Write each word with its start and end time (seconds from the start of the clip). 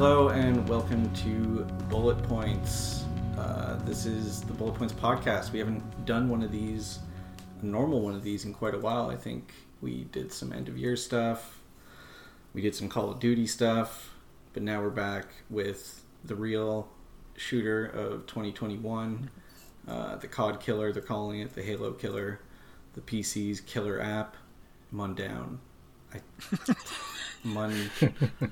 Hello 0.00 0.30
and 0.30 0.66
welcome 0.66 1.12
to 1.12 1.62
Bullet 1.90 2.22
Points. 2.22 3.04
Uh, 3.36 3.76
this 3.84 4.06
is 4.06 4.40
the 4.40 4.54
Bullet 4.54 4.74
Points 4.76 4.94
podcast. 4.94 5.52
We 5.52 5.58
haven't 5.58 6.06
done 6.06 6.30
one 6.30 6.42
of 6.42 6.50
these, 6.50 7.00
a 7.60 7.66
normal 7.66 8.00
one 8.00 8.14
of 8.14 8.22
these, 8.22 8.46
in 8.46 8.54
quite 8.54 8.72
a 8.72 8.78
while. 8.78 9.10
I 9.10 9.16
think 9.16 9.52
we 9.82 10.04
did 10.04 10.32
some 10.32 10.54
end 10.54 10.68
of 10.68 10.78
year 10.78 10.96
stuff, 10.96 11.60
we 12.54 12.62
did 12.62 12.74
some 12.74 12.88
Call 12.88 13.10
of 13.10 13.20
Duty 13.20 13.46
stuff, 13.46 14.14
but 14.54 14.62
now 14.62 14.80
we're 14.80 14.88
back 14.88 15.26
with 15.50 16.02
the 16.24 16.34
real 16.34 16.88
shooter 17.36 17.84
of 17.84 18.24
2021, 18.24 19.28
uh, 19.86 20.16
the 20.16 20.28
COD 20.28 20.60
killer, 20.60 20.94
they're 20.94 21.02
calling 21.02 21.40
it, 21.40 21.54
the 21.54 21.62
Halo 21.62 21.92
killer, 21.92 22.40
the 22.94 23.02
PC's 23.02 23.60
killer 23.60 24.00
app, 24.00 24.34
Mundaun. 24.94 25.58
I, 26.14 26.20
Mun. 27.44 27.90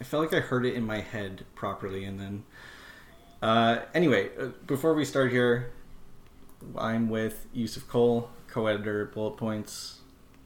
I 0.00 0.04
felt 0.04 0.22
like 0.22 0.34
I 0.34 0.44
heard 0.44 0.64
it 0.64 0.74
in 0.74 0.84
my 0.84 1.00
head 1.00 1.44
properly, 1.54 2.04
and 2.04 2.18
then. 2.18 2.44
Uh, 3.40 3.80
anyway, 3.94 4.30
uh, 4.38 4.46
before 4.66 4.94
we 4.94 5.04
start 5.04 5.30
here, 5.30 5.72
I'm 6.76 7.08
with 7.08 7.46
Yussef 7.54 7.86
Cole, 7.88 8.30
co-editor 8.48 9.06
at 9.06 9.12
Bullet 9.12 9.36
Points. 9.36 10.00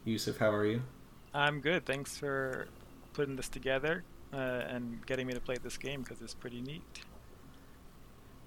Yusuf, 0.05 0.39
how 0.39 0.50
are 0.50 0.67
you? 0.67 0.83
I'm 1.34 1.61
good. 1.61 1.86
Thanks 1.86 2.17
for 2.17 2.67
putting 3.12 3.36
this 3.36 3.48
together 3.48 4.05
uh, 4.33 4.36
and 4.36 5.05
getting 5.06 5.27
me 5.27 5.34
to 5.34 5.41
play 5.41 5.56
this 5.62 5.77
game 5.77 6.03
because 6.03 6.20
it's 6.20 6.34
pretty 6.34 6.61
neat. 6.61 6.83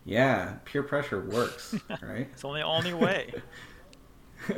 Yeah, 0.04 0.56
peer 0.66 0.84
pressure 0.84 1.22
works, 1.22 1.76
right? 2.02 2.28
it's 2.32 2.46
only 2.46 2.62
only 2.62 2.94
way. 2.94 3.34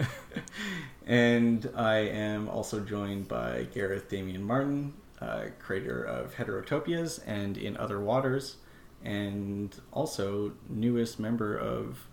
and 1.05 1.69
I 1.75 1.97
am 1.97 2.49
also 2.49 2.81
joined 2.81 3.29
by 3.29 3.67
Gareth 3.73 4.09
Damian 4.09 4.43
Martin, 4.43 4.93
uh, 5.21 5.45
creator 5.59 6.03
of 6.03 6.35
Heterotopias 6.35 7.19
and 7.25 7.57
In 7.57 7.77
Other 7.77 7.99
Waters, 7.99 8.57
and 9.03 9.75
also 9.91 10.53
newest 10.69 11.19
member 11.19 11.55
of 11.57 12.07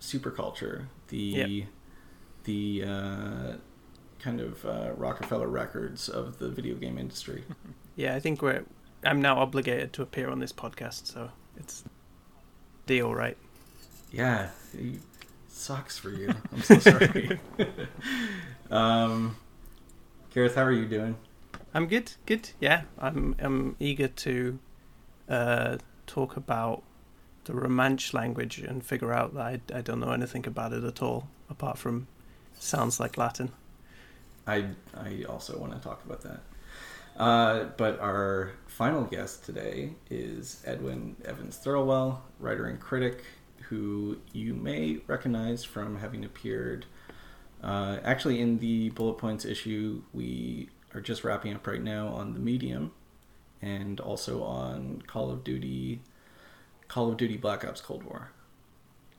Superculture, 0.00 0.86
the 1.08 1.16
Yep. 1.16 1.66
the 2.44 2.84
uh, 2.84 3.52
kind 4.18 4.40
of 4.40 4.64
uh, 4.64 4.92
Roc-A-Fella 4.96 5.46
Records 5.46 6.08
of 6.08 6.38
the 6.38 6.48
video 6.48 6.74
game 6.76 6.98
industry. 6.98 7.44
Yeah, 7.96 8.14
I 8.14 8.20
think 8.20 8.42
we're. 8.42 8.64
I'm 9.02 9.20
now 9.20 9.38
obligated 9.38 9.92
to 9.94 10.02
appear 10.02 10.30
on 10.30 10.38
this 10.38 10.52
podcast, 10.52 11.08
so 11.08 11.30
it's 11.56 11.82
deal, 12.86 13.12
right? 13.12 13.36
Yeah, 14.12 14.50
it 14.72 15.00
sucks 15.48 15.98
for 15.98 16.10
you. 16.10 16.32
I'm 16.52 16.62
so 16.62 16.78
sorry. 16.78 17.40
um, 18.70 19.34
Gareth, 20.32 20.54
how 20.54 20.62
are 20.62 20.70
you 20.70 20.86
doing? 20.86 21.16
I'm 21.78 21.86
good. 21.86 22.10
Good. 22.26 22.50
Yeah, 22.58 22.82
I'm. 22.98 23.36
I'm 23.38 23.76
eager 23.78 24.08
to 24.08 24.58
uh, 25.28 25.78
talk 26.08 26.36
about 26.36 26.82
the 27.44 27.52
Romansh 27.52 28.12
language 28.12 28.58
and 28.58 28.84
figure 28.84 29.12
out 29.12 29.34
that 29.34 29.40
I, 29.40 29.60
I 29.72 29.82
don't 29.82 30.00
know 30.00 30.10
anything 30.10 30.44
about 30.44 30.72
it 30.72 30.82
at 30.82 31.00
all, 31.00 31.28
apart 31.48 31.78
from 31.78 32.08
sounds 32.58 32.98
like 32.98 33.16
Latin. 33.16 33.52
I 34.44 34.70
I 34.92 35.22
also 35.28 35.56
want 35.56 35.72
to 35.72 35.78
talk 35.78 36.04
about 36.04 36.22
that. 36.22 36.40
Uh, 37.16 37.66
but 37.76 38.00
our 38.00 38.54
final 38.66 39.04
guest 39.04 39.44
today 39.44 39.92
is 40.10 40.60
Edwin 40.66 41.14
Evans 41.24 41.60
Thirlwell, 41.64 42.22
writer 42.40 42.66
and 42.66 42.80
critic, 42.80 43.22
who 43.68 44.18
you 44.32 44.52
may 44.52 44.98
recognize 45.06 45.62
from 45.62 46.00
having 46.00 46.24
appeared 46.24 46.86
uh, 47.62 47.98
actually 48.02 48.40
in 48.40 48.58
the 48.58 48.90
bullet 48.90 49.18
points 49.18 49.44
issue 49.44 50.02
we 50.12 50.70
are 50.94 51.00
just 51.00 51.24
wrapping 51.24 51.54
up 51.54 51.66
right 51.66 51.82
now 51.82 52.08
on 52.08 52.34
the 52.34 52.40
Medium, 52.40 52.92
and 53.60 54.00
also 54.00 54.42
on 54.42 55.02
Call 55.06 55.30
of 55.30 55.44
Duty, 55.44 56.00
Call 56.88 57.10
of 57.10 57.16
Duty 57.16 57.36
Black 57.36 57.64
Ops 57.64 57.80
Cold 57.80 58.04
War, 58.04 58.30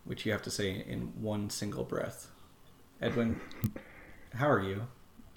which 0.05 0.25
you 0.25 0.31
have 0.31 0.41
to 0.43 0.51
say 0.51 0.83
in 0.87 1.13
one 1.21 1.49
single 1.49 1.83
breath. 1.83 2.27
Edwin, 3.01 3.39
how 4.33 4.49
are 4.49 4.61
you? 4.61 4.87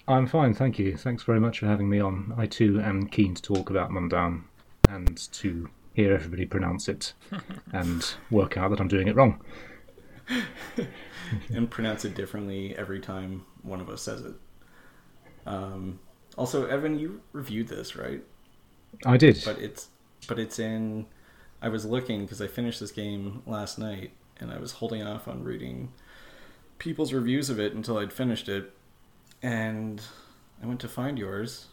I'm 0.07 0.27
fine, 0.27 0.53
thank 0.53 0.79
you. 0.79 0.97
Thanks 0.97 1.23
very 1.23 1.39
much 1.39 1.59
for 1.59 1.67
having 1.67 1.89
me 1.89 1.99
on. 1.99 2.33
I 2.37 2.45
too 2.45 2.81
am 2.81 3.07
keen 3.07 3.35
to 3.35 3.41
talk 3.41 3.69
about 3.69 3.89
Mundaun 3.89 4.43
and 4.89 5.17
to 5.33 5.69
hear 5.93 6.13
everybody 6.13 6.45
pronounce 6.45 6.89
it 6.89 7.13
and 7.71 8.13
work 8.29 8.57
out 8.57 8.71
that 8.71 8.81
I'm 8.81 8.87
doing 8.87 9.07
it 9.07 9.15
wrong. 9.15 9.39
and 11.53 11.69
pronounce 11.69 12.03
it 12.03 12.15
differently 12.15 12.75
every 12.77 12.99
time 12.99 13.45
one 13.61 13.79
of 13.79 13.89
us 13.89 14.01
says 14.01 14.21
it. 14.21 14.33
Um, 15.45 15.99
also, 16.37 16.65
Evan, 16.65 16.97
you 16.99 17.21
reviewed 17.31 17.67
this, 17.67 17.95
right? 17.95 18.23
I 19.05 19.17
did. 19.17 19.41
But 19.45 19.59
it's 19.59 19.89
but 20.27 20.39
it's 20.39 20.59
in. 20.59 21.05
I 21.61 21.69
was 21.69 21.85
looking 21.85 22.23
because 22.23 22.41
I 22.41 22.47
finished 22.47 22.79
this 22.79 22.91
game 22.91 23.41
last 23.45 23.79
night, 23.79 24.11
and 24.39 24.51
I 24.51 24.57
was 24.57 24.73
holding 24.73 25.03
off 25.03 25.27
on 25.27 25.43
reading 25.43 25.91
people's 26.77 27.13
reviews 27.13 27.49
of 27.49 27.59
it 27.59 27.73
until 27.73 27.97
I'd 27.97 28.11
finished 28.11 28.49
it, 28.49 28.71
and 29.41 30.01
I 30.61 30.65
went 30.65 30.79
to 30.81 30.87
find 30.87 31.17
yours, 31.17 31.67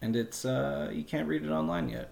and 0.00 0.16
it's 0.16 0.44
uh, 0.44 0.90
you 0.92 1.04
can't 1.04 1.28
read 1.28 1.44
it 1.44 1.50
online 1.50 1.88
yet. 1.88 2.10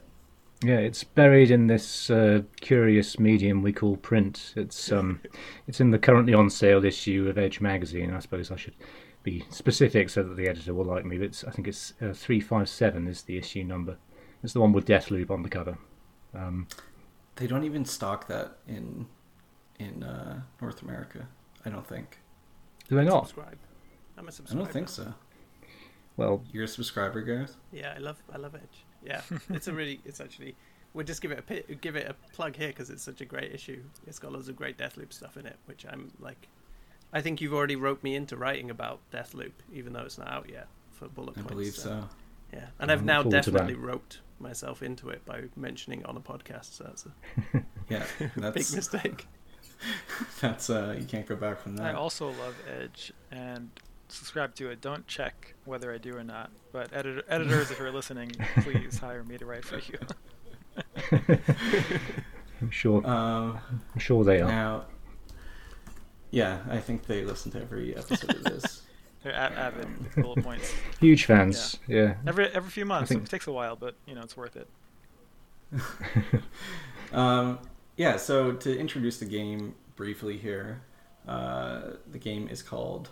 Yeah, 0.64 0.78
it's 0.78 1.04
buried 1.04 1.50
in 1.50 1.66
this 1.66 2.10
uh, 2.10 2.42
curious 2.60 3.18
medium 3.18 3.62
we 3.62 3.72
call 3.72 3.96
print. 3.96 4.54
It's 4.56 4.90
um, 4.90 5.20
it's 5.68 5.80
in 5.80 5.90
the 5.90 5.98
currently 5.98 6.34
on 6.34 6.50
sale 6.50 6.84
issue 6.84 7.28
of 7.28 7.38
Edge 7.38 7.60
magazine. 7.60 8.12
I 8.12 8.18
suppose 8.18 8.50
I 8.50 8.56
should 8.56 8.74
be 9.26 9.44
specific 9.50 10.08
so 10.08 10.22
that 10.22 10.36
the 10.36 10.48
editor 10.48 10.72
will 10.72 10.84
like 10.84 11.04
me. 11.04 11.18
But 11.18 11.24
it's, 11.26 11.44
I 11.44 11.50
think 11.50 11.66
it's 11.68 11.92
uh, 12.00 12.12
three 12.14 12.40
five 12.40 12.68
seven 12.68 13.06
is 13.08 13.22
the 13.22 13.36
issue 13.36 13.64
number. 13.64 13.96
It's 14.42 14.52
the 14.52 14.60
one 14.60 14.72
with 14.72 14.86
Deathloop 14.86 15.30
on 15.30 15.42
the 15.42 15.48
cover. 15.48 15.76
Um, 16.32 16.68
They 17.34 17.46
don't 17.46 17.64
even 17.64 17.84
stock 17.84 18.28
that 18.28 18.58
in 18.68 19.06
in 19.78 20.02
uh, 20.02 20.40
North 20.62 20.80
America. 20.82 21.26
I 21.66 21.70
don't 21.70 21.86
think. 21.86 22.18
do 22.88 22.94
they 22.96 23.04
not? 23.04 23.26
Subscribe. 23.26 23.58
I'm 24.16 24.24
a 24.26 24.28
I 24.28 24.30
subscriber. 24.30 24.60
I 24.60 24.64
don't 24.64 24.72
think 24.72 24.88
so. 24.88 25.12
Well, 26.16 26.42
You're 26.52 26.64
a 26.64 26.68
subscriber, 26.68 27.20
Gareth. 27.20 27.56
Yeah, 27.72 27.92
I 27.94 27.98
love. 27.98 28.22
I 28.32 28.38
love 28.38 28.54
Edge. 28.54 28.84
Yeah, 29.04 29.20
it's 29.50 29.68
a 29.68 29.72
really. 29.72 30.00
It's 30.06 30.20
actually. 30.20 30.54
We'll 30.94 31.04
just 31.04 31.20
give 31.20 31.30
it 31.32 31.44
a 31.50 31.74
give 31.74 31.96
it 31.96 32.06
a 32.08 32.14
plug 32.32 32.56
here 32.56 32.68
because 32.68 32.88
it's 32.88 33.02
such 33.02 33.20
a 33.20 33.26
great 33.26 33.52
issue. 33.52 33.82
It's 34.06 34.18
got 34.18 34.32
loads 34.32 34.48
of 34.48 34.56
great 34.56 34.78
Deathloop 34.78 35.12
stuff 35.12 35.36
in 35.36 35.46
it, 35.46 35.56
which 35.66 35.84
I'm 35.90 36.12
like. 36.20 36.48
I 37.16 37.22
think 37.22 37.40
you've 37.40 37.54
already 37.54 37.76
roped 37.76 38.04
me 38.04 38.14
into 38.14 38.36
writing 38.36 38.70
about 38.70 39.00
Deathloop, 39.10 39.52
even 39.72 39.94
though 39.94 40.02
it's 40.02 40.18
not 40.18 40.28
out 40.28 40.50
yet 40.50 40.68
for 40.92 41.08
bullet 41.08 41.34
points. 41.34 41.38
I 41.38 41.42
points. 41.42 41.50
believe 41.54 41.74
so. 41.74 42.08
Yeah, 42.52 42.66
and 42.78 42.92
I've 42.92 43.00
I'm 43.00 43.06
now 43.06 43.22
forward 43.22 43.42
to 43.42 43.50
that. 43.50 43.58
definitely 43.60 43.82
roped 43.82 44.20
myself 44.38 44.82
into 44.82 45.08
it 45.08 45.24
by 45.24 45.44
mentioning 45.56 46.00
it 46.00 46.06
on 46.06 46.16
a 46.16 46.20
podcast. 46.20 46.74
So 46.76 46.84
that's 46.84 47.06
a 47.06 47.62
Yeah, 47.88 48.04
big 48.52 48.70
mistake. 48.74 49.26
that's 50.40 50.68
uh, 50.68 50.94
you 50.98 51.06
can't 51.06 51.24
go 51.26 51.36
back 51.36 51.58
from 51.60 51.76
that. 51.76 51.86
I 51.86 51.92
also 51.94 52.26
love 52.28 52.54
Edge 52.80 53.12
and 53.30 53.70
subscribe 54.08 54.54
to 54.56 54.68
it. 54.70 54.80
Don't 54.82 55.06
check 55.06 55.54
whether 55.64 55.92
I 55.94 55.98
do 55.98 56.14
or 56.16 56.24
not. 56.24 56.50
But 56.70 56.92
editor, 56.92 57.22
editors, 57.28 57.70
if 57.70 57.78
you're 57.78 57.92
listening, 57.92 58.32
please 58.60 58.98
hire 58.98 59.24
me 59.24 59.38
to 59.38 59.46
write 59.46 59.64
for 59.64 59.78
you. 59.78 59.98
I'm 62.60 62.70
sure. 62.70 63.06
Um, 63.06 63.58
I'm 63.94 63.98
sure 63.98 64.24
they 64.24 64.40
are. 64.40 64.48
now, 64.48 64.84
yeah, 66.30 66.58
I 66.70 66.78
think 66.78 67.06
they 67.06 67.24
listen 67.24 67.50
to 67.52 67.60
every 67.60 67.96
episode 67.96 68.34
of 68.36 68.44
this. 68.44 68.82
They're 69.22 69.32
a- 69.32 69.36
avid 69.36 69.88
bullet 70.16 70.42
points. 70.44 70.72
Huge 71.00 71.24
fans. 71.24 71.78
Yeah. 71.88 72.14
Every 72.26 72.46
every 72.48 72.70
few 72.70 72.84
months. 72.84 73.08
think- 73.10 73.24
It 73.24 73.30
takes 73.30 73.46
a 73.46 73.52
while, 73.52 73.74
but 73.76 73.94
you 74.06 74.14
know 74.14 74.22
it's 74.22 74.36
worth 74.36 74.56
it. 74.56 74.68
Um, 77.12 77.60
yeah, 77.96 78.16
so 78.16 78.52
to 78.52 78.76
introduce 78.78 79.18
the 79.18 79.26
game 79.26 79.74
briefly 79.94 80.36
here, 80.36 80.82
uh, 81.28 81.92
the 82.10 82.18
game 82.18 82.48
is 82.48 82.62
called 82.62 83.10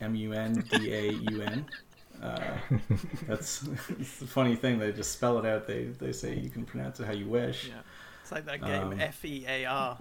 M 0.00 0.14
U 0.14 0.32
N 0.34 0.62
D 0.70 0.92
A 0.92 1.10
U 1.12 1.42
N. 1.42 1.66
Uh, 2.22 2.38
That's 3.26 3.64
it's 3.98 4.18
the 4.18 4.26
funny 4.26 4.56
thing. 4.56 4.78
They 4.78 4.92
just 4.92 5.12
spell 5.12 5.38
it 5.38 5.46
out. 5.46 5.66
They 5.66 5.84
they 5.84 6.12
say 6.12 6.34
you 6.38 6.50
can 6.50 6.64
pronounce 6.64 7.00
it 7.00 7.06
how 7.06 7.12
you 7.12 7.26
wish. 7.26 7.68
Yeah. 7.68 7.80
It's 8.22 8.30
like 8.30 8.44
that 8.44 8.60
game 8.62 8.92
Um, 8.92 9.00
F 9.00 9.24
E 9.24 9.44
A 9.48 9.64
R. 9.64 9.98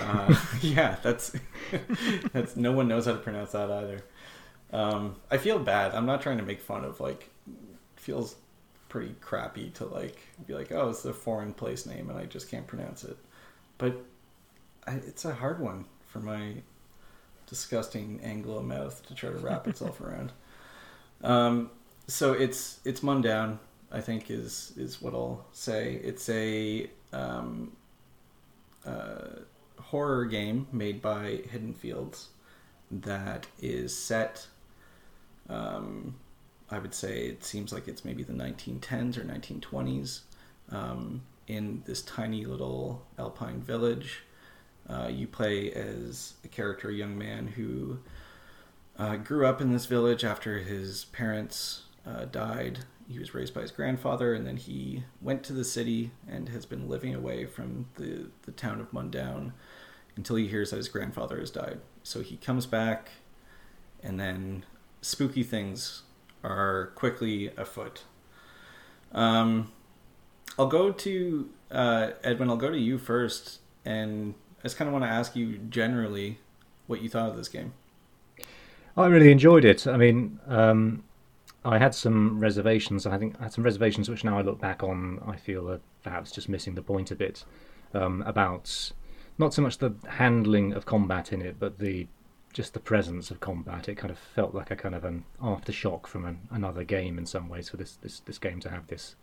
Uh, 0.00 0.34
yeah, 0.60 0.96
that's 1.02 1.36
that's 2.32 2.56
no 2.56 2.72
one 2.72 2.88
knows 2.88 3.06
how 3.06 3.12
to 3.12 3.18
pronounce 3.18 3.52
that 3.52 3.70
either. 3.70 4.04
Um, 4.72 5.16
I 5.30 5.38
feel 5.38 5.58
bad. 5.58 5.94
I'm 5.94 6.06
not 6.06 6.22
trying 6.22 6.38
to 6.38 6.44
make 6.44 6.60
fun 6.60 6.84
of 6.84 7.00
like. 7.00 7.30
Feels 7.96 8.36
pretty 8.88 9.14
crappy 9.20 9.70
to 9.70 9.84
like 9.84 10.16
be 10.46 10.54
like, 10.54 10.72
oh, 10.72 10.90
it's 10.90 11.04
a 11.04 11.12
foreign 11.12 11.52
place 11.52 11.86
name 11.86 12.08
and 12.08 12.18
I 12.18 12.24
just 12.24 12.50
can't 12.50 12.66
pronounce 12.66 13.04
it. 13.04 13.16
But 13.78 13.96
I, 14.86 14.94
it's 14.94 15.24
a 15.24 15.34
hard 15.34 15.60
one 15.60 15.86
for 16.06 16.20
my 16.20 16.54
disgusting 17.46 18.20
Anglo 18.22 18.62
mouth 18.62 19.04
to 19.08 19.14
try 19.14 19.30
to 19.30 19.38
wrap 19.38 19.66
itself 19.68 20.00
around. 20.00 20.32
Um, 21.22 21.70
so 22.06 22.32
it's 22.32 22.80
it's 22.84 23.00
Mundaun. 23.00 23.58
I 23.92 24.00
think 24.00 24.30
is 24.30 24.72
is 24.76 25.00
what 25.00 25.14
I'll 25.14 25.44
say. 25.52 26.00
It's 26.02 26.28
a 26.28 26.88
um, 27.12 27.72
uh, 28.84 29.40
horror 29.96 30.26
game 30.26 30.66
made 30.72 31.00
by 31.00 31.40
Hidden 31.50 31.72
Fields 31.72 32.28
that 32.90 33.46
is 33.62 33.96
set 33.96 34.46
um, 35.48 36.16
I 36.70 36.78
would 36.78 36.92
say 36.92 37.28
it 37.28 37.44
seems 37.44 37.72
like 37.72 37.88
it's 37.88 38.04
maybe 38.04 38.22
the 38.22 38.34
1910s 38.34 39.16
or 39.16 39.22
1920s 39.22 40.20
um, 40.70 41.22
in 41.46 41.82
this 41.86 42.02
tiny 42.02 42.44
little 42.44 43.06
alpine 43.18 43.62
village. 43.62 44.22
Uh, 44.86 45.08
you 45.10 45.26
play 45.26 45.72
as 45.72 46.34
a 46.44 46.48
character, 46.48 46.90
a 46.90 46.94
young 46.94 47.16
man 47.16 47.46
who 47.46 48.00
uh, 48.98 49.16
grew 49.16 49.46
up 49.46 49.62
in 49.62 49.72
this 49.72 49.86
village 49.86 50.24
after 50.24 50.58
his 50.58 51.06
parents 51.06 51.84
uh, 52.06 52.26
died. 52.26 52.80
He 53.08 53.18
was 53.18 53.34
raised 53.34 53.54
by 53.54 53.62
his 53.62 53.70
grandfather, 53.70 54.34
and 54.34 54.46
then 54.46 54.56
he 54.56 55.04
went 55.22 55.44
to 55.44 55.52
the 55.52 55.64
city 55.64 56.10
and 56.28 56.48
has 56.48 56.66
been 56.66 56.88
living 56.88 57.14
away 57.14 57.46
from 57.46 57.86
the, 57.94 58.26
the 58.42 58.52
town 58.52 58.80
of 58.80 58.90
Mundaun 58.90 59.52
until 60.16 60.36
he 60.36 60.48
hears 60.48 60.70
that 60.70 60.76
his 60.76 60.88
grandfather 60.88 61.38
has 61.38 61.50
died. 61.50 61.80
So 62.02 62.20
he 62.22 62.36
comes 62.36 62.66
back, 62.66 63.10
and 64.02 64.18
then 64.18 64.64
spooky 65.00 65.42
things 65.42 66.02
are 66.42 66.92
quickly 66.94 67.50
afoot. 67.56 68.02
Um, 69.12 69.72
I'll 70.58 70.68
go 70.68 70.92
to 70.92 71.50
uh, 71.70 72.10
Edwin. 72.22 72.48
I'll 72.48 72.56
go 72.56 72.70
to 72.70 72.78
you 72.78 72.98
first, 72.98 73.60
and 73.84 74.34
I 74.60 74.62
just 74.62 74.76
kind 74.76 74.88
of 74.88 74.92
want 74.92 75.04
to 75.04 75.10
ask 75.10 75.36
you 75.36 75.58
generally 75.58 76.38
what 76.86 77.02
you 77.02 77.08
thought 77.08 77.30
of 77.30 77.36
this 77.36 77.48
game. 77.48 77.72
I 78.96 79.06
really 79.06 79.30
enjoyed 79.30 79.64
it. 79.64 79.86
I 79.86 79.96
mean, 79.96 80.40
um, 80.46 81.04
I 81.64 81.78
had 81.78 81.94
some 81.94 82.40
reservations. 82.40 83.06
I 83.06 83.18
think 83.18 83.34
I 83.40 83.44
had 83.44 83.52
some 83.52 83.64
reservations 83.64 84.08
which 84.08 84.24
now 84.24 84.38
I 84.38 84.42
look 84.42 84.60
back 84.60 84.82
on, 84.82 85.20
I 85.26 85.36
feel 85.36 85.68
are 85.70 85.80
perhaps 86.02 86.30
just 86.30 86.48
missing 86.48 86.76
the 86.76 86.82
point 86.82 87.10
a 87.10 87.16
bit 87.16 87.44
um, 87.92 88.22
about 88.22 88.92
not 89.38 89.54
so 89.54 89.62
much 89.62 89.78
the 89.78 89.94
handling 90.08 90.72
of 90.72 90.86
combat 90.86 91.32
in 91.32 91.42
it, 91.42 91.56
but 91.58 91.78
the 91.78 92.06
just 92.52 92.72
the 92.72 92.80
presence 92.80 93.30
of 93.30 93.38
combat. 93.38 93.86
It 93.86 93.96
kind 93.96 94.10
of 94.10 94.18
felt 94.18 94.54
like 94.54 94.70
a 94.70 94.76
kind 94.76 94.94
of 94.94 95.04
an 95.04 95.24
aftershock 95.42 96.06
from 96.06 96.24
an, 96.24 96.38
another 96.50 96.84
game 96.84 97.18
in 97.18 97.26
some 97.26 97.50
ways 97.50 97.68
for 97.68 97.76
this, 97.76 97.96
this, 97.96 98.20
this 98.20 98.38
game 98.38 98.60
to 98.60 98.70
have 98.70 98.86
this 98.86 99.14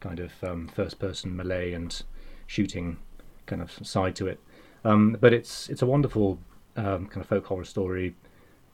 kind 0.00 0.18
of 0.20 0.32
um, 0.42 0.68
first 0.68 0.98
person 0.98 1.36
melee 1.36 1.74
and 1.74 2.02
shooting 2.46 2.96
kind 3.44 3.60
of 3.60 3.72
side 3.86 4.16
to 4.16 4.26
it. 4.26 4.40
Um, 4.86 5.18
but 5.20 5.34
it's 5.34 5.68
it's 5.68 5.82
a 5.82 5.86
wonderful 5.86 6.38
um, 6.76 7.06
kind 7.08 7.20
of 7.20 7.26
folk 7.26 7.44
horror 7.46 7.64
story, 7.64 8.14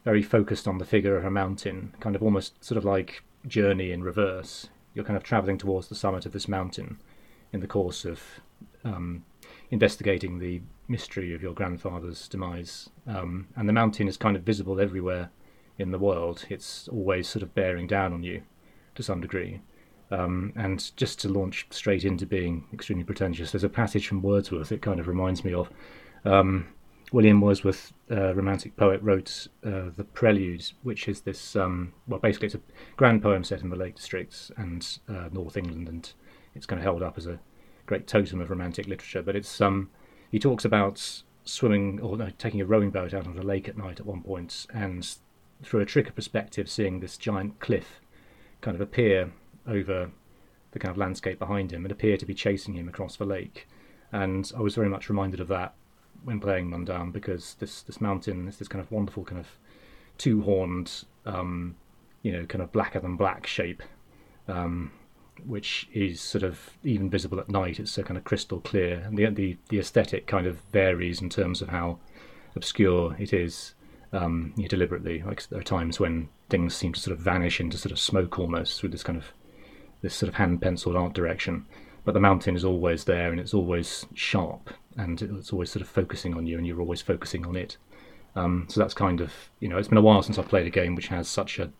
very 0.04 0.22
focused 0.22 0.68
on 0.68 0.78
the 0.78 0.84
figure 0.84 1.16
of 1.16 1.24
a 1.24 1.30
mountain, 1.30 1.94
kind 1.98 2.14
of 2.14 2.22
almost 2.22 2.62
sort 2.62 2.78
of 2.78 2.84
like 2.84 3.24
Journey 3.48 3.90
in 3.90 4.04
reverse. 4.04 4.68
You're 4.94 5.04
kind 5.04 5.16
of 5.16 5.24
traveling 5.24 5.58
towards 5.58 5.88
the 5.88 5.96
summit 5.96 6.24
of 6.24 6.32
this 6.32 6.46
mountain 6.46 7.00
in 7.52 7.58
the 7.58 7.66
course 7.66 8.04
of 8.04 8.22
um, 8.84 9.24
investigating 9.70 10.38
the 10.38 10.60
mystery 10.88 11.34
of 11.34 11.42
your 11.42 11.54
grandfather's 11.54 12.28
demise. 12.28 12.90
Um, 13.06 13.48
and 13.56 13.68
the 13.68 13.72
mountain 13.72 14.08
is 14.08 14.16
kind 14.16 14.36
of 14.36 14.42
visible 14.42 14.80
everywhere 14.80 15.30
in 15.78 15.90
the 15.90 15.98
world. 15.98 16.44
It's 16.48 16.88
always 16.88 17.28
sort 17.28 17.42
of 17.42 17.54
bearing 17.54 17.86
down 17.86 18.12
on 18.12 18.22
you 18.22 18.42
to 18.94 19.02
some 19.02 19.20
degree. 19.20 19.60
Um, 20.10 20.52
and 20.56 20.94
just 20.96 21.18
to 21.20 21.28
launch 21.28 21.66
straight 21.70 22.04
into 22.04 22.26
being 22.26 22.64
extremely 22.72 23.04
pretentious, 23.04 23.52
there's 23.52 23.64
a 23.64 23.68
passage 23.68 24.06
from 24.06 24.22
Wordsworth 24.22 24.70
it 24.70 24.82
kind 24.82 25.00
of 25.00 25.08
reminds 25.08 25.44
me 25.44 25.54
of. 25.54 25.70
Um, 26.24 26.68
William 27.12 27.40
Wordsworth, 27.40 27.92
uh, 28.10 28.34
romantic 28.34 28.76
poet, 28.76 29.00
wrote 29.02 29.46
uh, 29.64 29.90
the 29.96 30.04
Prelude, 30.04 30.64
which 30.82 31.08
is 31.08 31.20
this, 31.20 31.54
um, 31.54 31.92
well, 32.08 32.18
basically 32.18 32.46
it's 32.46 32.54
a 32.54 32.60
grand 32.96 33.22
poem 33.22 33.44
set 33.44 33.62
in 33.62 33.70
the 33.70 33.76
Lake 33.76 33.96
Districts 33.96 34.50
and 34.56 34.98
uh, 35.08 35.28
North 35.30 35.56
England, 35.56 35.88
and 35.88 36.12
it's 36.54 36.66
kind 36.66 36.80
of 36.80 36.84
held 36.84 37.02
up 37.02 37.16
as 37.16 37.26
a 37.26 37.38
great 37.86 38.06
totem 38.06 38.40
of 38.40 38.50
romantic 38.50 38.86
literature. 38.86 39.22
But 39.22 39.36
it's 39.36 39.60
um, 39.60 39.90
he 40.30 40.38
talks 40.38 40.64
about 40.64 41.22
swimming 41.44 42.00
or 42.00 42.16
no, 42.16 42.30
taking 42.38 42.60
a 42.60 42.66
rowing 42.66 42.90
boat 42.90 43.14
out 43.14 43.26
on 43.26 43.36
the 43.36 43.42
lake 43.42 43.68
at 43.68 43.76
night 43.76 44.00
at 44.00 44.06
one 44.06 44.22
point, 44.22 44.66
and 44.72 45.16
through 45.62 45.80
a 45.80 45.86
trick 45.86 46.08
of 46.08 46.14
perspective, 46.14 46.68
seeing 46.68 47.00
this 47.00 47.16
giant 47.16 47.60
cliff 47.60 48.00
kind 48.60 48.74
of 48.74 48.80
appear 48.80 49.32
over 49.66 50.10
the 50.72 50.78
kind 50.78 50.90
of 50.90 50.98
landscape 50.98 51.38
behind 51.38 51.72
him 51.72 51.84
and 51.84 51.92
appear 51.92 52.16
to 52.16 52.26
be 52.26 52.34
chasing 52.34 52.74
him 52.74 52.88
across 52.88 53.16
the 53.16 53.24
lake. 53.24 53.68
And 54.12 54.50
I 54.56 54.60
was 54.60 54.74
very 54.74 54.88
much 54.88 55.08
reminded 55.08 55.40
of 55.40 55.48
that 55.48 55.74
when 56.24 56.40
playing 56.40 56.70
Mundaun 56.70 57.12
because 57.12 57.54
this 57.60 57.82
this 57.82 58.00
mountain 58.00 58.48
is 58.48 58.58
this 58.58 58.68
kind 58.68 58.82
of 58.82 58.90
wonderful 58.90 59.24
kind 59.24 59.40
of 59.40 59.48
two 60.18 60.42
horned, 60.42 61.04
um, 61.26 61.76
you 62.22 62.32
know, 62.32 62.46
kind 62.46 62.62
of 62.62 62.72
blacker 62.72 63.00
than 63.00 63.16
black 63.16 63.46
shape. 63.46 63.82
Um, 64.48 64.92
which 65.44 65.88
is 65.92 66.20
sort 66.20 66.44
of 66.44 66.70
even 66.84 67.10
visible 67.10 67.40
at 67.40 67.48
night. 67.48 67.80
It's 67.80 67.90
so 67.90 68.02
kind 68.02 68.16
of 68.16 68.24
crystal 68.24 68.60
clear, 68.60 69.02
and 69.04 69.16
the 69.16 69.26
the, 69.30 69.56
the 69.68 69.78
aesthetic 69.78 70.26
kind 70.26 70.46
of 70.46 70.60
varies 70.72 71.20
in 71.20 71.28
terms 71.28 71.62
of 71.62 71.68
how 71.68 71.98
obscure 72.56 73.16
it 73.18 73.32
is 73.32 73.74
um, 74.12 74.52
you 74.56 74.68
deliberately. 74.68 75.22
Like 75.22 75.46
there 75.48 75.60
are 75.60 75.64
times 75.64 75.98
when 75.98 76.28
things 76.48 76.74
seem 76.74 76.92
to 76.92 77.00
sort 77.00 77.16
of 77.16 77.22
vanish 77.22 77.60
into 77.60 77.78
sort 77.78 77.92
of 77.92 77.98
smoke 77.98 78.38
almost 78.38 78.78
through 78.78 78.90
this 78.90 79.02
kind 79.02 79.18
of 79.18 79.26
this 80.02 80.14
sort 80.14 80.28
of 80.28 80.34
hand 80.36 80.62
penciled 80.62 80.96
art 80.96 81.14
direction. 81.14 81.66
But 82.04 82.12
the 82.12 82.20
mountain 82.20 82.54
is 82.54 82.64
always 82.64 83.04
there, 83.04 83.30
and 83.30 83.40
it's 83.40 83.54
always 83.54 84.06
sharp, 84.14 84.70
and 84.96 85.20
it's 85.22 85.52
always 85.52 85.70
sort 85.70 85.82
of 85.82 85.88
focusing 85.88 86.34
on 86.34 86.46
you, 86.46 86.58
and 86.58 86.66
you're 86.66 86.80
always 86.80 87.00
focusing 87.00 87.46
on 87.46 87.56
it. 87.56 87.76
Um, 88.36 88.66
so 88.68 88.80
that's 88.80 88.94
kind 88.94 89.20
of 89.20 89.32
you 89.60 89.68
know 89.68 89.78
it's 89.78 89.88
been 89.88 89.98
a 89.98 90.02
while 90.02 90.22
since 90.22 90.38
I've 90.38 90.48
played 90.48 90.66
a 90.66 90.70
game 90.70 90.94
which 90.94 91.08
has 91.08 91.28
such 91.28 91.58
a 91.58 91.70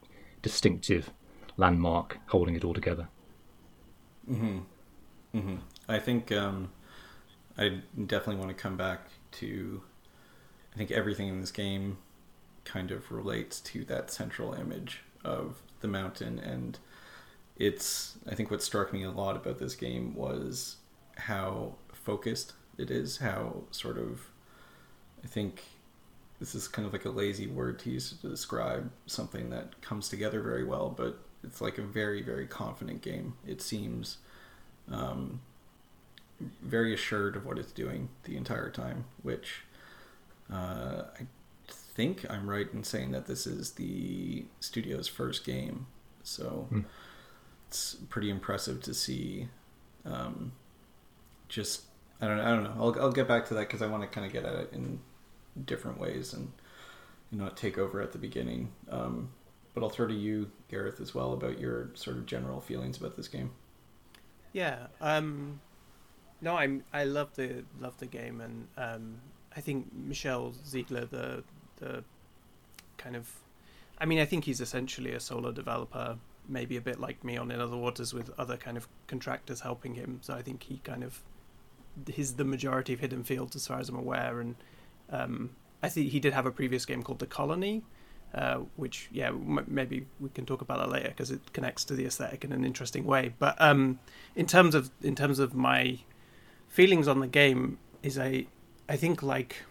distinctive 0.42 1.10
landmark 1.56 2.18
holding 2.28 2.56
it 2.56 2.64
all 2.64 2.74
together. 2.74 3.08
Mm-hmm. 4.30 4.58
Mm-hmm. 5.34 5.56
I 5.88 5.98
think 5.98 6.32
um, 6.32 6.70
I 7.58 7.80
definitely 8.06 8.36
want 8.36 8.56
to 8.56 8.62
come 8.62 8.76
back 8.76 9.08
to. 9.32 9.82
I 10.74 10.76
think 10.76 10.90
everything 10.90 11.28
in 11.28 11.40
this 11.40 11.52
game 11.52 11.98
kind 12.64 12.90
of 12.90 13.12
relates 13.12 13.60
to 13.60 13.84
that 13.84 14.10
central 14.10 14.54
image 14.54 15.02
of 15.24 15.62
the 15.80 15.88
mountain, 15.88 16.38
and 16.38 16.78
it's. 17.56 18.16
I 18.28 18.34
think 18.34 18.50
what 18.50 18.62
struck 18.62 18.92
me 18.92 19.02
a 19.02 19.10
lot 19.10 19.36
about 19.36 19.58
this 19.58 19.74
game 19.74 20.14
was 20.14 20.76
how 21.16 21.76
focused 21.92 22.54
it 22.78 22.90
is. 22.90 23.18
How 23.18 23.64
sort 23.70 23.98
of. 23.98 24.30
I 25.22 25.26
think 25.26 25.62
this 26.38 26.54
is 26.54 26.68
kind 26.68 26.86
of 26.86 26.92
like 26.92 27.04
a 27.04 27.10
lazy 27.10 27.46
word 27.46 27.78
to 27.80 27.90
use 27.90 28.12
to 28.12 28.28
describe 28.28 28.90
something 29.06 29.50
that 29.50 29.80
comes 29.80 30.08
together 30.08 30.42
very 30.42 30.64
well, 30.64 30.90
but 30.90 31.23
it's 31.44 31.60
like 31.60 31.78
a 31.78 31.82
very 31.82 32.22
very 32.22 32.46
confident 32.46 33.02
game. 33.02 33.34
It 33.46 33.60
seems 33.60 34.18
um, 34.90 35.40
very 36.62 36.92
assured 36.92 37.36
of 37.36 37.46
what 37.46 37.58
it's 37.58 37.72
doing 37.72 38.08
the 38.24 38.36
entire 38.36 38.70
time, 38.70 39.04
which 39.22 39.62
uh, 40.52 41.04
I 41.18 41.26
think 41.68 42.28
I'm 42.28 42.48
right 42.48 42.68
in 42.72 42.84
saying 42.84 43.12
that 43.12 43.26
this 43.26 43.46
is 43.46 43.72
the 43.72 44.44
studio's 44.60 45.08
first 45.08 45.44
game. 45.44 45.86
So 46.22 46.68
mm. 46.72 46.84
it's 47.68 47.96
pretty 48.08 48.30
impressive 48.30 48.82
to 48.82 48.94
see. 48.94 49.48
Um, 50.04 50.52
just 51.48 51.82
I 52.20 52.26
don't 52.26 52.40
I 52.40 52.50
don't 52.50 52.64
know. 52.64 52.74
I'll 52.78 53.00
I'll 53.00 53.12
get 53.12 53.28
back 53.28 53.46
to 53.48 53.54
that 53.54 53.60
because 53.60 53.82
I 53.82 53.86
want 53.86 54.02
to 54.02 54.08
kind 54.08 54.26
of 54.26 54.32
get 54.32 54.44
at 54.44 54.54
it 54.54 54.70
in 54.72 55.00
different 55.64 56.00
ways 56.00 56.32
and 56.32 56.52
not 57.30 57.56
take 57.56 57.78
over 57.78 58.00
at 58.00 58.12
the 58.12 58.18
beginning. 58.18 58.72
Um, 58.90 59.30
but 59.74 59.82
I'll 59.82 59.90
throw 59.90 60.06
to 60.06 60.14
you, 60.14 60.50
Gareth, 60.68 61.00
as 61.00 61.14
well 61.14 61.32
about 61.32 61.58
your 61.58 61.90
sort 61.94 62.16
of 62.16 62.26
general 62.26 62.60
feelings 62.60 62.96
about 62.96 63.16
this 63.16 63.28
game. 63.28 63.50
Yeah. 64.52 64.86
Um, 65.00 65.60
no, 66.40 66.56
I'm. 66.56 66.84
I 66.92 67.04
love 67.04 67.34
the 67.34 67.64
love 67.80 67.98
the 67.98 68.06
game, 68.06 68.40
and 68.40 68.68
um, 68.76 69.16
I 69.56 69.60
think 69.60 69.92
Michel 69.92 70.54
Ziegler, 70.64 71.06
the 71.06 71.42
the 71.78 72.04
kind 72.98 73.16
of, 73.16 73.28
I 73.98 74.06
mean, 74.06 74.20
I 74.20 74.24
think 74.24 74.44
he's 74.44 74.60
essentially 74.60 75.12
a 75.12 75.20
solo 75.20 75.50
developer, 75.50 76.16
maybe 76.48 76.76
a 76.76 76.80
bit 76.80 77.00
like 77.00 77.24
me 77.24 77.36
on 77.36 77.50
In 77.50 77.60
Other 77.60 77.76
Waters, 77.76 78.14
with 78.14 78.30
other 78.38 78.56
kind 78.56 78.76
of 78.76 78.88
contractors 79.06 79.60
helping 79.60 79.94
him. 79.94 80.20
So 80.22 80.34
I 80.34 80.42
think 80.42 80.62
he 80.62 80.78
kind 80.84 81.02
of, 81.02 81.20
he's 82.06 82.34
the 82.34 82.44
majority 82.44 82.92
of 82.92 83.00
Hidden 83.00 83.24
Fields, 83.24 83.56
as 83.56 83.66
far 83.66 83.80
as 83.80 83.88
I'm 83.88 83.96
aware, 83.96 84.40
and 84.40 84.54
um, 85.10 85.50
I 85.82 85.88
think 85.88 86.10
he 86.10 86.20
did 86.20 86.32
have 86.32 86.46
a 86.46 86.52
previous 86.52 86.86
game 86.86 87.02
called 87.02 87.18
The 87.18 87.26
Colony, 87.26 87.82
uh, 88.34 88.56
which 88.76 89.08
yeah 89.12 89.28
m- 89.28 89.64
maybe 89.68 90.06
we 90.18 90.28
can 90.30 90.44
talk 90.44 90.60
about 90.60 90.78
that 90.78 90.90
later 90.90 91.08
because 91.08 91.30
it 91.30 91.52
connects 91.52 91.84
to 91.84 91.94
the 91.94 92.04
aesthetic 92.04 92.44
in 92.44 92.52
an 92.52 92.64
interesting 92.64 93.04
way. 93.04 93.34
But 93.38 93.60
um, 93.60 94.00
in 94.34 94.46
terms 94.46 94.74
of 94.74 94.90
in 95.02 95.14
terms 95.14 95.38
of 95.38 95.54
my 95.54 95.98
feelings 96.68 97.06
on 97.06 97.20
the 97.20 97.28
game, 97.28 97.78
is 98.02 98.18
I 98.18 98.46
I 98.88 98.96
think 98.96 99.22
like 99.22 99.62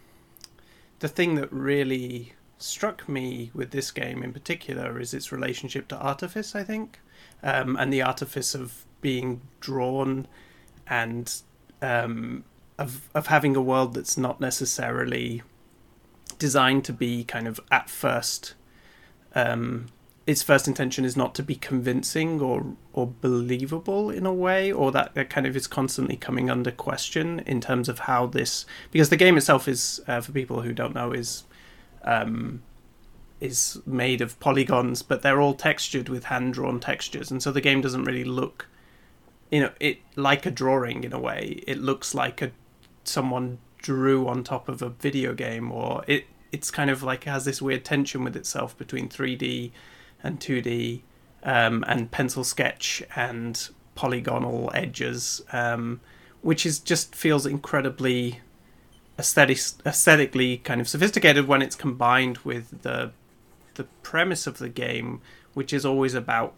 the 1.00 1.10
thing 1.10 1.36
that 1.36 1.51
really 1.51 2.34
struck 2.58 3.10
me 3.10 3.51
with 3.53 3.72
this 3.72 3.91
game 3.91 4.24
in 4.24 4.32
particular 4.32 4.98
is 4.98 5.13
its 5.13 5.32
relationship 5.32 5.89
to 5.89 5.98
artifice. 5.98 6.55
I 6.55 6.63
think, 6.63 7.00
um, 7.43 7.75
and 7.75 7.91
the 7.91 8.01
artifice 8.01 8.55
of 8.55 8.86
being 9.01 9.41
drawn 9.60 10.25
and 10.88 11.41
um, 11.82 12.46
of 12.79 13.10
of 13.13 13.27
having 13.27 13.58
a 13.58 13.62
world 13.62 13.93
that's 13.93 14.17
not 14.17 14.39
necessarily 14.39 15.43
designed 16.38 16.86
to 16.86 16.94
be 16.94 17.24
kind 17.24 17.48
of 17.48 17.60
at 17.72 17.90
first 17.90 18.54
um, 19.36 19.88
its 20.25 20.42
first 20.42 20.68
intention 20.68 21.04
is 21.04 21.18
not 21.18 21.36
to 21.36 21.44
be 21.44 21.56
convincing 21.56 22.40
or 22.40 22.75
or 22.94 23.08
believable 23.08 24.10
in 24.10 24.25
a 24.25 24.34
way, 24.34 24.72
or 24.72 24.92
that, 24.92 25.13
that 25.16 25.30
kind 25.30 25.46
of 25.46 25.56
is 25.56 25.68
constantly 25.68 26.16
coming 26.16 26.50
under 26.50 26.72
question 26.72 27.40
in 27.42 27.60
terms 27.60 27.90
of 27.90 28.00
how 28.00 28.25
this 28.25 28.66
because 28.92 29.10
the 29.10 29.18
game 29.18 29.36
itself 29.36 29.68
is 29.68 30.02
uh, 30.08 30.22
for 30.22 30.32
people 30.32 30.62
who 30.62 30.72
don't 30.72 30.96
know 30.96 31.12
is 31.12 31.44
um, 32.04 32.62
is 33.42 33.82
made 33.86 34.22
of 34.22 34.40
polygons, 34.40 35.04
but 35.04 35.22
they're 35.22 35.42
all 35.42 35.54
textured 35.54 36.08
with 36.08 36.25
hand 36.25 36.54
drawn 36.54 36.80
textures, 36.80 37.30
and 37.30 37.44
so 37.44 37.52
the 37.52 37.62
game 37.62 37.82
doesn't 37.82 38.06
really 38.06 38.24
look, 38.24 38.70
you 39.52 39.60
know, 39.60 39.72
it 39.82 40.00
like 40.16 40.46
a 40.46 40.52
drawing 40.52 41.04
in 41.04 41.12
a 41.12 41.20
way. 41.20 41.62
It 41.68 41.80
looks 41.80 42.16
like 42.16 42.42
a 42.42 42.52
someone 43.04 43.58
drew 43.84 44.28
on 44.28 44.44
top 44.44 44.68
of 44.68 44.82
a 44.82 44.90
video 44.90 45.36
game, 45.36 45.72
or 45.72 46.04
it 46.08 46.25
it's 46.52 46.72
kind 46.72 46.90
of 46.90 47.04
like 47.04 47.25
has 47.25 47.46
this 47.46 47.62
weird 47.62 47.86
tension 47.86 48.24
with 48.24 48.36
itself 48.36 48.75
between 48.78 49.10
3D 49.10 49.72
and 50.24 50.40
2D, 50.40 51.02
um, 51.44 51.84
and 51.88 52.10
pencil 52.10 52.44
sketch 52.44 53.04
and 53.16 53.70
polygonal 53.96 54.72
edges, 54.74 55.42
um, 55.52 56.00
which 56.42 56.66
is 56.66 56.80
just 56.80 57.13
feels 57.13 57.46
incredibly 57.46 58.40
aesthetic, 59.20 59.60
aesthetically 59.86 60.58
kind 60.58 60.82
of 60.82 60.88
sophisticated 60.88 61.48
when 61.48 61.62
it's 61.62 61.75
combined 61.75 62.40
with 62.40 62.82
the 62.82 63.12
the 63.75 63.84
premise 64.04 64.46
of 64.46 64.60
the 64.60 64.70
game, 64.70 65.22
which 65.54 65.74
is 65.74 65.86
always 65.86 66.13
about 66.13 66.54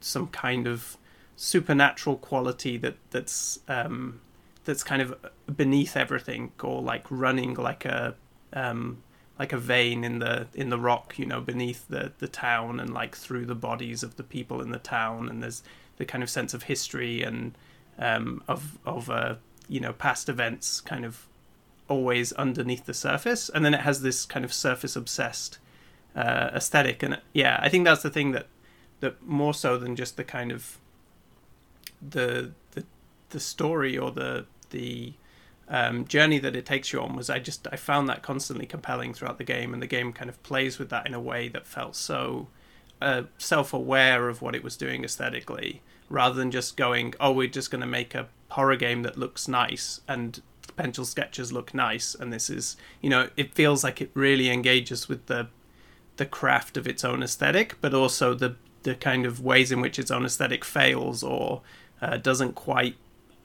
some 0.00 0.26
kind 0.28 0.66
of 0.66 0.96
supernatural 1.36 2.16
quality 2.16 2.76
that 2.76 2.96
that's 3.10 3.60
um, 3.68 4.20
that's 4.64 4.82
kind 4.82 5.00
of 5.00 5.14
beneath 5.56 5.96
everything, 5.96 6.52
or 6.62 6.82
like 6.82 7.04
running 7.10 7.54
like 7.54 7.84
a 7.84 8.14
um, 8.52 9.02
like 9.38 9.52
a 9.52 9.58
vein 9.58 10.04
in 10.04 10.18
the 10.18 10.48
in 10.54 10.70
the 10.70 10.78
rock, 10.78 11.18
you 11.18 11.26
know, 11.26 11.40
beneath 11.40 11.88
the 11.88 12.12
the 12.18 12.28
town 12.28 12.80
and 12.80 12.92
like 12.92 13.16
through 13.16 13.46
the 13.46 13.54
bodies 13.54 14.02
of 14.02 14.16
the 14.16 14.22
people 14.22 14.60
in 14.60 14.70
the 14.70 14.78
town, 14.78 15.28
and 15.28 15.42
there's 15.42 15.62
the 15.96 16.04
kind 16.04 16.22
of 16.22 16.30
sense 16.30 16.54
of 16.54 16.64
history 16.64 17.22
and 17.22 17.56
um, 17.98 18.42
of 18.48 18.78
of 18.84 19.10
uh, 19.10 19.36
you 19.68 19.80
know 19.80 19.92
past 19.92 20.28
events 20.28 20.80
kind 20.80 21.04
of 21.04 21.26
always 21.88 22.32
underneath 22.34 22.86
the 22.86 22.94
surface, 22.94 23.48
and 23.48 23.64
then 23.64 23.74
it 23.74 23.80
has 23.80 24.02
this 24.02 24.24
kind 24.24 24.44
of 24.44 24.52
surface 24.52 24.96
obsessed 24.96 25.58
uh, 26.14 26.50
aesthetic. 26.54 27.02
And 27.02 27.20
yeah, 27.32 27.58
I 27.62 27.68
think 27.68 27.84
that's 27.84 28.02
the 28.02 28.10
thing 28.10 28.32
that 28.32 28.46
that 29.00 29.22
more 29.22 29.54
so 29.54 29.76
than 29.78 29.96
just 29.96 30.16
the 30.16 30.24
kind 30.24 30.52
of 30.52 30.78
the 32.06 32.52
the 32.72 32.84
the 33.30 33.40
story 33.40 33.96
or 33.96 34.10
the 34.10 34.46
the 34.70 35.14
um, 35.70 36.04
journey 36.04 36.40
that 36.40 36.56
it 36.56 36.66
takes 36.66 36.92
you 36.92 37.00
on 37.00 37.14
was 37.14 37.30
I 37.30 37.38
just 37.38 37.66
I 37.70 37.76
found 37.76 38.08
that 38.08 38.22
constantly 38.22 38.66
compelling 38.66 39.14
throughout 39.14 39.38
the 39.38 39.44
game, 39.44 39.72
and 39.72 39.80
the 39.80 39.86
game 39.86 40.12
kind 40.12 40.28
of 40.28 40.42
plays 40.42 40.78
with 40.78 40.90
that 40.90 41.06
in 41.06 41.14
a 41.14 41.20
way 41.20 41.48
that 41.48 41.66
felt 41.66 41.94
so 41.94 42.48
uh, 43.00 43.22
self-aware 43.38 44.28
of 44.28 44.42
what 44.42 44.54
it 44.54 44.64
was 44.64 44.76
doing 44.76 45.04
aesthetically, 45.04 45.80
rather 46.08 46.34
than 46.34 46.50
just 46.50 46.76
going, 46.76 47.14
oh, 47.20 47.32
we're 47.32 47.46
just 47.46 47.70
going 47.70 47.80
to 47.80 47.86
make 47.86 48.14
a 48.14 48.28
horror 48.50 48.76
game 48.76 49.02
that 49.02 49.16
looks 49.16 49.46
nice 49.46 50.00
and 50.08 50.42
pencil 50.76 51.04
sketches 51.04 51.52
look 51.52 51.72
nice, 51.72 52.16
and 52.16 52.32
this 52.32 52.50
is 52.50 52.76
you 53.00 53.08
know 53.08 53.28
it 53.36 53.54
feels 53.54 53.84
like 53.84 54.00
it 54.00 54.10
really 54.14 54.50
engages 54.50 55.08
with 55.08 55.26
the 55.26 55.48
the 56.16 56.26
craft 56.26 56.76
of 56.76 56.88
its 56.88 57.04
own 57.04 57.22
aesthetic, 57.22 57.76
but 57.80 57.94
also 57.94 58.34
the 58.34 58.56
the 58.82 58.96
kind 58.96 59.24
of 59.24 59.40
ways 59.40 59.70
in 59.70 59.80
which 59.80 59.98
its 59.98 60.10
own 60.10 60.24
aesthetic 60.24 60.64
fails 60.64 61.22
or 61.22 61.62
uh, 62.02 62.16
doesn't 62.16 62.54
quite 62.54 62.96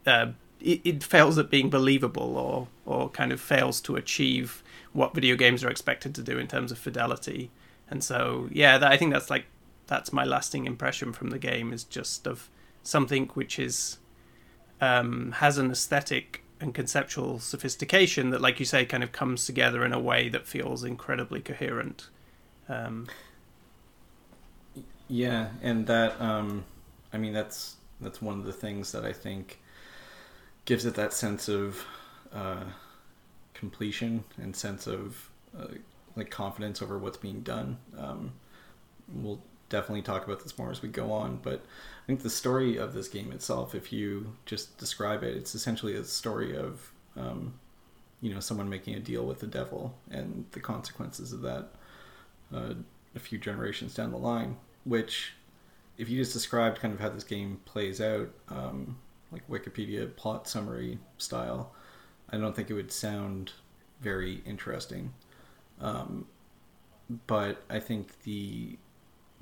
uh, 0.08 0.28
it, 0.66 0.82
it, 0.84 1.04
fails 1.04 1.38
at 1.38 1.50
being 1.50 1.70
believable 1.70 2.38
or 2.38 2.68
or 2.86 3.10
kind 3.10 3.32
of 3.32 3.40
fails 3.40 3.80
to 3.82 3.96
achieve 3.96 4.64
what 4.94 5.14
video 5.14 5.36
games 5.36 5.64
are 5.64 5.70
expected 5.70 6.16
to 6.16 6.24
do 6.24 6.38
in 6.38 6.48
terms 6.48 6.72
of 6.72 6.78
fidelity. 6.78 7.52
And 7.90 8.04
so 8.04 8.50
yeah, 8.52 8.78
that, 8.78 8.92
I 8.92 8.98
think 8.98 9.14
that's 9.14 9.30
like 9.30 9.46
that's 9.88 10.12
my 10.12 10.24
lasting 10.24 10.66
impression 10.66 11.14
from 11.14 11.30
the 11.30 11.40
game 11.40 11.72
is 11.72 11.84
just 11.84 12.26
of 12.28 12.50
something 12.82 13.28
which 13.34 13.60
is 13.60 13.98
um, 14.82 15.34
has 15.34 15.58
an 15.58 15.72
aesthetic 15.72 16.44
and 16.60 16.74
conceptual 16.74 17.40
sophistication 17.40 18.30
that, 18.30 18.42
like 18.42 18.60
you 18.60 18.66
say, 18.66 18.86
kind 18.86 19.04
of 19.04 19.12
comes 19.12 19.46
together 19.46 19.86
in 19.86 19.94
a 19.94 20.00
way 20.00 20.30
that 20.30 20.48
feels 20.48 20.84
incredibly 20.84 21.42
coherent. 21.42 22.10
Um, 22.68 23.08
yeah, 25.08 25.50
and 25.62 25.86
that 25.88 26.20
um, 26.20 26.66
I 27.14 27.18
mean 27.18 27.34
that's 27.34 27.76
that's 28.02 28.22
one 28.22 28.40
of 28.40 28.46
the 28.46 28.54
things 28.54 28.92
that 28.92 29.06
I 29.06 29.14
think 29.14 29.60
gives 30.66 30.86
it 30.86 30.96
that 30.96 31.14
sense 31.14 31.48
of 31.48 31.86
uh, 32.34 32.64
completion 33.54 34.24
and 34.38 34.56
sense 34.56 34.88
of 34.88 35.30
uh, 35.58 35.68
like 36.16 36.30
confidence 36.30 36.82
over 36.82 36.98
what's 36.98 37.18
being 37.18 37.42
done. 37.42 37.78
Um, 37.98 38.34
we'll 39.08 39.42
definitely 39.70 40.02
talk 40.02 40.26
about 40.26 40.42
this 40.42 40.58
more 40.58 40.72
as 40.72 40.82
we 40.82 40.90
go 40.90 41.12
on, 41.12 41.40
but 41.42 41.64
I 42.04 42.06
think 42.08 42.22
the 42.22 42.30
story 42.30 42.78
of 42.78 42.94
this 42.94 43.08
game 43.08 43.32
itself, 43.32 43.74
if 43.74 43.92
you 43.92 44.36
just 44.46 44.78
describe 44.78 45.24
it, 45.24 45.36
it's 45.36 45.56
essentially 45.56 45.96
a 45.96 46.04
story 46.04 46.56
of 46.56 46.92
um, 47.16 47.56
you 48.22 48.34
know 48.34 48.40
someone 48.40 48.70
making 48.70 48.96
a 48.96 49.00
deal 49.00 49.26
with 49.26 49.40
the 49.40 49.48
devil 49.48 49.96
and 50.10 50.46
the 50.52 50.60
consequences 50.60 51.32
of 51.32 51.42
that 51.42 51.70
uh, 52.54 52.74
a 53.16 53.20
few 53.20 53.38
generations 53.38 53.94
down 53.94 54.12
the 54.12 54.18
line. 54.18 54.58
Which, 54.84 55.34
if 55.98 56.10
you 56.10 56.18
just 56.20 56.34
described 56.34 56.80
kind 56.80 56.94
of 56.94 57.00
how 57.00 57.10
this 57.10 57.24
game 57.24 57.60
plays 57.66 58.00
out, 58.00 58.30
um, 58.50 58.98
like 59.36 59.48
Wikipedia 59.50 60.16
plot 60.16 60.48
summary 60.48 60.98
style, 61.18 61.74
I 62.30 62.38
don't 62.38 62.56
think 62.56 62.70
it 62.70 62.74
would 62.74 62.92
sound 62.92 63.52
very 64.02 64.42
interesting. 64.46 65.14
Um, 65.82 66.28
but 67.28 67.64
I 67.70 67.80
think 67.80 68.24
the 68.24 68.78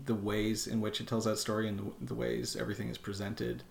the 0.03 0.15
ways 0.15 0.65
in 0.65 0.81
which 0.81 0.99
it 0.99 1.07
tells 1.07 1.25
that 1.25 1.37
story 1.37 1.67
and 1.67 1.79
the, 1.79 2.05
the 2.07 2.15
ways 2.15 2.55
everything 2.55 2.89
is 2.89 2.97
presented, 2.97 3.63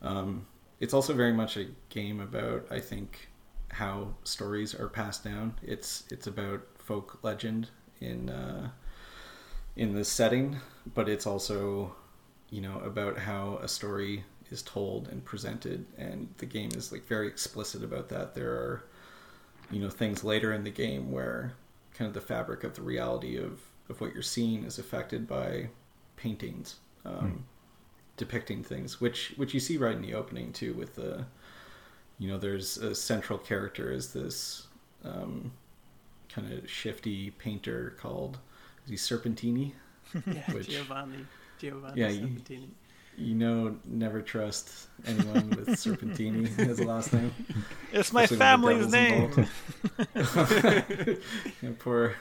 um, 0.00 0.46
it's 0.80 0.94
also 0.94 1.12
very 1.12 1.32
much 1.32 1.56
a 1.56 1.66
game 1.90 2.20
about 2.20 2.66
I 2.70 2.80
think 2.80 3.28
how 3.72 4.14
stories 4.24 4.74
are 4.74 4.88
passed 4.88 5.22
down. 5.22 5.54
It's 5.62 6.04
it's 6.10 6.26
about 6.26 6.62
folk 6.78 7.18
legend 7.22 7.68
in 8.00 8.30
uh, 8.30 8.70
in 9.76 9.94
the 9.94 10.04
setting, 10.04 10.56
but 10.94 11.08
it's 11.08 11.26
also 11.26 11.94
you 12.48 12.62
know 12.62 12.78
about 12.80 13.18
how 13.18 13.58
a 13.62 13.68
story 13.68 14.24
is 14.50 14.62
told 14.62 15.08
and 15.08 15.24
presented, 15.24 15.86
and 15.98 16.28
the 16.38 16.46
game 16.46 16.70
is 16.74 16.92
like 16.92 17.06
very 17.06 17.26
explicit 17.26 17.82
about 17.82 18.08
that. 18.10 18.34
There 18.34 18.52
are 18.52 18.84
you 19.70 19.80
know 19.80 19.90
things 19.90 20.24
later 20.24 20.52
in 20.52 20.64
the 20.64 20.70
game 20.70 21.10
where 21.10 21.54
kind 21.94 22.08
of 22.08 22.14
the 22.14 22.20
fabric 22.20 22.64
of 22.64 22.74
the 22.74 22.82
reality 22.82 23.36
of 23.36 23.60
of 23.88 24.00
what 24.00 24.12
you're 24.12 24.22
seeing 24.22 24.64
is 24.64 24.78
affected 24.78 25.26
by 25.26 25.68
paintings 26.16 26.76
um, 27.04 27.14
mm. 27.14 27.38
depicting 28.16 28.62
things, 28.62 29.00
which 29.00 29.34
which 29.36 29.54
you 29.54 29.60
see 29.60 29.76
right 29.76 29.94
in 29.94 30.02
the 30.02 30.14
opening 30.14 30.52
too. 30.52 30.74
With 30.74 30.94
the 30.94 31.26
you 32.18 32.28
know, 32.28 32.38
there's 32.38 32.78
a 32.78 32.94
central 32.94 33.38
character 33.38 33.92
is 33.92 34.12
this 34.12 34.66
um, 35.04 35.52
kind 36.28 36.52
of 36.52 36.68
shifty 36.68 37.30
painter 37.32 37.94
called 37.98 38.38
is 38.84 38.90
he 38.90 38.96
Serpentini? 38.96 39.72
yeah, 40.26 40.50
which, 40.52 40.68
Giovanni. 40.68 41.26
Giovanni 41.58 42.00
yeah, 42.00 42.10
Serpentini. 42.10 42.68
You, 43.16 43.34
know, 43.34 43.76
never 43.84 44.20
trust 44.20 44.88
anyone 45.06 45.50
with 45.50 45.68
Serpentini 45.68 46.58
as 46.58 46.78
a 46.80 46.84
last 46.84 47.12
name. 47.12 47.32
It's 47.92 48.12
my 48.12 48.26
family's 48.26 48.90
name. 48.92 49.46
yeah, 50.14 51.70
poor, 51.78 52.14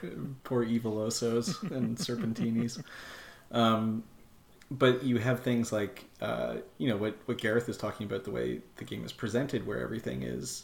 poor 0.43 0.63
evil 0.63 0.95
osos 0.97 1.61
and 1.71 1.97
Serpentinis. 1.97 2.81
Um, 3.51 4.03
but 4.71 5.03
you 5.03 5.17
have 5.17 5.41
things 5.41 5.71
like, 5.71 6.05
uh, 6.21 6.57
you 6.77 6.89
know, 6.89 6.97
what 6.97 7.17
what 7.25 7.37
Gareth 7.37 7.69
is 7.69 7.77
talking 7.77 8.05
about, 8.07 8.23
the 8.23 8.31
way 8.31 8.61
the 8.77 8.83
game 8.83 9.05
is 9.05 9.11
presented, 9.11 9.65
where 9.65 9.79
everything 9.79 10.23
is, 10.23 10.63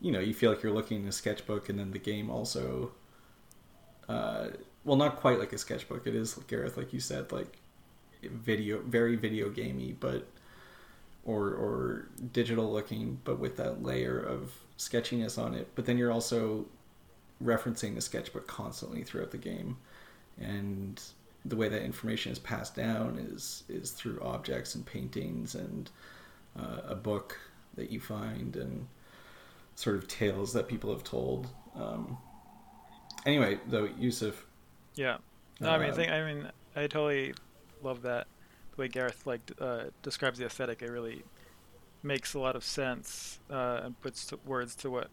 you 0.00 0.12
know, 0.12 0.20
you 0.20 0.34
feel 0.34 0.50
like 0.50 0.62
you're 0.62 0.72
looking 0.72 1.02
in 1.02 1.08
a 1.08 1.12
sketchbook, 1.12 1.68
and 1.68 1.78
then 1.78 1.90
the 1.90 1.98
game 1.98 2.30
also. 2.30 2.92
Uh, 4.08 4.48
well, 4.84 4.96
not 4.96 5.16
quite 5.16 5.40
like 5.40 5.52
a 5.52 5.58
sketchbook. 5.58 6.06
It 6.06 6.14
is 6.14 6.34
Gareth, 6.46 6.76
like 6.76 6.92
you 6.92 7.00
said, 7.00 7.32
like 7.32 7.58
video, 8.22 8.80
very 8.80 9.16
video 9.16 9.48
gamey, 9.50 9.96
but 9.98 10.26
or 11.24 11.48
or 11.48 12.08
digital 12.32 12.72
looking, 12.72 13.20
but 13.24 13.38
with 13.38 13.56
that 13.56 13.82
layer 13.82 14.18
of 14.18 14.52
sketchiness 14.76 15.38
on 15.38 15.54
it. 15.54 15.68
But 15.74 15.86
then 15.86 15.98
you're 15.98 16.12
also 16.12 16.66
referencing 17.42 17.94
the 17.94 18.00
sketchbook 18.00 18.46
constantly 18.46 19.02
throughout 19.02 19.30
the 19.30 19.38
game, 19.38 19.76
and 20.40 21.00
the 21.44 21.56
way 21.56 21.68
that 21.68 21.82
information 21.82 22.32
is 22.32 22.38
passed 22.38 22.74
down 22.74 23.18
is 23.30 23.64
is 23.68 23.90
through 23.90 24.20
objects 24.20 24.74
and 24.74 24.84
paintings 24.86 25.54
and 25.54 25.90
uh, 26.58 26.80
a 26.88 26.94
book 26.94 27.38
that 27.76 27.90
you 27.90 28.00
find 28.00 28.56
and 28.56 28.86
sort 29.74 29.96
of 29.96 30.08
tales 30.08 30.52
that 30.54 30.66
people 30.66 30.90
have 30.90 31.04
told. 31.04 31.48
Um, 31.74 32.16
anyway, 33.26 33.58
though 33.68 33.88
Yussef. 33.88 34.34
Yeah, 34.94 35.18
no, 35.60 35.70
I 35.70 35.78
mean, 35.78 35.90
I 35.90 35.92
think 35.92 36.10
I 36.10 36.32
mean 36.32 36.50
I 36.74 36.86
totally 36.86 37.34
love 37.82 38.02
that 38.02 38.26
the 38.74 38.82
way 38.82 38.88
Gareth 38.88 39.26
like 39.26 39.40
uh, 39.60 39.84
describes 40.02 40.38
the 40.38 40.46
aesthetic. 40.46 40.82
It 40.82 40.90
really 40.90 41.22
makes 42.02 42.34
a 42.34 42.38
lot 42.38 42.56
of 42.56 42.64
sense 42.64 43.40
uh, 43.50 43.80
and 43.84 44.00
puts 44.00 44.26
to 44.26 44.38
words 44.44 44.74
to 44.76 44.90
what 44.90 45.08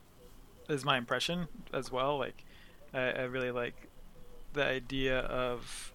is 0.70 0.86
my 0.86 0.98
impression 0.98 1.48
as 1.74 1.92
well. 1.92 2.18
Like 2.18 2.44
I, 2.94 3.12
I 3.12 3.24
really 3.24 3.52
like 3.52 3.90
the 4.54 4.66
idea 4.66 5.20
of 5.20 5.94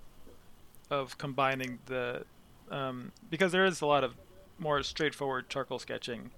of 0.91 1.19
combining 1.19 1.79
the 1.87 2.25
um, 2.71 3.13
because 3.31 3.53
there 3.53 3.65
is 3.65 3.81
a 3.81 3.87
lot 3.87 4.05
of 4.05 4.15
more 4.59 4.83
straightforward 4.83 5.49
charcoal 5.49 5.79
sketching 5.79 6.31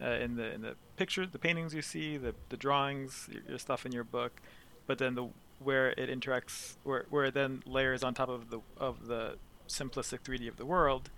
uh, 0.00 0.10
in 0.10 0.36
the 0.36 0.52
in 0.54 0.62
the 0.62 0.74
pictures, 0.96 1.28
the 1.30 1.38
paintings 1.38 1.74
you 1.74 1.82
see, 1.82 2.16
the 2.16 2.34
the 2.48 2.56
drawings, 2.56 3.28
your, 3.30 3.42
your, 3.48 3.58
stuff 3.58 3.84
in 3.84 3.92
your 3.92 4.04
book, 4.04 4.40
but 4.86 4.98
then 4.98 5.14
the 5.14 5.28
where 5.60 5.90
it 5.90 6.08
interacts, 6.08 6.76
where 6.84 7.06
where 7.10 7.26
it 7.26 7.34
then 7.34 7.62
layers 7.66 8.02
on 8.02 8.14
top 8.14 8.28
of 8.28 8.50
the 8.50 8.60
of 8.78 9.06
the 9.06 9.36
simplistic 9.68 10.20
3D 10.20 10.48
of 10.48 10.56
the 10.56 10.66
world, 10.66 11.10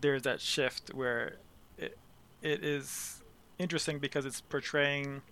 there's 0.00 0.22
that 0.22 0.40
shift 0.40 0.94
where 0.94 1.36
it 1.78 1.98
it 2.42 2.64
is 2.64 3.22
interesting 3.58 3.98
because 3.98 4.24
it's 4.24 4.40
portraying, 4.40 5.22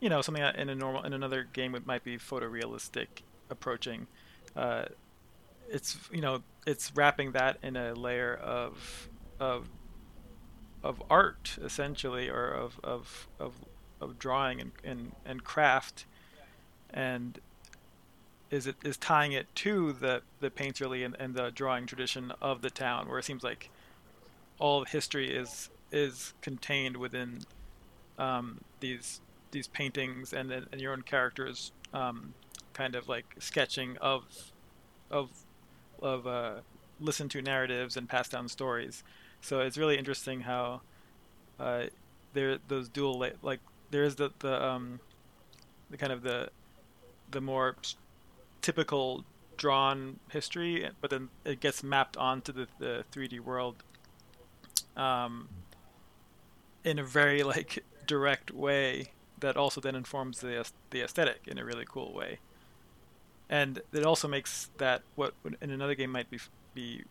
you 0.00 0.08
know, 0.08 0.22
something 0.22 0.42
that 0.42 0.56
in 0.56 0.68
a 0.68 0.74
normal 0.74 1.02
in 1.02 1.12
another 1.12 1.46
game 1.52 1.74
it 1.74 1.86
might 1.86 2.04
be 2.04 2.16
photorealistic 2.16 3.06
approaching. 3.50 4.06
Uh, 4.56 4.86
it's 5.68 5.96
you 6.12 6.20
know 6.20 6.42
it's 6.66 6.92
wrapping 6.94 7.32
that 7.32 7.58
in 7.62 7.76
a 7.76 7.94
layer 7.94 8.34
of 8.34 9.08
of 9.38 9.68
of 10.82 11.02
art 11.10 11.58
essentially 11.62 12.28
or 12.28 12.48
of 12.48 12.80
of 12.82 13.28
of, 13.38 13.52
of 14.00 14.18
drawing 14.18 14.60
and, 14.60 14.72
and, 14.82 15.12
and 15.24 15.44
craft 15.44 16.06
and 16.92 17.38
is 18.50 18.66
it 18.66 18.76
is 18.84 18.96
tying 18.96 19.32
it 19.32 19.46
to 19.54 19.92
the 19.92 20.22
the 20.40 20.50
painterly 20.50 21.04
and, 21.04 21.16
and 21.18 21.34
the 21.34 21.50
drawing 21.50 21.86
tradition 21.86 22.32
of 22.40 22.62
the 22.62 22.70
town 22.70 23.08
where 23.08 23.18
it 23.18 23.24
seems 23.24 23.44
like 23.44 23.70
all 24.58 24.84
history 24.84 25.30
is 25.34 25.70
is 25.92 26.34
contained 26.40 26.96
within 26.96 27.40
um, 28.18 28.60
these 28.80 29.20
these 29.50 29.68
paintings 29.68 30.32
and 30.32 30.52
and 30.52 30.80
your 30.80 30.92
own 30.92 31.02
characters 31.02 31.72
um, 31.92 32.34
kind 32.72 32.94
of 32.94 33.08
like 33.08 33.34
sketching 33.38 33.96
of 33.98 34.52
of 35.10 35.30
of 36.02 36.26
uh, 36.26 36.54
listen 37.00 37.28
to 37.28 37.42
narratives 37.42 37.96
and 37.96 38.08
pass 38.08 38.28
down 38.28 38.48
stories. 38.48 39.02
So 39.40 39.60
it's 39.60 39.78
really 39.78 39.98
interesting 39.98 40.40
how 40.40 40.82
uh, 41.58 41.84
there 42.34 42.58
those 42.68 42.88
dual 42.88 43.26
like 43.42 43.60
there's 43.90 44.16
the 44.16 44.30
the 44.40 44.62
um 44.64 45.00
the 45.90 45.96
kind 45.96 46.12
of 46.12 46.22
the 46.22 46.50
the 47.30 47.40
more 47.40 47.76
typical 48.62 49.24
drawn 49.56 50.18
history, 50.30 50.88
but 51.00 51.10
then 51.10 51.28
it 51.44 51.60
gets 51.60 51.82
mapped 51.82 52.16
onto 52.16 52.52
the, 52.52 52.66
the 52.78 53.04
3D 53.12 53.40
world 53.40 53.76
um, 54.96 55.48
in 56.84 56.98
a 56.98 57.04
very 57.04 57.42
like 57.54 57.84
direct 58.06 58.50
way 58.50 59.12
that 59.40 59.56
also 59.56 59.80
then 59.80 59.94
informs 59.94 60.40
the 60.40 60.68
the 60.90 61.02
aesthetic 61.02 61.40
in 61.46 61.58
a 61.58 61.64
really 61.64 61.84
cool 61.88 62.12
way. 62.12 62.38
And 63.48 63.80
it 63.92 64.04
also 64.04 64.28
makes 64.28 64.70
that 64.78 65.02
what 65.16 65.34
in 65.60 65.70
another 65.70 65.94
game 65.94 66.10
might 66.10 66.30
be 66.30 66.38
be 66.74 67.04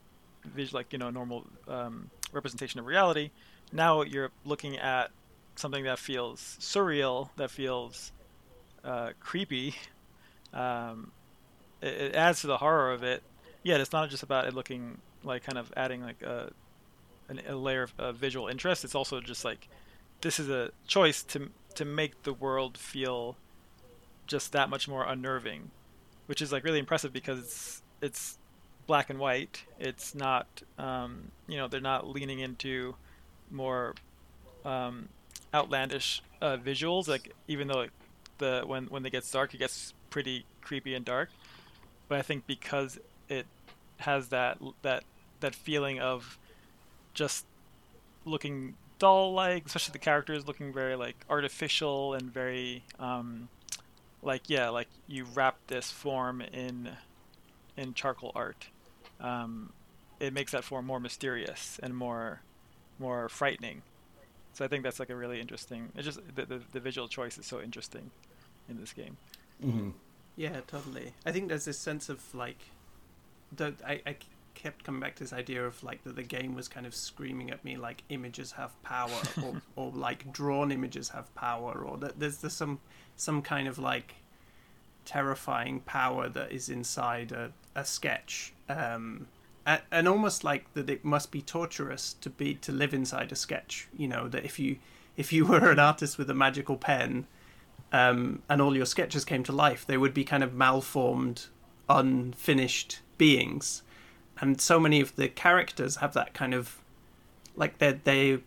visual 0.46 0.80
like 0.80 0.94
you 0.94 1.00
know 1.00 1.10
normal 1.10 1.46
um, 1.68 2.10
representation 2.32 2.80
of 2.80 2.86
reality. 2.86 3.32
Now 3.72 4.02
you're 4.02 4.32
looking 4.46 4.78
at 4.78 5.12
something 5.56 5.84
that 5.84 6.00
feels 6.00 6.58
surreal, 6.60 7.30
that 7.36 7.52
feels 7.52 8.12
uh, 8.84 9.12
creepy, 9.20 9.76
um, 10.54 11.12
it, 11.82 11.88
it, 11.88 12.16
adds 12.16 12.42
to 12.42 12.48
the 12.48 12.58
horror 12.58 12.92
of 12.92 13.04
it. 13.04 13.24
Yet 13.64 13.82
it's 13.82 13.92
not 13.92 14.10
just 14.10 14.24
about 14.24 14.48
it 14.48 14.54
looking 14.54 15.00
like 15.24 15.44
kind 15.44 15.58
of 15.58 15.72
adding 15.76 16.02
like 16.02 16.22
a, 16.22 16.52
an, 17.28 17.42
a 17.48 17.56
layer 17.56 17.84
of 17.84 17.94
uh, 17.98 18.12
visual 18.12 18.48
interest. 18.48 18.84
It's 18.84 18.96
also 18.96 19.20
just 19.20 19.44
like 19.44 19.68
this 20.22 20.40
is 20.40 20.50
a 20.50 20.72
choice 20.88 21.24
to 21.24 21.50
to 21.76 21.86
make 21.86 22.24
the 22.24 22.34
world 22.34 22.78
feel 22.78 23.38
just 24.28 24.52
that 24.52 24.70
much 24.70 24.88
more 24.88 25.06
unnerving, 25.06 25.72
which 26.28 26.42
is 26.42 26.52
like 26.52 26.64
really 26.64 26.80
impressive 26.80 27.12
because 27.12 27.40
it's 27.40 27.82
it's 28.02 28.38
black 28.88 29.10
and 29.10 29.20
white. 29.20 29.64
It's 29.80 30.16
not 30.16 30.48
um, 30.78 31.32
you 31.48 31.58
know 31.58 31.68
they're 31.68 31.82
not 31.82 32.08
leaning 32.08 32.40
into 32.40 32.96
more 33.52 33.96
um, 34.66 35.10
outlandish 35.54 36.22
uh, 36.42 36.58
visuals. 36.58 37.08
Like 37.08 37.34
even 37.48 37.68
though 37.68 37.88
the 38.38 38.64
when 38.66 38.86
when 38.86 39.06
it 39.06 39.12
gets 39.12 39.32
dark, 39.32 39.54
it 39.54 39.58
gets 39.58 39.94
pretty 40.10 40.46
creepy 40.62 40.96
and 40.96 41.06
dark. 41.06 41.30
But 42.10 42.18
I 42.18 42.22
think 42.22 42.46
because 42.46 43.00
it 43.30 43.46
has 43.98 44.28
that 44.30 44.58
that 44.82 45.04
that 45.40 45.56
feeling 45.56 46.00
of 46.00 46.38
just 47.14 47.46
looking 48.26 48.76
dull 49.00 49.34
like 49.34 49.66
especially 49.66 49.94
the 49.94 50.00
characters 50.00 50.46
looking 50.46 50.74
very 50.74 50.96
like 50.96 51.16
artificial 51.30 52.14
and 52.14 52.34
very 52.34 52.84
um 53.00 53.48
like 54.22 54.44
yeah 54.48 54.70
like 54.70 54.90
you 55.08 55.26
wrap 55.34 55.56
this 55.68 55.90
form 55.90 56.42
in 56.42 56.90
in 57.78 57.94
charcoal 57.94 58.32
art 58.36 58.68
um 59.22 59.72
it 60.20 60.34
makes 60.34 60.52
that 60.52 60.64
form 60.66 60.86
more 60.86 61.00
mysterious 61.00 61.80
and 61.82 61.96
more 61.96 62.42
more 63.00 63.30
frightening 63.30 63.82
so 64.54 64.66
i 64.66 64.68
think 64.68 64.84
that's 64.84 65.00
like 65.00 65.10
a 65.10 65.16
really 65.16 65.40
interesting 65.40 65.90
it's 65.96 66.06
just 66.06 66.20
the, 66.36 66.46
the, 66.46 66.62
the 66.74 66.80
visual 66.80 67.08
choice 67.08 67.38
is 67.38 67.46
so 67.46 67.62
interesting 67.62 68.12
in 68.68 68.78
this 68.78 68.92
game 68.92 69.16
mm-hmm. 69.64 69.92
Yeah, 70.40 70.62
totally. 70.68 71.12
I 71.26 71.34
think 71.34 71.50
there's 71.50 71.66
this 71.66 71.78
sense 71.78 72.08
of 72.08 72.34
like, 72.34 72.60
the 73.52 73.74
I, 73.86 74.02
I 74.06 74.16
kept 74.56 74.86
coming 74.86 75.02
back 75.02 75.16
to 75.16 75.24
this 75.26 75.34
idea 75.34 75.66
of 75.66 75.84
like 75.84 76.02
that 76.06 76.16
the 76.16 76.24
game 76.24 76.56
was 76.56 76.70
kind 76.70 76.86
of 76.86 76.96
screaming 76.96 77.52
at 77.52 77.66
me 77.66 77.76
like 77.76 78.04
images 78.08 78.54
have 78.54 78.82
power 78.84 79.20
or, 79.44 79.62
or 79.76 79.92
like 79.92 80.32
drawn 80.32 80.72
images 80.72 81.10
have 81.10 81.34
power 81.36 81.74
or 81.74 81.98
that 81.98 82.20
there's 82.20 82.38
there's 82.38 82.54
some 82.54 82.80
some 83.16 83.42
kind 83.42 83.68
of 83.68 83.78
like 83.80 84.16
terrifying 85.06 85.80
power 85.82 86.30
that 86.30 86.52
is 86.52 86.70
inside 86.70 87.32
a, 87.32 87.52
a 87.74 87.86
sketch 87.86 88.54
um 88.68 89.28
and, 89.66 89.82
and 89.92 90.08
almost 90.08 90.44
like 90.44 90.74
that 90.74 90.90
it 90.90 91.06
must 91.06 91.32
be 91.32 91.42
torturous 91.42 92.14
to 92.20 92.30
be 92.30 92.54
to 92.54 92.72
live 92.72 92.94
inside 92.94 93.32
a 93.32 93.36
sketch 93.36 93.88
you 93.98 94.08
know 94.08 94.28
that 94.28 94.44
if 94.44 94.60
you 94.60 94.78
if 95.16 95.32
you 95.32 95.46
were 95.52 95.72
an 95.72 95.80
artist 95.80 96.18
with 96.18 96.30
a 96.30 96.36
magical 96.36 96.76
pen 96.76 97.28
um, 97.92 98.42
and 98.50 98.62
all 98.62 98.76
your 98.76 98.86
sketches 98.86 99.26
came 99.26 99.44
to 99.44 99.52
life, 99.52 99.86
they 99.86 99.98
would 99.98 100.14
be 100.14 100.24
kind 100.24 100.44
of 100.44 100.54
malformed, 100.54 101.48
unfinished 101.88 103.00
beings. 103.18 103.84
And 104.40 104.62
so 104.62 104.80
many 104.80 105.02
of 105.02 105.16
the 105.16 105.28
characters 105.28 105.98
have 105.98 106.14
that 106.14 106.34
kind 106.34 106.54
of 106.54 106.78
like 107.56 107.78
they 107.80 107.94
they 108.04 108.40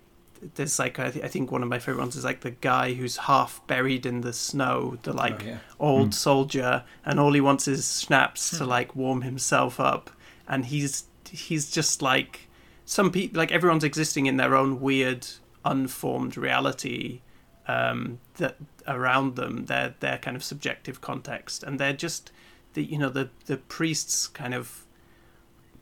there's 0.54 0.78
like 0.78 0.98
I, 0.98 1.10
th- 1.10 1.24
I, 1.24 1.28
think 1.28 1.52
one 1.52 1.62
of 1.62 1.68
my 1.68 1.78
favorite 1.78 2.00
ones 2.00 2.16
is 2.16 2.24
like 2.24 2.40
the 2.40 2.50
guy 2.50 2.94
who's 2.94 3.16
half 3.16 3.64
buried 3.66 4.06
in 4.06 4.22
the 4.22 4.32
snow, 4.32 4.98
the 5.02 5.12
like 5.12 5.42
oh, 5.44 5.46
yeah. 5.46 5.58
old 5.78 6.10
mm. 6.10 6.14
soldier, 6.14 6.84
and 7.04 7.20
all 7.20 7.32
he 7.32 7.40
wants 7.40 7.68
is 7.68 8.00
schnapps 8.00 8.50
to 8.50 8.64
hmm. 8.64 8.70
like 8.70 8.96
warm 8.96 9.22
himself 9.22 9.78
up, 9.78 10.10
and 10.48 10.66
he's 10.66 11.04
he's 11.30 11.70
just 11.70 12.02
like 12.02 12.48
some 12.84 13.10
people 13.10 13.38
like 13.38 13.52
everyone's 13.52 13.84
existing 13.84 14.26
in 14.26 14.36
their 14.36 14.56
own 14.56 14.80
weird 14.80 15.26
unformed 15.64 16.36
reality 16.36 17.20
um, 17.68 18.18
that 18.36 18.56
around 18.86 19.36
them, 19.36 19.66
their 19.66 19.94
their 20.00 20.18
kind 20.18 20.36
of 20.36 20.44
subjective 20.44 21.00
context, 21.00 21.62
and 21.62 21.78
they're 21.78 21.92
just 21.92 22.32
the 22.74 22.82
you 22.82 22.98
know 22.98 23.08
the 23.08 23.30
the 23.46 23.56
priest's 23.56 24.26
kind 24.28 24.54
of 24.54 24.84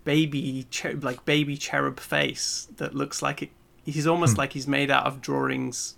baby 0.04 0.66
like 1.00 1.24
baby 1.24 1.56
cherub 1.56 2.00
face 2.00 2.68
that 2.76 2.94
looks 2.94 3.22
like 3.22 3.42
it. 3.42 3.50
He's 3.84 4.06
almost 4.06 4.34
hmm. 4.34 4.40
like 4.40 4.52
he's 4.52 4.68
made 4.68 4.90
out 4.90 5.06
of 5.06 5.20
drawings, 5.20 5.96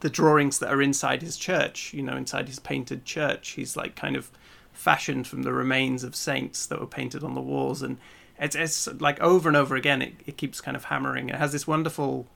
the 0.00 0.10
drawings 0.10 0.58
that 0.58 0.72
are 0.72 0.82
inside 0.82 1.22
his 1.22 1.36
church. 1.36 1.92
You 1.94 2.02
know, 2.02 2.16
inside 2.16 2.48
his 2.48 2.58
painted 2.58 3.04
church, 3.04 3.50
he's 3.50 3.76
like 3.76 3.96
kind 3.96 4.16
of 4.16 4.30
fashioned 4.72 5.26
from 5.26 5.42
the 5.42 5.52
remains 5.52 6.02
of 6.02 6.16
saints 6.16 6.66
that 6.66 6.80
were 6.80 6.86
painted 6.86 7.22
on 7.22 7.34
the 7.34 7.40
walls 7.40 7.82
and 7.82 7.98
it's, 8.38 8.56
it's 8.56 8.88
like 9.00 9.20
over 9.20 9.48
and 9.48 9.56
over 9.56 9.76
again 9.76 10.00
it, 10.00 10.14
it 10.26 10.36
keeps 10.36 10.60
kind 10.60 10.76
of 10.76 10.84
hammering 10.84 11.28
it 11.28 11.36
has 11.36 11.52
this 11.52 11.66
wonderful 11.66 12.26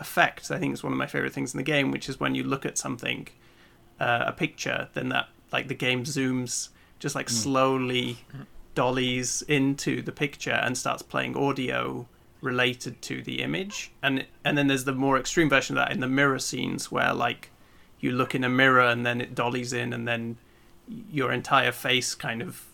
effect 0.00 0.50
i 0.50 0.58
think 0.58 0.72
it's 0.72 0.82
one 0.82 0.92
of 0.92 0.98
my 0.98 1.06
favorite 1.06 1.32
things 1.32 1.52
in 1.52 1.58
the 1.58 1.64
game 1.64 1.90
which 1.90 2.08
is 2.08 2.20
when 2.20 2.34
you 2.34 2.42
look 2.42 2.64
at 2.64 2.78
something 2.78 3.28
uh, 4.00 4.24
a 4.26 4.32
picture, 4.32 4.88
then 4.94 5.08
that 5.10 5.28
like 5.52 5.68
the 5.68 5.74
game 5.74 6.04
zooms 6.04 6.68
just 6.98 7.14
like 7.14 7.26
mm. 7.26 7.30
slowly 7.30 8.18
dollies 8.74 9.42
into 9.42 10.02
the 10.02 10.12
picture 10.12 10.52
and 10.52 10.76
starts 10.76 11.02
playing 11.02 11.36
audio 11.36 12.06
related 12.40 13.00
to 13.02 13.22
the 13.22 13.42
image 13.42 13.90
and 14.00 14.24
and 14.44 14.56
then 14.56 14.68
there's 14.68 14.84
the 14.84 14.92
more 14.92 15.18
extreme 15.18 15.48
version 15.48 15.76
of 15.76 15.84
that 15.84 15.92
in 15.92 15.98
the 15.98 16.06
mirror 16.06 16.38
scenes 16.38 16.92
where 16.92 17.12
like 17.12 17.50
you 17.98 18.12
look 18.12 18.34
in 18.34 18.44
a 18.44 18.48
mirror 18.48 18.82
and 18.82 19.04
then 19.04 19.20
it 19.20 19.34
dollies 19.34 19.72
in 19.72 19.92
and 19.92 20.06
then 20.06 20.36
your 21.10 21.32
entire 21.32 21.72
face 21.72 22.14
kind 22.14 22.40
of 22.40 22.66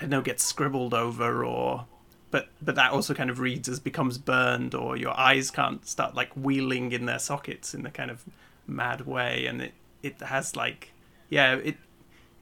I 0.00 0.06
know 0.06 0.22
gets 0.22 0.42
scribbled 0.42 0.94
over 0.94 1.44
or 1.44 1.86
but 2.30 2.48
but 2.62 2.74
that 2.76 2.92
also 2.92 3.14
kind 3.14 3.30
of 3.30 3.40
reads 3.40 3.68
as 3.68 3.80
becomes 3.80 4.18
burned 4.18 4.74
or 4.74 4.96
your 4.96 5.18
eyes 5.18 5.50
can't 5.50 5.86
start 5.86 6.14
like 6.14 6.32
wheeling 6.34 6.92
in 6.92 7.06
their 7.06 7.18
sockets 7.18 7.74
in 7.74 7.82
the 7.82 7.90
kind 7.90 8.10
of 8.10 8.24
mad 8.66 9.06
way. 9.06 9.46
And 9.46 9.60
it 9.62 9.74
it 10.02 10.20
has 10.20 10.56
like 10.56 10.92
yeah 11.28 11.54
it 11.56 11.76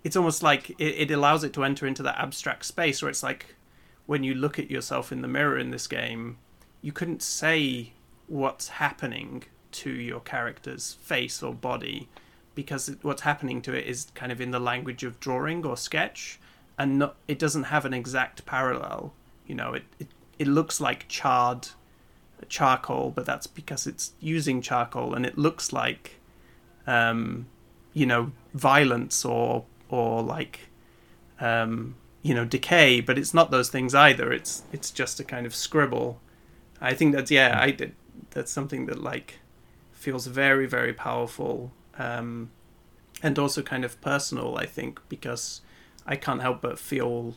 it's 0.04 0.16
almost 0.16 0.42
like 0.42 0.70
it, 0.70 1.10
it 1.10 1.10
allows 1.10 1.44
it 1.44 1.52
to 1.54 1.64
enter 1.64 1.86
into 1.86 2.02
that 2.02 2.18
abstract 2.18 2.64
space 2.64 3.02
where 3.02 3.10
it's 3.10 3.22
like 3.22 3.56
when 4.06 4.24
you 4.24 4.34
look 4.34 4.58
at 4.58 4.70
yourself 4.70 5.12
in 5.12 5.22
the 5.22 5.28
mirror 5.28 5.58
in 5.58 5.70
this 5.70 5.86
game 5.86 6.38
you 6.80 6.92
couldn't 6.92 7.22
say 7.22 7.92
what's 8.26 8.68
happening 8.68 9.42
to 9.70 9.90
your 9.90 10.20
character's 10.20 10.94
face 10.94 11.42
or 11.42 11.52
body 11.52 12.08
because 12.54 12.96
what's 13.02 13.22
happening 13.22 13.60
to 13.62 13.74
it 13.74 13.86
is 13.86 14.08
kind 14.14 14.32
of 14.32 14.40
in 14.40 14.50
the 14.50 14.60
language 14.60 15.04
of 15.04 15.18
drawing 15.20 15.64
or 15.64 15.76
sketch 15.76 16.38
and 16.78 16.98
not, 16.98 17.16
it 17.26 17.38
doesn't 17.38 17.64
have 17.64 17.84
an 17.84 17.92
exact 17.92 18.46
parallel 18.46 19.12
you 19.48 19.54
know 19.54 19.74
it, 19.74 19.82
it 19.98 20.08
it 20.38 20.46
looks 20.46 20.80
like 20.80 21.08
charred 21.08 21.68
charcoal 22.48 23.10
but 23.10 23.26
that's 23.26 23.48
because 23.48 23.84
it's 23.88 24.12
using 24.20 24.62
charcoal 24.62 25.12
and 25.14 25.26
it 25.26 25.36
looks 25.36 25.72
like 25.72 26.18
um, 26.88 27.46
you 27.92 28.06
know, 28.06 28.32
violence 28.54 29.24
or 29.24 29.64
or 29.88 30.22
like 30.22 30.70
um, 31.40 31.94
you 32.22 32.34
know, 32.34 32.44
decay, 32.44 33.00
but 33.00 33.16
it's 33.18 33.32
not 33.32 33.50
those 33.50 33.68
things 33.68 33.94
either. 33.94 34.32
It's 34.32 34.62
it's 34.72 34.90
just 34.90 35.20
a 35.20 35.24
kind 35.24 35.46
of 35.46 35.54
scribble. 35.54 36.20
I 36.80 36.94
think 36.94 37.14
that's 37.14 37.30
yeah, 37.30 37.58
I 37.60 37.70
did. 37.70 37.94
That's 38.30 38.50
something 38.50 38.86
that 38.86 39.00
like 39.00 39.38
feels 39.92 40.26
very 40.26 40.66
very 40.66 40.92
powerful, 40.94 41.72
um, 41.98 42.50
and 43.22 43.38
also 43.38 43.62
kind 43.62 43.84
of 43.84 44.00
personal. 44.00 44.56
I 44.56 44.66
think 44.66 45.00
because 45.08 45.60
I 46.06 46.16
can't 46.16 46.40
help 46.40 46.62
but 46.62 46.78
feel 46.78 47.34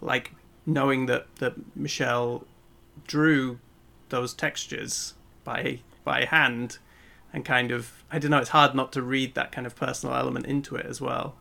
like 0.00 0.32
knowing 0.72 1.06
that 1.06 1.34
that 1.36 1.54
Michel 1.76 2.44
drew 3.06 3.58
those 4.08 4.34
textures 4.34 5.14
by 5.44 5.80
by 6.04 6.24
hand 6.24 6.78
and 7.32 7.44
kind 7.44 7.70
of 7.70 8.04
I 8.10 8.18
don't 8.18 8.30
know 8.30 8.38
it's 8.38 8.50
hard 8.50 8.74
not 8.74 8.92
to 8.92 9.02
read 9.02 9.34
that 9.34 9.52
kind 9.52 9.66
of 9.66 9.76
personal 9.76 10.14
element 10.14 10.46
into 10.46 10.76
it 10.76 10.86
as 10.86 11.00
well. 11.00 11.36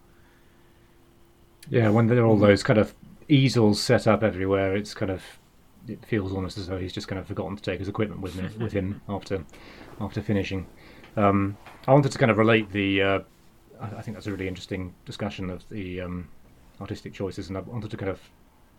Yeah, 1.70 1.90
when 1.90 2.08
there 2.08 2.20
are 2.20 2.26
all 2.26 2.38
those 2.38 2.64
kind 2.64 2.80
of 2.80 2.96
easels 3.28 3.82
set 3.82 4.08
up 4.08 4.24
everywhere, 4.24 4.76
it's 4.76 4.94
kind 4.94 5.12
of 5.12 5.24
it 5.88 6.06
feels 6.06 6.34
almost 6.34 6.58
as 6.58 6.68
though 6.68 6.78
he's 6.78 6.94
just 6.94 7.08
kind 7.08 7.20
of 7.20 7.28
forgotten 7.28 7.56
to 7.56 7.62
take 7.64 7.80
his 7.80 7.88
equipment 7.88 8.22
with 8.22 8.36
him, 8.36 8.52
with 8.60 8.74
him 8.74 9.02
after 9.08 9.44
after 10.00 10.22
finishing. 10.22 10.66
Um, 11.16 11.58
I 11.88 11.94
wanted 11.94 12.12
to 12.12 12.18
kind 12.18 12.32
of 12.32 12.38
relate 12.38 12.72
the. 12.72 13.02
Uh, 13.02 13.20
I 13.82 14.02
think 14.02 14.18
that's 14.18 14.28
a 14.28 14.32
really 14.32 14.48
interesting 14.48 14.94
discussion 15.06 15.50
of 15.50 15.68
the 15.70 16.02
um, 16.02 16.28
artistic 16.82 17.14
choices, 17.14 17.48
and 17.48 17.58
I 17.58 17.62
wanted 17.62 17.90
to 17.92 17.98
kind 17.98 18.10
of 18.10 18.20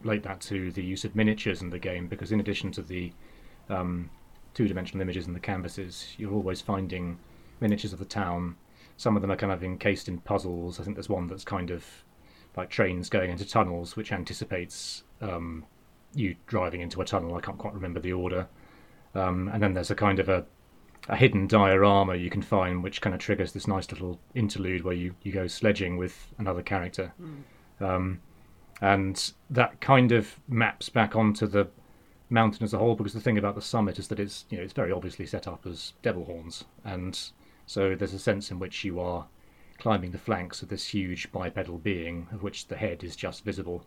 relate 0.02 0.22
that 0.22 0.40
to 0.40 0.70
the 0.72 0.82
use 0.82 1.04
of 1.04 1.14
miniatures 1.14 1.62
in 1.62 1.70
the 1.70 1.78
game 1.78 2.06
because 2.06 2.32
in 2.32 2.40
addition 2.40 2.72
to 2.72 2.82
the 2.82 3.12
um, 3.68 4.10
two-dimensional 4.54 5.02
images 5.02 5.26
in 5.26 5.32
the 5.32 5.40
canvases, 5.40 6.14
you're 6.18 6.32
always 6.32 6.60
finding 6.60 7.18
miniatures 7.60 7.92
of 7.92 7.98
the 7.98 8.04
town. 8.04 8.56
Some 8.96 9.16
of 9.16 9.22
them 9.22 9.30
are 9.30 9.36
kind 9.36 9.52
of 9.52 9.62
encased 9.62 10.08
in 10.08 10.18
puzzles. 10.18 10.80
I 10.80 10.84
think 10.84 10.96
there's 10.96 11.08
one 11.08 11.26
that's 11.26 11.44
kind 11.44 11.70
of 11.70 11.84
like 12.56 12.70
trains 12.70 13.08
going 13.08 13.30
into 13.30 13.46
tunnels, 13.46 13.96
which 13.96 14.12
anticipates 14.12 15.04
um, 15.20 15.64
you 16.14 16.36
driving 16.46 16.80
into 16.80 17.00
a 17.00 17.04
tunnel. 17.04 17.36
I 17.36 17.40
can't 17.40 17.58
quite 17.58 17.74
remember 17.74 18.00
the 18.00 18.12
order. 18.12 18.48
Um, 19.14 19.48
and 19.52 19.62
then 19.62 19.74
there's 19.74 19.90
a 19.90 19.94
kind 19.94 20.18
of 20.18 20.28
a, 20.28 20.44
a 21.08 21.16
hidden 21.16 21.46
diorama 21.46 22.16
you 22.16 22.30
can 22.30 22.42
find, 22.42 22.82
which 22.82 23.00
kind 23.00 23.14
of 23.14 23.20
triggers 23.20 23.52
this 23.52 23.66
nice 23.66 23.90
little 23.90 24.18
interlude 24.34 24.84
where 24.84 24.94
you, 24.94 25.14
you 25.22 25.32
go 25.32 25.46
sledging 25.46 25.96
with 25.96 26.28
another 26.38 26.62
character. 26.62 27.12
Mm. 27.20 27.42
Um, 27.82 28.20
and 28.80 29.32
that 29.50 29.80
kind 29.80 30.12
of 30.12 30.40
maps 30.48 30.88
back 30.88 31.14
onto 31.14 31.46
the 31.46 31.68
mountain 32.30 32.64
as 32.64 32.72
a 32.72 32.78
whole 32.78 32.94
because 32.94 33.12
the 33.12 33.20
thing 33.20 33.36
about 33.36 33.54
the 33.54 33.62
summit 33.62 33.98
is 33.98 34.08
that 34.08 34.20
it's 34.20 34.44
you 34.48 34.56
know 34.56 34.62
it's 34.62 34.72
very 34.72 34.92
obviously 34.92 35.26
set 35.26 35.46
up 35.46 35.66
as 35.66 35.92
devil 36.02 36.24
horns. 36.24 36.64
And 36.84 37.18
so 37.66 37.94
there's 37.94 38.14
a 38.14 38.18
sense 38.18 38.50
in 38.50 38.58
which 38.58 38.84
you 38.84 39.00
are 39.00 39.26
climbing 39.78 40.12
the 40.12 40.18
flanks 40.18 40.62
of 40.62 40.68
this 40.68 40.86
huge 40.88 41.30
bipedal 41.32 41.78
being 41.78 42.28
of 42.32 42.42
which 42.42 42.68
the 42.68 42.76
head 42.76 43.02
is 43.02 43.16
just 43.16 43.44
visible 43.44 43.84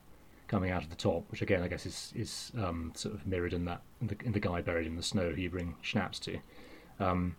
coming 0.47 0.71
out 0.71 0.83
of 0.83 0.89
the 0.89 0.95
top 0.95 1.23
which 1.29 1.41
again 1.41 1.63
I 1.63 1.67
guess 1.67 1.85
is 1.85 2.11
is 2.15 2.51
um, 2.57 2.91
sort 2.95 3.15
of 3.15 3.25
mirrored 3.25 3.53
in 3.53 3.65
that 3.65 3.81
in 4.01 4.07
the, 4.07 4.17
in 4.25 4.31
the 4.33 4.39
guy 4.39 4.61
buried 4.61 4.87
in 4.87 4.95
the 4.95 5.03
snow 5.03 5.31
who 5.31 5.41
you 5.41 5.49
bring 5.49 5.75
schnapps 5.81 6.19
to. 6.19 6.39
Um, 6.99 7.35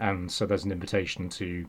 and 0.00 0.30
so 0.30 0.46
there's 0.46 0.64
an 0.64 0.72
invitation 0.72 1.28
to 1.30 1.66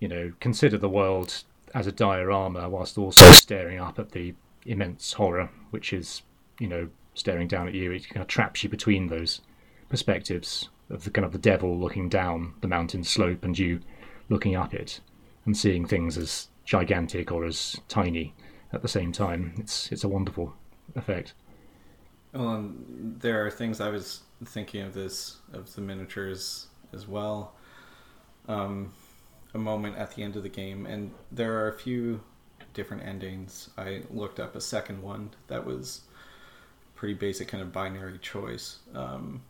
you 0.00 0.08
know 0.08 0.32
consider 0.40 0.76
the 0.76 0.88
world 0.88 1.44
as 1.74 1.86
a 1.86 1.92
diorama 1.92 2.68
whilst 2.68 2.98
also 2.98 3.24
staring 3.32 3.80
up 3.80 3.98
at 3.98 4.12
the 4.12 4.34
immense 4.66 5.12
horror, 5.12 5.50
which 5.70 5.92
is, 5.92 6.22
you 6.58 6.68
know, 6.68 6.88
staring 7.14 7.48
down 7.48 7.68
at 7.68 7.74
you. 7.74 7.92
It 7.92 8.08
kind 8.08 8.22
of 8.22 8.28
traps 8.28 8.62
you 8.62 8.68
between 8.68 9.08
those 9.08 9.40
perspectives 9.88 10.68
of 10.90 11.04
the 11.04 11.10
kind 11.10 11.24
of 11.24 11.32
the 11.32 11.38
devil 11.38 11.78
looking 11.78 12.08
down 12.08 12.54
the 12.60 12.68
mountain 12.68 13.04
slope 13.04 13.44
and 13.44 13.58
you 13.58 13.80
looking 14.28 14.56
up 14.56 14.74
it 14.74 15.00
and 15.44 15.56
seeing 15.56 15.86
things 15.86 16.16
as 16.18 16.48
gigantic 16.64 17.30
or 17.30 17.44
as 17.44 17.80
tiny 17.88 18.34
at 18.72 18.82
the 18.82 18.88
same 18.88 19.12
time. 19.12 19.54
It's 19.58 19.90
it's 19.92 20.04
a 20.04 20.08
wonderful 20.08 20.54
effect. 20.94 21.34
Well, 22.32 22.48
um, 22.48 22.84
there 23.20 23.46
are 23.46 23.50
things 23.50 23.80
I 23.80 23.90
was 23.90 24.22
thinking 24.44 24.82
of 24.82 24.94
this 24.94 25.38
of 25.52 25.74
the 25.74 25.80
miniatures 25.80 26.66
as 26.92 27.06
well. 27.06 27.54
Um, 28.48 28.92
a 29.54 29.58
moment 29.58 29.96
at 29.96 30.14
the 30.14 30.22
end 30.22 30.36
of 30.36 30.42
the 30.42 30.48
game, 30.48 30.84
and 30.84 31.12
there 31.30 31.54
are 31.60 31.68
a 31.68 31.78
few 31.78 32.20
different 32.74 33.04
endings. 33.04 33.70
I 33.78 34.02
looked 34.10 34.40
up 34.40 34.54
a 34.54 34.60
second 34.60 35.02
one 35.02 35.30
that 35.46 35.64
was 35.64 36.02
pretty 36.94 37.14
basic 37.14 37.48
kind 37.48 37.62
of 37.62 37.72
binary 37.72 38.18
choice. 38.18 38.78
Um, 38.94 39.42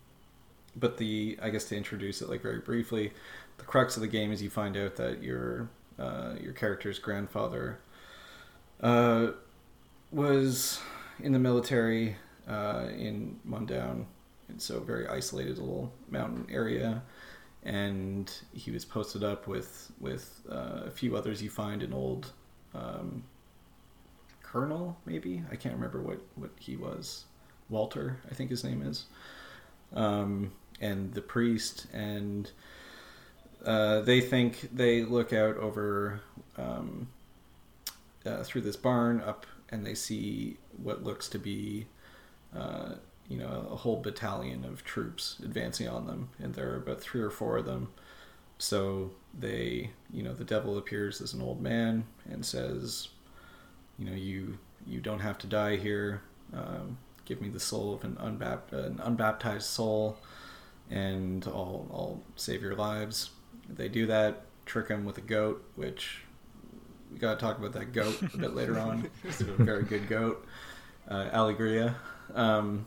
but 0.77 0.97
the 0.99 1.39
I 1.43 1.51
guess 1.51 1.65
to 1.67 1.77
introduce 1.77 2.23
it 2.23 2.29
like 2.29 2.43
very 2.43 2.59
briefly, 2.59 3.13
the 3.59 3.65
crux 3.65 3.97
of 3.97 4.03
the 4.03 4.09
game 4.09 4.33
is 4.33 4.43
you 4.43 4.51
find 4.51 4.77
out 4.77 4.97
that 4.97 5.23
your 5.23 5.69
uh, 5.99 6.35
your 6.41 6.53
character's 6.53 6.99
grandfather 6.99 7.79
uh, 8.81 9.29
was 10.11 10.81
in 11.21 11.33
the 11.33 11.39
military 11.39 12.17
uh, 12.49 12.87
in 12.97 13.39
Mundaun, 13.49 14.05
and 14.49 14.61
so 14.61 14.81
very 14.81 15.07
isolated 15.07 15.59
little 15.59 15.93
mountain 16.11 16.47
area. 16.51 17.03
And 17.63 18.31
he 18.53 18.71
was 18.71 18.85
posted 18.85 19.25
up 19.25 19.47
with 19.47 19.91
with 20.01 20.41
uh, 20.51 20.83
a 20.87 20.91
few 20.91 21.17
others 21.17 21.43
you 21.43 21.51
find 21.51 21.83
in 21.83 21.93
old 21.93 22.33
um, 22.75 23.25
colonel, 24.43 24.97
maybe 25.07 25.43
I 25.51 25.57
can't 25.57 25.75
remember 25.75 26.01
what 26.01 26.21
what 26.37 26.51
he 26.59 26.77
was. 26.77 27.25
Walter, 27.71 28.21
I 28.31 28.35
think 28.35 28.51
his 28.51 28.63
name 28.63 28.83
is, 28.83 29.07
um, 29.95 30.53
and 30.81 31.15
the 31.15 31.23
priest, 31.23 31.87
and 31.93 32.51
uh, 33.65 34.01
they 34.03 34.21
think 34.21 34.69
they 34.73 35.03
look 35.03 35.33
out 35.33 35.57
over 35.57 36.21
um, 36.59 37.09
uh, 38.27 38.43
through 38.43 38.61
this 38.61 38.77
barn 38.77 39.21
up, 39.23 39.47
and 39.71 39.87
they 39.87 39.95
see 39.95 40.59
what 40.83 41.03
looks 41.03 41.29
to 41.29 41.39
be. 41.39 41.87
Uh, 42.55 42.95
you 43.29 43.39
know, 43.39 43.67
a 43.71 43.77
whole 43.77 43.97
battalion 43.97 44.65
of 44.67 44.85
troops 44.85 45.41
advancing 45.43 45.89
on 45.89 46.07
them, 46.07 46.29
and 46.39 46.55
there 46.55 46.71
are 46.73 46.77
about 46.77 47.01
three 47.01 47.23
or 47.23 47.31
four 47.31 47.57
of 47.57 47.65
them. 47.65 47.89
So 48.59 49.11
they, 49.39 49.91
you 50.13 50.23
know, 50.23 50.33
the 50.33 50.45
devil 50.45 50.79
appears 50.79 51.21
as 51.21 51.35
an 51.35 51.43
old 51.43 51.61
man 51.61 52.05
and 52.31 52.45
says, 52.45 53.09
you 53.99 54.07
know, 54.07 54.17
you 54.17 54.59
you 54.87 55.01
don't 55.01 55.21
have 55.21 55.39
to 55.39 55.47
die 55.47 55.77
here. 55.77 56.23
Um, 56.53 56.99
give 57.25 57.41
me 57.41 57.49
the 57.49 57.61
soul 57.61 57.95
of 57.95 58.05
an, 58.05 58.17
unbapt- 58.17 58.73
an 58.73 59.01
unbaptized 59.03 59.67
soul, 59.67 60.19
and 60.91 61.45
I'll 61.47 61.87
I'll 61.93 62.23
save 62.37 62.63
your 62.63 62.75
lives. 62.75 63.31
They 63.69 63.89
do 63.89 64.07
that. 64.07 64.43
Trick 64.67 64.89
him 64.89 65.05
with 65.05 65.19
a 65.19 65.23
goat, 65.23 65.65
which 65.77 66.23
we 67.13 67.19
got 67.19 67.39
to 67.39 67.45
talk 67.45 67.59
about 67.59 67.73
that 67.73 67.93
goat 67.93 68.21
a 68.35 68.37
bit 68.37 68.55
later 68.55 68.79
on. 68.79 69.11
It's 69.25 69.41
a 69.43 69.45
very 69.45 69.85
good 69.85 70.09
goat, 70.09 70.47
uh, 71.09 71.29
Alegria. 71.33 71.95
Um, 72.35 72.87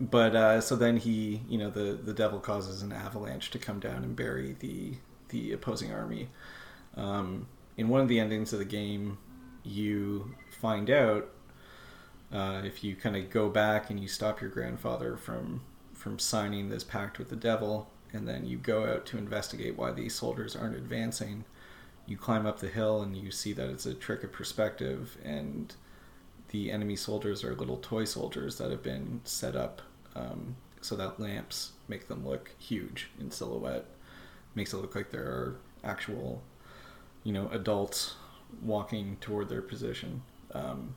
but 0.00 0.36
uh, 0.36 0.60
so 0.60 0.76
then 0.76 0.98
he, 0.98 1.42
you 1.48 1.58
know, 1.58 1.70
the 1.70 1.98
the 2.02 2.12
devil 2.12 2.38
causes 2.38 2.82
an 2.82 2.92
avalanche 2.92 3.50
to 3.50 3.58
come 3.58 3.80
down 3.80 4.04
and 4.04 4.14
bury 4.14 4.56
the 4.58 4.94
the 5.28 5.52
opposing 5.52 5.92
army. 5.92 6.28
Um, 6.96 7.48
in 7.76 7.88
one 7.88 8.00
of 8.00 8.08
the 8.08 8.20
endings 8.20 8.52
of 8.52 8.58
the 8.58 8.64
game, 8.64 9.18
you 9.62 10.34
find 10.50 10.90
out 10.90 11.28
uh, 12.32 12.62
if 12.64 12.82
you 12.82 12.96
kind 12.96 13.16
of 13.16 13.30
go 13.30 13.48
back 13.48 13.90
and 13.90 14.00
you 14.00 14.08
stop 14.08 14.40
your 14.40 14.50
grandfather 14.50 15.16
from 15.16 15.62
from 15.94 16.18
signing 16.18 16.68
this 16.68 16.84
pact 16.84 17.18
with 17.18 17.30
the 17.30 17.36
devil, 17.36 17.90
and 18.12 18.28
then 18.28 18.44
you 18.44 18.58
go 18.58 18.86
out 18.86 19.06
to 19.06 19.18
investigate 19.18 19.76
why 19.76 19.92
these 19.92 20.14
soldiers 20.14 20.54
aren't 20.54 20.76
advancing. 20.76 21.44
You 22.06 22.16
climb 22.16 22.46
up 22.46 22.60
the 22.60 22.68
hill 22.68 23.02
and 23.02 23.16
you 23.16 23.30
see 23.30 23.52
that 23.54 23.68
it's 23.68 23.86
a 23.86 23.94
trick 23.94 24.22
of 24.22 24.30
perspective, 24.30 25.16
and 25.24 25.74
the 26.48 26.70
enemy 26.70 26.96
soldiers 26.96 27.42
are 27.44 27.54
little 27.54 27.78
toy 27.78 28.04
soldiers 28.04 28.58
that 28.58 28.70
have 28.70 28.82
been 28.82 29.20
set 29.24 29.56
up 29.56 29.82
um, 30.14 30.56
so 30.80 30.96
that 30.96 31.18
lamps 31.18 31.72
make 31.88 32.08
them 32.08 32.26
look 32.26 32.52
huge 32.58 33.10
in 33.20 33.30
silhouette. 33.30 33.86
Makes 34.54 34.72
it 34.72 34.78
look 34.78 34.94
like 34.94 35.10
there 35.10 35.24
are 35.24 35.56
actual, 35.84 36.42
you 37.24 37.32
know, 37.32 37.48
adults 37.52 38.14
walking 38.62 39.16
toward 39.20 39.48
their 39.48 39.62
position. 39.62 40.22
Um, 40.52 40.94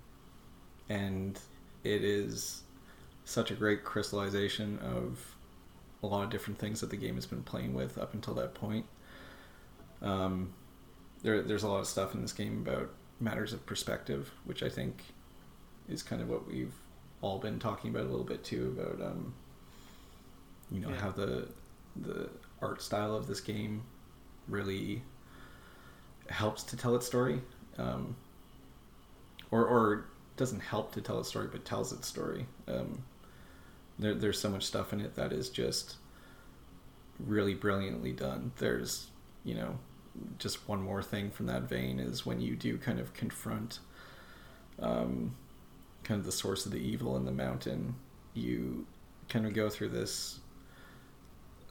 and 0.88 1.40
it 1.84 2.04
is 2.04 2.64
such 3.26 3.52
a 3.52 3.56
great 3.56 3.84
crystallization 3.84 4.80
of 4.80 5.36
a 6.02 6.08
lot 6.08 6.24
of 6.24 6.30
different 6.30 6.60
things 6.60 6.82
that 6.82 6.90
the 6.90 6.98
game 6.98 7.16
has 7.16 7.26
been 7.26 7.44
playing 7.44 7.74
with 7.74 7.98
up 7.98 8.14
until 8.14 8.34
that 8.36 8.54
point. 8.54 8.86
Um, 10.02 10.54
there, 11.24 11.42
there's 11.42 11.64
a 11.64 11.68
lot 11.68 11.80
of 11.80 11.88
stuff 11.88 12.14
in 12.16 12.22
this 12.22 12.32
game 12.32 12.66
about 12.66 12.90
matters 13.20 13.54
of 13.54 13.66
perspective, 13.66 14.32
which 14.46 14.64
I 14.64 14.70
think 14.70 15.04
is 15.90 16.04
kind 16.04 16.22
of 16.22 16.30
what 16.30 16.48
we've 16.48 16.74
all 17.22 17.40
been 17.40 17.60
talking 17.60 17.90
about 17.90 18.06
a 18.06 18.10
little 18.10 18.26
bit 18.26 18.44
too 18.44 18.76
about 18.78 19.06
um, 19.06 19.34
you 20.72 20.80
know 20.80 20.90
yeah. 20.90 21.00
how 21.00 21.12
the 21.12 21.48
the 21.96 22.30
art 22.62 22.82
style 22.82 23.16
of 23.16 23.28
this 23.28 23.42
game 23.42 23.84
really 24.48 25.02
helps 26.30 26.64
to 26.64 26.78
tell 26.78 26.96
its 26.96 27.06
story 27.06 27.42
um, 27.78 28.16
or 29.52 29.66
or 29.66 30.06
doesn't 30.38 30.62
help 30.62 30.94
to 30.94 31.02
tell 31.02 31.20
its 31.20 31.30
story 31.30 31.48
but 31.52 31.66
tells 31.66 31.92
its 31.92 32.08
story 32.08 32.46
um, 32.68 33.04
there, 33.98 34.14
there's 34.14 34.40
so 34.40 34.50
much 34.50 34.64
stuff 34.64 34.94
in 34.94 35.02
it 35.02 35.16
that 35.16 35.34
is 35.34 35.50
just 35.50 35.96
really 37.20 37.54
brilliantly 37.54 38.14
done 38.14 38.52
there's 38.58 39.08
you 39.44 39.54
know 39.54 39.78
just 40.38 40.68
one 40.68 40.82
more 40.82 41.04
thing 41.04 41.30
from 41.30 41.46
that 41.48 41.64
vein 41.64 42.00
is 42.00 42.26
when 42.26 42.40
you 42.40 42.56
do 42.56 42.78
kind 42.78 43.00
of 43.00 43.14
confront 43.14 43.80
um, 44.82 45.36
kind 46.10 46.20
of 46.20 46.26
the 46.26 46.32
source 46.32 46.66
of 46.66 46.72
the 46.72 46.80
evil 46.80 47.16
in 47.18 47.26
the 47.26 47.32
mountain, 47.32 47.96
you 48.34 48.88
kind 49.30 49.46
of 49.46 49.54
go 49.54 49.70
through 49.70 49.90
this 49.90 50.40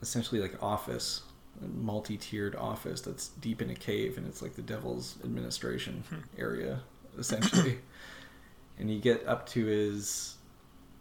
essentially 0.00 0.40
like 0.40 0.62
office, 0.62 1.22
a 1.60 1.66
multi-tiered 1.66 2.54
office 2.54 3.00
that's 3.00 3.30
deep 3.40 3.60
in 3.60 3.68
a 3.68 3.74
cave, 3.74 4.16
and 4.16 4.28
it's 4.28 4.40
like 4.40 4.54
the 4.54 4.62
devil's 4.62 5.16
administration 5.24 6.04
area 6.38 6.80
essentially. 7.18 7.80
and 8.78 8.88
you 8.88 9.00
get 9.00 9.26
up 9.26 9.48
to 9.48 9.66
his 9.66 10.36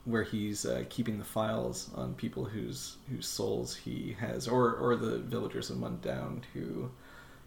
where 0.06 0.24
he's 0.24 0.66
uh, 0.66 0.84
keeping 0.90 1.20
the 1.20 1.26
files 1.26 1.92
on 1.94 2.16
people 2.16 2.46
whose 2.46 2.98
whose 3.08 3.28
souls 3.28 3.76
he 3.76 4.16
has, 4.20 4.48
or 4.48 4.74
or 4.74 4.96
the 4.96 5.20
villagers 5.20 5.70
of 5.70 5.78
Mundaun 5.78 6.42
who 6.56 6.90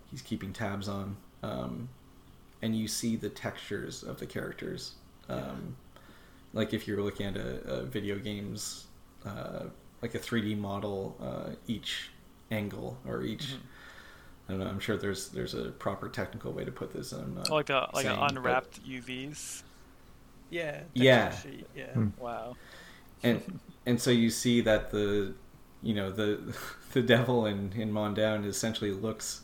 he's 0.08 0.22
keeping 0.22 0.52
tabs 0.52 0.88
on. 0.88 1.16
Um, 1.42 1.88
and 2.62 2.76
you 2.76 2.86
see 2.86 3.16
the 3.16 3.30
textures 3.30 4.04
of 4.04 4.20
the 4.20 4.26
characters. 4.26 4.92
Um, 5.30 5.76
like 6.52 6.74
if 6.74 6.88
you're 6.88 7.02
looking 7.02 7.26
at 7.26 7.36
a, 7.36 7.58
a 7.68 7.82
video 7.84 8.18
games, 8.18 8.86
uh, 9.24 9.64
like 10.02 10.14
a 10.14 10.18
3D 10.18 10.58
model, 10.58 11.16
uh, 11.20 11.54
each 11.66 12.10
angle 12.50 12.98
or 13.06 13.22
each. 13.22 13.44
Mhm. 13.44 13.58
I 14.48 14.52
don't 14.52 14.60
know. 14.60 14.66
I'm 14.66 14.80
sure 14.80 14.96
there's 14.96 15.28
there's 15.28 15.54
a 15.54 15.70
proper 15.70 16.08
technical 16.08 16.52
way 16.52 16.64
to 16.64 16.72
put 16.72 16.92
this. 16.92 17.12
I'm 17.12 17.34
not 17.36 17.50
like 17.50 17.70
a 17.70 17.88
like 17.94 18.04
saying, 18.04 18.16
an 18.16 18.20
but- 18.20 18.30
unwrapped 18.32 18.84
UVs. 18.84 19.62
Yeah. 20.50 20.80
Yeah. 20.94 21.30
Sheet, 21.30 21.66
yeah. 21.76 21.92
Hmm. 21.92 22.08
Wow. 22.18 22.56
and 23.22 23.60
and 23.86 24.00
so 24.00 24.10
you 24.10 24.28
see 24.30 24.60
that 24.62 24.90
the 24.90 25.34
you 25.82 25.94
know 25.94 26.10
the 26.10 26.40
the 26.92 27.02
devil 27.02 27.46
in 27.46 27.72
in 27.76 27.92
Mundaun 27.92 28.44
essentially 28.44 28.90
looks 28.90 29.42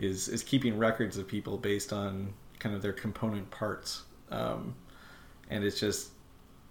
is 0.00 0.26
is 0.28 0.42
keeping 0.42 0.76
records 0.78 1.16
of 1.16 1.28
people 1.28 1.56
based 1.56 1.92
on 1.92 2.32
kind 2.58 2.74
of 2.74 2.82
their 2.82 2.92
component 2.92 3.50
parts 3.52 4.02
um 4.32 4.74
and 5.50 5.64
it's 5.64 5.78
just 5.78 6.10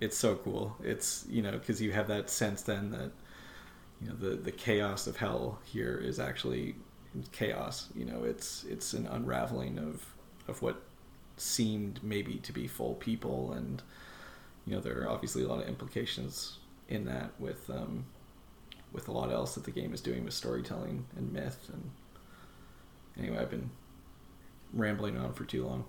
it's 0.02 0.18
so 0.18 0.36
cool 0.36 0.76
it's 0.84 1.26
you 1.30 1.42
know 1.42 1.52
because 1.52 1.82
you 1.82 1.92
have 1.92 2.08
that 2.08 2.30
sense 2.30 2.62
then 2.64 2.90
that 2.90 3.12
you 4.02 4.08
know 4.08 4.16
the 4.16 4.36
the 4.36 4.52
chaos 4.52 5.08
of 5.08 5.18
hell 5.18 5.60
here 5.66 6.02
is 6.04 6.20
actually 6.20 6.76
chaos 7.32 7.90
you 7.96 8.06
know 8.06 8.24
it's 8.24 8.64
it's 8.66 8.94
an 8.94 9.08
unraveling 9.08 9.78
of 9.78 10.06
of 10.48 10.62
what 10.62 10.82
seemed 11.38 12.00
maybe 12.04 12.36
to 12.36 12.52
be 12.52 12.68
full 12.68 12.96
people 12.96 13.52
and 13.54 13.82
you 14.66 14.74
know 14.74 14.82
there 14.82 15.02
are 15.02 15.10
obviously 15.10 15.44
a 15.44 15.48
lot 15.48 15.62
of 15.62 15.68
implications 15.68 16.58
in 16.88 17.06
that 17.06 17.32
with 17.40 17.70
um, 17.70 18.06
with 18.92 19.08
a 19.08 19.12
lot 19.12 19.32
else 19.32 19.56
that 19.56 19.64
the 19.64 19.72
game 19.72 19.94
is 19.94 20.02
doing 20.02 20.24
with 20.24 20.34
storytelling 20.34 21.06
and 21.18 21.32
myth 21.32 21.70
and 21.72 21.92
anyway 23.18 23.38
I've 23.38 23.50
been 23.50 23.70
rambling 24.74 25.18
on 25.18 25.34
for 25.34 25.46
too 25.46 25.66
long. 25.66 25.86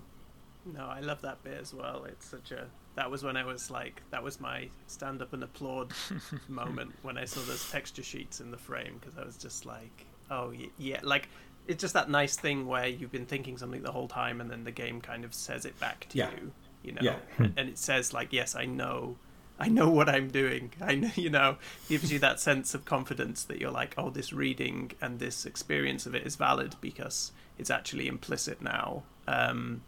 No, 0.65 0.85
I 0.85 0.99
love 0.99 1.21
that 1.21 1.43
bit 1.43 1.59
as 1.59 1.73
well. 1.73 2.05
It's 2.05 2.25
such 2.25 2.51
a. 2.51 2.67
That 2.95 3.09
was 3.09 3.23
when 3.23 3.37
I 3.37 3.45
was 3.45 3.71
like, 3.71 4.01
that 4.11 4.21
was 4.23 4.39
my 4.41 4.67
stand 4.87 5.21
up 5.21 5.33
and 5.33 5.43
applaud 5.43 5.93
moment 6.49 6.91
when 7.03 7.17
I 7.17 7.25
saw 7.25 7.39
those 7.41 7.69
texture 7.71 8.03
sheets 8.03 8.41
in 8.41 8.51
the 8.51 8.57
frame 8.57 8.97
because 8.99 9.17
I 9.17 9.23
was 9.25 9.37
just 9.37 9.65
like, 9.65 10.05
oh 10.29 10.53
yeah, 10.77 10.99
like 11.03 11.29
it's 11.67 11.81
just 11.81 11.93
that 11.93 12.09
nice 12.09 12.35
thing 12.35 12.67
where 12.67 12.87
you've 12.87 13.11
been 13.11 13.25
thinking 13.25 13.57
something 13.57 13.81
the 13.81 13.91
whole 13.91 14.07
time 14.07 14.41
and 14.41 14.49
then 14.49 14.63
the 14.65 14.71
game 14.71 14.99
kind 14.99 15.23
of 15.23 15.33
says 15.33 15.65
it 15.65 15.79
back 15.79 16.07
to 16.09 16.17
Yeah. 16.17 16.31
you, 16.31 16.51
you 16.83 16.91
know, 16.93 17.01
Yeah. 17.01 17.15
and 17.39 17.69
it 17.69 17.77
says 17.77 18.13
like, 18.13 18.33
yes, 18.33 18.55
I 18.55 18.65
know. 18.65 19.17
I 19.59 19.67
know 19.67 19.89
what 19.89 20.09
I'm 20.09 20.27
doing. 20.29 20.71
I 20.81 20.95
know, 20.95 21.11
you 21.15 21.29
know, 21.29 21.57
gives 21.87 22.11
you 22.11 22.19
that 22.19 22.39
sense 22.39 22.73
of 22.73 22.83
confidence 22.83 23.43
that 23.45 23.61
you're 23.61 23.71
like, 23.71 23.93
oh, 23.97 24.09
this 24.09 24.33
reading 24.33 24.91
and 24.99 25.19
this 25.19 25.45
experience 25.45 26.05
of 26.07 26.15
it 26.15 26.25
is 26.25 26.35
valid 26.35 26.75
because 26.81 27.31
it's 27.59 27.69
actually 27.69 28.07
implicit 28.07 28.61
now. 28.61 29.03
Um, 29.27 29.83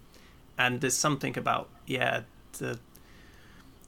and 0.57 0.79
there's 0.79 0.95
something 0.95 1.35
about 1.37 1.69
yeah 1.87 2.21
the 2.59 2.79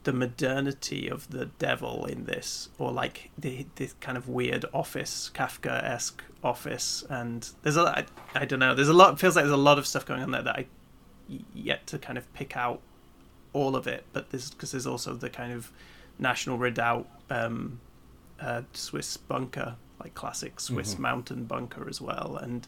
the 0.06 0.14
modernity 0.14 1.08
of 1.10 1.30
the 1.30 1.46
devil 1.60 2.06
in 2.06 2.24
this 2.26 2.70
or 2.80 2.92
like 2.92 3.30
the 3.38 3.66
this 3.76 3.94
kind 4.00 4.18
of 4.18 4.28
weird 4.30 4.64
office 4.74 5.30
kafka-esque 5.34 6.24
office 6.44 7.04
and 7.10 7.50
there's 7.64 7.76
a 7.78 7.82
I, 7.82 8.06
I 8.34 8.46
don't 8.46 8.60
know 8.60 8.74
there's 8.74 8.88
a 8.88 8.94
lot 8.94 9.14
it 9.14 9.20
feels 9.20 9.36
like 9.36 9.44
there's 9.44 9.54
a 9.54 9.58
lot 9.58 9.78
of 9.78 9.86
stuff 9.86 10.06
going 10.06 10.22
on 10.24 10.32
there 10.32 10.44
that 10.44 10.56
I 10.56 10.66
yet 11.54 11.86
to 11.88 11.98
kind 12.00 12.18
of 12.18 12.32
pick 12.34 12.56
out 12.56 12.80
all 13.52 13.76
of 13.76 13.88
it 13.88 14.06
but 14.14 14.30
there's 14.30 14.52
because 14.52 14.72
there's 14.72 14.88
also 14.88 15.14
the 15.16 15.30
kind 15.30 15.52
of 15.52 15.72
national 16.20 16.58
redoubt 16.58 17.08
um 17.30 17.80
uh 18.40 18.62
swiss 18.74 19.18
bunker 19.18 19.76
like 20.00 20.14
classic 20.14 20.60
swiss 20.60 20.96
Mhm. 20.96 21.00
mountain 21.00 21.46
bunker 21.46 21.90
as 21.90 22.00
well 22.00 22.38
and 22.42 22.68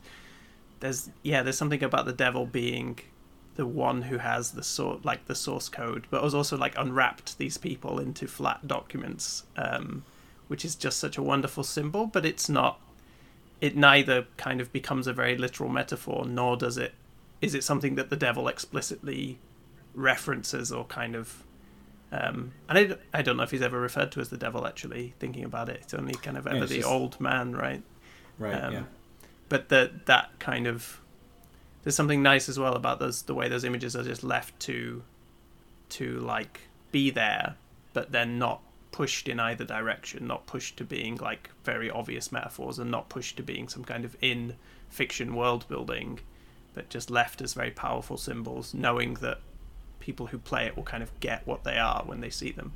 there's 0.79 1.09
yeah 1.23 1.43
there's 1.43 1.57
something 1.57 1.83
about 1.83 2.05
the 2.05 2.13
devil 2.13 2.45
being 2.45 2.99
the 3.57 3.65
one 3.67 4.03
who 4.03 4.17
has 4.19 4.51
the 4.51 4.63
sort 4.63 5.03
like 5.03 5.25
the 5.25 5.35
source 5.35 5.67
code 5.69 6.07
but 6.09 6.23
has 6.23 6.33
also 6.33 6.55
like 6.57 6.73
unwrapped 6.77 7.37
these 7.37 7.57
people 7.57 7.99
into 7.99 8.25
flat 8.27 8.65
documents 8.67 9.43
um 9.57 10.03
which 10.47 10.63
is 10.63 10.75
just 10.75 10.97
such 10.99 11.17
a 11.17 11.21
wonderful 11.21 11.63
symbol 11.63 12.07
but 12.07 12.25
it's 12.25 12.47
not 12.47 12.79
it 13.59 13.75
neither 13.75 14.25
kind 14.37 14.61
of 14.61 14.71
becomes 14.71 15.07
a 15.07 15.13
very 15.13 15.35
literal 15.37 15.69
metaphor 15.69 16.23
nor 16.25 16.55
does 16.55 16.77
it 16.77 16.93
is 17.41 17.53
it 17.53 17.63
something 17.63 17.95
that 17.95 18.09
the 18.09 18.15
devil 18.15 18.47
explicitly 18.47 19.37
references 19.93 20.71
or 20.71 20.85
kind 20.85 21.15
of 21.15 21.43
um, 22.09 22.53
and 22.69 22.77
I, 23.13 23.19
I 23.19 23.21
don't 23.21 23.35
know 23.35 23.43
if 23.43 23.51
he's 23.51 23.61
ever 23.61 23.79
referred 23.81 24.13
to 24.13 24.21
as 24.21 24.29
the 24.29 24.37
devil 24.37 24.65
actually 24.65 25.13
thinking 25.19 25.43
about 25.43 25.67
it 25.67 25.79
it's 25.83 25.93
only 25.93 26.13
kind 26.13 26.37
of 26.37 26.47
ever 26.47 26.63
it's 26.63 26.69
the 26.71 26.77
just- 26.77 26.87
old 26.89 27.19
man 27.19 27.53
right 27.55 27.81
Right. 28.39 28.53
Um, 28.53 28.73
yeah. 28.73 28.83
but 29.49 29.69
that 29.69 30.05
that 30.05 30.29
kind 30.37 30.67
of 30.67 31.01
there's 31.87 31.95
something 31.95 32.21
nice 32.21 32.49
as 32.49 32.59
well 32.59 32.73
about 32.73 32.99
those 32.99 33.21
the 33.21 33.33
way 33.33 33.47
those 33.47 33.63
images 33.63 33.95
are 33.95 34.03
just 34.03 34.21
left 34.21 34.59
to 34.59 35.01
to 35.87 36.19
like 36.19 36.59
be 36.91 37.09
there 37.09 37.55
but 37.93 38.11
then 38.11 38.37
not 38.37 38.59
pushed 38.91 39.29
in 39.29 39.39
either 39.39 39.63
direction 39.63 40.27
not 40.27 40.45
pushed 40.45 40.75
to 40.75 40.83
being 40.83 41.15
like 41.15 41.49
very 41.63 41.89
obvious 41.89 42.29
metaphors 42.29 42.77
and 42.77 42.91
not 42.91 43.07
pushed 43.07 43.37
to 43.37 43.41
being 43.41 43.69
some 43.69 43.85
kind 43.85 44.03
of 44.03 44.17
in 44.19 44.53
fiction 44.89 45.33
world 45.33 45.65
building 45.69 46.19
but 46.73 46.89
just 46.89 47.09
left 47.09 47.41
as 47.41 47.53
very 47.53 47.71
powerful 47.71 48.17
symbols 48.17 48.73
knowing 48.73 49.13
that 49.13 49.39
people 50.01 50.27
who 50.27 50.37
play 50.37 50.65
it 50.65 50.75
will 50.75 50.83
kind 50.83 51.01
of 51.01 51.17
get 51.21 51.47
what 51.47 51.63
they 51.63 51.77
are 51.77 52.03
when 52.05 52.19
they 52.19 52.29
see 52.29 52.51
them 52.51 52.73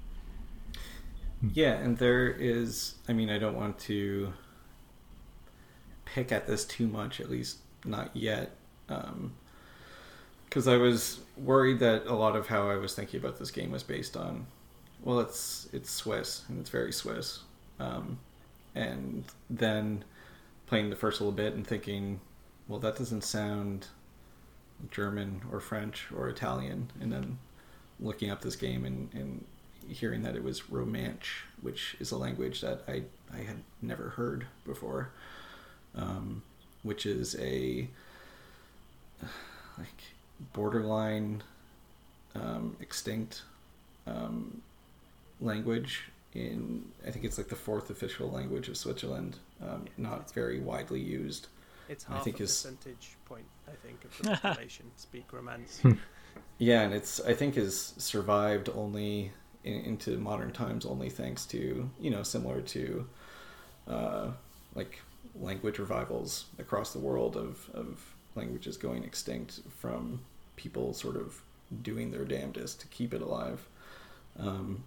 Yeah, 1.53 1.73
and 1.73 1.97
there 1.97 2.29
is. 2.29 2.95
I 3.09 3.13
mean, 3.13 3.31
I 3.31 3.39
don't 3.39 3.55
want 3.55 3.79
to 3.79 4.31
pick 6.05 6.31
at 6.31 6.45
this 6.45 6.65
too 6.65 6.87
much, 6.87 7.19
at 7.19 7.31
least 7.31 7.57
not 7.83 8.15
yet, 8.15 8.51
because 10.45 10.67
I 10.67 10.77
was 10.77 11.19
worried 11.37 11.79
that 11.79 12.05
a 12.07 12.13
lot 12.13 12.35
of 12.35 12.47
how 12.47 12.69
I 12.69 12.75
was 12.75 12.93
thinking 12.93 13.19
about 13.19 13.39
this 13.39 13.51
game 13.51 13.71
was 13.71 13.83
based 13.83 14.17
on, 14.17 14.45
well, 15.03 15.19
it's 15.19 15.69
it's 15.73 15.89
Swiss 15.89 16.43
and 16.49 16.59
it's 16.59 16.69
very 16.69 16.91
Swiss, 16.91 17.39
um, 17.79 18.19
and 18.75 19.23
then 19.49 20.03
playing 20.67 20.89
the 20.89 20.95
first 20.95 21.21
little 21.21 21.31
bit 21.31 21.53
and 21.53 21.65
thinking, 21.65 22.19
well, 22.67 22.79
that 22.79 22.97
doesn't 22.97 23.23
sound 23.23 23.87
German 24.89 25.41
or 25.51 25.59
French 25.59 26.07
or 26.15 26.29
Italian, 26.29 26.91
and 26.99 27.11
then 27.11 27.37
looking 27.99 28.29
up 28.29 28.41
this 28.41 28.55
game 28.55 28.85
and, 28.85 29.09
and 29.13 29.45
hearing 29.87 30.23
that 30.23 30.35
it 30.35 30.43
was 30.43 30.61
Romansh, 30.61 31.43
which 31.61 31.95
is 31.99 32.11
a 32.11 32.17
language 32.17 32.61
that 32.61 32.83
I 32.87 33.03
I 33.33 33.43
had 33.43 33.63
never 33.81 34.09
heard 34.09 34.47
before, 34.65 35.11
um, 35.95 36.43
which 36.83 37.05
is 37.05 37.35
a 37.39 37.87
like 39.77 40.01
borderline 40.53 41.43
um, 42.35 42.75
extinct 42.79 43.43
um, 44.07 44.61
language 45.39 46.03
in 46.33 46.85
I 47.05 47.11
think 47.11 47.25
it's 47.25 47.37
like 47.37 47.49
the 47.49 47.55
fourth 47.55 47.89
official 47.89 48.29
language 48.31 48.69
of 48.69 48.77
Switzerland, 48.77 49.37
um, 49.61 49.85
not 49.97 50.31
very 50.33 50.59
widely 50.59 50.99
used. 51.01 51.47
it's 51.89 52.05
I 52.09 52.13
half 52.13 52.23
think 52.23 52.39
a 52.39 52.43
is- 52.43 52.51
percentage 52.51 53.17
point 53.25 53.45
i 53.67 53.75
think 53.85 54.03
of 54.05 54.17
the 54.17 54.37
population 54.41 54.85
speak 54.95 55.27
Romansh 55.31 55.97
Yeah, 56.57 56.81
and 56.81 56.93
it's 56.93 57.19
I 57.21 57.33
think 57.33 57.55
has 57.55 57.93
survived 57.97 58.69
only 58.73 59.31
in, 59.63 59.73
into 59.81 60.17
modern 60.17 60.51
times 60.51 60.85
only 60.85 61.09
thanks 61.09 61.45
to 61.47 61.89
you 61.99 62.09
know 62.09 62.23
similar 62.23 62.61
to 62.61 63.07
uh, 63.87 64.27
like 64.75 64.99
language 65.35 65.79
revivals 65.79 66.45
across 66.59 66.93
the 66.93 66.99
world 66.99 67.35
of 67.35 67.69
of 67.73 68.13
languages 68.35 68.77
going 68.77 69.03
extinct 69.03 69.61
from 69.77 70.21
people 70.55 70.93
sort 70.93 71.15
of 71.15 71.41
doing 71.81 72.11
their 72.11 72.25
damnedest 72.25 72.81
to 72.81 72.87
keep 72.87 73.13
it 73.13 73.21
alive. 73.21 73.67
Um, 74.39 74.83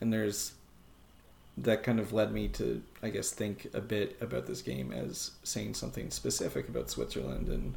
and 0.00 0.12
there's 0.12 0.52
that 1.56 1.82
kind 1.84 2.00
of 2.00 2.12
led 2.12 2.32
me 2.32 2.48
to 2.48 2.82
I 3.02 3.10
guess 3.10 3.30
think 3.30 3.68
a 3.74 3.80
bit 3.80 4.16
about 4.20 4.46
this 4.46 4.60
game 4.60 4.92
as 4.92 5.32
saying 5.44 5.74
something 5.74 6.10
specific 6.10 6.68
about 6.68 6.90
Switzerland 6.90 7.48
and 7.48 7.74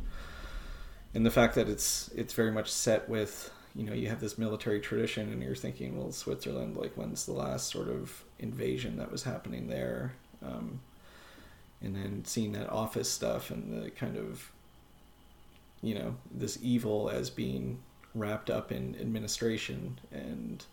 and 1.14 1.26
the 1.26 1.32
fact 1.32 1.56
that 1.56 1.70
it's 1.70 2.10
it's 2.16 2.34
very 2.34 2.52
much 2.52 2.72
set 2.72 3.08
with 3.08 3.52
you 3.76 3.84
know 3.84 3.94
you 3.94 4.10
have 4.10 4.20
this 4.20 4.38
military 4.38 4.80
tradition 4.80 5.32
and 5.32 5.44
you're 5.44 5.56
thinking 5.56 5.98
well 5.98 6.12
Switzerland 6.12 6.76
like 6.76 6.94
when's 6.96 7.26
the 7.26 7.34
last 7.34 7.70
sort 7.70 7.88
of 7.88 8.24
invasion 8.40 8.98
that 8.98 9.12
was 9.12 9.24
happening 9.24 9.68
there 9.68 10.14
um, 10.44 10.80
and 11.82 11.96
then 11.96 12.26
seeing 12.26 12.54
that 12.54 12.70
office 12.70 13.10
stuff 13.10 13.52
and 13.52 13.84
the 13.84 13.92
kind 13.92 14.18
of 14.18 14.52
you 15.82 15.96
know 15.96 16.16
this 16.32 16.58
evil 16.62 17.10
as 17.10 17.30
being 17.30 17.80
wrapped 18.16 18.50
up 18.50 18.72
in 18.72 18.96
administration 19.00 20.00
and 20.12 20.66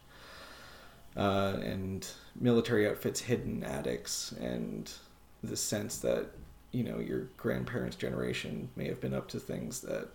uh, 1.17 1.59
and 1.63 2.09
military 2.39 2.89
outfits 2.89 3.21
hidden 3.21 3.63
attics 3.63 4.33
and 4.41 4.93
the 5.43 5.57
sense 5.57 5.99
that 5.99 6.27
you 6.73 6.83
know 6.83 6.99
your 6.99 7.29
grandparents' 7.37 7.97
generation 7.97 8.69
may 8.77 8.89
have 8.89 9.01
been 9.01 9.15
up 9.15 9.29
to 9.29 9.39
things 9.39 9.81
that 9.81 10.09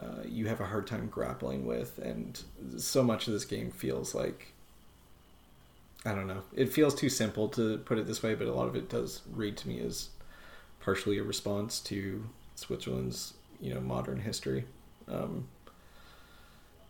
uh, 0.00 0.22
you 0.24 0.46
have 0.46 0.60
a 0.60 0.66
hard 0.66 0.86
time 0.86 1.06
grappling 1.08 1.66
with, 1.66 1.98
and 1.98 2.42
so 2.78 3.02
much 3.02 3.26
of 3.26 3.32
this 3.32 3.44
game 3.44 3.70
feels 3.70 4.14
like 4.14 4.52
I 6.04 6.14
don't 6.14 6.26
know. 6.26 6.42
It 6.54 6.72
feels 6.72 6.94
too 6.94 7.08
simple 7.08 7.48
to 7.50 7.78
put 7.78 7.98
it 7.98 8.06
this 8.06 8.22
way, 8.22 8.34
but 8.34 8.48
a 8.48 8.52
lot 8.52 8.66
of 8.66 8.74
it 8.74 8.88
does 8.88 9.20
read 9.30 9.56
to 9.58 9.68
me 9.68 9.80
as 9.80 10.08
partially 10.80 11.18
a 11.18 11.22
response 11.22 11.78
to 11.80 12.24
Switzerland's 12.56 13.34
you 13.62 13.72
know 13.72 13.80
modern 13.80 14.20
history, 14.20 14.66
um, 15.08 15.48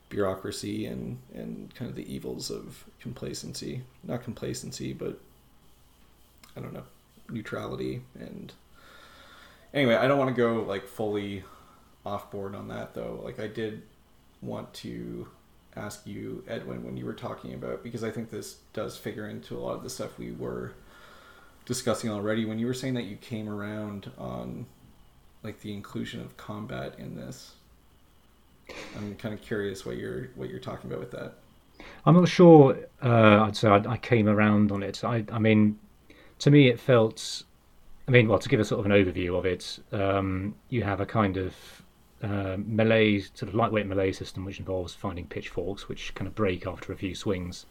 bureaucracy, 0.08 0.86
and 0.86 1.18
and 1.32 1.72
kind 1.76 1.88
of 1.88 1.94
the 1.94 2.12
evils 2.12 2.50
of 2.50 2.84
complacency. 3.00 3.82
Not 4.02 4.24
complacency, 4.24 4.92
but 4.92 5.20
I 6.56 6.60
don't 6.60 6.72
know 6.72 6.84
neutrality 7.32 8.02
and 8.18 8.52
anyway 9.72 9.94
i 9.94 10.06
don't 10.06 10.18
want 10.18 10.28
to 10.28 10.36
go 10.36 10.62
like 10.62 10.86
fully 10.86 11.42
off 12.04 12.30
board 12.30 12.54
on 12.54 12.68
that 12.68 12.94
though 12.94 13.20
like 13.24 13.40
i 13.40 13.46
did 13.46 13.82
want 14.40 14.72
to 14.74 15.26
ask 15.76 16.06
you 16.06 16.44
edwin 16.46 16.84
when 16.84 16.96
you 16.96 17.04
were 17.04 17.14
talking 17.14 17.54
about 17.54 17.82
because 17.82 18.04
i 18.04 18.10
think 18.10 18.30
this 18.30 18.58
does 18.72 18.96
figure 18.96 19.28
into 19.28 19.56
a 19.56 19.60
lot 19.60 19.74
of 19.74 19.82
the 19.82 19.90
stuff 19.90 20.18
we 20.18 20.32
were 20.32 20.72
discussing 21.64 22.10
already 22.10 22.44
when 22.44 22.58
you 22.58 22.66
were 22.66 22.74
saying 22.74 22.94
that 22.94 23.04
you 23.04 23.16
came 23.16 23.48
around 23.48 24.10
on 24.18 24.66
like 25.42 25.60
the 25.60 25.72
inclusion 25.72 26.20
of 26.20 26.36
combat 26.36 26.94
in 26.98 27.14
this 27.16 27.52
i'm 28.96 29.14
kind 29.16 29.34
of 29.34 29.42
curious 29.42 29.84
what 29.84 29.96
you're 29.96 30.28
what 30.36 30.48
you're 30.48 30.58
talking 30.60 30.90
about 30.90 31.00
with 31.00 31.10
that 31.10 31.34
i'm 32.06 32.14
not 32.14 32.28
sure 32.28 32.76
uh, 33.02 33.42
i'd 33.42 33.56
say 33.56 33.68
I, 33.68 33.92
I 33.92 33.96
came 33.96 34.28
around 34.28 34.70
on 34.72 34.82
it 34.82 35.02
i 35.04 35.24
i 35.32 35.38
mean 35.38 35.78
to 36.42 36.50
me, 36.50 36.68
it 36.68 36.80
felt. 36.80 37.44
I 38.08 38.10
mean, 38.10 38.28
well, 38.28 38.40
to 38.40 38.48
give 38.48 38.58
a 38.58 38.64
sort 38.64 38.80
of 38.80 38.86
an 38.86 38.92
overview 38.92 39.38
of 39.38 39.46
it, 39.46 39.78
um, 39.92 40.56
you 40.70 40.82
have 40.82 41.00
a 41.00 41.06
kind 41.06 41.36
of 41.36 41.54
uh, 42.20 42.56
melee, 42.58 43.20
sort 43.20 43.42
of 43.44 43.54
lightweight 43.54 43.86
melee 43.86 44.10
system, 44.10 44.44
which 44.44 44.58
involves 44.58 44.92
finding 44.92 45.28
pitchforks, 45.28 45.88
which 45.88 46.12
kind 46.16 46.26
of 46.26 46.34
break 46.34 46.66
after 46.66 46.92
a 46.92 46.96
few 46.96 47.14
swings, 47.14 47.66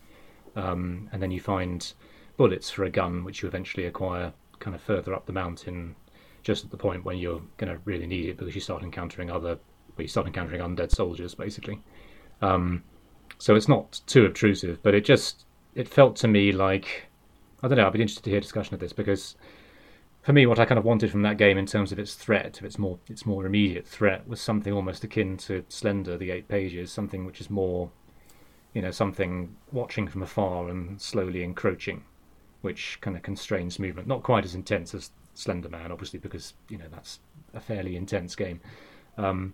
um, 0.55 1.09
and 1.11 1.21
then 1.21 1.31
you 1.31 1.41
find 1.41 1.93
bullets 2.37 2.69
for 2.69 2.85
a 2.85 2.89
gun, 2.89 3.25
which 3.25 3.41
you 3.41 3.49
eventually 3.49 3.85
acquire 3.85 4.31
kind 4.59 4.73
of 4.73 4.81
further 4.81 5.13
up 5.13 5.25
the 5.25 5.33
mountain, 5.33 5.97
just 6.43 6.65
at 6.65 6.71
the 6.71 6.77
point 6.77 7.05
when 7.05 7.17
you're 7.17 7.41
going 7.57 7.73
to 7.73 7.79
really 7.85 8.07
need 8.07 8.29
it 8.29 8.37
because 8.37 8.55
you 8.55 8.61
start 8.61 8.83
encountering 8.83 9.29
other, 9.29 9.59
well, 9.95 10.03
you 10.03 10.07
start 10.07 10.27
encountering 10.27 10.61
undead 10.61 10.91
soldiers, 10.91 11.35
basically. 11.35 11.81
Um, 12.41 12.83
so 13.37 13.55
it's 13.55 13.67
not 13.67 14.01
too 14.07 14.25
obtrusive, 14.25 14.81
but 14.83 14.93
it 14.93 15.05
just 15.05 15.45
it 15.75 15.87
felt 15.87 16.15
to 16.17 16.27
me 16.27 16.51
like 16.51 17.07
I 17.63 17.67
don't 17.67 17.77
know. 17.77 17.85
I'd 17.85 17.93
be 17.93 18.01
interested 18.01 18.23
to 18.23 18.29
hear 18.29 18.39
discussion 18.39 18.73
of 18.73 18.79
this 18.79 18.93
because 18.93 19.35
for 20.21 20.33
me, 20.33 20.45
what 20.45 20.59
I 20.59 20.65
kind 20.65 20.77
of 20.77 20.85
wanted 20.85 21.11
from 21.11 21.23
that 21.23 21.37
game 21.37 21.57
in 21.57 21.65
terms 21.65 21.91
of 21.91 21.99
its 21.99 22.13
threat, 22.15 22.61
its 22.61 22.77
more 22.77 22.99
its 23.07 23.25
more 23.25 23.45
immediate 23.45 23.87
threat, 23.87 24.27
was 24.27 24.41
something 24.41 24.73
almost 24.73 25.03
akin 25.03 25.37
to 25.37 25.63
Slender, 25.69 26.17
the 26.17 26.31
eight 26.31 26.47
pages, 26.47 26.91
something 26.91 27.25
which 27.25 27.41
is 27.41 27.49
more, 27.49 27.89
you 28.73 28.81
know, 28.81 28.91
something 28.91 29.55
watching 29.71 30.07
from 30.07 30.21
afar 30.21 30.69
and 30.69 31.01
slowly 31.01 31.43
encroaching, 31.43 32.03
which 32.61 32.99
kind 33.01 33.15
of 33.15 33.23
constrains 33.23 33.79
movement. 33.79 34.07
Not 34.07 34.23
quite 34.23 34.45
as 34.45 34.55
intense 34.55 34.93
as 34.93 35.11
Slender 35.33 35.69
Man, 35.69 35.91
obviously, 35.91 36.19
because 36.19 36.53
you 36.69 36.77
know 36.77 36.87
that's 36.91 37.19
a 37.53 37.59
fairly 37.59 37.95
intense 37.95 38.35
game. 38.35 38.61
Um, 39.17 39.53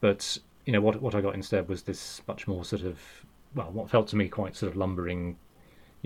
but 0.00 0.38
you 0.64 0.72
know 0.72 0.80
what 0.80 1.00
what 1.00 1.14
I 1.14 1.20
got 1.20 1.34
instead 1.34 1.68
was 1.68 1.82
this 1.82 2.22
much 2.26 2.46
more 2.46 2.64
sort 2.64 2.82
of 2.82 2.98
well, 3.54 3.70
what 3.70 3.90
felt 3.90 4.08
to 4.08 4.16
me 4.16 4.28
quite 4.28 4.56
sort 4.56 4.70
of 4.70 4.76
lumbering 4.76 5.36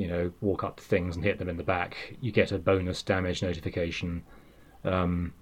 you 0.00 0.08
know, 0.08 0.32
walk 0.40 0.64
up 0.64 0.78
to 0.78 0.82
things 0.82 1.14
and 1.14 1.22
hit 1.22 1.38
them 1.38 1.48
in 1.50 1.58
the 1.58 1.62
back, 1.62 2.16
you 2.22 2.32
get 2.32 2.52
a 2.52 2.58
bonus 2.58 3.02
damage 3.02 3.42
notification. 3.42 4.22
Um, 4.82 5.34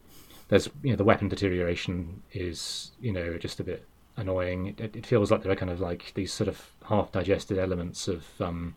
there's, 0.48 0.68
you 0.82 0.90
know, 0.90 0.96
the 0.96 1.04
weapon 1.04 1.28
deterioration 1.28 2.22
is, 2.32 2.90
you 3.00 3.12
know, 3.12 3.38
just 3.38 3.60
a 3.60 3.64
bit 3.64 3.86
annoying. 4.16 4.74
It, 4.78 4.96
it 4.96 5.06
feels 5.06 5.30
like 5.30 5.42
there 5.42 5.52
are 5.52 5.56
kind 5.56 5.70
of 5.70 5.78
like 5.78 6.12
these 6.14 6.32
sort 6.32 6.48
of 6.48 6.72
half 6.86 7.12
digested 7.12 7.56
elements 7.56 8.08
of 8.08 8.24
um, 8.40 8.74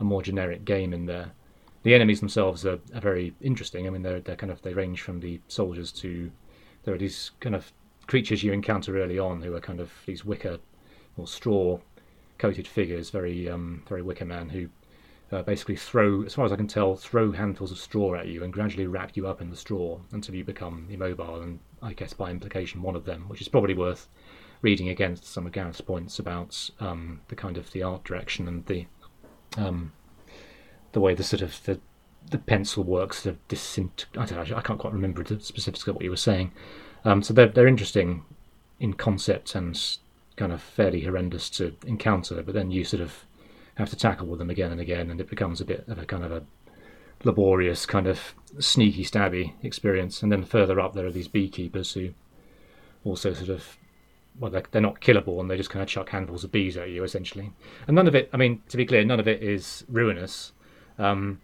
a 0.00 0.04
more 0.04 0.20
generic 0.20 0.64
game 0.64 0.92
in 0.92 1.06
there. 1.06 1.30
The 1.82 1.94
enemies 1.94 2.20
themselves 2.20 2.66
are, 2.66 2.78
are 2.94 3.00
very 3.00 3.34
interesting. 3.40 3.86
I 3.86 3.90
mean, 3.90 4.02
they're 4.02 4.20
they're 4.20 4.36
kind 4.36 4.52
of 4.52 4.62
they 4.62 4.74
range 4.74 5.00
from 5.02 5.20
the 5.20 5.40
soldiers 5.48 5.92
to 5.92 6.30
there 6.84 6.94
are 6.94 6.98
these 6.98 7.30
kind 7.40 7.54
of 7.54 7.72
creatures 8.06 8.42
you 8.42 8.52
encounter 8.52 9.00
early 9.00 9.18
on 9.18 9.42
who 9.42 9.54
are 9.54 9.60
kind 9.60 9.80
of 9.80 9.92
these 10.06 10.24
wicker 10.24 10.58
or 11.16 11.26
straw 11.26 11.78
coated 12.38 12.66
figures, 12.66 13.10
very 13.10 13.48
um, 13.48 13.82
very 13.88 14.02
wicker 14.02 14.24
man 14.24 14.48
who 14.48 14.68
uh, 15.32 15.42
basically 15.42 15.76
throw, 15.76 16.22
as 16.22 16.34
far 16.34 16.44
as 16.44 16.52
I 16.52 16.56
can 16.56 16.66
tell, 16.66 16.96
throw 16.96 17.30
handfuls 17.32 17.70
of 17.70 17.78
straw 17.78 18.16
at 18.16 18.26
you 18.26 18.42
and 18.42 18.52
gradually 18.52 18.86
wrap 18.86 19.16
you 19.16 19.26
up 19.26 19.40
in 19.40 19.50
the 19.50 19.56
straw 19.56 20.00
until 20.12 20.34
you 20.34 20.44
become 20.44 20.88
immobile. 20.90 21.40
And 21.40 21.60
I 21.82 21.92
guess 21.92 22.12
by 22.12 22.30
implication, 22.30 22.82
one 22.82 22.96
of 22.96 23.04
them, 23.04 23.24
which 23.28 23.40
is 23.40 23.48
probably 23.48 23.74
worth 23.74 24.08
reading 24.62 24.88
against 24.88 25.24
some 25.24 25.46
of 25.46 25.52
Gareth's 25.52 25.80
points 25.80 26.18
about 26.18 26.70
um, 26.80 27.20
the 27.28 27.36
kind 27.36 27.56
of 27.56 27.70
the 27.72 27.82
art 27.82 28.04
direction 28.04 28.48
and 28.48 28.66
the 28.66 28.86
um, 29.56 29.92
the 30.92 31.00
way 31.00 31.14
the 31.14 31.22
sort 31.22 31.42
of 31.42 31.62
the 31.64 31.80
the 32.30 32.38
pencil 32.38 32.84
works. 32.84 33.22
The 33.22 33.36
disint- 33.48 34.06
I 34.16 34.24
don't 34.24 34.50
know. 34.50 34.56
I 34.56 34.60
can't 34.60 34.78
quite 34.78 34.92
remember 34.92 35.22
the 35.22 35.40
specifics 35.40 35.86
of 35.86 35.94
what 35.94 36.04
you 36.04 36.10
were 36.10 36.16
saying. 36.16 36.52
Um, 37.04 37.22
so 37.22 37.32
they're 37.32 37.48
they're 37.48 37.66
interesting 37.66 38.24
in 38.78 38.94
concept 38.94 39.54
and 39.54 39.78
kind 40.36 40.52
of 40.52 40.62
fairly 40.62 41.02
horrendous 41.02 41.50
to 41.50 41.74
encounter, 41.86 42.42
but 42.42 42.54
then 42.54 42.70
you 42.70 42.84
sort 42.84 43.02
of 43.02 43.24
have 43.74 43.90
to 43.90 43.96
tackle 43.96 44.26
with 44.26 44.38
them 44.38 44.50
again 44.50 44.72
and 44.72 44.80
again, 44.80 45.10
and 45.10 45.20
it 45.20 45.28
becomes 45.28 45.60
a 45.60 45.64
bit 45.64 45.84
of 45.88 45.98
a 45.98 46.06
kind 46.06 46.24
of 46.24 46.32
a 46.32 46.42
laborious, 47.24 47.84
kind 47.84 48.06
of 48.06 48.34
sneaky, 48.58 49.04
stabby 49.04 49.52
experience. 49.62 50.22
And 50.22 50.32
then 50.32 50.44
further 50.44 50.80
up, 50.80 50.94
there 50.94 51.06
are 51.06 51.12
these 51.12 51.28
beekeepers 51.28 51.92
who 51.92 52.10
also 53.04 53.32
sort 53.32 53.50
of 53.50 53.76
well, 54.38 54.50
they're, 54.50 54.64
they're 54.70 54.80
not 54.80 55.00
killable, 55.00 55.40
and 55.40 55.50
they 55.50 55.56
just 55.56 55.70
kind 55.70 55.82
of 55.82 55.88
chuck 55.88 56.08
handfuls 56.08 56.44
of 56.44 56.52
bees 56.52 56.76
at 56.76 56.90
you, 56.90 57.04
essentially. 57.04 57.52
And 57.86 57.94
none 57.94 58.06
of 58.06 58.14
it, 58.14 58.30
I 58.32 58.36
mean, 58.36 58.62
to 58.68 58.76
be 58.76 58.86
clear, 58.86 59.04
none 59.04 59.20
of 59.20 59.28
it 59.28 59.42
is 59.42 59.84
ruinous. 59.88 60.52
Um, 61.00 61.40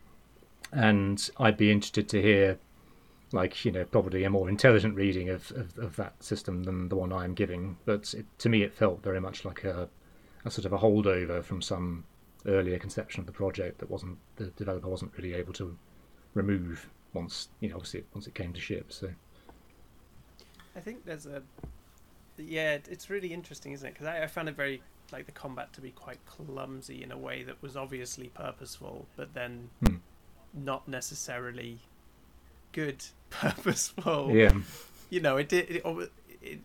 and 0.72 1.30
I'd 1.38 1.56
be 1.56 1.70
interested 1.70 2.08
to 2.10 2.20
hear, 2.20 2.58
like, 3.32 3.64
you 3.64 3.72
know, 3.72 3.84
probably 3.84 4.24
a 4.24 4.30
more 4.30 4.48
intelligent 4.48 4.94
reading 4.94 5.30
of, 5.30 5.50
of, 5.52 5.78
of 5.78 5.96
that 5.96 6.22
system 6.22 6.64
than 6.64 6.88
the 6.88 6.96
one 6.96 7.12
I'm 7.12 7.34
giving. 7.34 7.78
But 7.84 8.12
it, 8.14 8.26
to 8.38 8.48
me, 8.48 8.62
it 8.62 8.74
felt 8.74 9.02
very 9.02 9.20
much 9.20 9.44
like 9.44 9.64
a, 9.64 9.88
a 10.44 10.50
sort 10.50 10.66
of 10.66 10.72
a 10.72 10.78
holdover 10.78 11.42
from 11.42 11.62
some 11.62 12.04
earlier 12.46 12.78
conception 12.78 13.20
of 13.20 13.26
the 13.26 13.32
project 13.32 13.78
that 13.78 13.90
wasn't 13.90 14.16
the 14.36 14.44
developer 14.50 14.88
wasn't 14.88 15.12
really 15.16 15.34
able 15.34 15.52
to 15.52 15.76
remove 16.34 16.88
once 17.12 17.48
you 17.60 17.68
know 17.68 17.74
obviously 17.74 18.04
once 18.14 18.26
it 18.26 18.34
came 18.34 18.52
to 18.52 18.60
ship. 18.60 18.92
So 18.92 19.10
I 20.76 20.80
think 20.80 21.04
there's 21.04 21.26
a 21.26 21.42
yeah, 22.38 22.78
it's 22.88 23.08
really 23.10 23.32
interesting, 23.32 23.72
isn't 23.72 23.86
it? 23.86 23.94
Because 23.94 24.06
I, 24.06 24.22
I 24.22 24.26
found 24.26 24.48
it 24.48 24.56
very 24.56 24.82
like 25.12 25.26
the 25.26 25.32
combat 25.32 25.72
to 25.74 25.80
be 25.80 25.90
quite 25.90 26.24
clumsy 26.26 27.02
in 27.02 27.12
a 27.12 27.18
way 27.18 27.42
that 27.42 27.60
was 27.62 27.76
obviously 27.76 28.28
purposeful, 28.28 29.06
but 29.16 29.34
then 29.34 29.70
hmm. 29.84 29.96
not 30.52 30.88
necessarily 30.88 31.78
good 32.72 33.04
purposeful. 33.30 34.30
Yeah, 34.32 34.52
you 35.10 35.20
know, 35.20 35.36
it 35.36 35.48
did. 35.48 35.70
It, 35.70 35.82
it, 35.86 36.10
it, 36.42 36.60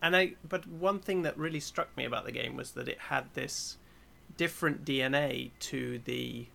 and 0.00 0.14
I, 0.16 0.34
but 0.48 0.66
one 0.66 1.00
thing 1.00 1.22
that 1.22 1.36
really 1.36 1.60
struck 1.60 1.96
me 1.96 2.04
about 2.04 2.24
the 2.24 2.32
game 2.32 2.56
was 2.56 2.72
that 2.72 2.88
it 2.88 2.98
had 2.98 3.34
this 3.34 3.76
different 4.36 4.84
DNA 4.84 5.50
to 5.58 6.00
the 6.04 6.46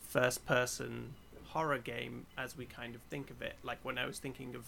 first 0.00 0.44
person 0.44 1.14
horror 1.52 1.78
game 1.78 2.26
as 2.36 2.56
we 2.56 2.64
kind 2.64 2.94
of 2.94 3.02
think 3.02 3.30
of 3.30 3.40
it. 3.42 3.54
Like 3.62 3.78
when 3.82 3.98
I 3.98 4.06
was 4.06 4.18
thinking 4.18 4.54
of 4.54 4.64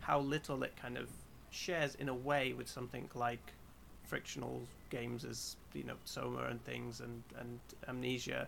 how 0.00 0.20
little 0.20 0.62
it 0.62 0.76
kind 0.76 0.98
of 0.98 1.08
shares 1.50 1.94
in 1.94 2.08
a 2.08 2.14
way 2.14 2.52
with 2.52 2.68
something 2.68 3.08
like 3.14 3.52
frictional 4.04 4.62
games 4.94 5.24
as 5.24 5.56
you 5.72 5.84
know 5.84 5.94
Soma 6.04 6.44
and 6.50 6.62
things 6.64 7.00
and 7.00 7.22
and 7.38 7.58
Amnesia. 7.88 8.46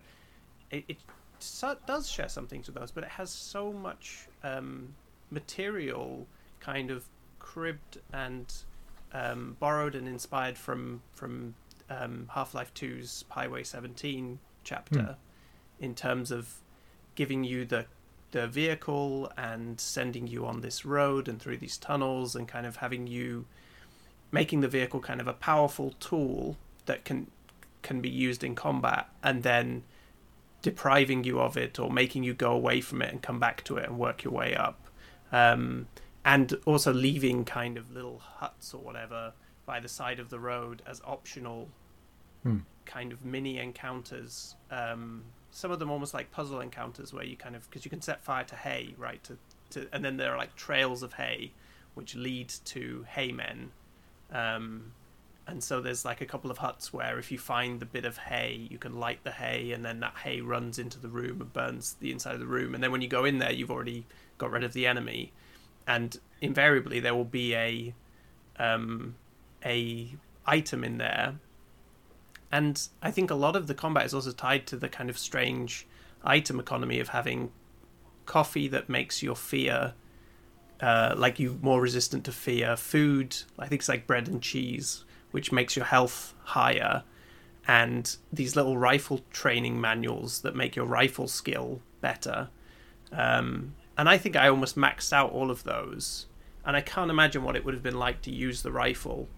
It, 0.70 0.84
it 0.88 0.98
so, 1.38 1.76
does 1.86 2.08
share 2.08 2.28
some 2.28 2.46
things 2.46 2.66
with 2.66 2.76
those, 2.76 2.90
but 2.90 3.04
it 3.04 3.10
has 3.10 3.30
so 3.30 3.72
much 3.72 4.26
um, 4.42 4.94
material 5.30 6.26
kind 6.60 6.90
of 6.90 7.04
cribbed 7.38 7.98
and 8.12 8.52
um, 9.12 9.56
borrowed 9.60 9.94
and 9.94 10.08
inspired 10.08 10.56
from 10.56 11.02
from 11.12 11.54
um, 11.90 12.28
Half 12.32 12.54
Life 12.54 12.72
2's 12.74 13.24
Highway 13.28 13.62
17 13.62 14.38
chapter 14.64 14.98
mm. 14.98 15.16
in 15.78 15.94
terms 15.94 16.30
of 16.30 16.60
giving 17.14 17.44
you 17.44 17.64
the 17.64 17.86
the 18.32 18.46
vehicle 18.46 19.30
and 19.36 19.80
sending 19.80 20.26
you 20.26 20.44
on 20.44 20.60
this 20.60 20.84
road 20.84 21.28
and 21.28 21.40
through 21.40 21.56
these 21.56 21.78
tunnels 21.78 22.34
and 22.34 22.48
kind 22.48 22.66
of 22.66 22.76
having 22.76 23.06
you 23.06 23.46
making 24.30 24.60
the 24.60 24.68
vehicle 24.68 25.00
kind 25.00 25.20
of 25.20 25.28
a 25.28 25.32
powerful 25.32 25.94
tool 26.00 26.56
that 26.86 27.04
can 27.04 27.28
can 27.82 28.00
be 28.00 28.10
used 28.10 28.42
in 28.42 28.54
combat 28.54 29.08
and 29.22 29.42
then 29.42 29.82
depriving 30.62 31.22
you 31.22 31.38
of 31.40 31.56
it 31.56 31.78
or 31.78 31.90
making 31.90 32.24
you 32.24 32.34
go 32.34 32.50
away 32.52 32.80
from 32.80 33.00
it 33.00 33.12
and 33.12 33.22
come 33.22 33.38
back 33.38 33.62
to 33.62 33.76
it 33.76 33.88
and 33.88 33.98
work 33.98 34.24
your 34.24 34.32
way 34.32 34.54
up 34.56 34.88
um, 35.30 35.86
and 36.24 36.54
also 36.64 36.92
leaving 36.92 37.44
kind 37.44 37.78
of 37.78 37.92
little 37.92 38.18
huts 38.18 38.74
or 38.74 38.80
whatever 38.80 39.32
by 39.64 39.78
the 39.78 39.88
side 39.88 40.18
of 40.18 40.30
the 40.30 40.40
road 40.40 40.82
as 40.86 41.00
optional 41.04 41.68
Hmm. 42.42 42.58
kind 42.84 43.10
of 43.12 43.24
mini 43.24 43.58
encounters. 43.58 44.54
Um, 44.70 45.24
some 45.50 45.72
of 45.72 45.80
them 45.80 45.90
almost 45.90 46.14
like 46.14 46.30
puzzle 46.30 46.60
encounters 46.60 47.12
where 47.12 47.24
you 47.24 47.36
kind 47.36 47.56
of 47.56 47.68
because 47.68 47.84
you 47.84 47.90
can 47.90 48.00
set 48.00 48.22
fire 48.22 48.44
to 48.44 48.54
hay, 48.54 48.94
right? 48.96 49.22
To, 49.24 49.36
to 49.70 49.88
and 49.92 50.04
then 50.04 50.16
there 50.16 50.32
are 50.32 50.38
like 50.38 50.54
trails 50.54 51.02
of 51.02 51.14
hay 51.14 51.52
which 51.94 52.14
lead 52.14 52.48
to 52.66 53.04
haymen. 53.08 53.72
Um, 54.32 54.92
and 55.46 55.62
so 55.62 55.80
there's 55.80 56.04
like 56.04 56.20
a 56.20 56.26
couple 56.26 56.50
of 56.50 56.58
huts 56.58 56.92
where 56.92 57.18
if 57.18 57.30
you 57.30 57.38
find 57.38 57.78
the 57.78 57.86
bit 57.86 58.04
of 58.04 58.18
hay, 58.18 58.66
you 58.68 58.78
can 58.78 58.98
light 58.98 59.22
the 59.22 59.30
hay, 59.30 59.70
and 59.72 59.84
then 59.84 60.00
that 60.00 60.14
hay 60.24 60.40
runs 60.40 60.78
into 60.78 60.98
the 60.98 61.08
room 61.08 61.40
and 61.40 61.52
burns 61.52 61.96
the 62.00 62.10
inside 62.10 62.34
of 62.34 62.40
the 62.40 62.46
room. 62.46 62.74
And 62.74 62.82
then 62.82 62.90
when 62.90 63.00
you 63.00 63.08
go 63.08 63.24
in 63.24 63.38
there, 63.38 63.52
you've 63.52 63.70
already 63.70 64.06
got 64.38 64.50
rid 64.50 64.64
of 64.64 64.72
the 64.72 64.86
enemy, 64.86 65.32
and 65.86 66.18
invariably 66.40 66.98
there 66.98 67.14
will 67.14 67.24
be 67.24 67.54
a 67.54 67.94
um, 68.58 69.14
a 69.64 70.14
item 70.46 70.82
in 70.82 70.98
there. 70.98 71.34
And 72.50 72.88
I 73.02 73.10
think 73.10 73.30
a 73.30 73.34
lot 73.34 73.56
of 73.56 73.66
the 73.66 73.74
combat 73.74 74.06
is 74.06 74.14
also 74.14 74.32
tied 74.32 74.66
to 74.68 74.76
the 74.76 74.88
kind 74.88 75.10
of 75.10 75.18
strange 75.18 75.86
item 76.24 76.58
economy 76.58 77.00
of 77.00 77.08
having 77.08 77.50
coffee 78.24 78.66
that 78.68 78.88
makes 78.88 79.22
your 79.22 79.36
fear 79.36 79.94
uh, 80.80 81.14
like 81.16 81.38
you 81.38 81.58
more 81.62 81.80
resistant 81.80 82.24
to 82.24 82.32
fear. 82.32 82.76
Food, 82.76 83.36
I 83.58 83.66
think 83.66 83.80
it's 83.80 83.88
like 83.88 84.06
bread 84.06 84.28
and 84.28 84.42
cheese, 84.42 85.04
which 85.30 85.52
makes 85.52 85.76
your 85.76 85.86
health 85.86 86.34
higher, 86.44 87.02
and 87.66 88.16
these 88.32 88.56
little 88.56 88.76
rifle 88.76 89.22
training 89.30 89.80
manuals 89.80 90.42
that 90.42 90.54
make 90.54 90.76
your 90.76 90.86
rifle 90.86 91.28
skill 91.28 91.80
better. 92.00 92.48
Um, 93.12 93.74
and 93.96 94.08
I 94.08 94.18
think 94.18 94.36
I 94.36 94.48
almost 94.48 94.76
maxed 94.76 95.12
out 95.12 95.32
all 95.32 95.50
of 95.50 95.64
those, 95.64 96.26
and 96.64 96.76
I 96.76 96.80
can't 96.80 97.10
imagine 97.10 97.42
what 97.42 97.56
it 97.56 97.64
would 97.64 97.74
have 97.74 97.82
been 97.82 97.98
like 97.98 98.22
to 98.22 98.30
use 98.30 98.62
the 98.62 98.72
rifle 98.72 99.28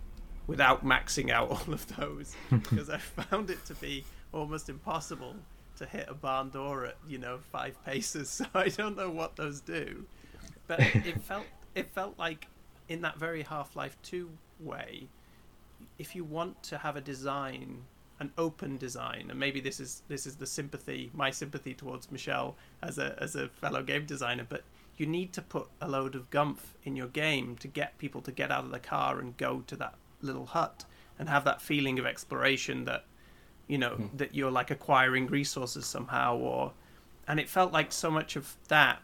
without 0.47 0.85
maxing 0.85 1.31
out 1.31 1.51
all 1.51 1.73
of 1.73 1.97
those, 1.97 2.35
because 2.51 2.91
I 2.91 2.99
found 2.99 3.51
it 3.51 3.65
to 3.67 3.75
be 3.75 4.05
almost 4.33 4.69
impossible 4.69 5.37
to 5.77 5.87
hit 5.87 6.07
a 6.09 6.15
barn 6.15 6.51
door 6.51 6.87
at 6.87 6.97
you 7.07 7.19
know 7.19 7.39
five 7.53 7.83
paces. 7.85 8.29
So 8.43 8.47
I 8.55 8.69
don't 8.69 8.97
know 8.97 9.11
what 9.11 9.37
those 9.37 9.61
do 9.61 10.05
but 10.69 10.79
it 10.81 11.21
felt 11.23 11.47
it 11.75 11.91
felt 11.91 12.19
like 12.19 12.47
in 12.89 13.03
that 13.03 13.19
very 13.19 13.43
Half-Life 13.43 13.97
2 14.03 14.31
way 14.61 15.09
if 15.99 16.15
you 16.15 16.25
want 16.25 16.63
to 16.65 16.79
have 16.79 16.97
a 16.97 17.01
design 17.01 17.83
an 18.21 18.33
open 18.37 18.77
design 18.77 19.27
and 19.31 19.39
maybe 19.39 19.61
this 19.61 19.79
is 19.81 20.03
this 20.09 20.27
is 20.27 20.37
the 20.37 20.47
sympathy 20.47 21.11
my 21.15 21.31
sympathy 21.31 21.75
towards 21.75 22.11
Michelle 22.11 22.57
as 22.83 22.99
a 22.99 23.17
as 23.21 23.37
a 23.37 23.49
fellow 23.49 23.83
game 23.83 24.07
designer 24.07 24.45
but 24.49 24.63
you 24.97 25.07
need 25.07 25.33
to 25.33 25.43
put 25.43 25.69
a 25.81 25.89
load 25.89 26.15
of 26.17 26.29
gumph 26.31 26.75
in 26.85 26.97
your 26.97 27.07
game 27.07 27.57
to 27.57 27.69
get 27.69 27.97
people 27.99 28.21
to 28.23 28.33
get 28.33 28.51
out 28.51 28.65
of 28.65 28.71
the 28.73 28.81
car 28.81 29.21
and 29.21 29.37
go 29.37 29.63
to 29.69 29.77
that 29.77 29.95
little 30.21 30.47
hut 30.47 30.85
and 31.19 31.29
have 31.29 31.45
that 31.45 31.63
feeling 31.63 31.99
of 32.01 32.07
exploration 32.07 32.85
that 32.87 33.05
you 33.69 33.79
know 33.79 33.91
Hmm. 33.91 34.17
that 34.17 34.35
you're 34.35 34.51
like 34.51 34.71
acquiring 34.73 35.27
resources 35.29 35.87
somehow 35.87 36.37
or 36.37 36.73
and 37.29 37.39
it 37.39 37.49
felt 37.49 37.73
like 37.73 37.93
so 37.93 38.11
much 38.11 38.35
of 38.35 38.57
that 38.69 39.01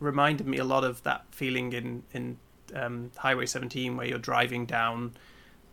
reminded 0.00 0.46
me 0.46 0.58
a 0.58 0.64
lot 0.64 0.84
of 0.84 1.02
that 1.02 1.24
feeling 1.30 1.72
in 1.72 2.02
in 2.12 2.38
um, 2.74 3.10
Highway 3.16 3.46
17 3.46 3.96
where 3.96 4.06
you're 4.06 4.18
driving 4.18 4.66
down 4.66 5.12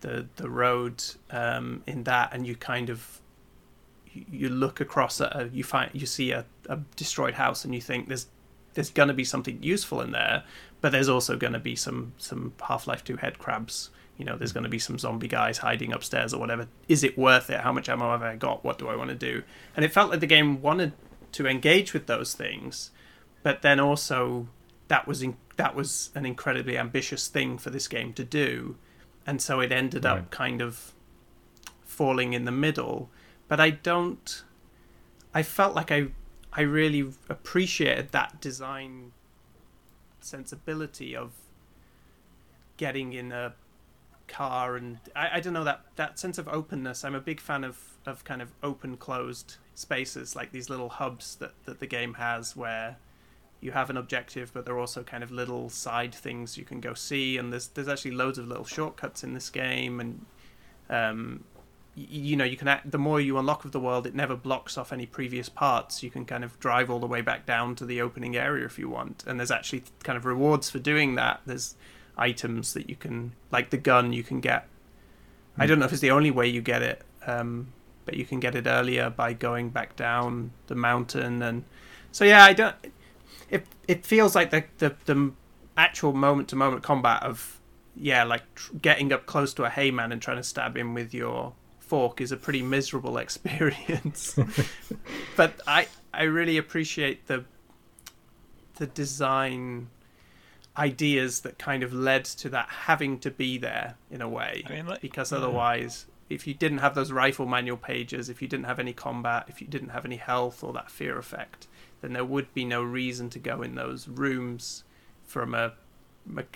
the 0.01 0.27
the 0.37 0.49
road 0.49 1.03
um, 1.31 1.83
in 1.87 2.03
that 2.03 2.33
and 2.33 2.45
you 2.47 2.55
kind 2.55 2.89
of 2.89 3.21
you- 4.13 4.49
look 4.49 4.79
across 4.79 5.19
at 5.21 5.35
a, 5.35 5.49
you 5.51 5.63
find 5.63 5.91
you 5.93 6.05
see 6.05 6.31
a, 6.31 6.45
a 6.69 6.77
destroyed 6.95 7.35
house 7.35 7.65
and 7.65 7.75
you 7.75 7.81
think 7.81 8.07
there's 8.07 8.27
there's 8.73 8.89
going 8.89 9.07
to 9.07 9.13
be 9.13 9.23
something 9.23 9.61
useful 9.61 10.01
in 10.01 10.11
there 10.11 10.43
but 10.81 10.91
there's 10.91 11.09
also 11.09 11.35
going 11.35 11.53
to 11.53 11.59
be 11.59 11.75
some 11.75 12.13
some 12.17 12.53
Half-Life 12.67 13.03
2 13.03 13.17
head 13.17 13.39
crabs. 13.39 13.89
You 14.17 14.23
know 14.23 14.37
there's 14.37 14.53
going 14.53 14.63
to 14.63 14.69
be 14.69 14.79
some 14.79 14.97
zombie 14.97 15.27
guys 15.27 15.57
hiding 15.57 15.91
upstairs 15.91 16.33
or 16.33 16.39
whatever. 16.39 16.67
Is 16.87 17.03
it 17.03 17.17
worth 17.17 17.49
it? 17.49 17.59
How 17.59 17.73
much 17.73 17.89
ammo 17.89 18.11
have 18.11 18.21
I 18.21 18.35
got? 18.35 18.63
What 18.63 18.77
do 18.77 18.87
I 18.87 18.95
want 18.95 19.09
to 19.09 19.15
do? 19.15 19.43
And 19.75 19.83
it 19.83 19.91
felt 19.91 20.09
like 20.09 20.21
the 20.21 20.27
game 20.27 20.61
wanted 20.61 20.93
to 21.33 21.47
engage 21.47 21.91
with 21.93 22.07
those 22.07 22.33
things 22.33 22.91
but 23.45 23.61
then 23.61 23.79
also 23.79 24.47
that 24.87 25.07
was 25.07 25.21
in, 25.21 25.37
that 25.55 25.75
was 25.75 26.09
an 26.15 26.25
incredibly 26.25 26.79
ambitious 26.79 27.27
thing 27.27 27.59
for 27.59 27.69
this 27.69 27.87
game 27.87 28.11
to 28.13 28.23
do, 28.23 28.75
and 29.27 29.39
so 29.39 29.59
it 29.59 29.71
ended 29.71 30.03
Right. 30.03 30.17
up 30.17 30.31
kind 30.31 30.61
of 30.61 30.93
falling 31.83 32.33
in 32.33 32.45
the 32.45 32.51
middle. 32.51 33.09
But 33.47 33.59
I 33.59 33.69
don't. 33.69 34.43
I 35.31 35.43
felt 35.43 35.75
like 35.75 35.91
I 35.91 36.07
I 36.51 36.61
really 36.61 37.11
appreciated 37.29 38.09
that 38.13 38.41
design 38.41 39.11
sensibility 40.19 41.15
of 41.15 41.31
getting 42.77 43.13
in 43.13 43.31
a 43.31 43.53
car 44.27 44.75
and 44.75 44.97
I, 45.15 45.35
I 45.37 45.39
don't 45.39 45.53
know 45.53 45.63
that 45.65 45.81
that 45.97 46.17
sense 46.17 46.39
of 46.39 46.47
openness 46.47 47.05
i'm 47.05 47.13
a 47.13 47.19
big 47.21 47.39
fan 47.39 47.63
of 47.63 47.77
of 48.07 48.23
kind 48.23 48.41
of 48.41 48.49
open 48.63 48.97
closed 48.97 49.57
spaces 49.75 50.35
like 50.35 50.51
these 50.51 50.67
little 50.67 50.89
hubs 50.89 51.35
that 51.35 51.53
that 51.65 51.79
the 51.79 51.85
game 51.85 52.15
has 52.15 52.55
where 52.55 52.97
you 53.65 53.71
have 53.71 53.89
an 53.89 53.97
objective 53.97 54.51
but 54.53 54.65
there 54.65 54.75
are 54.75 54.79
also 54.79 55.01
kind 55.03 55.23
of 55.23 55.31
little 55.31 55.69
side 55.69 56.13
things 56.13 56.57
you 56.57 56.63
can 56.63 56.79
go 56.79 56.93
see 56.93 57.37
and 57.37 57.51
there's 57.51 57.67
there's 57.69 57.87
actually 57.87 58.11
loads 58.11 58.37
of 58.37 58.47
little 58.47 58.63
shortcuts 58.63 59.23
in 59.23 59.33
this 59.33 59.49
game 59.49 59.99
and 59.99 60.25
um 60.89 61.43
y- 61.97 62.05
you 62.09 62.35
know 62.35 62.45
you 62.45 62.55
can 62.55 62.67
act, 62.67 62.91
the 62.91 62.97
more 62.97 63.19
you 63.19 63.37
unlock 63.37 63.65
of 63.65 63.71
the 63.71 63.79
world 63.79 64.05
it 64.05 64.13
never 64.13 64.35
blocks 64.35 64.77
off 64.77 64.93
any 64.93 65.05
previous 65.05 65.49
parts. 65.49 66.03
You 66.03 66.11
can 66.11 66.25
kind 66.25 66.43
of 66.43 66.59
drive 66.59 66.89
all 66.91 66.99
the 66.99 67.07
way 67.07 67.21
back 67.21 67.45
down 67.45 67.75
to 67.77 67.85
the 67.85 67.99
opening 68.01 68.35
area 68.37 68.65
if 68.65 68.77
you 68.77 68.87
want 68.87 69.23
and 69.25 69.39
there's 69.39 69.51
actually 69.51 69.83
kind 70.03 70.17
of 70.17 70.25
rewards 70.25 70.69
for 70.69 70.79
doing 70.79 71.15
that. 71.15 71.41
There's 71.45 71.75
items 72.17 72.73
that 72.75 72.89
you 72.89 72.95
can 72.95 73.33
like 73.51 73.71
the 73.71 73.77
gun 73.77 74.13
you 74.13 74.23
can 74.23 74.39
get. 74.39 74.67
I 75.57 75.65
don't 75.65 75.79
know 75.79 75.85
if 75.85 75.91
it's 75.93 76.01
the 76.01 76.11
only 76.11 76.31
way 76.31 76.47
you 76.47 76.61
get 76.61 76.81
it 76.81 77.01
um 77.25 77.73
but 78.05 78.15
you 78.15 78.25
can 78.25 78.39
get 78.39 78.53
it 78.55 78.67
earlier 78.67 79.09
by 79.09 79.33
going 79.33 79.69
back 79.69 79.95
down 79.95 80.51
the 80.67 80.75
mountain 80.75 81.41
and 81.41 81.63
so 82.11 82.23
yeah 82.23 82.43
i 82.43 82.53
don't 82.53 82.75
it 83.55 83.65
it 83.87 84.05
feels 84.05 84.35
like 84.35 84.49
the 84.51 84.63
the, 84.77 84.95
the 85.05 85.31
actual 85.77 86.13
moment 86.13 86.49
to 86.49 86.55
moment 86.55 86.83
combat 86.83 87.23
of 87.23 87.59
yeah 87.95 88.23
like 88.23 88.43
tr- 88.55 88.73
getting 88.81 89.11
up 89.11 89.25
close 89.25 89.53
to 89.53 89.63
a 89.63 89.69
hayman 89.69 90.11
and 90.11 90.21
trying 90.21 90.37
to 90.37 90.43
stab 90.43 90.75
him 90.77 90.93
with 90.93 91.13
your 91.13 91.53
fork 91.79 92.19
is 92.21 92.31
a 92.31 92.37
pretty 92.37 92.61
miserable 92.61 93.17
experience. 93.25 94.37
But 95.35 95.51
i 95.67 95.87
i 96.13 96.23
really 96.23 96.57
appreciate 96.57 97.27
the 97.27 97.43
the 98.75 98.87
design 98.87 99.89
ideas 100.77 101.41
that 101.41 101.57
kind 101.57 101.83
of 101.83 101.93
led 101.93 102.25
to 102.25 102.49
that 102.49 102.67
having 102.69 103.17
to 103.19 103.31
be 103.31 103.57
there 103.57 103.95
in 104.11 104.21
a 104.21 104.27
way. 104.27 104.63
I 104.67 104.73
mean, 104.73 104.87
like- 104.87 105.01
because 105.01 105.31
otherwise 105.31 106.05
if 106.29 106.47
you 106.47 106.53
didn't 106.53 106.79
have 106.79 106.95
those 106.95 107.11
rifle 107.11 107.45
manual 107.45 107.77
pages 107.77 108.29
if 108.29 108.41
you 108.41 108.47
didn't 108.47 108.65
have 108.65 108.79
any 108.79 108.93
combat 108.93 109.45
if 109.47 109.61
you 109.61 109.67
didn't 109.67 109.89
have 109.89 110.05
any 110.05 110.15
health 110.17 110.63
or 110.63 110.73
that 110.73 110.89
fear 110.89 111.17
effect 111.19 111.67
then 112.05 112.13
there 112.13 112.23
would 112.23 112.53
be 112.53 112.63
no 112.63 112.83
reason 112.83 113.29
to 113.31 113.39
go 113.39 113.63
in 113.63 113.73
those 113.73 114.07
rooms 114.07 114.83
from 115.25 115.55
a 115.55 115.73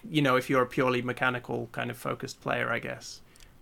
you 0.09 0.21
know 0.21 0.35
if 0.35 0.49
you're 0.49 0.61
a 0.61 0.67
purely 0.67 1.01
mechanical 1.01 1.67
kind 1.71 1.89
of 1.91 1.97
focused 1.97 2.39
player 2.41 2.71
i 2.71 2.79
guess. 2.79 3.21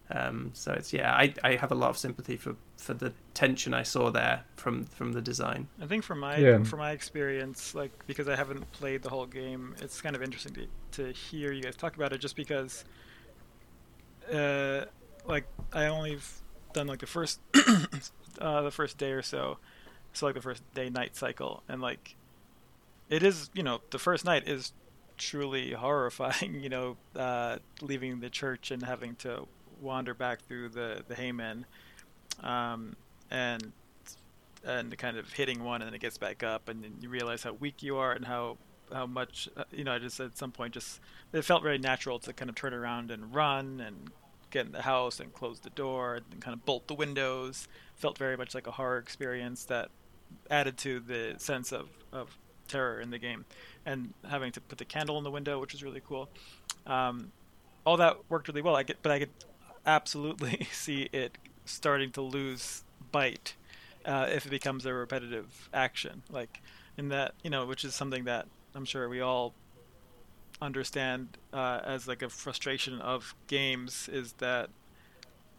Um, 0.10 0.52
so 0.54 0.72
it's 0.72 0.94
yeah 0.94 1.14
I, 1.14 1.34
I 1.44 1.56
have 1.56 1.72
a 1.72 1.76
lot 1.76 1.90
of 1.90 1.98
sympathy 1.98 2.38
for, 2.38 2.56
for 2.78 2.94
the 2.94 3.12
tension 3.34 3.74
i 3.74 3.84
saw 3.84 4.10
there 4.10 4.44
from 4.56 4.86
from 4.86 5.12
the 5.14 5.22
design. 5.22 5.68
I 5.82 5.86
think 5.86 6.04
from 6.04 6.20
my 6.20 6.38
Yeah. 6.38 6.64
from 6.64 6.80
my 6.80 6.92
experience, 6.92 7.76
like 7.76 7.92
because 8.08 8.28
I 8.30 8.36
haven't 8.38 8.72
played 8.72 9.02
the 9.04 9.10
whole 9.10 9.26
game, 9.26 9.76
it's 9.82 10.02
kind 10.02 10.16
of 10.16 10.22
interesting 10.24 10.54
to 10.54 10.68
to 10.98 11.12
hear 11.12 11.52
you 11.52 11.62
guys 11.62 11.76
talk 11.76 11.96
about 11.98 12.14
it, 12.14 12.20
just 12.20 12.38
because, 12.38 12.86
uh, 14.34 14.86
like 15.26 15.46
I 15.74 15.86
only 15.88 16.20
done 16.74 16.88
like 16.88 17.00
the 17.00 17.08
first 17.08 17.40
uh, 18.40 18.62
the 18.62 18.72
first 18.72 18.98
day 18.98 19.12
or 19.12 19.22
so, 19.22 19.58
so 20.18 20.26
like 20.26 20.36
the 20.36 20.42
first 20.42 20.64
day 20.74 20.90
night 20.90 21.16
cycle, 21.16 21.64
and 21.68 21.82
like 21.82 22.16
it 23.10 23.24
is 23.24 23.50
you 23.54 23.64
know 23.64 23.82
the 23.92 24.00
first 24.00 24.26
night 24.26 24.48
is 24.48 24.74
truly 25.18 25.72
horrifying. 25.74 26.60
You 26.62 26.70
know, 26.70 26.98
uh, 27.16 27.58
leaving 27.82 28.20
the 28.20 28.30
church 28.30 28.72
and 28.72 28.84
having 28.84 29.16
to 29.18 29.48
wander 29.82 30.14
back 30.14 30.42
through 30.48 30.70
the 30.70 31.04
the 31.08 31.16
Haymen, 31.16 31.66
um, 32.42 32.96
and 33.30 33.72
and 34.66 34.98
kind 34.98 35.18
of 35.18 35.32
hitting 35.34 35.64
one 35.64 35.82
and 35.82 35.88
then 35.88 35.94
it 35.94 36.02
gets 36.02 36.18
back 36.18 36.44
up 36.44 36.68
and 36.68 36.84
then 36.84 36.94
you 37.00 37.10
realize 37.10 37.44
how 37.44 37.54
weak 37.54 37.82
you 37.82 37.96
are 37.98 38.12
and 38.12 38.26
how 38.26 38.58
how 38.94 39.06
much 39.06 39.48
uh, 39.56 39.64
you 39.72 39.84
know 39.84 39.94
I 39.94 40.00
just 40.00 40.20
at 40.20 40.38
some 40.38 40.52
point 40.52 40.74
just 40.74 41.00
it 41.32 41.44
felt 41.44 41.64
very 41.64 41.78
natural 41.78 42.20
to 42.20 42.34
kind 42.34 42.50
of 42.50 42.56
turn 42.56 42.74
around 42.74 43.12
and 43.12 43.34
run 43.34 43.80
and 43.80 44.12
get 44.50 44.66
in 44.66 44.72
the 44.72 44.82
house 44.82 45.20
and 45.20 45.34
close 45.34 45.60
the 45.60 45.70
door 45.72 46.16
and 46.16 46.42
kind 46.42 46.54
of 46.54 46.66
bolt 46.66 46.88
the 46.88 46.94
windows 46.94 47.68
felt 47.96 48.18
very 48.18 48.38
much 48.38 48.56
like 48.56 48.68
a 48.68 48.72
horror 48.72 48.98
experience 48.98 49.64
that 49.66 49.90
added 50.50 50.78
to 50.78 51.00
the 51.00 51.36
sense 51.38 51.72
of, 51.72 51.90
of 52.12 52.38
terror 52.68 53.00
in 53.00 53.10
the 53.10 53.18
game 53.18 53.46
and 53.86 54.14
having 54.30 54.52
to 54.52 54.62
put 54.62 54.78
the 54.78 54.86
candle 54.86 55.18
in 55.18 55.24
the 55.24 55.32
window 55.32 55.60
which 55.60 55.74
was 55.74 55.84
really 55.84 56.02
cool. 56.08 56.30
Um, 56.86 57.32
all 57.86 57.98
that 57.98 58.18
worked 58.30 58.48
really 58.48 58.62
well. 58.62 58.76
I 58.76 58.84
get 58.84 59.02
but 59.02 59.12
I 59.12 59.20
could 59.20 59.30
absolutely 59.86 60.68
see 60.72 61.10
it 61.12 61.38
starting 61.66 62.12
to 62.12 62.22
lose 62.22 62.84
bite 63.12 63.56
uh, 64.06 64.28
if 64.30 64.46
it 64.46 64.50
becomes 64.50 64.86
a 64.86 64.94
repetitive 64.94 65.70
action. 65.74 66.24
Like 66.30 66.62
in 66.98 67.10
that 67.10 67.34
you 67.44 67.50
know 67.50 67.66
which 67.66 67.86
is 67.86 67.94
something 67.94 68.24
that 68.24 68.48
i'm 68.74 68.84
sure 68.84 69.08
we 69.08 69.22
all 69.22 69.54
understand 70.62 71.38
uh, 71.54 71.80
as 71.84 72.08
like 72.08 72.24
a 72.24 72.30
frustration 72.30 73.00
of 73.00 73.36
games 73.46 74.10
is 74.12 74.34
that 74.34 74.70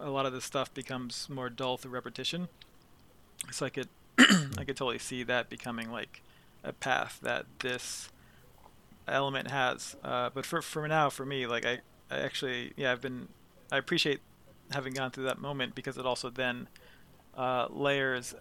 a 0.00 0.10
lot 0.10 0.26
of 0.26 0.32
this 0.32 0.44
stuff 0.44 0.72
becomes 0.74 1.28
more 1.28 1.48
dull 1.48 1.76
through 1.76 1.92
repetition. 1.92 2.48
So 3.50 3.66
I 3.66 3.70
could 3.70 3.88
I 4.18 4.64
could 4.64 4.76
totally 4.76 4.98
see 4.98 5.22
that 5.24 5.48
becoming 5.48 5.90
like 5.90 6.22
a 6.64 6.72
path 6.72 7.18
that 7.22 7.46
this 7.60 8.10
element 9.06 9.50
has. 9.50 9.96
Uh, 10.02 10.30
but 10.32 10.44
for 10.46 10.62
for 10.62 10.86
now, 10.88 11.10
for 11.10 11.24
me, 11.26 11.46
like 11.46 11.64
I, 11.66 11.80
I 12.10 12.18
actually 12.18 12.72
yeah 12.76 12.92
I've 12.92 13.00
been 13.00 13.28
I 13.70 13.78
appreciate 13.78 14.20
having 14.72 14.92
gone 14.92 15.10
through 15.10 15.24
that 15.24 15.38
moment 15.40 15.74
because 15.74 15.96
it 15.96 16.06
also 16.06 16.30
then 16.30 16.68
uh, 17.36 17.68
layers 17.70 18.34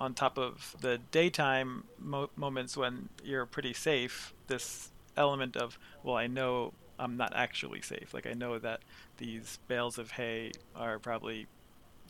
on 0.00 0.14
top 0.14 0.38
of 0.38 0.76
the 0.80 0.98
daytime 1.10 1.84
mo- 1.98 2.30
moments 2.36 2.76
when 2.76 3.08
you're 3.24 3.46
pretty 3.46 3.72
safe. 3.74 4.34
This 4.46 4.90
element 5.16 5.56
of 5.56 5.78
well, 6.02 6.16
I 6.16 6.26
know 6.26 6.72
I'm 6.98 7.16
not 7.16 7.32
actually 7.34 7.82
safe. 7.82 8.14
Like 8.14 8.26
I 8.26 8.34
know 8.34 8.58
that 8.58 8.80
these 9.18 9.58
bales 9.68 9.98
of 9.98 10.12
hay 10.12 10.52
are 10.76 10.98
probably 10.98 11.46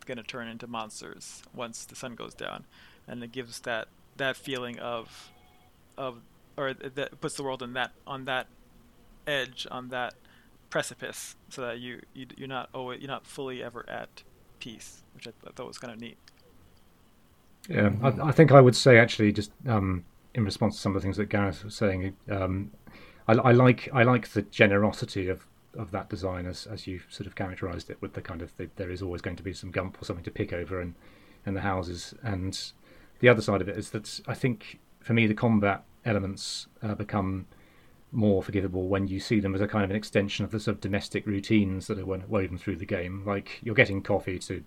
going 0.07 0.19
to 0.19 0.23
turn 0.23 0.49
into 0.49 0.67
monsters 0.67 1.43
once 1.55 1.85
the 1.87 1.97
sun 1.97 2.15
goes 2.15 2.35
down, 2.35 2.65
and 3.07 3.23
it 3.23 3.33
gives 3.33 3.61
that 3.61 3.89
that 4.17 4.37
feeling 4.37 4.79
of 4.79 5.31
of 5.97 6.21
or 6.57 6.75
that 6.75 7.21
puts 7.21 7.37
the 7.37 7.43
world 7.43 7.63
in 7.63 7.73
that 7.73 7.93
on 8.07 8.25
that 8.25 8.47
edge 9.27 9.67
on 9.71 9.89
that 9.89 10.15
precipice 10.71 11.37
so 11.49 11.63
that 11.63 11.79
you, 11.79 12.01
you 12.15 12.27
you're 12.37 12.49
not 12.49 12.69
always 12.75 13.01
you're 13.01 13.11
not 13.11 13.27
fully 13.27 13.63
ever 13.63 13.85
at 13.89 14.23
peace 14.59 15.03
which 15.15 15.27
I, 15.27 15.31
I 15.47 15.51
thought 15.53 15.67
was 15.67 15.79
kind 15.79 15.93
of 15.93 16.01
neat. 16.01 16.17
Yeah 17.69 17.93
I, 18.03 18.29
I, 18.29 18.33
think 18.33 18.53
I 18.53 18.61
would 18.61 18.77
say 18.77 18.99
actually 18.99 19.33
just 19.33 19.51
um, 19.67 20.05
in 20.35 20.45
response 20.45 20.77
to 20.77 20.81
some 20.81 20.95
of 20.95 21.01
the 21.01 21.05
things 21.05 21.17
that 21.17 21.27
Gareth 21.27 21.65
was 21.65 21.75
saying 21.75 22.17
um, 22.31 22.73
I, 23.27 23.33
I, 23.33 23.53
like 23.53 23.89
I 23.93 24.03
like 24.03 24.29
the 24.29 24.43
generosity 24.43 25.29
of, 25.29 25.47
of 25.77 25.91
that 25.93 26.11
design 26.11 26.47
as, 26.47 26.67
as 26.67 26.87
you 26.87 27.01
sort 27.09 27.27
of 27.27 27.35
characterized 27.35 27.89
it 27.89 28.01
with 28.03 28.13
the 28.13 28.21
kind 28.21 28.43
of 28.43 28.55
the, 28.57 28.69
there 28.77 28.91
is 28.91 29.01
always 29.01 29.23
going 29.23 29.37
to 29.37 29.43
be 29.43 29.53
some 29.53 29.71
gump 29.71 30.01
or 30.01 30.05
something 30.05 30.25
to 30.25 30.31
pick 30.31 30.53
over 30.53 30.81
and 30.81 30.95
in 31.47 31.55
the 31.55 31.61
houses. 31.61 32.15
And 32.23 32.59
the 33.21 33.29
other 33.29 33.43
side 33.43 33.61
of 33.61 33.69
it 33.69 33.77
is 33.77 33.91
that 33.91 34.21
I 34.27 34.35
think 34.35 34.81
for 35.01 35.13
me 35.13 35.27
the 35.27 35.35
combat 35.35 35.85
elements 36.05 36.67
uh, 36.83 36.95
become 36.95 37.47
more 38.15 38.43
forgivable 38.43 38.89
when 38.89 39.09
you 39.09 39.19
see 39.19 39.41
them 39.41 39.55
as 39.55 39.61
a 39.61 39.67
kind 39.67 39.85
of 39.85 39.91
an 39.91 39.97
extension 39.97 40.45
of 40.45 40.51
the 40.51 40.61
sort 40.61 40.77
of 40.77 40.81
domestic 40.81 41.27
routines 41.27 41.89
that 41.89 41.99
are 41.99 42.07
woven 42.07 42.57
through 42.57 42.77
the 42.77 42.87
game. 42.87 43.25
Like 43.27 43.59
you're 43.63 43.75
getting 43.75 44.03
coffee 44.03 44.39
to, 44.41 44.63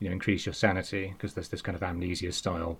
you 0.00 0.08
know, 0.08 0.12
increase 0.12 0.44
your 0.44 0.52
sanity 0.52 1.14
because 1.16 1.34
there's 1.34 1.48
this 1.48 1.62
kind 1.62 1.76
of 1.76 1.82
amnesia 1.82 2.32
style. 2.32 2.78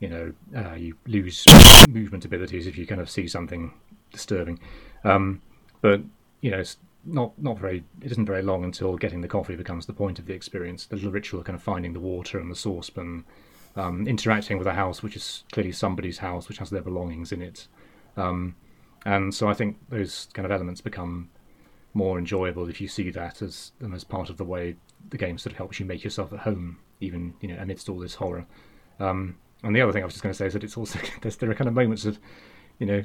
You 0.00 0.08
know, 0.08 0.32
uh, 0.56 0.74
you 0.74 0.96
lose 1.06 1.46
movement 1.88 2.24
abilities 2.24 2.66
if 2.66 2.76
you 2.76 2.86
kind 2.86 3.00
of 3.00 3.08
see 3.08 3.28
something 3.28 3.72
disturbing. 4.10 4.58
Um, 5.04 5.40
but 5.80 6.02
you 6.40 6.50
know, 6.50 6.58
it's 6.58 6.78
not 7.04 7.32
not 7.38 7.58
very. 7.58 7.84
It 8.02 8.10
isn't 8.10 8.26
very 8.26 8.42
long 8.42 8.64
until 8.64 8.96
getting 8.96 9.20
the 9.20 9.28
coffee 9.28 9.56
becomes 9.56 9.86
the 9.86 9.92
point 9.92 10.18
of 10.18 10.26
the 10.26 10.34
experience. 10.34 10.86
The 10.86 10.96
little 10.96 11.12
ritual 11.12 11.40
of 11.40 11.46
kind 11.46 11.56
of 11.56 11.62
finding 11.62 11.92
the 11.92 12.00
water 12.00 12.38
and 12.38 12.50
the 12.50 12.56
saucepan 12.56 13.24
um, 13.76 14.06
interacting 14.06 14.58
with 14.58 14.66
a 14.66 14.74
house 14.74 15.02
which 15.02 15.16
is 15.16 15.44
clearly 15.52 15.72
somebody's 15.72 16.18
house, 16.18 16.48
which 16.48 16.58
has 16.58 16.70
their 16.70 16.82
belongings 16.82 17.32
in 17.32 17.42
it. 17.42 17.66
Um, 18.16 18.54
and 19.04 19.34
so 19.34 19.48
I 19.48 19.54
think 19.54 19.76
those 19.88 20.28
kind 20.32 20.46
of 20.46 20.52
elements 20.52 20.80
become 20.80 21.30
more 21.92 22.18
enjoyable 22.18 22.68
if 22.68 22.80
you 22.80 22.88
see 22.88 23.10
that 23.10 23.40
as 23.40 23.72
as 23.92 24.02
part 24.02 24.28
of 24.28 24.36
the 24.36 24.44
way 24.44 24.76
the 25.10 25.18
game 25.18 25.38
sort 25.38 25.52
of 25.52 25.58
helps 25.58 25.78
you 25.78 25.86
make 25.86 26.02
yourself 26.02 26.32
at 26.32 26.40
home, 26.40 26.78
even 27.00 27.34
you 27.40 27.48
know 27.48 27.56
amidst 27.60 27.88
all 27.88 27.98
this 27.98 28.14
horror. 28.14 28.46
Um, 28.98 29.36
and 29.62 29.74
the 29.74 29.80
other 29.80 29.92
thing 29.92 30.02
I 30.02 30.04
was 30.04 30.14
just 30.14 30.22
going 30.22 30.32
to 30.32 30.36
say 30.36 30.46
is 30.46 30.52
that 30.52 30.64
it's 30.64 30.76
also 30.76 30.98
there 31.38 31.50
are 31.50 31.54
kind 31.54 31.68
of 31.68 31.74
moments 31.74 32.04
of, 32.04 32.18
you 32.78 32.86
know, 32.86 33.02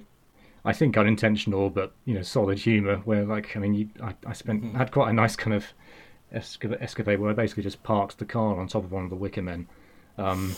I 0.65 0.73
think 0.73 0.97
unintentional 0.97 1.69
but 1.69 1.93
you 2.05 2.13
know 2.13 2.21
solid 2.21 2.59
humour 2.59 2.97
where 2.97 3.25
like 3.25 3.55
I 3.55 3.59
mean 3.59 3.73
you, 3.73 3.89
I, 4.01 4.15
I 4.25 4.33
spent 4.33 4.63
mm-hmm. 4.63 4.77
had 4.77 4.91
quite 4.91 5.09
a 5.09 5.13
nice 5.13 5.35
kind 5.35 5.55
of 5.55 5.65
escapade 6.31 7.19
where 7.19 7.31
I 7.31 7.33
basically 7.33 7.63
just 7.63 7.81
parked 7.81 8.19
the 8.19 8.25
car 8.25 8.59
on 8.59 8.67
top 8.67 8.83
of 8.83 8.91
one 8.91 9.03
of 9.03 9.09
the 9.09 9.15
wicker 9.15 9.41
men 9.41 9.67
um, 10.19 10.55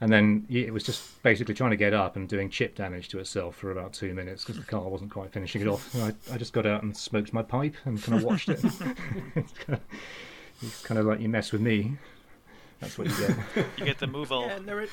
and 0.00 0.12
then 0.12 0.46
it 0.50 0.72
was 0.72 0.84
just 0.84 1.22
basically 1.22 1.54
trying 1.54 1.70
to 1.70 1.76
get 1.76 1.94
up 1.94 2.16
and 2.16 2.28
doing 2.28 2.50
chip 2.50 2.74
damage 2.74 3.08
to 3.08 3.18
itself 3.18 3.56
for 3.56 3.70
about 3.70 3.92
two 3.92 4.12
minutes 4.12 4.44
because 4.44 4.60
the 4.60 4.66
car 4.66 4.82
wasn't 4.82 5.10
quite 5.10 5.32
finishing 5.32 5.62
it 5.62 5.68
off. 5.68 5.94
I, 5.96 6.12
I, 6.32 6.36
just 6.36 6.52
got 6.52 6.66
out 6.66 6.82
and 6.82 6.94
smoked 6.94 7.32
my 7.32 7.42
pipe 7.42 7.74
and 7.84 8.02
kind 8.02 8.18
of 8.18 8.24
watched 8.24 8.50
it. 8.50 8.62
it's, 8.64 8.72
kind 8.72 9.78
of, 9.78 9.80
it's, 10.62 10.82
kind 10.82 10.98
of, 11.00 11.06
like 11.06 11.20
you 11.20 11.28
mess 11.28 11.50
with 11.50 11.62
me. 11.62 11.96
That's 12.80 12.98
what 12.98 13.08
you 13.08 13.16
get. 13.16 13.66
You 13.78 13.84
get 13.86 13.98
the 13.98 14.06
move 14.06 14.32
all. 14.32 14.46
Yeah, 14.46 14.58
there 14.58 14.80
is, 14.82 14.90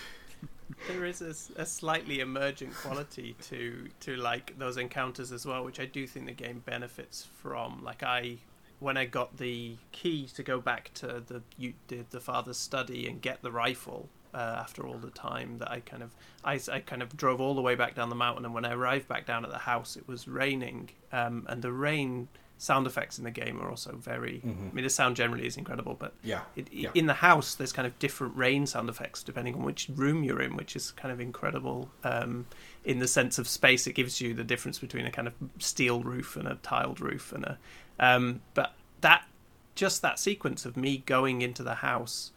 there 0.87 1.03
is 1.03 1.21
a, 1.21 1.61
a, 1.61 1.65
slightly 1.65 2.21
emergent 2.21 2.73
quality 2.73 3.35
to 3.49 3.89
to 4.01 4.15
like 4.15 4.57
those 4.57 4.77
encounters 4.77 5.33
as 5.33 5.45
well, 5.45 5.65
which 5.65 5.81
I 5.81 5.85
do 5.85 6.07
think 6.07 6.27
the 6.27 6.33
game 6.33 6.63
benefits 6.65 7.27
from. 7.41 7.83
Like 7.83 8.03
I 8.03 8.37
when 8.83 8.97
I 8.97 9.05
got 9.05 9.37
the 9.37 9.77
key 9.93 10.27
to 10.35 10.43
go 10.43 10.59
back 10.59 10.91
to 10.95 11.23
the 11.25 11.41
you 11.57 11.73
did 11.87 12.11
the 12.11 12.19
father's 12.19 12.57
study 12.57 13.07
and 13.07 13.21
get 13.21 13.41
the 13.41 13.51
rifle 13.51 14.09
uh, 14.33 14.57
after 14.59 14.85
all 14.85 14.97
the 14.97 15.09
time 15.09 15.57
that 15.59 15.71
I 15.71 15.79
kind 15.79 16.03
of 16.03 16.11
I, 16.43 16.59
I 16.71 16.79
kind 16.79 17.01
of 17.01 17.15
drove 17.15 17.39
all 17.39 17.55
the 17.55 17.61
way 17.61 17.75
back 17.75 17.95
down 17.95 18.09
the 18.09 18.15
mountain 18.15 18.43
and 18.43 18.53
when 18.53 18.65
I 18.65 18.73
arrived 18.73 19.07
back 19.07 19.25
down 19.25 19.45
at 19.45 19.51
the 19.51 19.59
house 19.59 19.95
it 19.95 20.05
was 20.07 20.27
raining 20.27 20.89
um, 21.13 21.45
and 21.47 21.61
the 21.61 21.71
rain 21.71 22.27
sound 22.57 22.87
effects 22.87 23.17
in 23.17 23.23
the 23.25 23.31
game 23.31 23.61
are 23.61 23.69
also 23.69 23.93
very 23.95 24.41
mm-hmm. 24.45 24.69
I 24.71 24.73
mean 24.73 24.83
the 24.83 24.89
sound 24.89 25.15
generally 25.15 25.45
is 25.45 25.55
incredible 25.55 25.95
but 25.97 26.13
yeah. 26.23 26.41
It, 26.55 26.67
yeah. 26.71 26.91
in 26.93 27.05
the 27.05 27.15
house 27.15 27.55
there's 27.55 27.73
kind 27.73 27.85
of 27.85 27.97
different 27.99 28.35
rain 28.35 28.65
sound 28.67 28.89
effects 28.89 29.23
depending 29.23 29.55
on 29.55 29.63
which 29.63 29.89
room 29.95 30.23
you're 30.23 30.41
in 30.41 30.55
which 30.55 30.75
is 30.75 30.91
kind 30.91 31.11
of 31.11 31.21
incredible 31.21 31.89
um, 32.03 32.47
in 32.83 32.99
the 32.99 33.07
sense 33.07 33.37
of 33.37 33.47
space 33.47 33.87
it 33.87 33.93
gives 33.93 34.19
you 34.19 34.33
the 34.33 34.43
difference 34.43 34.79
between 34.79 35.05
a 35.05 35.11
kind 35.11 35.27
of 35.27 35.33
steel 35.59 36.01
roof 36.01 36.35
and 36.35 36.47
a 36.47 36.55
tiled 36.63 36.99
roof 36.99 37.31
and 37.31 37.43
a 37.43 37.57
um, 37.99 38.41
but 38.53 38.73
that 39.01 39.27
just 39.75 40.01
that 40.01 40.19
sequence 40.19 40.65
of 40.65 40.77
me 40.77 41.03
going 41.05 41.41
into 41.41 41.63
the 41.63 41.75
house 41.75 42.31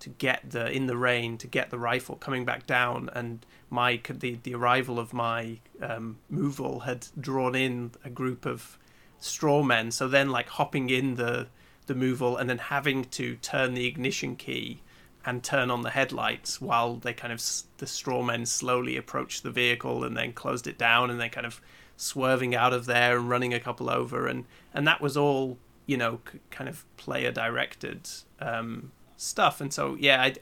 to 0.00 0.08
get 0.08 0.50
the 0.50 0.70
in 0.70 0.86
the 0.86 0.96
rain 0.96 1.36
to 1.38 1.46
get 1.46 1.70
the 1.70 1.78
rifle 1.78 2.16
coming 2.16 2.44
back 2.44 2.66
down 2.66 3.10
and 3.12 3.44
my 3.68 4.00
the 4.08 4.38
the 4.42 4.54
arrival 4.54 4.98
of 4.98 5.12
my 5.12 5.58
um, 5.80 6.18
moval 6.32 6.84
had 6.84 7.06
drawn 7.18 7.54
in 7.54 7.92
a 8.04 8.10
group 8.10 8.44
of 8.44 8.78
straw 9.20 9.62
men. 9.62 9.90
So 9.90 10.08
then 10.08 10.30
like 10.30 10.48
hopping 10.48 10.90
in 10.90 11.14
the 11.14 11.46
the 11.86 11.94
moval 11.94 12.38
and 12.40 12.48
then 12.48 12.58
having 12.58 13.04
to 13.04 13.36
turn 13.36 13.74
the 13.74 13.86
ignition 13.86 14.36
key 14.36 14.80
and 15.24 15.42
turn 15.42 15.70
on 15.70 15.82
the 15.82 15.90
headlights 15.90 16.60
while 16.60 16.96
they 16.96 17.12
kind 17.12 17.32
of 17.32 17.42
the 17.78 17.86
straw 17.86 18.22
men 18.22 18.46
slowly 18.46 18.96
approached 18.96 19.42
the 19.42 19.50
vehicle 19.50 20.02
and 20.04 20.16
then 20.16 20.32
closed 20.32 20.66
it 20.66 20.78
down 20.78 21.10
and 21.10 21.20
they 21.20 21.28
kind 21.28 21.46
of 21.46 21.60
swerving 22.00 22.54
out 22.54 22.72
of 22.72 22.86
there 22.86 23.18
and 23.18 23.28
running 23.28 23.52
a 23.52 23.60
couple 23.60 23.90
over. 23.90 24.26
And 24.26 24.46
and 24.72 24.86
that 24.86 25.00
was 25.00 25.16
all 25.16 25.58
you 25.86 25.96
know 25.96 26.20
kind 26.50 26.68
of 26.68 26.84
player 26.96 27.30
directed 27.30 28.08
um, 28.40 28.92
stuff. 29.16 29.60
And 29.60 29.72
so 29.72 29.96
yeah 29.98 30.22
I, 30.22 30.34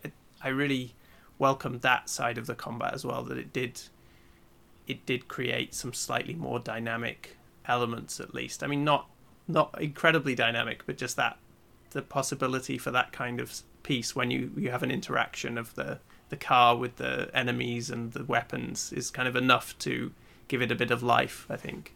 I 0.43 0.49
really 0.49 0.95
welcomed 1.39 1.83
that 1.83 2.09
side 2.09 2.39
of 2.39 2.47
the 2.47 2.55
combat 2.55 2.95
as 2.95 3.05
well 3.05 3.23
that 3.25 3.39
it 3.39 3.53
did 3.53 3.83
it 4.87 5.05
did 5.05 5.29
create 5.29 5.75
some 5.75 5.93
slightly 5.93 6.35
more 6.35 6.59
dynamic 6.59 7.37
elements 7.67 8.21
at 8.21 8.35
least. 8.35 8.63
I 8.63 8.69
mean 8.69 8.85
not 8.85 9.09
not 9.49 9.81
incredibly 9.81 10.35
dynamic 10.35 10.85
but 10.87 10.97
just 10.97 11.17
that 11.17 11.39
the 11.91 12.03
possibility 12.03 12.79
for 12.79 12.91
that 12.91 13.13
kind 13.13 13.41
of 13.41 13.63
piece 13.83 14.15
when 14.15 14.31
you 14.31 14.53
you 14.57 14.71
have 14.71 14.83
an 14.83 14.91
interaction 14.91 15.59
of 15.59 15.75
the 15.75 15.99
the 16.29 16.37
car 16.37 16.77
with 16.77 16.97
the 16.97 17.31
enemies 17.35 17.91
and 17.91 18.13
the 18.13 18.25
weapons 18.25 18.93
is 18.93 19.11
kind 19.11 19.27
of 19.27 19.35
enough 19.35 19.77
to 19.79 20.13
give 20.49 20.63
it 20.63 20.73
a 20.73 20.75
bit 20.75 20.91
of 20.91 21.03
life 21.03 21.47
i 21.51 21.57
think. 21.57 21.95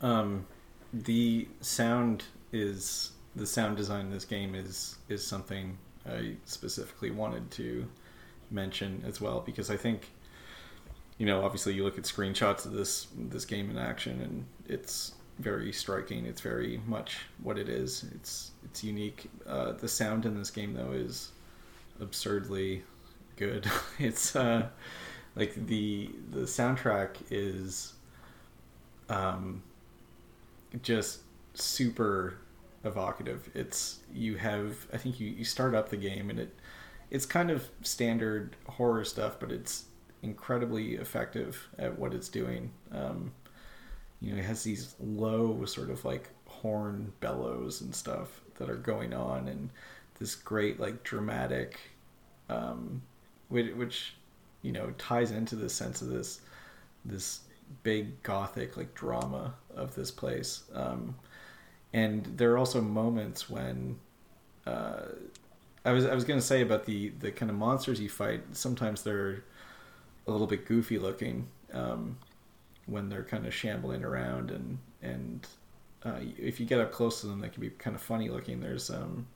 Um 0.00 0.46
the 0.92 1.48
sound 1.60 2.24
is 2.52 3.12
the 3.34 3.46
sound 3.46 3.76
design 3.76 4.06
in 4.06 4.10
this 4.10 4.24
game 4.24 4.54
is 4.54 4.96
is 5.08 5.26
something 5.26 5.78
I 6.08 6.36
specifically 6.44 7.10
wanted 7.10 7.50
to 7.52 7.86
mention 8.50 9.02
as 9.06 9.20
well 9.20 9.40
because 9.40 9.70
I 9.70 9.76
think 9.76 10.08
you 11.18 11.26
know 11.26 11.44
obviously 11.44 11.74
you 11.74 11.84
look 11.84 11.98
at 11.98 12.04
screenshots 12.04 12.64
of 12.64 12.72
this 12.72 13.08
this 13.16 13.44
game 13.44 13.70
in 13.70 13.78
action 13.78 14.20
and 14.20 14.44
it's 14.66 15.14
very 15.38 15.72
striking 15.72 16.24
it's 16.24 16.40
very 16.40 16.80
much 16.86 17.18
what 17.42 17.58
it 17.58 17.68
is. 17.68 18.06
It's 18.14 18.52
it's 18.64 18.82
unique. 18.82 19.30
Uh, 19.46 19.72
the 19.72 19.88
sound 19.88 20.24
in 20.24 20.36
this 20.38 20.50
game 20.50 20.72
though 20.74 20.92
is 20.92 21.32
absurdly 22.00 22.82
good. 23.36 23.70
It's 23.98 24.34
uh 24.36 24.68
like 25.36 25.54
the 25.66 26.10
the 26.30 26.40
soundtrack 26.40 27.16
is 27.30 27.94
um 29.08 29.62
just 30.82 31.20
super 31.54 32.38
evocative. 32.84 33.50
It's 33.54 34.00
you 34.12 34.36
have 34.36 34.86
I 34.92 34.96
think 34.96 35.20
you, 35.20 35.28
you 35.28 35.44
start 35.44 35.74
up 35.74 35.90
the 35.90 35.96
game 35.96 36.30
and 36.30 36.38
it 36.38 36.54
it's 37.10 37.26
kind 37.26 37.50
of 37.50 37.68
standard 37.82 38.56
horror 38.66 39.04
stuff, 39.04 39.36
but 39.38 39.52
it's 39.52 39.84
incredibly 40.22 40.94
effective 40.94 41.68
at 41.78 41.98
what 41.98 42.12
it's 42.12 42.28
doing. 42.28 42.72
Um, 42.90 43.32
you 44.20 44.32
know, 44.32 44.38
it 44.38 44.44
has 44.44 44.62
these 44.62 44.94
low 44.98 45.64
sort 45.66 45.90
of 45.90 46.04
like 46.04 46.30
horn 46.46 47.12
bellows 47.20 47.80
and 47.80 47.94
stuff 47.94 48.40
that 48.58 48.68
are 48.68 48.76
going 48.76 49.12
on, 49.12 49.48
and 49.48 49.70
this 50.18 50.34
great 50.34 50.80
like 50.80 51.04
dramatic, 51.04 51.78
um, 52.48 53.02
which, 53.48 53.72
which 53.74 54.14
you 54.66 54.72
know 54.72 54.92
ties 54.98 55.30
into 55.30 55.54
the 55.54 55.68
sense 55.68 56.02
of 56.02 56.08
this 56.08 56.40
this 57.04 57.40
big 57.84 58.20
gothic 58.24 58.76
like 58.76 58.94
drama 58.94 59.54
of 59.74 59.94
this 59.94 60.10
place. 60.10 60.64
Um, 60.74 61.14
and 61.92 62.24
there 62.36 62.52
are 62.52 62.58
also 62.58 62.80
moments 62.80 63.48
when 63.48 63.98
uh, 64.66 65.02
I 65.84 65.92
was 65.92 66.04
I 66.04 66.14
was 66.14 66.24
gonna 66.24 66.40
say 66.40 66.62
about 66.62 66.84
the 66.84 67.10
the 67.20 67.30
kind 67.30 67.48
of 67.48 67.56
monsters 67.56 68.00
you 68.00 68.08
fight. 68.08 68.42
Sometimes 68.52 69.04
they're 69.04 69.44
a 70.26 70.32
little 70.32 70.48
bit 70.48 70.66
goofy 70.66 70.98
looking 70.98 71.46
um, 71.72 72.18
when 72.86 73.08
they're 73.08 73.22
kind 73.22 73.46
of 73.46 73.54
shambling 73.54 74.04
around, 74.04 74.50
and 74.50 74.78
and 75.00 75.46
uh, 76.04 76.18
if 76.38 76.58
you 76.58 76.66
get 76.66 76.80
up 76.80 76.90
close 76.90 77.20
to 77.20 77.28
them, 77.28 77.40
they 77.40 77.48
can 77.48 77.60
be 77.60 77.70
kind 77.70 77.94
of 77.94 78.02
funny 78.02 78.28
looking. 78.28 78.60
There's 78.60 78.90
um, 78.90 79.28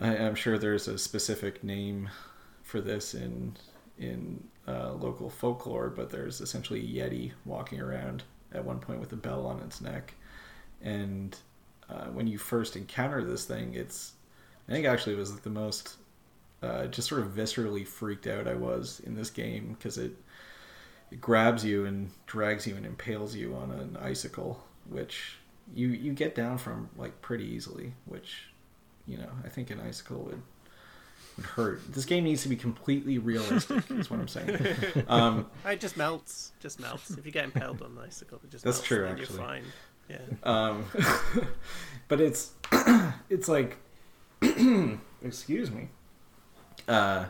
I, 0.00 0.14
am 0.14 0.36
sure 0.36 0.58
there's 0.58 0.86
a 0.86 0.96
specific 0.96 1.64
name 1.64 2.08
for 2.62 2.80
this 2.80 3.12
in 3.14 3.56
in 3.98 4.42
uh, 4.68 4.92
local 4.92 5.30
folklore, 5.30 5.88
but 5.88 6.10
there's 6.10 6.40
essentially 6.40 6.80
a 6.80 7.02
yeti 7.04 7.32
walking 7.44 7.80
around 7.80 8.22
at 8.52 8.64
one 8.64 8.78
point 8.78 9.00
with 9.00 9.12
a 9.12 9.16
bell 9.16 9.46
on 9.46 9.60
its 9.60 9.80
neck, 9.80 10.14
and 10.82 11.36
uh, 11.88 12.06
when 12.06 12.26
you 12.26 12.38
first 12.38 12.76
encounter 12.76 13.22
this 13.22 13.44
thing, 13.44 13.74
it's 13.74 14.12
I 14.68 14.72
think 14.72 14.86
actually 14.86 15.14
it 15.14 15.18
was 15.18 15.32
like 15.32 15.42
the 15.42 15.50
most 15.50 15.96
uh, 16.62 16.86
just 16.86 17.08
sort 17.08 17.20
of 17.20 17.28
viscerally 17.28 17.86
freaked 17.86 18.26
out 18.26 18.48
I 18.48 18.54
was 18.54 19.00
in 19.04 19.14
this 19.14 19.30
game 19.30 19.76
because 19.78 19.98
it 19.98 20.12
it 21.10 21.20
grabs 21.20 21.64
you 21.64 21.84
and 21.84 22.10
drags 22.26 22.66
you 22.66 22.76
and 22.76 22.84
impales 22.84 23.36
you 23.36 23.54
on 23.54 23.70
an 23.70 23.96
icicle, 24.00 24.64
which 24.88 25.36
you 25.74 25.88
you 25.88 26.12
get 26.12 26.34
down 26.34 26.58
from 26.58 26.90
like 26.96 27.20
pretty 27.22 27.44
easily. 27.44 27.92
Which 28.06 28.48
you 29.06 29.18
know 29.18 29.30
I 29.44 29.48
think 29.48 29.70
an 29.70 29.80
icicle 29.80 30.22
would 30.24 30.32
would 30.32 30.42
hurt. 31.42 31.92
This 31.92 32.04
game 32.04 32.24
needs 32.24 32.42
to 32.42 32.48
be 32.48 32.56
completely 32.56 33.18
realistic. 33.18 33.90
is 33.90 34.10
what 34.10 34.20
I'm 34.20 34.28
saying. 34.28 34.58
Um, 35.08 35.46
it 35.64 35.80
just 35.80 35.96
melts. 35.96 36.52
Just 36.60 36.80
melts. 36.80 37.10
If 37.10 37.24
you 37.26 37.32
get 37.32 37.44
impaled 37.44 37.82
on 37.82 37.92
an 37.92 37.98
icicle, 37.98 38.40
it 38.42 38.50
just 38.50 38.64
that's 38.64 38.78
melts, 38.78 38.88
true. 38.88 39.06
Actually, 39.06 39.36
you're 39.36 39.46
fine. 39.46 39.64
Yeah. 40.08 40.18
Um, 40.42 40.84
but 42.08 42.20
it's 42.20 42.52
it's 43.30 43.48
like 43.48 43.76
excuse 45.22 45.70
me. 45.70 45.88
Uh, 46.88 47.26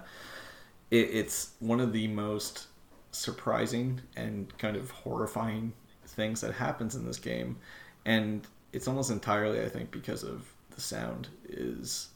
it, 0.91 1.11
it's 1.13 1.53
one 1.61 1.81
of 1.81 1.93
the 1.93 2.09
most 2.09 2.67
surprising 3.11 4.01
and 4.17 4.57
kind 4.59 4.77
of 4.77 4.91
horrifying 4.91 5.73
things 6.07 6.41
that 6.41 6.53
happens 6.55 6.95
in 6.95 7.05
this 7.05 7.19
game, 7.19 7.57
and 8.05 8.47
it's 8.73 8.89
almost 8.89 9.11
entirely, 9.11 9.61
I 9.63 9.69
think, 9.69 9.91
because 9.91 10.23
of 10.23 10.47
the 10.75 10.81
sound 10.81 11.29
is 11.49 12.09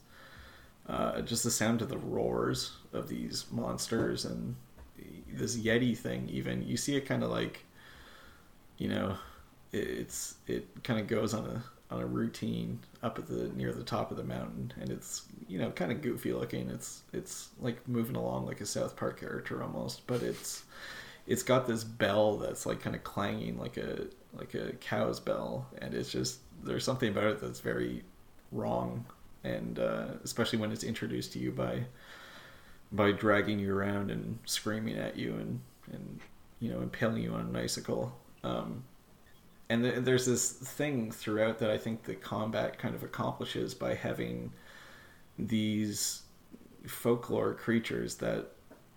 uh, 0.88 1.20
just 1.22 1.44
the 1.44 1.50
sound 1.50 1.82
of 1.82 1.88
the 1.88 1.98
roars 1.98 2.72
of 2.92 3.08
these 3.08 3.46
monsters 3.50 4.24
and 4.24 4.56
this 5.32 5.56
yeti 5.56 5.96
thing. 5.96 6.28
Even 6.28 6.66
you 6.66 6.76
see 6.76 6.96
it 6.96 7.06
kind 7.06 7.22
of 7.22 7.30
like, 7.30 7.64
you 8.78 8.88
know, 8.88 9.16
it's 9.72 10.34
it 10.46 10.66
kind 10.82 11.00
of 11.00 11.06
goes 11.06 11.34
on 11.34 11.46
a 11.46 11.62
on 11.90 12.00
a 12.00 12.06
routine 12.06 12.78
up 13.02 13.18
at 13.18 13.26
the 13.26 13.48
near 13.56 13.72
the 13.72 13.82
top 13.82 14.10
of 14.10 14.16
the 14.16 14.24
mountain 14.24 14.72
and 14.80 14.90
it's 14.90 15.22
you 15.48 15.58
know 15.58 15.70
kind 15.70 15.90
of 15.90 16.00
goofy 16.00 16.32
looking 16.32 16.70
it's 16.70 17.02
it's 17.12 17.48
like 17.60 17.86
moving 17.88 18.14
along 18.14 18.46
like 18.46 18.60
a 18.60 18.66
south 18.66 18.96
park 18.96 19.18
character 19.18 19.62
almost 19.62 20.06
but 20.06 20.22
it's 20.22 20.64
it's 21.26 21.42
got 21.42 21.66
this 21.66 21.82
bell 21.82 22.36
that's 22.36 22.64
like 22.64 22.80
kind 22.80 22.94
of 22.94 23.02
clanging 23.02 23.58
like 23.58 23.76
a 23.76 24.06
like 24.34 24.54
a 24.54 24.72
cow's 24.74 25.18
bell 25.18 25.66
and 25.80 25.94
it's 25.94 26.10
just 26.10 26.38
there's 26.62 26.84
something 26.84 27.08
about 27.08 27.24
it 27.24 27.40
that's 27.40 27.60
very 27.60 28.04
wrong 28.52 29.04
and 29.44 29.78
uh, 29.78 30.06
especially 30.24 30.58
when 30.58 30.72
it's 30.72 30.84
introduced 30.84 31.32
to 31.32 31.38
you 31.38 31.52
by 31.52 31.84
by 32.92 33.12
dragging 33.12 33.58
you 33.58 33.74
around 33.74 34.10
and 34.10 34.38
screaming 34.44 34.96
at 34.96 35.16
you 35.16 35.34
and 35.34 35.60
and 35.92 36.20
you 36.60 36.70
know 36.70 36.80
impaling 36.80 37.22
you 37.22 37.32
on 37.32 37.40
an 37.40 37.56
icicle. 37.56 38.16
Um, 38.42 38.84
and 39.68 39.84
th- 39.84 40.04
there's 40.04 40.26
this 40.26 40.50
thing 40.50 41.12
throughout 41.12 41.58
that 41.60 41.70
I 41.70 41.78
think 41.78 42.04
the 42.04 42.14
combat 42.14 42.78
kind 42.78 42.94
of 42.94 43.02
accomplishes 43.02 43.74
by 43.74 43.94
having 43.94 44.52
these 45.38 46.22
folklore 46.86 47.54
creatures 47.54 48.16
that 48.16 48.46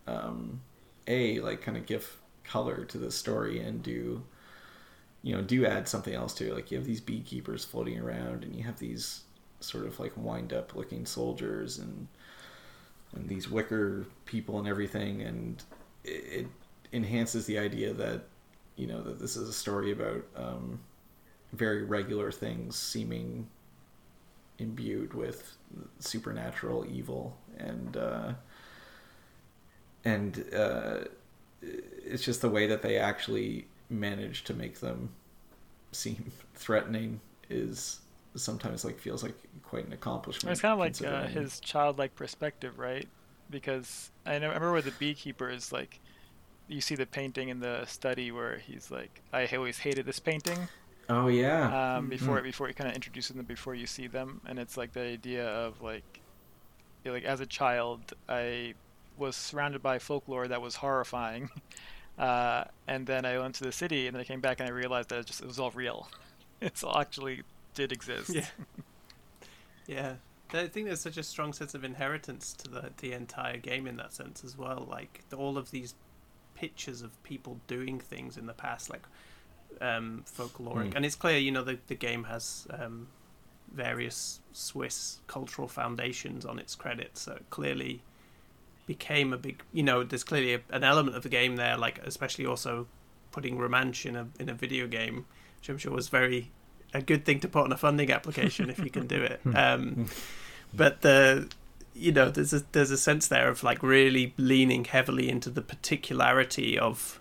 um, 0.07 0.61
a 1.07 1.39
like 1.39 1.61
kind 1.61 1.77
of 1.77 1.85
give 1.85 2.17
color 2.43 2.85
to 2.85 2.97
the 2.97 3.11
story 3.11 3.59
and 3.59 3.81
do 3.81 4.21
you 5.21 5.35
know 5.35 5.41
do 5.41 5.65
add 5.65 5.87
something 5.87 6.13
else 6.13 6.33
to 6.35 6.47
it. 6.47 6.53
Like 6.53 6.71
you 6.71 6.77
have 6.77 6.87
these 6.87 7.01
beekeepers 7.01 7.63
floating 7.63 7.99
around 7.99 8.43
and 8.43 8.55
you 8.55 8.63
have 8.63 8.79
these 8.79 9.21
sort 9.63 9.85
of 9.85 9.99
like 9.99 10.13
wind 10.15 10.53
up 10.53 10.75
looking 10.75 11.05
soldiers 11.05 11.79
and 11.79 12.07
and 13.15 13.29
these 13.29 13.49
wicker 13.49 14.05
people 14.25 14.59
and 14.59 14.67
everything 14.67 15.21
and 15.21 15.63
it, 16.03 16.09
it 16.09 16.47
enhances 16.91 17.45
the 17.45 17.57
idea 17.57 17.93
that 17.93 18.21
you 18.75 18.87
know 18.87 19.01
that 19.01 19.19
this 19.19 19.35
is 19.35 19.47
a 19.47 19.53
story 19.53 19.91
about 19.91 20.23
um, 20.35 20.79
very 21.53 21.83
regular 21.83 22.31
things 22.31 22.75
seeming 22.75 23.47
imbued 24.59 25.13
with 25.13 25.57
supernatural 25.99 26.85
evil 26.91 27.35
and 27.57 27.97
uh, 27.97 28.33
and 30.05 30.45
uh, 30.53 30.99
it's 31.61 32.23
just 32.23 32.41
the 32.41 32.49
way 32.49 32.67
that 32.67 32.81
they 32.81 32.97
actually 32.97 33.67
manage 33.89 34.43
to 34.43 34.53
make 34.53 34.79
them 34.79 35.09
seem 35.91 36.31
threatening 36.55 37.19
is 37.49 37.99
sometimes 38.35 38.83
like 38.83 38.99
feels 38.99 39.23
like 39.23 39.35
quite 39.63 39.85
an 39.85 39.93
accomplishment. 39.93 40.51
It's 40.51 40.61
kind 40.61 40.73
of 40.73 40.79
like 40.79 41.01
uh, 41.03 41.27
his 41.27 41.59
childlike 41.59 42.15
perspective, 42.15 42.79
right? 42.79 43.07
Because 43.49 44.11
I, 44.25 44.39
know, 44.39 44.47
remember 44.47 44.73
with 44.73 44.85
the 44.85 44.91
beekeepers, 44.91 45.71
like 45.71 45.99
you 46.67 46.81
see 46.81 46.95
the 46.95 47.05
painting 47.05 47.49
in 47.49 47.59
the 47.59 47.85
study 47.85 48.31
where 48.31 48.57
he's 48.57 48.89
like, 48.89 49.21
"I 49.31 49.47
always 49.55 49.79
hated 49.79 50.05
this 50.05 50.19
painting." 50.19 50.57
Oh 51.09 51.27
yeah. 51.27 51.97
Um, 51.97 52.07
before 52.07 52.37
mm-hmm. 52.37 52.45
before 52.45 52.67
you 52.67 52.73
kind 52.73 52.89
of 52.89 52.95
introducing 52.95 53.37
them 53.37 53.45
before 53.45 53.75
you 53.75 53.85
see 53.85 54.07
them, 54.07 54.41
and 54.45 54.57
it's 54.57 54.77
like 54.77 54.93
the 54.93 55.01
idea 55.01 55.47
of 55.47 55.81
like, 55.81 56.21
like 57.05 57.23
as 57.23 57.39
a 57.39 57.45
child, 57.45 58.13
I 58.29 58.73
was 59.17 59.35
surrounded 59.35 59.83
by 59.83 59.99
folklore 59.99 60.47
that 60.47 60.61
was 60.61 60.75
horrifying, 60.75 61.49
uh, 62.17 62.65
and 62.87 63.05
then 63.05 63.25
I 63.25 63.37
went 63.37 63.55
to 63.55 63.63
the 63.63 63.71
city, 63.71 64.07
and 64.07 64.15
then 64.15 64.21
I 64.21 64.23
came 64.23 64.39
back 64.39 64.59
and 64.59 64.67
I 64.67 64.71
realized 64.71 65.09
that 65.09 65.19
it 65.19 65.25
just 65.25 65.41
it 65.41 65.47
was 65.47 65.59
all 65.59 65.71
real. 65.71 66.07
it's 66.61 66.83
all 66.83 66.97
actually 66.97 67.43
did 67.73 67.91
exist. 67.91 68.29
Yeah. 68.29 68.45
yeah. 69.87 70.13
I 70.53 70.67
think 70.67 70.85
there's 70.87 71.01
such 71.01 71.17
a 71.17 71.23
strong 71.23 71.51
sense 71.51 71.73
of 71.73 71.83
inheritance 71.83 72.53
to 72.53 72.69
the 72.69 72.91
the 72.97 73.13
entire 73.13 73.57
game 73.57 73.87
in 73.87 73.97
that 73.97 74.13
sense 74.13 74.43
as 74.43 74.57
well. 74.57 74.87
Like 74.89 75.23
the, 75.29 75.35
all 75.35 75.57
of 75.57 75.71
these 75.71 75.95
pictures 76.55 77.01
of 77.01 77.21
people 77.23 77.59
doing 77.67 77.99
things 77.99 78.37
in 78.37 78.45
the 78.45 78.53
past, 78.53 78.89
like 78.89 79.03
um, 79.81 80.23
folkloric, 80.25 80.91
mm. 80.91 80.95
and 80.95 81.05
it's 81.05 81.15
clear, 81.15 81.37
you 81.37 81.51
know, 81.51 81.63
the 81.63 81.79
the 81.87 81.95
game 81.95 82.25
has 82.25 82.67
um, 82.69 83.07
various 83.73 84.41
Swiss 84.51 85.21
cultural 85.27 85.67
foundations 85.67 86.45
on 86.45 86.59
its 86.59 86.75
credits, 86.75 87.21
so 87.21 87.33
it 87.33 87.49
clearly 87.49 88.03
became 88.85 89.33
a 89.33 89.37
big, 89.37 89.63
you 89.71 89.81
know, 89.81 90.03
there's 90.03 90.23
clearly 90.23 90.53
a, 90.55 90.59
an 90.69 90.83
element 90.83 91.15
of 91.15 91.23
the 91.23 91.29
game 91.29 91.55
there, 91.55 91.77
like 91.77 91.99
especially 91.99 92.45
also 92.45 92.85
putting 93.31 93.57
Romansh 93.57 94.05
in 94.05 94.15
a 94.15 94.27
in 94.39 94.49
a 94.49 94.53
video 94.53 94.87
game, 94.87 95.25
which 95.59 95.69
I'm 95.69 95.77
sure 95.77 95.93
was 95.93 96.09
very 96.09 96.51
a 96.93 97.01
good 97.01 97.25
thing 97.25 97.39
to 97.41 97.47
put 97.47 97.63
on 97.63 97.71
a 97.71 97.77
funding 97.77 98.11
application 98.11 98.69
if 98.69 98.79
you 98.79 98.89
can 98.89 99.07
do 99.07 99.21
it. 99.21 99.39
Hmm. 99.43 99.55
Um, 99.55 100.05
but 100.73 101.01
the 101.01 101.49
you 101.93 102.11
know 102.11 102.29
there's 102.29 102.53
a 102.53 102.63
there's 102.71 102.91
a 102.91 102.97
sense 102.97 103.27
there 103.27 103.49
of 103.49 103.63
like 103.63 103.83
really 103.83 104.33
leaning 104.37 104.85
heavily 104.85 105.29
into 105.29 105.49
the 105.49 105.61
particularity 105.61 106.77
of 106.77 107.19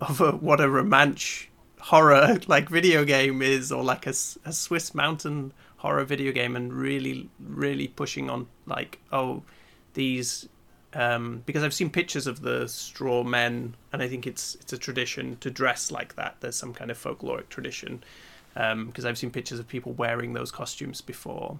of 0.00 0.20
a, 0.20 0.32
what 0.32 0.60
a 0.60 0.64
Romansh 0.64 1.46
horror 1.80 2.38
like 2.46 2.68
video 2.68 3.04
game 3.04 3.42
is 3.42 3.72
or 3.72 3.82
like 3.82 4.06
a, 4.06 4.14
a 4.44 4.52
Swiss 4.52 4.94
mountain 4.94 5.52
horror 5.78 6.04
video 6.04 6.32
game 6.32 6.56
and 6.56 6.72
really 6.72 7.30
really 7.40 7.88
pushing 7.88 8.28
on 8.28 8.46
like 8.66 8.98
oh 9.12 9.42
these 9.94 10.48
um, 10.94 11.42
because 11.44 11.62
I've 11.62 11.74
seen 11.74 11.90
pictures 11.90 12.26
of 12.26 12.40
the 12.40 12.68
straw 12.68 13.22
men 13.22 13.74
and 13.92 14.02
I 14.02 14.08
think 14.08 14.26
it's 14.26 14.56
it's 14.56 14.72
a 14.72 14.78
tradition 14.78 15.36
to 15.40 15.50
dress 15.50 15.90
like 15.90 16.16
that 16.16 16.36
there's 16.40 16.56
some 16.56 16.74
kind 16.74 16.90
of 16.90 16.98
folkloric 16.98 17.48
tradition 17.48 18.02
because 18.56 19.04
um, 19.04 19.08
I've 19.08 19.18
seen 19.18 19.30
pictures 19.30 19.58
of 19.58 19.68
people 19.68 19.92
wearing 19.92 20.32
those 20.32 20.50
costumes 20.50 21.00
before 21.00 21.58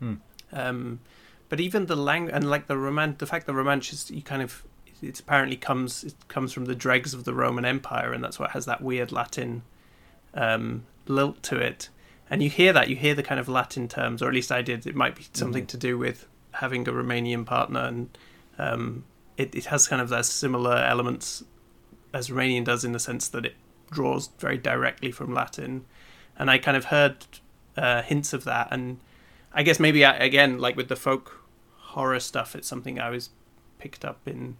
hmm. 0.00 0.14
um, 0.52 1.00
but 1.48 1.60
even 1.60 1.86
the 1.86 1.96
lang 1.96 2.30
and 2.30 2.50
like 2.50 2.66
the 2.66 2.76
roman 2.76 3.14
the 3.18 3.26
fact 3.26 3.46
that 3.46 3.52
Romansh 3.52 3.92
is 3.92 4.10
you 4.10 4.22
kind 4.22 4.42
of 4.42 4.64
it 5.02 5.18
apparently 5.18 5.56
comes 5.56 6.04
it 6.04 6.14
comes 6.28 6.52
from 6.52 6.66
the 6.66 6.74
dregs 6.74 7.12
of 7.12 7.24
the 7.24 7.34
Roman 7.34 7.64
Empire, 7.64 8.12
and 8.12 8.22
that's 8.22 8.38
what 8.38 8.52
has 8.52 8.64
that 8.66 8.80
weird 8.80 9.12
Latin 9.12 9.62
um, 10.32 10.84
lilt 11.06 11.42
to 11.44 11.58
it. 11.58 11.88
And 12.30 12.42
you 12.42 12.48
hear 12.48 12.72
that 12.72 12.88
you 12.88 12.96
hear 12.96 13.14
the 13.14 13.22
kind 13.22 13.40
of 13.40 13.48
Latin 13.48 13.88
terms, 13.88 14.22
or 14.22 14.28
at 14.28 14.34
least 14.34 14.52
I 14.52 14.62
did. 14.62 14.86
It 14.86 14.94
might 14.94 15.16
be 15.16 15.26
something 15.32 15.64
mm-hmm. 15.64 15.66
to 15.66 15.76
do 15.76 15.98
with 15.98 16.26
having 16.52 16.86
a 16.88 16.92
Romanian 16.92 17.44
partner, 17.44 17.80
and 17.80 18.16
um, 18.58 19.04
it 19.36 19.54
it 19.54 19.66
has 19.66 19.88
kind 19.88 20.00
of 20.00 20.08
those 20.08 20.30
similar 20.30 20.76
elements 20.76 21.44
as 22.14 22.28
Romanian 22.28 22.64
does 22.64 22.84
in 22.84 22.92
the 22.92 23.00
sense 23.00 23.28
that 23.28 23.44
it 23.44 23.56
draws 23.90 24.28
very 24.38 24.56
directly 24.56 25.10
from 25.10 25.34
Latin. 25.34 25.84
And 26.38 26.50
I 26.50 26.58
kind 26.58 26.76
of 26.76 26.86
heard 26.86 27.26
uh, 27.76 28.02
hints 28.02 28.32
of 28.32 28.44
that, 28.44 28.68
and 28.70 28.98
I 29.52 29.62
guess 29.62 29.78
maybe 29.78 30.04
I, 30.04 30.16
again, 30.16 30.58
like 30.58 30.76
with 30.76 30.88
the 30.88 30.96
folk 30.96 31.42
horror 31.92 32.20
stuff. 32.20 32.56
It's 32.56 32.68
something 32.68 32.98
I 32.98 33.10
was 33.10 33.30
picked 33.78 34.04
up 34.04 34.20
in 34.26 34.56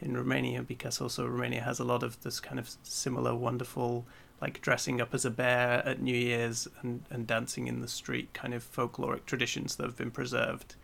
in 0.00 0.16
Romania 0.16 0.62
because 0.62 1.00
also 1.00 1.26
Romania 1.26 1.62
has 1.62 1.78
a 1.78 1.84
lot 1.84 2.02
of 2.02 2.20
this 2.22 2.40
kind 2.40 2.58
of 2.58 2.70
similar 2.82 3.34
wonderful 3.34 4.04
like 4.40 4.60
dressing 4.60 5.00
up 5.00 5.14
as 5.14 5.24
a 5.24 5.30
bear 5.30 5.82
at 5.86 6.02
New 6.02 6.16
Year's 6.16 6.68
and, 6.82 7.04
and 7.08 7.26
dancing 7.26 7.68
in 7.68 7.80
the 7.80 7.88
street 7.88 8.34
kind 8.34 8.52
of 8.52 8.64
folkloric 8.64 9.24
traditions 9.24 9.76
that 9.76 9.84
have 9.84 9.96
been 9.96 10.10
preserved 10.10 10.74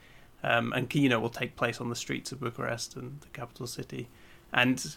um, 0.43 0.73
and 0.73 0.95
you 0.95 1.09
know 1.09 1.21
will 1.21 1.29
take 1.29 1.57
place 1.57 1.81
on 1.81 1.91
the 1.91 1.97
streets 1.97 2.33
of 2.33 2.41
Bucharest 2.41 2.97
and 2.97 3.21
the 3.21 3.29
capital 3.29 3.67
city 3.67 4.09
and 4.53 4.97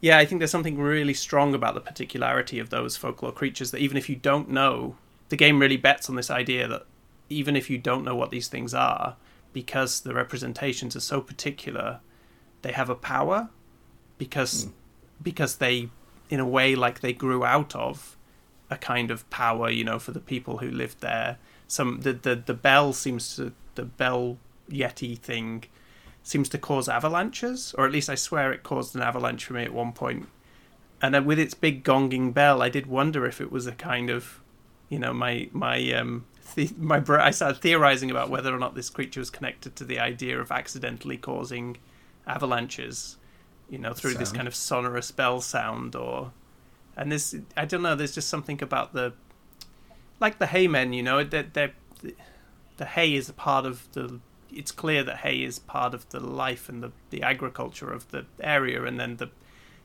yeah 0.00 0.18
I 0.18 0.24
think 0.24 0.40
there's 0.40 0.50
something 0.50 0.78
really 0.78 1.14
strong 1.14 1.54
about 1.54 1.74
the 1.74 1.80
particularity 1.80 2.58
of 2.58 2.70
those 2.70 2.96
folklore 2.96 3.32
creatures 3.32 3.70
that 3.70 3.80
even 3.80 3.96
if 3.96 4.08
you 4.08 4.16
don't 4.16 4.48
know 4.48 4.96
the 5.28 5.36
game 5.36 5.58
really 5.58 5.76
bets 5.76 6.08
on 6.08 6.16
this 6.16 6.30
idea 6.30 6.66
that 6.68 6.86
even 7.28 7.56
if 7.56 7.68
you 7.68 7.78
don't 7.78 8.04
know 8.04 8.16
what 8.16 8.30
these 8.30 8.48
things 8.48 8.72
are 8.74 9.16
because 9.52 10.00
the 10.00 10.14
representations 10.14 10.96
are 10.96 11.00
so 11.00 11.20
particular 11.20 12.00
they 12.62 12.72
have 12.72 12.90
a 12.90 12.94
power 12.94 13.48
because 14.16 14.66
mm. 14.66 14.72
because 15.22 15.56
they 15.56 15.88
in 16.30 16.40
a 16.40 16.46
way 16.46 16.74
like 16.74 17.00
they 17.00 17.12
grew 17.12 17.44
out 17.44 17.74
of 17.74 18.16
a 18.70 18.76
kind 18.76 19.10
of 19.10 19.28
power 19.30 19.70
you 19.70 19.84
know 19.84 19.98
for 19.98 20.12
the 20.12 20.20
people 20.20 20.58
who 20.58 20.70
lived 20.70 21.00
there 21.00 21.38
some 21.66 22.00
the 22.00 22.12
the, 22.12 22.34
the 22.34 22.54
bell 22.54 22.92
seems 22.92 23.36
to 23.36 23.52
the 23.74 23.84
bell 23.84 24.38
yeti 24.70 25.18
thing 25.18 25.64
seems 26.28 26.48
to 26.48 26.58
cause 26.58 26.88
avalanches 26.88 27.74
or 27.78 27.86
at 27.86 27.92
least 27.92 28.10
i 28.10 28.14
swear 28.14 28.52
it 28.52 28.62
caused 28.62 28.94
an 28.94 29.02
avalanche 29.02 29.44
for 29.44 29.54
me 29.54 29.62
at 29.62 29.72
one 29.72 29.92
point. 29.92 30.28
and 31.00 31.14
then 31.14 31.24
with 31.24 31.38
its 31.38 31.54
big 31.54 31.84
gonging 31.84 32.32
bell 32.32 32.62
i 32.62 32.68
did 32.68 32.86
wonder 32.86 33.26
if 33.26 33.40
it 33.40 33.50
was 33.50 33.66
a 33.66 33.72
kind 33.72 34.10
of 34.10 34.40
you 34.88 34.98
know 34.98 35.12
my 35.12 35.48
my 35.52 35.92
um 35.92 36.24
the, 36.54 36.70
my 36.78 37.02
I 37.08 37.30
started 37.30 37.60
theorizing 37.60 38.10
about 38.10 38.30
whether 38.30 38.54
or 38.54 38.58
not 38.58 38.74
this 38.74 38.90
creature 38.90 39.20
was 39.20 39.30
connected 39.30 39.76
to 39.76 39.84
the 39.84 39.98
idea 39.98 40.40
of 40.40 40.50
accidentally 40.50 41.16
causing 41.16 41.76
avalanches, 42.26 43.16
you 43.68 43.78
know, 43.78 43.92
through 43.92 44.12
sound. 44.12 44.20
this 44.20 44.32
kind 44.32 44.48
of 44.48 44.54
sonorous 44.54 45.10
bell 45.10 45.40
sound 45.40 45.94
or 45.94 46.32
and 46.96 47.12
this 47.12 47.34
I 47.56 47.64
don't 47.64 47.82
know, 47.82 47.94
there's 47.94 48.14
just 48.14 48.28
something 48.28 48.62
about 48.62 48.92
the 48.92 49.12
like 50.20 50.38
the 50.38 50.46
haymen, 50.46 50.92
you 50.92 51.02
know, 51.02 51.22
that 51.22 51.54
the, 51.54 51.70
the 52.76 52.84
hay 52.84 53.14
is 53.14 53.28
a 53.28 53.32
part 53.32 53.64
of 53.64 53.90
the 53.92 54.18
it's 54.58 54.72
clear 54.72 55.02
that 55.04 55.18
hay 55.18 55.42
is 55.42 55.58
part 55.58 55.94
of 55.94 56.08
the 56.10 56.20
life 56.20 56.68
and 56.68 56.82
the, 56.82 56.92
the 57.10 57.22
agriculture 57.22 57.90
of 57.90 58.10
the 58.10 58.26
area 58.40 58.84
and 58.84 58.98
then 58.98 59.16
the 59.16 59.30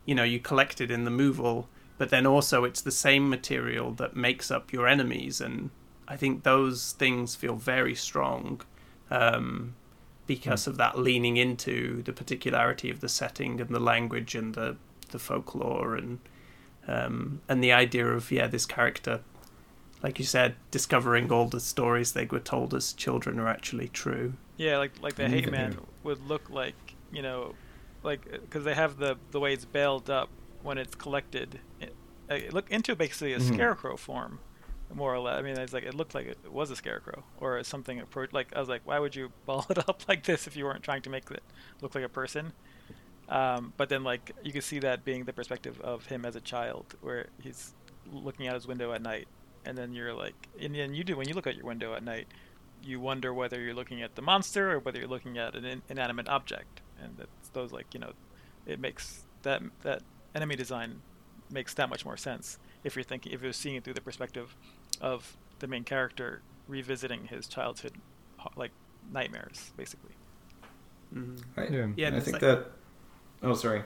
you 0.06 0.14
know, 0.14 0.24
you 0.24 0.40
collect 0.40 0.82
it 0.82 0.92
in 0.92 1.06
the 1.06 1.12
moval, 1.12 1.68
but 1.98 2.10
then 2.10 2.26
also 2.26 2.66
it's 2.66 2.82
the 2.82 2.92
same 2.92 3.30
material 3.30 3.94
that 3.94 4.18
makes 4.18 4.52
up 4.52 4.74
your 4.74 4.86
enemies 4.88 5.40
and 5.40 5.70
I 6.08 6.18
think 6.18 6.44
those 6.44 6.92
things 6.94 7.36
feel 7.36 7.56
very 7.56 7.96
strong. 7.96 8.62
Um, 9.10 9.76
because 10.26 10.64
mm. 10.64 10.68
of 10.68 10.78
that 10.78 10.98
leaning 10.98 11.38
into 11.38 12.02
the 12.04 12.14
particularity 12.14 12.90
of 12.90 13.00
the 13.02 13.10
setting 13.10 13.60
and 13.60 13.70
the 13.70 13.80
language 13.80 14.36
and 14.36 14.56
the 14.56 14.78
the 15.12 15.20
folklore 15.20 15.96
and 15.96 16.20
um, 16.88 17.42
and 17.48 17.64
the 17.64 17.72
idea 17.72 18.08
of 18.08 18.32
yeah 18.32 18.48
this 18.48 18.66
character 18.66 19.22
like 20.02 20.20
you 20.20 20.26
said 20.26 20.56
discovering 20.72 21.32
all 21.32 21.48
the 21.48 21.60
stories 21.60 22.14
they 22.14 22.26
were 22.26 22.40
told 22.40 22.74
as 22.74 22.94
children 22.94 23.40
are 23.40 23.48
actually 23.48 23.88
true 23.90 24.34
yeah 24.58 24.78
like 24.78 24.92
like 25.02 25.16
the 25.16 25.28
hay 25.28 25.46
man 25.46 25.78
would 26.04 26.26
look 26.28 26.50
like 26.50 26.76
you 27.12 27.22
know 27.22 27.54
like 28.04 28.30
because 28.32 28.64
they 28.64 28.74
have 28.74 28.98
the 28.98 29.18
the 29.32 29.40
way 29.40 29.54
it's 29.54 29.66
baled 29.66 30.10
up 30.10 30.30
when 30.62 30.78
it's 30.78 30.96
collected 30.96 31.60
it, 31.80 31.96
it 32.30 32.54
look 32.54 32.70
into 32.72 32.96
basically 32.96 33.34
a 33.34 33.40
mm. 33.40 33.54
scarecrow 33.54 33.98
form 33.98 34.40
more 34.96 35.14
or 35.14 35.20
less. 35.20 35.38
I 35.38 35.42
mean, 35.42 35.58
it's 35.58 35.74
like 35.74 35.84
it 35.84 35.94
looked 35.94 36.16
like 36.16 36.28
it 36.28 36.52
was 36.52 36.72
a 36.72 36.76
scarecrow 36.76 37.24
or 37.40 37.64
something. 37.64 38.02
Like 38.32 38.56
I 38.56 38.60
was 38.60 38.70
like, 38.70 38.82
why 38.86 39.00
would 39.00 39.16
you 39.16 39.32
ball 39.46 39.66
it 39.70 39.78
up 39.78 40.02
like 40.08 40.24
this 40.24 40.48
if 40.48 40.56
you 40.56 40.66
weren't 40.66 40.84
trying 40.84 41.02
to 41.04 41.10
make 41.10 41.30
it 41.32 41.44
look 41.82 41.96
like 41.96 42.04
a 42.04 42.10
person? 42.10 42.54
Um, 43.30 43.74
but 43.78 43.90
then 43.90 44.04
like 44.04 44.32
you 44.44 44.52
can 44.52 44.62
see 44.62 44.80
that 44.80 45.06
being 45.06 45.24
the 45.24 45.34
perspective 45.34 45.80
of 45.82 46.06
him 46.06 46.26
as 46.26 46.36
a 46.36 46.42
child, 46.42 46.96
where 47.02 47.28
he's 47.42 47.74
looking 48.12 48.48
out 48.48 48.56
his 48.56 48.68
window 48.68 48.92
at 48.94 49.02
night, 49.02 49.28
and 49.66 49.78
then 49.78 49.94
you're 49.94 50.14
like, 50.14 50.50
and 50.60 50.76
then 50.76 50.94
you 50.94 51.04
do 51.04 51.16
when 51.16 51.28
you 51.28 51.34
look 51.34 51.48
at 51.48 51.56
your 51.56 51.66
window 51.66 51.94
at 51.94 52.04
night, 52.04 52.28
you 52.84 53.00
wonder 53.00 53.34
whether 53.34 53.60
you're 53.60 53.74
looking 53.74 54.02
at 54.02 54.16
the 54.16 54.22
monster 54.22 54.72
or 54.72 54.80
whether 54.80 55.00
you're 55.00 55.08
looking 55.08 55.38
at 55.38 55.56
an 55.56 55.66
in- 55.66 55.82
inanimate 55.90 56.28
object, 56.28 56.82
and 57.02 57.18
that's 57.18 57.50
those 57.54 57.72
like 57.72 57.94
you 57.94 58.00
know, 58.00 58.12
it 58.66 58.80
makes 58.80 59.24
that 59.44 59.62
that 59.82 60.02
enemy 60.36 60.56
design 60.56 61.02
makes 61.52 61.74
that 61.76 61.90
much 61.90 62.06
more 62.06 62.18
sense 62.18 62.58
if 62.84 62.96
you're 62.96 63.04
thinking 63.04 63.32
if 63.32 63.42
you're 63.42 63.54
seeing 63.54 63.76
it 63.76 63.84
through 63.84 63.94
the 63.94 64.02
perspective 64.02 64.56
of 65.02 65.38
the 65.60 65.68
main 65.68 65.84
character 65.84 66.42
revisiting 66.68 67.28
his 67.28 67.48
childhood 67.48 67.94
like 68.56 68.72
nightmares 69.12 69.72
basically. 69.78 70.12
Mm-hmm. 71.14 71.60
right. 71.60 71.72
Yeah, 71.72 71.88
yeah 71.96 72.18
i 72.18 72.20
think 72.20 72.34
like... 72.34 72.42
that 72.42 72.72
oh 73.44 73.54
sorry 73.54 73.84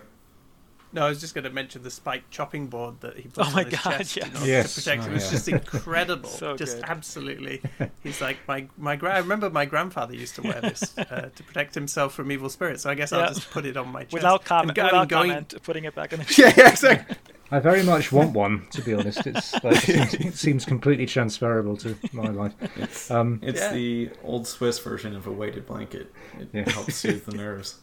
no, 0.98 1.06
I 1.06 1.10
was 1.10 1.20
just 1.20 1.36
going 1.36 1.43
to 1.43 1.52
mention 1.52 1.84
the 1.84 1.91
spike 1.91 2.24
chopping 2.32 2.68
board 2.68 3.02
that 3.02 3.18
he 3.18 3.30
put 3.30 3.45
oh 3.45 3.52
my 3.52 3.64
on 3.64 3.70
his 3.70 3.80
God, 3.80 3.98
chest 3.98 4.18
yes. 4.18 4.45
yes. 4.45 4.74
to 4.74 4.82
protect 4.82 5.02
oh, 5.02 5.06
him. 5.06 5.12
It 5.12 5.14
was 5.14 5.26
yeah. 5.26 5.32
just 5.32 5.48
incredible. 5.48 6.30
so 6.41 6.58
just 6.58 6.78
good. 6.78 6.86
absolutely. 6.86 7.62
He's 8.04 8.20
like 8.20 8.38
my 8.48 8.68
my 8.78 8.95
gra- 8.95 9.14
I 9.14 9.20
remember 9.20 9.52
my 9.52 9.66
grandfather 9.66 10.16
used 10.16 10.34
to 10.36 10.41
wear 10.41 10.60
this 10.60 10.98
uh, 10.98 11.30
to 11.36 11.43
protect 11.43 11.76
himself 11.76 12.16
from 12.16 12.32
evil 12.32 12.50
spirits. 12.50 12.82
So 12.82 12.89
I 12.89 12.95
guess 12.95 13.12
yeah. 13.12 13.20
I'll 13.20 13.28
just 13.28 13.52
put 13.52 13.68
it 13.68 13.78
on 13.78 13.89
my 13.89 14.04
chest 14.04 14.14
without 14.14 14.43
comment. 14.43 14.76
Go, 14.76 14.86
without 14.86 15.08
going... 15.08 15.30
comment, 15.30 15.54
putting 15.62 15.86
it 15.86 15.93
back 15.93 16.14
on 16.14 16.20
the. 16.20 16.36
yeah, 16.36 16.54
yeah, 16.58 16.70
exactly. 16.70 17.16
I 17.52 17.60
very 17.60 17.84
much 17.84 18.12
want 18.12 18.34
one, 18.34 18.68
to 18.72 18.82
be 18.82 18.93
honest. 18.93 19.26
It's 19.26 19.54
like, 19.64 19.88
it 19.88 20.34
seems 20.34 20.66
completely 20.66 21.06
transferable 21.06 21.78
to 21.78 21.95
my 22.12 22.28
life. 22.28 22.54
It's, 22.76 23.10
um, 23.10 23.39
it's 23.41 23.62
yeah. 23.62 23.72
the 23.72 24.10
old 24.22 24.48
Swiss 24.48 24.80
version 24.80 25.16
of 25.16 25.28
a 25.28 25.32
weighted 25.32 25.66
blanket. 25.66 26.12
It 26.38 26.50
yeah. 26.52 26.70
helps 26.70 26.95
soothe 26.95 27.24
the 27.24 27.38
nerves. 27.38 27.76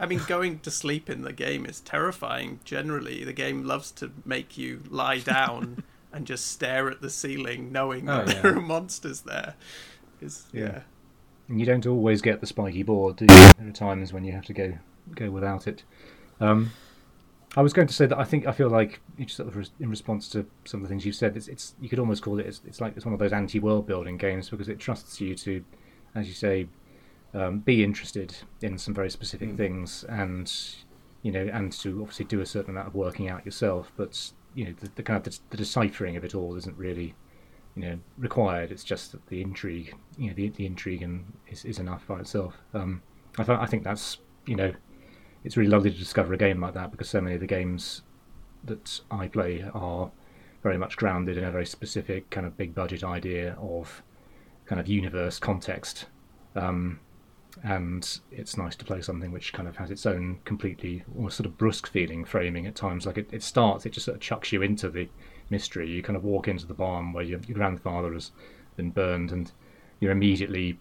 I 0.00 0.06
mean, 0.06 0.20
going 0.26 0.60
to 0.60 0.70
sleep 0.70 1.10
in 1.10 1.22
the 1.22 1.32
game 1.32 1.66
is 1.66 1.80
terrifying. 1.80 2.60
Generally, 2.64 3.24
the 3.24 3.34
game 3.34 3.64
loves 3.64 3.92
to 3.92 4.10
make 4.24 4.56
you 4.56 4.82
lie 4.88 5.18
down 5.20 5.84
and 6.12 6.26
just 6.26 6.46
stare 6.46 6.90
at 6.90 7.02
the 7.02 7.10
ceiling, 7.10 7.70
knowing 7.70 8.08
oh, 8.08 8.24
that 8.24 8.34
yeah. 8.34 8.42
there 8.42 8.56
are 8.56 8.62
monsters 8.62 9.20
there. 9.20 9.54
Is 10.20 10.46
yeah. 10.52 10.62
yeah. 10.62 10.80
And 11.48 11.60
you 11.60 11.66
don't 11.66 11.86
always 11.86 12.22
get 12.22 12.40
the 12.40 12.46
spiky 12.46 12.82
board, 12.82 13.16
do 13.16 13.24
you? 13.24 13.52
There 13.58 13.68
are 13.68 13.72
times 13.72 14.12
when 14.12 14.24
you 14.24 14.32
have 14.32 14.44
to 14.46 14.52
go 14.52 14.78
go 15.14 15.30
without 15.30 15.66
it. 15.66 15.82
Um, 16.40 16.70
I 17.56 17.62
was 17.62 17.72
going 17.72 17.88
to 17.88 17.94
say 17.94 18.06
that 18.06 18.18
I 18.18 18.24
think 18.24 18.46
I 18.46 18.52
feel 18.52 18.70
like 18.70 19.00
sort 19.26 19.48
of 19.48 19.68
in 19.80 19.90
response 19.90 20.28
to 20.30 20.46
some 20.64 20.80
of 20.80 20.82
the 20.84 20.88
things 20.88 21.04
you've 21.04 21.16
said, 21.16 21.36
it's, 21.36 21.48
it's 21.48 21.74
you 21.80 21.88
could 21.88 21.98
almost 21.98 22.22
call 22.22 22.38
it 22.38 22.46
it's, 22.46 22.60
it's, 22.64 22.80
like 22.80 22.96
it's 22.96 23.04
one 23.04 23.12
of 23.12 23.18
those 23.18 23.32
anti-world 23.32 23.86
building 23.86 24.16
games 24.16 24.48
because 24.48 24.68
it 24.68 24.78
trusts 24.78 25.20
you 25.20 25.34
to, 25.34 25.64
as 26.14 26.28
you 26.28 26.34
say, 26.34 26.68
um, 27.34 27.60
be 27.60 27.84
interested 27.84 28.34
in 28.62 28.78
some 28.78 28.94
very 28.94 29.10
specific 29.10 29.50
mm. 29.50 29.56
things 29.56 30.04
and 30.08 30.52
you 31.22 31.30
know 31.30 31.48
and 31.52 31.72
to 31.72 32.00
obviously 32.00 32.24
do 32.24 32.40
a 32.40 32.46
certain 32.46 32.70
amount 32.70 32.88
of 32.88 32.94
working 32.94 33.28
out 33.28 33.44
yourself. 33.44 33.92
But 33.96 34.32
you 34.54 34.66
know 34.66 34.74
the, 34.80 34.90
the 34.96 35.02
kind 35.02 35.16
of 35.16 35.24
the, 35.24 35.38
the, 35.50 35.56
deciphering 35.56 36.16
of 36.16 36.24
it 36.24 36.34
all 36.34 36.56
isn't 36.56 36.76
really 36.76 37.14
you 37.76 37.82
know 37.82 37.98
required. 38.18 38.72
It's 38.72 38.84
just 38.84 39.12
that 39.12 39.26
the 39.28 39.40
intrigue, 39.40 39.94
you 40.18 40.28
know, 40.28 40.34
the, 40.34 40.48
the 40.50 40.66
intrigue 40.66 41.02
and 41.02 41.24
is, 41.48 41.64
is 41.64 41.78
enough 41.78 42.06
by 42.06 42.20
itself. 42.20 42.54
Um, 42.74 43.02
I, 43.38 43.44
th- 43.44 43.58
I 43.58 43.66
think 43.66 43.84
that's 43.84 44.18
you 44.46 44.56
know 44.56 44.72
it's 45.44 45.56
really 45.56 45.70
lovely 45.70 45.90
to 45.90 45.98
discover 45.98 46.34
a 46.34 46.38
game 46.38 46.60
like 46.60 46.74
that 46.74 46.90
because 46.90 47.08
so 47.08 47.20
many 47.20 47.34
of 47.34 47.40
the 47.40 47.46
games 47.46 48.02
that 48.64 49.00
I 49.10 49.28
play 49.28 49.64
are 49.72 50.10
very 50.62 50.76
much 50.76 50.96
grounded 50.96 51.38
in 51.38 51.44
a 51.44 51.50
very 51.50 51.64
specific 51.64 52.28
kind 52.28 52.46
of 52.46 52.56
big 52.56 52.74
budget 52.74 53.02
idea 53.02 53.56
of 53.58 54.02
kind 54.66 54.78
of 54.80 54.86
universe 54.86 55.38
context. 55.38 56.06
Um, 56.54 57.00
and 57.62 58.20
it's 58.30 58.56
nice 58.56 58.74
to 58.76 58.84
play 58.84 59.02
something 59.02 59.32
which 59.32 59.52
kind 59.52 59.68
of 59.68 59.76
has 59.76 59.90
its 59.90 60.06
own 60.06 60.38
completely 60.44 61.04
or 61.16 61.30
sort 61.30 61.46
of 61.46 61.58
brusque 61.58 61.86
feeling 61.86 62.24
framing 62.24 62.66
at 62.66 62.74
times. 62.74 63.06
Like 63.06 63.18
it, 63.18 63.28
it 63.32 63.42
starts, 63.42 63.84
it 63.84 63.92
just 63.92 64.06
sort 64.06 64.16
of 64.16 64.22
chucks 64.22 64.52
you 64.52 64.62
into 64.62 64.88
the 64.88 65.08
mystery. 65.50 65.88
You 65.90 66.02
kind 66.02 66.16
of 66.16 66.24
walk 66.24 66.48
into 66.48 66.66
the 66.66 66.74
barn 66.74 67.12
where 67.12 67.24
your, 67.24 67.40
your 67.46 67.56
grandfather 67.56 68.12
has 68.14 68.30
been 68.76 68.90
burned, 68.90 69.30
and 69.30 69.52
you're 69.98 70.12
immediately 70.12 70.78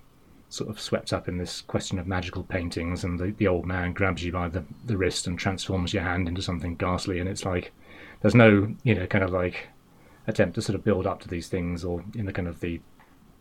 sort 0.48 0.70
of 0.70 0.80
swept 0.80 1.14
up 1.14 1.28
in 1.28 1.38
this 1.38 1.62
question 1.62 2.00
of 2.00 2.08
magical 2.08 2.44
paintings, 2.44 3.04
and 3.04 3.20
the, 3.20 3.32
the 3.32 3.48
old 3.48 3.66
man 3.66 3.94
grabs 3.94 4.24
you 4.24 4.32
by 4.32 4.48
the, 4.48 4.64
the 4.86 4.98
wrist 4.98 5.28
and 5.28 5.38
transforms 5.38 5.94
your 5.94 6.04
hand 6.04 6.28
into 6.28 6.42
something 6.42 6.76
ghastly, 6.76 7.20
and 7.20 7.28
it's 7.28 7.46
like 7.46 7.72
there's 8.22 8.36
no 8.36 8.74
you 8.84 8.96
know 8.96 9.06
kind 9.08 9.24
of 9.24 9.32
like 9.32 9.68
attempt 10.28 10.56
to 10.56 10.62
sort 10.62 10.76
of 10.76 10.84
build 10.84 11.08
up 11.08 11.20
to 11.20 11.28
these 11.28 11.48
things 11.48 11.84
or 11.84 12.04
in 12.16 12.26
the 12.26 12.34
kind 12.34 12.48
of 12.48 12.60
the 12.60 12.80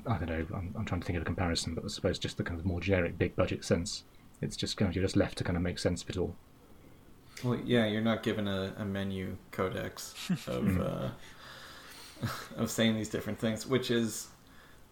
I 0.09 0.19
don't 0.19 0.29
know 0.29 0.47
I'm, 0.57 0.75
I'm 0.77 0.85
trying 0.85 1.01
to 1.01 1.07
think 1.07 1.17
of 1.17 1.23
a 1.23 1.25
comparison, 1.25 1.75
but 1.75 1.85
I 1.85 1.89
suppose 1.89 2.19
just 2.19 2.37
the 2.37 2.45
kind 2.45 2.59
of 2.59 2.67
more 2.67 2.81
generic 2.81 3.19
big 3.19 3.37
budget 3.37 3.65
sense. 3.65 4.05
It's 4.41 4.57
just 4.57 4.77
kind 4.77 4.89
of 4.89 4.95
you're 4.95 5.05
just 5.05 5.17
left 5.17 5.39
to 5.39 5.45
kind 5.45 5.57
of 5.57 5.63
make 5.63 5.79
sense 5.79 6.03
of 6.03 6.11
it 6.11 6.17
all. 6.17 6.35
Well, 7.45 7.59
yeah, 7.65 7.87
you're 7.87 8.03
not 8.03 8.23
given 8.23 8.49
a, 8.49 8.75
a 8.79 8.85
menu 8.85 9.37
codex 9.53 10.15
of 10.47 10.65
hmm. 10.65 10.81
uh, 10.81 11.11
of 12.57 12.71
saying 12.71 12.97
these 12.97 13.09
different 13.09 13.39
things, 13.39 13.67
which 13.67 13.91
is, 13.91 14.29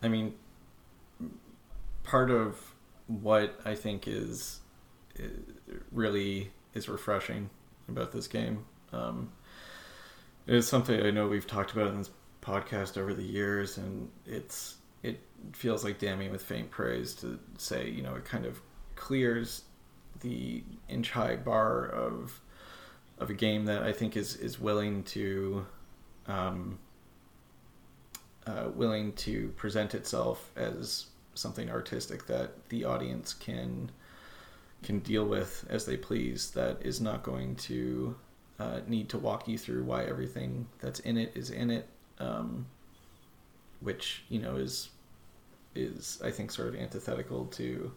I 0.02 0.08
mean, 0.08 0.34
part 2.04 2.30
of 2.30 2.74
what 3.08 3.58
I 3.64 3.74
think 3.74 4.06
is, 4.06 4.60
really 5.90 6.52
is 6.74 6.88
refreshing 6.88 7.50
about 7.88 8.12
this 8.12 8.28
game. 8.28 8.64
Um, 8.92 9.32
it 10.46 10.54
is 10.54 10.68
something 10.68 11.02
I 11.02 11.10
know 11.10 11.26
we've 11.26 11.46
talked 11.46 11.72
about 11.72 11.88
in 11.88 11.98
this 11.98 12.10
podcast 12.42 12.96
over 12.96 13.12
the 13.12 13.24
years, 13.24 13.78
and 13.78 14.08
it's 14.24 14.76
it 14.76 14.85
feels 15.52 15.84
like 15.84 15.98
damning 15.98 16.30
with 16.30 16.42
faint 16.42 16.70
praise 16.70 17.14
to 17.14 17.38
say 17.58 17.88
you 17.88 18.02
know 18.02 18.14
it 18.14 18.24
kind 18.24 18.44
of 18.44 18.60
clears 18.94 19.62
the 20.20 20.62
inch 20.88 21.10
high 21.10 21.36
bar 21.36 21.86
of 21.86 22.40
of 23.18 23.30
a 23.30 23.34
game 23.34 23.64
that 23.66 23.82
I 23.82 23.92
think 23.92 24.16
is 24.16 24.36
is 24.36 24.58
willing 24.60 25.02
to 25.04 25.66
um, 26.26 26.78
uh, 28.46 28.68
willing 28.74 29.12
to 29.12 29.48
present 29.56 29.94
itself 29.94 30.50
as 30.56 31.06
something 31.34 31.70
artistic 31.70 32.26
that 32.26 32.68
the 32.68 32.84
audience 32.84 33.34
can 33.34 33.90
can 34.82 34.98
deal 35.00 35.24
with 35.24 35.66
as 35.68 35.86
they 35.86 35.96
please. 35.96 36.50
That 36.50 36.78
is 36.82 37.00
not 37.00 37.22
going 37.22 37.56
to 37.56 38.16
uh, 38.58 38.80
need 38.86 39.08
to 39.10 39.18
walk 39.18 39.48
you 39.48 39.58
through 39.58 39.84
why 39.84 40.04
everything 40.04 40.66
that's 40.80 41.00
in 41.00 41.16
it 41.16 41.32
is 41.34 41.50
in 41.50 41.70
it, 41.70 41.88
um, 42.18 42.66
which 43.80 44.24
you 44.28 44.38
know 44.38 44.56
is 44.56 44.90
is 45.76 46.20
I 46.24 46.30
think 46.30 46.50
sort 46.50 46.68
of 46.68 46.74
antithetical 46.76 47.46
to 47.46 47.92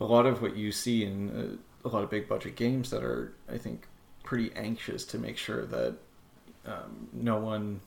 a 0.00 0.04
lot 0.04 0.26
of 0.26 0.42
what 0.42 0.56
you 0.56 0.72
see 0.72 1.04
in 1.04 1.58
a, 1.84 1.86
a 1.86 1.90
lot 1.90 2.02
of 2.02 2.10
big 2.10 2.28
budget 2.28 2.56
games 2.56 2.90
that 2.90 3.02
are 3.04 3.34
I 3.50 3.58
think 3.58 3.86
pretty 4.24 4.52
anxious 4.54 5.04
to 5.06 5.18
make 5.18 5.36
sure 5.36 5.66
that 5.66 5.96
um, 6.66 7.08
no 7.12 7.38
one 7.38 7.80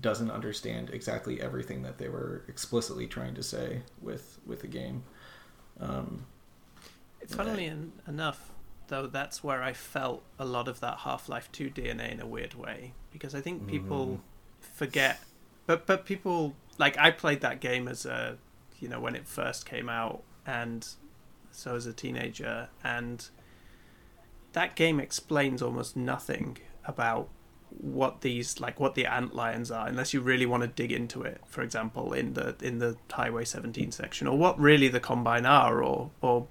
doesn't 0.00 0.30
understand 0.32 0.90
exactly 0.90 1.40
everything 1.40 1.82
that 1.82 1.98
they 1.98 2.08
were 2.08 2.42
explicitly 2.48 3.06
trying 3.06 3.34
to 3.34 3.42
say 3.42 3.82
with 4.02 4.38
with 4.46 4.60
the 4.60 4.66
game. 4.66 5.04
Um, 5.80 6.26
Funnily 7.28 7.66
en- 7.66 7.92
enough, 8.06 8.50
though, 8.88 9.06
that's 9.06 9.42
where 9.42 9.62
I 9.62 9.72
felt 9.72 10.22
a 10.38 10.44
lot 10.44 10.68
of 10.68 10.80
that 10.80 10.98
Half 10.98 11.28
Life 11.28 11.50
Two 11.52 11.70
DNA 11.70 12.12
in 12.12 12.20
a 12.20 12.26
weird 12.26 12.54
way 12.54 12.92
because 13.12 13.34
I 13.34 13.40
think 13.40 13.66
people 13.66 14.06
Mm. 14.06 14.20
forget, 14.60 15.20
but 15.66 15.86
but 15.86 16.04
people 16.04 16.54
like 16.78 16.98
I 16.98 17.10
played 17.10 17.40
that 17.40 17.60
game 17.60 17.88
as 17.88 18.06
a 18.06 18.38
you 18.78 18.88
know 18.88 19.00
when 19.00 19.14
it 19.14 19.26
first 19.26 19.66
came 19.66 19.88
out 19.88 20.22
and 20.46 20.86
so 21.50 21.74
as 21.74 21.86
a 21.86 21.92
teenager 21.92 22.68
and 22.84 23.28
that 24.52 24.76
game 24.76 25.00
explains 25.00 25.62
almost 25.62 25.96
nothing 25.96 26.58
about 26.84 27.28
what 27.70 28.20
these 28.20 28.60
like 28.60 28.78
what 28.78 28.94
the 28.94 29.04
ant 29.06 29.34
lions 29.34 29.70
are 29.70 29.86
unless 29.88 30.14
you 30.14 30.20
really 30.20 30.46
want 30.46 30.62
to 30.62 30.68
dig 30.68 30.92
into 30.92 31.22
it 31.22 31.40
for 31.46 31.62
example 31.62 32.12
in 32.12 32.34
the 32.34 32.54
in 32.62 32.78
the 32.78 32.96
highway 33.10 33.44
17 33.44 33.90
section 33.90 34.26
or 34.26 34.38
what 34.38 34.58
really 34.58 34.88
the 34.88 35.00
combine 35.00 35.44
are 35.44 35.82
or 35.82 36.10
or 36.20 36.46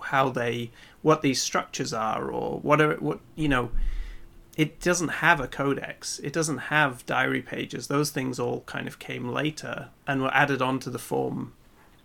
how 0.00 0.28
they 0.28 0.70
what 1.00 1.22
these 1.22 1.40
structures 1.40 1.92
are 1.92 2.30
or 2.30 2.60
whatever 2.60 2.94
what 2.96 3.20
you 3.34 3.48
know 3.48 3.70
it 4.56 4.80
doesn't 4.80 5.08
have 5.08 5.40
a 5.40 5.48
codex. 5.48 6.18
It 6.18 6.32
doesn't 6.32 6.58
have 6.58 7.06
diary 7.06 7.42
pages. 7.42 7.86
Those 7.86 8.10
things 8.10 8.38
all 8.38 8.60
kind 8.62 8.86
of 8.86 8.98
came 8.98 9.28
later 9.28 9.88
and 10.06 10.20
were 10.20 10.34
added 10.34 10.60
onto 10.60 10.90
the 10.90 10.98
form 10.98 11.54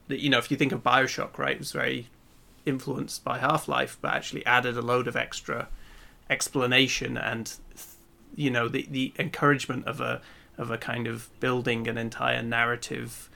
that 0.08 0.22
you 0.22 0.30
know 0.30 0.38
if 0.38 0.50
you 0.50 0.58
think 0.58 0.72
of 0.72 0.84
bioshock 0.84 1.38
right 1.38 1.56
it 1.56 1.60
was 1.60 1.72
very 1.72 2.08
influenced 2.66 3.24
by 3.24 3.39
half-life 3.39 3.98
but 4.02 4.14
actually 4.14 4.45
added 4.45 4.78
a 4.78 4.82
load 4.82 5.08
of 5.08 5.16
extra 5.16 5.68
explanation 6.30 7.18
and 7.18 7.56
you 8.36 8.50
know 8.50 8.68
the 8.68 8.88
the 8.89 9.14
encouragement 9.18 9.86
of 9.86 10.02
a 10.02 10.22
of 10.58 10.72
a 10.72 10.78
kind 10.78 11.08
of 11.08 11.30
building 11.39 11.88
an 11.88 11.98
entire 11.98 12.41
narrative 12.41 13.30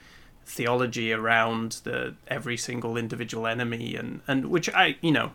theology 0.44 1.12
around 1.12 1.80
the 1.84 2.14
every 2.28 2.56
single 2.56 2.96
individual 2.96 3.46
enemy 3.46 3.94
and 3.94 4.20
and 4.26 4.46
which 4.46 4.68
I 4.70 4.96
you 5.00 5.12
know 5.12 5.32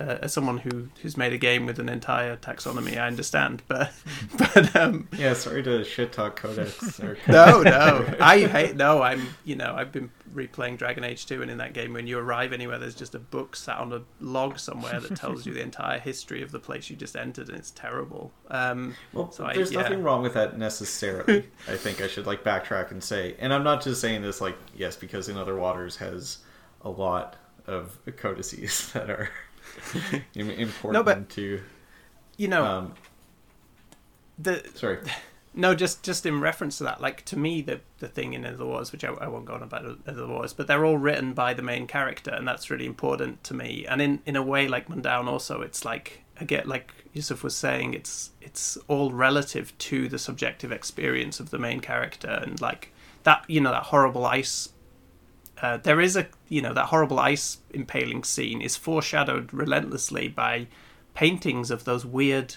uh, 0.00 0.18
as 0.22 0.32
someone 0.32 0.58
who 0.58 0.88
who's 1.02 1.16
made 1.16 1.32
a 1.32 1.38
game 1.38 1.66
with 1.66 1.78
an 1.78 1.88
entire 1.88 2.36
taxonomy 2.36 2.96
I 2.98 3.06
understand 3.06 3.62
but 3.68 3.92
but 4.38 4.74
um 4.76 5.08
yeah, 5.16 5.34
sorry 5.34 5.62
to 5.64 5.84
shit 5.84 6.12
talk 6.12 6.36
Codex. 6.36 6.98
Or 7.00 7.16
no 7.28 7.62
no 7.62 8.14
I 8.20 8.46
hate 8.46 8.76
no 8.76 9.02
I'm 9.02 9.28
you 9.44 9.56
know 9.56 9.74
I've 9.76 9.92
been 9.92 10.10
replaying 10.34 10.78
Dragon 10.78 11.02
Age 11.02 11.26
2 11.26 11.42
and 11.42 11.50
in 11.50 11.58
that 11.58 11.72
game 11.72 11.92
when 11.92 12.06
you 12.06 12.16
arrive 12.18 12.52
anywhere 12.52 12.78
there's 12.78 12.94
just 12.94 13.14
a 13.16 13.18
book 13.18 13.56
sat 13.56 13.78
on 13.78 13.92
a 13.92 14.02
log 14.20 14.58
somewhere 14.60 15.00
that 15.00 15.16
tells 15.16 15.44
you 15.44 15.52
the 15.52 15.60
entire 15.60 15.98
history 15.98 16.40
of 16.42 16.52
the 16.52 16.60
place 16.60 16.88
you 16.88 16.94
just 16.96 17.16
entered 17.16 17.48
and 17.48 17.58
it's 17.58 17.72
terrible 17.72 18.32
um 18.50 18.94
Well, 19.12 19.30
So 19.32 19.44
I- 19.44 19.54
there's 19.54 19.72
yeah. 19.72 19.82
nothing 19.82 20.02
wrong 20.04 20.22
with 20.22 20.34
that 20.34 20.56
necessarily. 20.56 21.48
I 21.68 21.76
think 21.76 22.00
I 22.00 22.06
should 22.06 22.26
like 22.26 22.44
backtrack 22.44 22.90
and 22.92 23.02
say, 23.02 23.34
and 23.40 23.52
I'm 23.52 23.64
not 23.64 23.82
just 23.82 24.00
saying 24.00 24.22
this 24.22 24.40
like 24.40 24.56
yes 24.76 24.96
because 24.96 25.28
in 25.28 25.36
other 25.36 25.56
waters 25.56 25.96
has 25.96 26.38
a 26.82 26.88
lot 26.90 27.36
of 27.66 27.98
codices 28.16 28.90
that 28.92 29.10
are 29.10 29.30
important 30.34 30.92
No, 30.92 31.02
but- 31.02 31.28
to. 31.30 31.60
you 32.36 32.48
know 32.48 32.64
Um, 32.64 32.94
the 34.38 34.64
sorry. 34.74 34.98
No, 35.52 35.74
just 35.74 36.04
just 36.04 36.24
in 36.26 36.40
reference 36.40 36.78
to 36.78 36.84
that, 36.84 37.00
like 37.00 37.24
to 37.24 37.36
me, 37.36 37.60
the 37.60 37.80
the 37.98 38.06
thing 38.06 38.34
in 38.34 38.42
the 38.42 38.64
Wars, 38.64 38.92
which 38.92 39.02
I, 39.02 39.08
I 39.14 39.26
won't 39.26 39.46
go 39.46 39.54
on 39.54 39.64
about 39.64 40.04
the 40.06 40.28
Wars, 40.28 40.52
but 40.52 40.68
they're 40.68 40.84
all 40.84 40.96
written 40.96 41.32
by 41.32 41.54
the 41.54 41.62
main 41.62 41.88
character, 41.88 42.30
and 42.30 42.46
that's 42.46 42.70
really 42.70 42.86
important 42.86 43.42
to 43.44 43.54
me. 43.54 43.84
And 43.84 44.00
in 44.00 44.20
in 44.26 44.36
a 44.36 44.44
way, 44.44 44.68
like 44.68 44.86
Mundaun, 44.88 45.26
also, 45.26 45.60
it's 45.60 45.84
like 45.84 46.22
again, 46.38 46.68
like 46.68 46.92
Yussef 47.16 47.42
was 47.42 47.56
saying, 47.56 47.94
it's 47.94 48.30
it's 48.40 48.78
all 48.86 49.10
relative 49.10 49.76
to 49.78 50.06
the 50.08 50.20
subjective 50.20 50.70
experience 50.70 51.40
of 51.40 51.50
the 51.50 51.58
main 51.58 51.80
character, 51.80 52.28
and 52.30 52.60
like 52.60 52.92
that, 53.24 53.42
you 53.48 53.60
know, 53.60 53.72
that 53.72 53.82
horrible 53.86 54.24
ice. 54.24 54.68
Uh, 55.62 55.76
there 55.76 56.00
is 56.00 56.16
a 56.16 56.26
you 56.48 56.62
know 56.62 56.72
that 56.72 56.86
horrible 56.86 57.18
ice 57.18 57.58
impaling 57.74 58.24
scene 58.24 58.62
is 58.62 58.76
foreshadowed 58.76 59.52
relentlessly 59.52 60.26
by 60.28 60.66
paintings 61.14 61.70
of 61.70 61.84
those 61.84 62.06
weird 62.06 62.56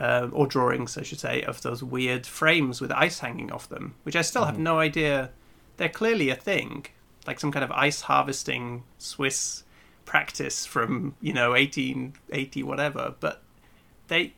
uh, 0.00 0.28
or 0.32 0.46
drawings, 0.46 0.98
I 0.98 1.02
should 1.02 1.20
say, 1.20 1.42
of 1.42 1.62
those 1.62 1.82
weird 1.82 2.26
frames 2.26 2.80
with 2.80 2.90
ice 2.92 3.20
hanging 3.20 3.52
off 3.52 3.68
them, 3.68 3.94
which 4.02 4.16
I 4.16 4.22
still 4.22 4.44
have 4.44 4.58
no 4.58 4.78
idea. 4.78 5.30
They're 5.76 5.88
clearly 5.88 6.30
a 6.30 6.34
thing, 6.34 6.86
like 7.26 7.40
some 7.40 7.52
kind 7.52 7.64
of 7.64 7.70
ice 7.72 8.02
harvesting 8.02 8.84
Swiss 8.98 9.64
practice 10.04 10.66
from 10.66 11.14
you 11.20 11.32
know 11.32 11.50
1880 11.50 12.62
whatever. 12.62 13.14
But 13.20 13.42
they, 14.08 14.34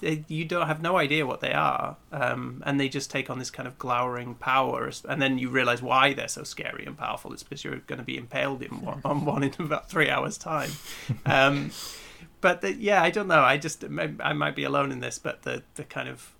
they 0.00 0.24
you 0.28 0.44
don't 0.44 0.66
have 0.66 0.82
no 0.82 0.96
idea 0.96 1.26
what 1.26 1.40
they 1.40 1.52
are, 1.52 1.96
um, 2.12 2.62
and 2.66 2.78
they 2.78 2.88
just 2.88 3.10
take 3.10 3.30
on 3.30 3.38
this 3.38 3.50
kind 3.50 3.66
of 3.66 3.78
glowering 3.78 4.34
power, 4.34 4.90
and 5.08 5.22
then 5.22 5.38
you 5.38 5.48
realize 5.48 5.82
why 5.82 6.12
they're 6.12 6.28
so 6.28 6.42
scary 6.42 6.84
and 6.84 6.96
powerful. 6.96 7.32
It's 7.32 7.42
because 7.42 7.64
you're 7.64 7.76
going 7.76 7.98
to 7.98 8.04
be 8.04 8.16
impaled 8.16 8.62
in 8.62 8.80
one, 8.80 9.00
on 9.04 9.24
one 9.24 9.42
in 9.42 9.54
about 9.58 9.88
three 9.88 10.10
hours' 10.10 10.38
time. 10.38 10.70
Um, 11.26 11.70
but 12.40 12.60
the, 12.60 12.74
yeah, 12.74 13.02
I 13.02 13.10
don't 13.10 13.28
know. 13.28 13.40
I 13.40 13.56
just 13.56 13.84
I 14.20 14.32
might 14.34 14.54
be 14.54 14.64
alone 14.64 14.92
in 14.92 15.00
this, 15.00 15.18
but 15.18 15.42
the 15.42 15.62
the 15.76 15.84
kind 15.84 16.08
of 16.08 16.32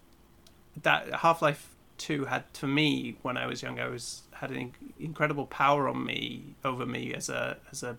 that 0.82 1.12
Half 1.16 1.40
Life 1.40 1.74
Two 1.96 2.26
had 2.26 2.44
for 2.52 2.66
me 2.66 3.16
when 3.22 3.36
I 3.36 3.46
was 3.46 3.62
young, 3.62 3.80
I 3.80 3.88
was 3.88 4.22
had 4.32 4.50
an 4.50 4.72
incredible 4.98 5.46
power 5.46 5.88
on 5.88 6.04
me 6.04 6.54
over 6.64 6.84
me 6.84 7.14
as 7.14 7.28
a 7.28 7.56
as 7.70 7.82
a 7.82 7.96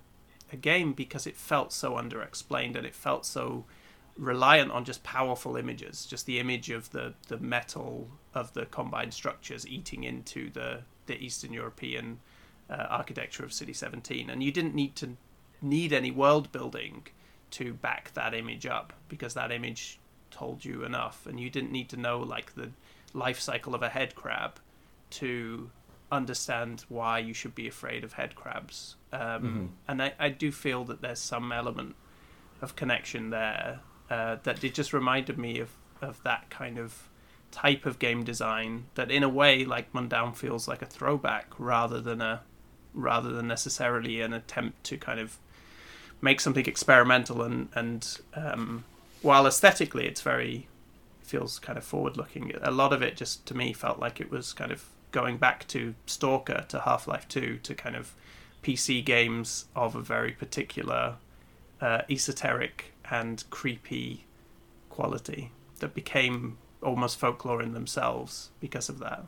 a 0.52 0.56
game 0.56 0.94
because 0.94 1.26
it 1.26 1.36
felt 1.36 1.74
so 1.74 1.94
underexplained 1.94 2.76
and 2.76 2.86
it 2.86 2.94
felt 2.94 3.26
so 3.26 3.66
reliant 4.18 4.72
on 4.72 4.86
just 4.86 5.04
powerful 5.04 5.58
images, 5.58 6.06
just 6.06 6.26
the 6.26 6.40
image 6.40 6.70
of 6.70 6.92
the 6.92 7.14
the 7.28 7.38
metal 7.38 8.10
of 8.34 8.54
the 8.54 8.66
combined 8.66 9.14
structures 9.14 9.68
eating 9.68 10.04
into 10.04 10.50
the 10.50 10.82
the 11.06 11.18
Eastern 11.24 11.54
European 11.54 12.20
uh, 12.70 12.88
architecture 12.90 13.44
of 13.44 13.54
City 13.54 13.74
17, 13.74 14.30
and 14.30 14.42
you 14.42 14.52
didn't 14.52 14.74
need 14.74 14.96
to 14.96 15.18
need 15.62 15.94
any 15.94 16.12
world 16.12 16.52
building 16.52 17.08
to 17.52 17.74
back 17.74 18.14
that 18.14 18.34
image 18.34 18.66
up 18.66 18.94
because 19.08 19.34
that 19.34 19.52
image 19.52 20.00
told 20.32 20.66
you 20.66 20.84
enough. 20.84 21.26
And 21.26 21.40
you 21.40 21.50
didn't 21.50 21.72
need 21.72 21.90
to 21.90 21.98
know 21.98 22.20
like 22.20 22.56
the 22.56 22.72
life 23.14 23.40
cycle 23.40 23.74
of 23.76 23.82
a 23.82 23.90
head 23.90 24.16
crab 24.16 24.60
to 25.12 25.70
understand 26.12 26.86
why 26.90 27.20
you 27.20 27.34
should 27.34 27.56
be 27.56 27.68
afraid 27.68 28.04
of 28.04 28.14
head 28.14 28.36
crabs. 28.36 28.96
Um, 29.14 29.74
and 29.88 30.04
I, 30.04 30.14
I 30.20 30.30
do 30.30 30.52
feel 30.52 30.84
that 30.86 31.02
there's 31.02 31.20
some 31.20 31.52
element 31.52 31.96
of 32.62 32.76
connection 32.76 33.30
there 33.30 33.80
uh, 34.10 34.38
that 34.44 34.64
it 34.64 34.74
just 34.74 34.94
reminded 34.94 35.38
me 35.38 35.60
of, 35.60 35.72
of 36.02 36.22
that 36.24 36.50
kind 36.50 36.78
of 36.78 37.10
type 37.52 37.86
of 37.86 38.00
game 38.00 38.24
design 38.24 38.86
that 38.96 39.10
in 39.10 39.24
a 39.24 39.30
way 39.30 39.64
like 39.64 39.94
Mundaun 39.94 40.36
feels 40.36 40.68
like 40.68 40.82
a 40.82 40.86
throwback 40.86 41.48
rather 41.58 42.02
than 42.02 42.22
a 42.22 42.42
rather 42.94 43.32
than 43.32 43.48
necessarily 43.48 44.22
an 44.22 44.34
attempt 44.34 44.84
to 44.84 44.98
kind 44.98 45.20
of 45.20 45.38
make 46.22 46.42
something 46.42 46.66
experimental 46.66 47.42
and 47.42 47.70
and 47.74 48.20
um, 48.36 48.84
while 49.22 49.48
aesthetically 49.48 50.06
it's 50.06 50.22
very 50.22 50.68
feels 51.24 51.58
kind 51.60 51.78
of 51.78 51.84
forward 51.84 52.18
looking 52.18 52.52
a 52.62 52.72
lot 52.72 52.92
of 52.92 53.02
it 53.02 53.16
just 53.16 53.46
to 53.46 53.56
me 53.56 53.74
felt 53.74 54.00
like 54.00 54.20
it 54.20 54.30
was 54.30 54.54
kind 54.54 54.72
of 54.72 54.86
going 55.12 55.38
back 55.38 55.66
to 55.68 55.96
stalker 56.06 56.66
to 56.68 56.80
half-life 56.82 57.28
2 57.30 57.60
to 57.64 57.74
kind 57.74 57.96
of 57.96 58.14
pc 58.62 59.04
games 59.04 59.66
of 59.76 59.96
a 59.96 60.02
very 60.02 60.32
particular 60.32 61.16
uh, 61.82 62.02
esoteric 62.10 62.92
and 63.10 63.44
creepy 63.50 64.26
quality 64.90 65.52
that 65.80 65.94
became 65.94 66.58
almost 66.82 67.18
folklore 67.18 67.62
in 67.62 67.74
themselves 67.74 68.50
because 68.60 68.90
of 68.90 69.00
that. 69.00 69.26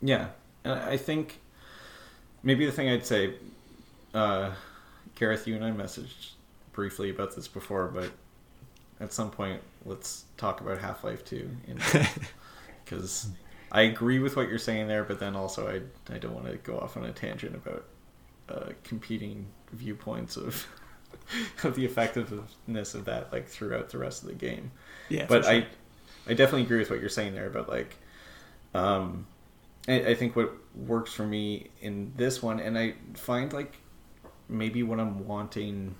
Yeah, 0.00 0.28
and 0.64 0.74
I 0.74 0.96
think 0.96 1.40
maybe 2.42 2.66
the 2.66 2.72
thing 2.72 2.88
I'd 2.88 3.06
say, 3.06 3.34
uh, 4.14 4.52
Gareth, 5.14 5.46
you 5.46 5.54
and 5.54 5.64
I 5.64 5.70
messaged 5.70 6.32
briefly 6.72 7.10
about 7.10 7.36
this 7.36 7.48
before, 7.48 7.88
but 7.88 8.10
at 9.00 9.12
some 9.12 9.30
point, 9.30 9.60
let's 9.84 10.24
talk 10.36 10.60
about 10.60 10.78
Half 10.78 11.04
Life 11.04 11.24
Two, 11.24 11.50
because 12.84 13.28
I 13.70 13.82
agree 13.82 14.18
with 14.18 14.36
what 14.36 14.48
you're 14.48 14.58
saying 14.58 14.88
there, 14.88 15.04
but 15.04 15.18
then 15.18 15.34
also 15.34 15.68
I 15.68 16.12
I 16.12 16.18
don't 16.18 16.34
want 16.34 16.46
to 16.46 16.56
go 16.58 16.78
off 16.78 16.96
on 16.96 17.04
a 17.04 17.12
tangent 17.12 17.54
about 17.54 17.84
uh, 18.48 18.72
competing 18.84 19.46
viewpoints 19.72 20.36
of 20.36 20.66
of 21.64 21.74
the 21.74 21.84
effectiveness 21.84 22.94
of 22.94 23.04
that 23.06 23.32
like 23.32 23.48
throughout 23.48 23.90
the 23.90 23.98
rest 23.98 24.22
of 24.22 24.28
the 24.28 24.34
game. 24.34 24.72
Yeah, 25.08 25.28
but 25.28 25.44
sure. 25.44 25.52
I 25.52 25.66
I 26.26 26.34
definitely 26.34 26.62
agree 26.62 26.78
with 26.78 26.90
what 26.90 27.00
you're 27.00 27.08
saying 27.08 27.34
there 27.34 27.46
about 27.46 27.68
like 27.68 27.96
um 28.74 29.26
I, 29.88 29.94
I 30.08 30.14
think 30.14 30.36
what 30.36 30.52
works 30.74 31.12
for 31.12 31.26
me 31.26 31.70
in 31.80 32.12
this 32.16 32.42
one 32.42 32.60
and 32.60 32.78
I 32.78 32.94
find 33.14 33.52
like 33.52 33.76
maybe 34.48 34.82
what 34.82 35.00
I'm 35.00 35.26
wanting 35.26 35.96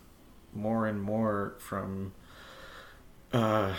more 0.54 0.86
and 0.86 1.00
more 1.00 1.56
from 1.58 2.12
uh 3.32 3.74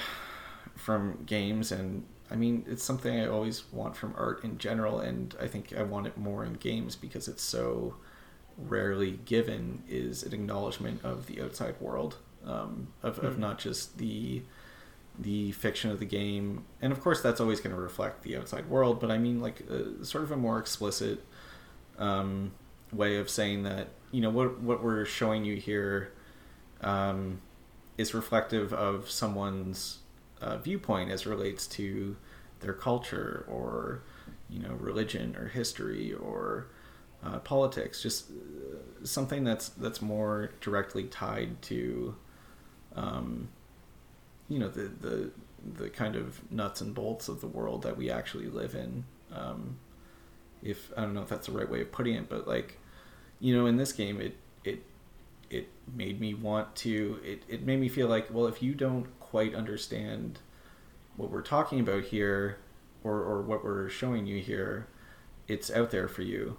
from 0.75 1.23
games 1.25 1.71
and 1.71 2.05
I 2.31 2.35
mean 2.35 2.65
it's 2.67 2.83
something 2.83 3.19
I 3.19 3.27
always 3.27 3.71
want 3.71 3.95
from 3.95 4.13
art 4.17 4.43
in 4.43 4.57
general 4.57 4.99
and 4.99 5.35
I 5.39 5.47
think 5.47 5.73
I 5.73 5.83
want 5.83 6.07
it 6.07 6.17
more 6.17 6.43
in 6.43 6.53
games 6.53 6.95
because 6.95 7.27
it's 7.27 7.43
so 7.43 7.95
rarely 8.57 9.11
given 9.25 9.83
is 9.89 10.23
an 10.23 10.33
acknowledgement 10.33 11.03
of 11.03 11.25
the 11.27 11.41
outside 11.41 11.75
world 11.81 12.17
um, 12.45 12.87
of, 13.01 13.19
of 13.19 13.35
Mhm. 13.35 13.39
not 13.39 13.59
just 13.59 13.97
the 13.97 14.43
the 15.19 15.51
fiction 15.53 15.91
of 15.91 15.99
the 15.99 16.05
game 16.05 16.63
and 16.81 16.91
of 16.91 16.99
course 16.99 17.21
that's 17.21 17.39
always 17.39 17.59
going 17.59 17.75
to 17.75 17.79
reflect 17.79 18.23
the 18.23 18.35
outside 18.35 18.67
world 18.67 18.99
but 18.99 19.11
i 19.11 19.17
mean 19.17 19.39
like 19.39 19.61
uh, 19.69 20.03
sort 20.03 20.23
of 20.23 20.31
a 20.31 20.35
more 20.37 20.57
explicit 20.57 21.23
um, 21.99 22.51
way 22.91 23.17
of 23.17 23.29
saying 23.29 23.63
that 23.63 23.89
you 24.11 24.21
know 24.21 24.31
what 24.31 24.59
what 24.61 24.83
we're 24.83 25.05
showing 25.05 25.45
you 25.45 25.55
here 25.55 26.11
um, 26.81 27.41
is 27.97 28.13
reflective 28.13 28.73
of 28.73 29.09
someone's 29.09 29.99
uh, 30.41 30.57
viewpoint 30.57 31.11
as 31.11 31.25
relates 31.27 31.67
to 31.67 32.15
their 32.61 32.73
culture 32.73 33.45
or 33.47 34.01
you 34.49 34.59
know 34.59 34.73
religion 34.79 35.35
or 35.37 35.47
history 35.47 36.11
or 36.13 36.67
uh, 37.25 37.39
politics 37.39 38.01
just 38.01 38.29
uh, 38.31 39.05
something 39.05 39.43
that's 39.43 39.69
that's 39.69 40.01
more 40.01 40.51
directly 40.61 41.03
tied 41.05 41.61
to 41.61 42.15
um, 42.95 43.49
you 44.49 44.59
know 44.59 44.67
the 44.67 44.91
the 45.01 45.31
the 45.79 45.89
kind 45.89 46.15
of 46.15 46.51
nuts 46.51 46.81
and 46.81 46.93
bolts 46.93 47.27
of 47.29 47.39
the 47.41 47.47
world 47.47 47.83
that 47.83 47.95
we 47.97 48.09
actually 48.11 48.47
live 48.47 48.75
in. 48.75 49.05
Um, 49.33 49.77
if 50.63 50.91
I 50.97 51.01
don't 51.01 51.13
know 51.13 51.21
if 51.21 51.29
that's 51.29 51.47
the 51.47 51.53
right 51.53 51.69
way 51.69 51.81
of 51.81 51.91
putting 51.91 52.15
it 52.15 52.29
but 52.29 52.47
like 52.47 52.79
you 53.39 53.55
know 53.55 53.65
in 53.65 53.77
this 53.77 53.91
game 53.91 54.19
it 54.21 54.37
it 54.63 54.83
it 55.49 55.69
made 55.93 56.19
me 56.19 56.33
want 56.33 56.75
to 56.77 57.19
it, 57.23 57.43
it 57.47 57.65
made 57.65 57.79
me 57.79 57.89
feel 57.89 58.07
like 58.07 58.33
well 58.33 58.47
if 58.47 58.63
you 58.63 58.73
don't 58.73 59.07
quite 59.19 59.53
understand 59.53 60.39
what 61.17 61.29
we're 61.29 61.41
talking 61.41 61.79
about 61.79 62.05
here 62.05 62.57
or, 63.03 63.17
or 63.17 63.41
what 63.41 63.63
we're 63.63 63.89
showing 63.89 64.25
you 64.25 64.39
here 64.39 64.87
it's 65.47 65.69
out 65.71 65.91
there 65.91 66.07
for 66.07 66.21
you 66.21 66.57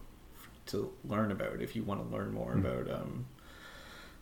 to 0.66 0.90
learn 1.04 1.30
about 1.30 1.60
if 1.60 1.74
you 1.76 1.82
want 1.82 2.02
to 2.08 2.16
learn 2.16 2.32
more 2.32 2.54
Mm. 2.54 2.60
about 2.60 2.90
um, 3.00 3.26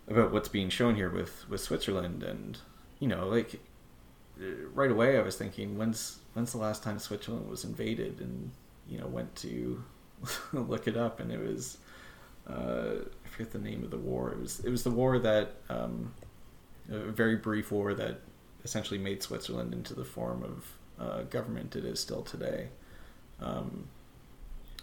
about 0.09 0.33
what's 0.33 0.49
being 0.49 0.69
shown 0.71 0.95
here 0.97 1.09
with 1.11 1.49
with 1.49 1.61
Switzerland 1.61 2.23
and 2.23 2.59
you 2.99 3.09
know 3.09 3.29
like 3.29 3.61
uh, 4.41 4.67
right 4.75 4.91
away 4.91 5.19
I 5.19 5.23
was 5.23 5.37
thinking 5.37 5.79
when's 5.79 6.19
when's 6.35 6.53
the 6.53 6.59
last 6.59 6.83
time 6.83 6.99
Switzerland 6.99 7.49
was 7.49 7.65
invaded? 7.65 8.21
And 8.21 8.51
you 8.89 8.99
know 8.99 9.07
went 9.07 9.35
to 9.37 9.83
look 10.53 10.87
it 10.89 10.97
up 10.97 11.21
and 11.21 11.31
it 11.33 11.41
was 11.41 11.79
uh, 12.51 12.95
I 13.25 13.29
forget 13.29 13.53
the 13.53 13.59
name 13.61 13.85
of 13.85 13.91
the 13.91 13.99
war. 13.99 14.33
It 14.33 14.41
was 14.41 14.61
it 14.61 14.71
was 14.71 14.83
the 14.83 14.91
war 14.91 15.19
that 15.21 15.53
um, 15.69 16.13
a 16.91 16.99
very 16.99 17.37
brief 17.37 17.71
war 17.71 17.95
that 17.95 18.21
essentially 18.65 18.99
made 18.99 19.23
Switzerland 19.23 19.73
into 19.73 19.95
the 19.95 20.05
form 20.05 20.43
of 20.43 20.67
uh, 20.99 21.23
government 21.25 21.77
it 21.77 21.85
is 21.85 22.01
still 22.01 22.23
today. 22.23 22.69
Um, 23.41 23.89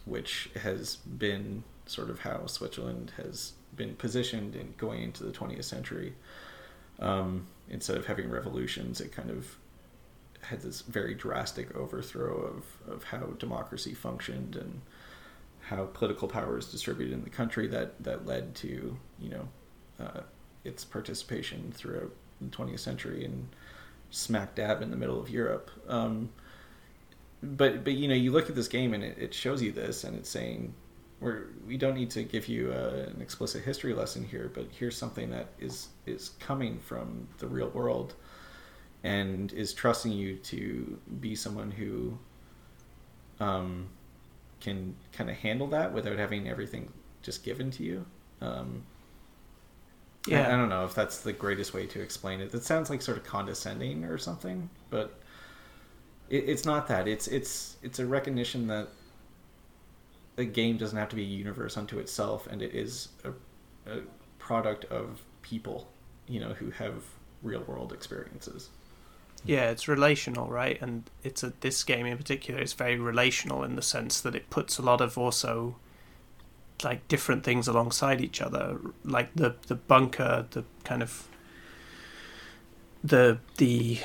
which 0.10 0.50
has 0.62 0.96
been 0.98 1.64
sort 1.86 2.10
of 2.10 2.20
how 2.20 2.46
Switzerland 2.46 3.14
has 3.18 3.54
been 3.76 3.96
positioned 3.96 4.56
in 4.56 4.74
going 4.78 5.04
into 5.04 5.24
the 5.24 5.32
20th 5.32 5.64
century. 5.64 6.14
Um, 7.00 7.48
instead 7.70 7.98
of 7.98 8.06
having 8.06 8.30
revolutions, 8.30 9.00
it 9.00 9.12
kind 9.12 9.30
of 9.30 9.56
had 10.42 10.62
this 10.62 10.82
very 10.82 11.14
drastic 11.14 11.76
overthrow 11.76 12.36
of, 12.36 12.94
of 12.94 13.04
how 13.04 13.26
democracy 13.38 13.94
functioned 13.94 14.56
and 14.56 14.82
how 15.62 15.86
political 15.94 16.28
power 16.28 16.58
is 16.58 16.66
distributed 16.66 17.14
in 17.14 17.24
the 17.24 17.30
country 17.30 17.68
that, 17.68 18.02
that 18.04 18.26
led 18.26 18.56
to, 18.56 18.98
you 19.20 19.30
know, 19.30 19.48
uh, 20.00 20.22
its 20.64 20.84
participation 20.84 21.72
throughout 21.76 22.12
the 22.42 22.48
20th 22.48 22.80
century 22.80 23.24
and 23.24 23.50
smack 24.10 24.56
dab 24.56 24.82
in 24.82 24.90
the 24.92 24.98
middle 24.98 25.20
of 25.20 25.30
Europe. 25.30 25.70
Um, 25.88 26.30
but 27.42 27.84
but 27.84 27.94
you 27.94 28.08
know 28.08 28.16
you 28.16 28.32
look 28.32 28.50
at 28.50 28.56
this 28.56 28.68
game 28.68 28.94
and 28.94 29.04
it, 29.04 29.18
it 29.18 29.34
shows 29.34 29.62
you 29.62 29.72
this 29.72 30.04
and 30.04 30.16
it's 30.18 30.30
saying 30.30 30.74
we're 31.22 31.48
we 31.68 31.78
don't 31.78 31.96
need 31.96 32.10
to 32.10 32.24
give 32.24 32.48
you 32.48 32.72
uh 32.72 33.08
an 33.14 33.22
explicit 33.22 33.64
history 33.64 33.94
lesson 33.94 34.24
here 34.26 34.52
but 34.54 34.68
here's 34.72 34.98
something 34.98 35.30
that 35.30 35.48
is 35.60 35.90
is 36.06 36.30
coming 36.40 36.80
from 36.80 37.28
the 37.40 37.48
real 37.48 37.70
world 37.70 38.16
and 39.04 39.54
is 39.54 39.74
trusting 39.74 40.12
you 40.12 40.36
to 40.38 41.00
be 41.22 41.36
someone 41.36 41.72
who 41.72 42.18
um 43.40 43.90
can 44.62 44.96
kind 45.14 45.30
of 45.30 45.36
handle 45.38 45.68
that 45.68 45.94
without 45.94 46.18
having 46.18 46.48
everything 46.50 46.92
just 47.22 47.44
given 47.44 47.72
to 47.72 47.84
you 47.84 48.06
um 48.42 48.84
I- 50.32 50.42
Yeah. 50.42 50.48
I, 50.54 50.58
don't 50.58 50.70
know 50.70 50.86
if 50.86 50.94
that's 50.94 51.20
the 51.22 51.34
greatest 51.34 51.74
way 51.74 51.88
to 51.88 52.02
explain 52.02 52.40
it. 52.42 52.54
It 52.54 52.64
sounds 52.64 52.90
like 52.90 53.02
sort 53.02 53.18
of 53.18 53.24
condescending 53.24 54.04
or 54.06 54.18
something, 54.18 54.70
but 54.90 55.19
it, 56.30 56.46
it's 56.48 56.66
not 56.66 56.88
that. 56.88 57.08
It's 57.08 57.28
it's 57.28 57.78
it's 57.82 58.00
a 58.00 58.06
recognition 58.06 58.68
that 58.68 58.90
a 60.38 60.46
game 60.46 60.78
doesn't 60.78 60.98
have 60.98 61.10
to 61.10 61.16
be 61.16 61.24
a 61.24 61.28
universe 61.28 61.78
unto 61.78 62.00
itself, 62.00 62.48
and 62.48 62.62
it 62.62 62.74
is 62.74 63.10
a, 63.24 63.32
a 63.92 64.02
product 64.38 64.86
of 64.86 65.22
people, 65.42 65.90
you 66.28 66.40
know, 66.40 66.54
who 66.54 66.72
have 66.72 67.04
real 67.44 67.62
world 67.62 67.92
experiences. 67.94 68.70
Yeah, 69.46 69.70
it's 69.70 69.88
relational, 69.88 70.50
right? 70.50 70.82
And 70.82 71.10
it's 71.24 71.44
a 71.44 71.54
this 71.62 71.84
game 71.84 72.06
in 72.06 72.18
particular 72.18 72.62
is 72.62 72.74
very 72.74 72.98
relational 72.98 73.64
in 73.64 73.76
the 73.76 73.82
sense 73.82 74.22
that 74.22 74.36
it 74.36 74.50
puts 74.50 74.78
a 74.78 74.82
lot 74.82 75.02
of 75.02 75.18
also 75.18 75.76
like 76.84 77.08
different 77.08 77.44
things 77.44 77.68
alongside 77.68 78.22
each 78.22 78.42
other, 78.42 78.80
like 79.04 79.34
the 79.36 79.56
the 79.68 79.76
bunker, 79.76 80.46
the 80.52 80.64
kind 80.84 81.02
of 81.02 81.28
the 83.04 83.40
the 83.58 84.00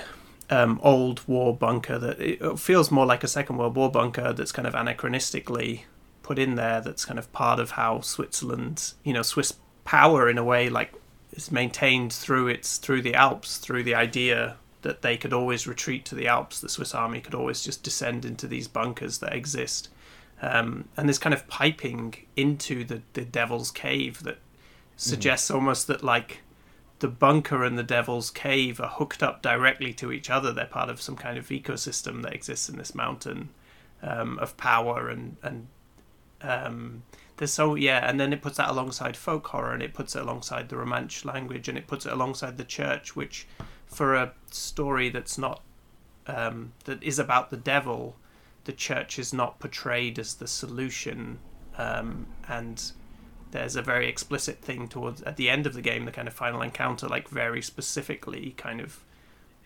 um, 0.51 0.81
old 0.83 1.27
war 1.27 1.57
bunker 1.57 1.99
that 1.99 2.21
it 2.21 2.59
feels 2.59 2.91
more 2.91 3.07
like 3.07 3.25
a 3.25 3.29
Second 3.29 3.57
World 3.57 3.77
War 3.77 3.91
bunker 3.91 4.33
that's 4.33 4.53
kind 4.53 4.67
of 4.67 4.75
anachronistically 4.75 5.83
put 6.23 6.39
in 6.39 6.55
there. 6.55 6.81
That's 6.81 7.05
kind 7.05 7.19
of 7.19 7.33
part 7.33 7.61
of 7.61 7.73
how 7.73 8.01
Switzerland, 8.01 8.93
you 9.03 9.13
know, 9.13 9.23
Swiss 9.23 9.55
power 9.85 10.29
in 10.29 10.39
a 10.39 10.45
way, 10.45 10.69
like 10.69 10.93
is 11.33 11.51
maintained 11.51 12.13
through 12.13 12.49
its 12.49 12.79
through 12.79 13.03
the 13.03 13.15
Alps, 13.15 13.59
through 13.59 13.83
the 13.83 13.95
idea 13.95 14.57
that 14.83 15.03
they 15.03 15.17
could 15.17 15.33
always 15.33 15.67
retreat 15.67 16.05
to 16.07 16.15
the 16.15 16.29
Alps. 16.29 16.61
The 16.61 16.69
Swiss 16.69 16.95
army 16.95 17.21
could 17.21 17.35
always 17.35 17.63
just 17.63 17.83
descend 17.83 18.25
into 18.25 18.47
these 18.47 18.69
bunkers 18.69 19.19
that 19.19 19.35
exist. 19.35 19.89
Um, 20.43 20.89
and 20.97 21.09
this 21.09 21.19
kind 21.19 21.33
of 21.33 21.49
piping 21.49 22.15
into 22.37 22.85
the, 22.85 23.01
the 23.15 23.25
devil's 23.25 23.71
cave 23.71 24.23
that 24.25 24.39
suggests 24.97 25.51
almost 25.51 25.87
that 25.87 26.05
like 26.05 26.41
the 27.05 27.09
bunker 27.11 27.63
and 27.63 27.77
the 27.77 27.83
devil's 27.83 28.31
cave 28.31 28.81
are 28.81 28.89
hooked 28.89 29.23
up 29.23 29.43
directly 29.43 29.93
to 29.93 30.11
each 30.11 30.31
other. 30.31 30.55
They're 30.55 30.65
part 30.65 30.89
of 30.89 31.03
some 31.03 31.17
kind 31.17 31.37
of 31.37 31.49
ecosystem 31.49 32.23
that 32.23 32.33
exists 32.33 32.71
in 32.71 32.79
this 32.79 32.95
mountain 32.95 33.51
um, 34.03 34.39
of 34.39 34.57
power 34.57 35.11
and 35.11 35.37
and 35.43 35.67
um, 36.41 37.03
there's 37.37 37.53
so 37.53 37.75
yeah, 37.75 38.09
and 38.09 38.19
then 38.19 38.33
it 38.33 38.41
puts 38.41 38.57
that 38.57 38.71
alongside 38.71 39.19
folk 39.19 39.47
horror 39.49 39.75
and 39.75 39.83
it 39.83 39.93
puts 39.93 40.17
it 40.17 40.23
alongside 40.23 40.71
the 40.71 40.77
Romansh 40.77 41.27
language 41.27 41.69
and 41.69 41.77
it 41.77 41.87
puts 41.87 42.07
it 42.07 42.13
alongside 42.15 42.57
the 42.57 42.65
church, 42.65 43.15
which 43.15 43.47
for 43.85 44.15
a 44.15 44.33
story 44.51 45.11
that's 45.11 45.37
not 45.37 45.61
um, 46.27 46.73
that 46.85 47.03
is 47.03 47.19
about 47.19 47.51
the 47.51 47.59
devil, 47.59 48.17
the 48.65 48.73
church 48.73 49.19
is 49.19 49.35
not 49.35 49.61
portrayed 49.61 50.19
as 50.19 50.37
the 50.37 50.49
solution, 50.49 51.39
um, 51.77 52.29
and 52.49 52.93
there's 53.55 53.77
a 53.77 53.83
very 53.83 54.09
explicit 54.09 54.59
thing 54.59 54.89
towards 54.89 55.23
at 55.23 55.37
the 55.37 55.49
end 55.49 55.65
of 55.65 55.75
the 55.75 55.81
game, 55.81 56.07
the 56.07 56.11
kind 56.11 56.27
of 56.27 56.35
final 56.35 56.61
encounter, 56.61 57.07
like 57.07 57.29
very 57.29 57.63
specifically, 57.63 58.53
kind 58.57 58.81
of 58.81 59.05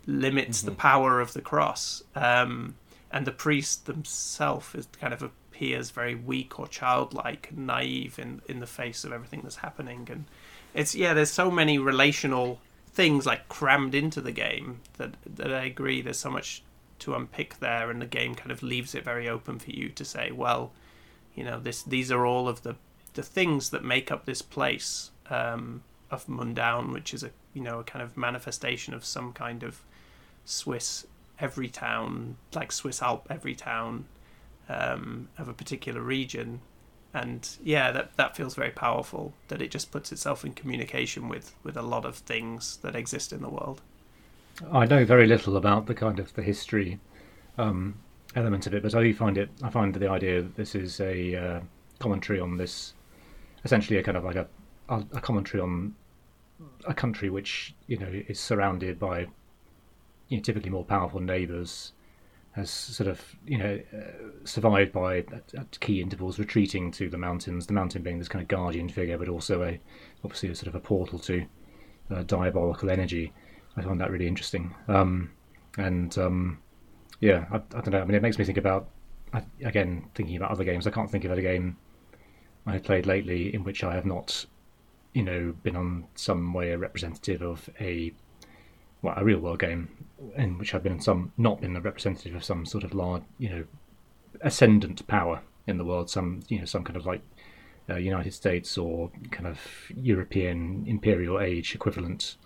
limits 0.07 0.61
the 0.61 0.72
power 0.72 1.22
of 1.22 1.32
the 1.32 1.41
cross, 1.41 2.03
um, 2.14 2.74
and 3.11 3.26
the 3.26 3.32
priest 3.32 3.86
themselves 3.86 4.74
is 4.74 4.86
kind 5.01 5.14
of 5.14 5.22
appears 5.22 5.91
very 5.91 6.14
weak 6.14 6.61
or 6.61 6.68
childlike, 6.68 7.49
and 7.51 7.66
naive 7.66 8.18
in 8.18 8.43
in 8.47 8.61
the 8.61 8.66
face 8.66 9.05
of 9.05 9.12
everything 9.12 9.41
that's 9.43 9.57
happening, 9.57 10.07
and 10.12 10.26
it's 10.74 10.95
yeah, 10.95 11.14
there's 11.14 11.30
so 11.30 11.51
many 11.51 11.78
relational 11.78 12.61
things 12.93 13.24
like 13.24 13.49
crammed 13.49 13.95
into 13.95 14.20
the 14.20 14.32
game 14.32 14.80
that 14.99 15.14
that 15.24 15.51
I 15.51 15.64
agree 15.64 16.03
there's 16.03 16.18
so 16.18 16.30
much 16.30 16.62
to 16.99 17.14
unpick 17.14 17.59
there 17.61 17.91
and 17.91 18.03
the 18.03 18.07
game 18.07 18.34
kind 18.34 18.51
of 18.51 18.62
leaves 18.62 18.95
it 18.95 19.05
very 19.05 19.28
open 19.28 19.61
for 19.61 19.70
you 19.70 19.89
to 19.91 20.05
say 20.05 20.32
well 20.32 20.72
you 21.36 21.45
know 21.45 21.61
this 21.61 21.84
these 21.84 22.11
are 22.11 22.26
all 22.26 22.49
of 22.49 22.64
the 22.64 22.74
the 23.14 23.22
things 23.22 23.70
that 23.70 23.84
make 23.84 24.11
up 24.11 24.24
this 24.24 24.42
place 24.42 25.11
um, 25.30 25.82
of 26.11 26.26
Mundaun 26.26 26.92
which 26.92 27.12
is 27.12 27.22
a 27.22 27.30
you 27.54 27.62
know 27.62 27.80
a 27.80 27.84
kind 27.84 28.02
of 28.02 28.16
manifestation 28.16 28.94
of 28.94 29.04
some 29.04 29.32
kind 29.32 29.62
of 29.62 29.80
Swiss 30.44 31.06
every 31.40 31.68
town 31.68 32.36
like 32.54 32.72
Swiss 32.72 33.02
Alp 33.02 33.26
every 33.30 33.54
town 33.54 34.06
um, 34.68 35.28
of 35.38 35.48
a 35.48 35.52
particular 35.52 36.00
region 36.00 36.61
and 37.14 37.48
yeah, 37.62 37.90
that 37.90 38.16
that 38.16 38.36
feels 38.36 38.54
very 38.54 38.70
powerful. 38.70 39.32
That 39.48 39.62
it 39.62 39.70
just 39.70 39.90
puts 39.90 40.12
itself 40.12 40.44
in 40.44 40.52
communication 40.52 41.28
with 41.28 41.54
with 41.62 41.76
a 41.76 41.82
lot 41.82 42.04
of 42.04 42.16
things 42.16 42.78
that 42.82 42.94
exist 42.94 43.32
in 43.32 43.40
the 43.40 43.48
world. 43.48 43.80
I 44.72 44.86
know 44.86 45.04
very 45.04 45.26
little 45.26 45.56
about 45.56 45.86
the 45.86 45.94
kind 45.94 46.18
of 46.18 46.34
the 46.34 46.42
history 46.42 46.98
um, 47.56 47.94
element 48.34 48.66
of 48.66 48.74
it, 48.74 48.82
but 48.82 48.94
I 48.94 49.02
do 49.02 49.14
find 49.14 49.38
it. 49.38 49.48
I 49.62 49.70
find 49.70 49.94
the 49.94 50.11
idea 50.11 50.42
that 50.42 50.56
this 50.56 50.74
is 50.74 51.00
a 51.00 51.34
uh, 51.34 51.61
commentary 51.98 52.40
on 52.40 52.56
this, 52.56 52.92
essentially 53.64 53.98
a 53.98 54.02
kind 54.02 54.16
of 54.16 54.24
like 54.24 54.36
a 54.36 54.46
a 54.88 55.20
commentary 55.20 55.61
on 55.61 55.94
a 56.86 56.94
country 56.94 57.28
which 57.30 57.74
you 57.86 57.98
know 57.98 58.09
is 58.28 58.40
surrounded 58.40 58.98
by 58.98 59.26
you 60.28 60.36
know, 60.36 60.42
typically 60.42 60.70
more 60.70 60.84
powerful 60.84 61.20
neighbours 61.20 61.92
has 62.52 62.70
sort 62.70 63.09
of 63.09 63.36
you 63.46 63.59
know 63.59 63.80
uh, 63.96 64.44
survived 64.44 64.92
by 64.92 65.18
at, 65.18 65.54
at, 65.56 65.80
key 65.80 66.00
intervals 66.00 66.38
retreating 66.38 66.90
to 66.90 67.09
the 67.09 67.18
mountains. 67.18 67.66
The 67.66 67.72
mountain 67.72 68.02
being 68.02 68.18
this 68.18 68.28
kind 68.28 68.42
of 68.42 68.48
guardian 68.48 68.88
figure, 68.88 69.18
but 69.18 69.28
also 69.28 69.62
a 69.62 69.78
obviously 70.24 70.48
a 70.48 70.54
sort 70.54 70.68
of 70.68 70.74
a 70.74 70.80
portal 70.80 71.18
to 71.20 71.46
uh, 72.11 72.22
diabolical 72.24 72.90
energy. 72.90 73.32
I 73.76 73.82
find 73.82 74.00
that 74.00 74.11
really 74.11 74.26
interesting. 74.26 74.74
Um, 74.88 75.30
and 75.76 76.16
um, 76.18 76.59
yeah, 77.20 77.46
I, 77.52 77.56
I, 77.56 77.80
don't 77.80 77.90
know. 77.90 78.00
I 78.00 78.04
mean, 78.04 78.16
it 78.16 78.22
makes 78.22 78.38
me 78.38 78.44
think 78.44 78.59
about 78.59 78.88
again 79.64 80.09
thinking 80.14 80.36
about 80.36 80.50
other 80.50 80.64
games. 80.64 80.86
I 80.86 80.90
can't 80.90 81.11
think 81.11 81.24
of 81.24 81.32
a 81.32 81.40
game 81.40 81.76
I 82.68 82.74
have 82.74 82.84
played 82.84 83.06
lately 83.06 83.54
in 83.54 83.64
which 83.64 83.82
I 83.82 83.94
have 83.94 84.04
not, 84.04 84.44
you 85.14 85.22
know, 85.22 85.54
been 85.62 85.74
on 85.74 86.04
some 86.14 86.52
way 86.52 86.70
a 86.70 86.78
representative 86.78 87.40
of 87.40 87.70
a 87.80 88.12
well, 89.00 89.14
a 89.16 89.24
real 89.24 89.38
world 89.38 89.60
game 89.60 89.88
in 90.36 90.58
which 90.58 90.74
I've 90.74 90.82
been 90.82 91.00
some 91.00 91.32
not 91.38 91.62
been 91.62 91.76
a 91.76 91.80
representative 91.80 92.34
of 92.34 92.44
some 92.44 92.66
sort 92.66 92.84
of 92.84 92.92
large, 92.92 93.22
you 93.38 93.48
know, 93.48 93.64
ascendant 94.42 95.06
power 95.06 95.40
in 95.66 95.78
the 95.78 95.84
world, 95.84 96.10
some 96.10 96.40
you 96.48 96.58
know, 96.58 96.66
some 96.66 96.84
kind 96.84 96.96
of 96.96 97.06
like 97.06 97.22
uh, 97.88 97.96
United 97.96 98.34
States 98.34 98.76
or 98.76 99.10
kind 99.30 99.46
of 99.46 99.58
European 99.96 100.84
imperial 100.86 101.40
age 101.40 101.74
equivalent, 101.74 102.36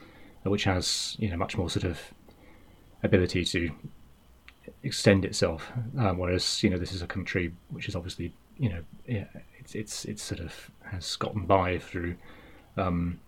uh, 0.47 0.51
which 0.51 0.65
has 0.65 1.17
you 1.19 1.29
know 1.29 1.37
much 1.37 1.59
more 1.59 1.69
sort 1.69 1.85
of 1.85 1.99
ability 3.03 3.45
to 3.45 3.71
extend 4.85 5.25
itself. 5.25 5.73
Um, 5.99 6.19
whereas 6.19 6.63
you 6.63 6.71
know 6.71 6.79
this 6.79 6.93
is 6.93 7.03
a 7.03 7.09
country 7.09 7.53
which 7.71 7.89
is 7.89 7.97
obviously 7.97 8.33
you 8.57 8.69
know 8.69 8.85
it's 9.63 9.75
it's 9.75 10.05
it's 10.05 10.23
sort 10.23 10.41
of 10.41 10.71
has 10.85 11.17
gotten 11.17 11.47
by 11.47 11.79
through 11.79 12.17
um, 12.77 13.21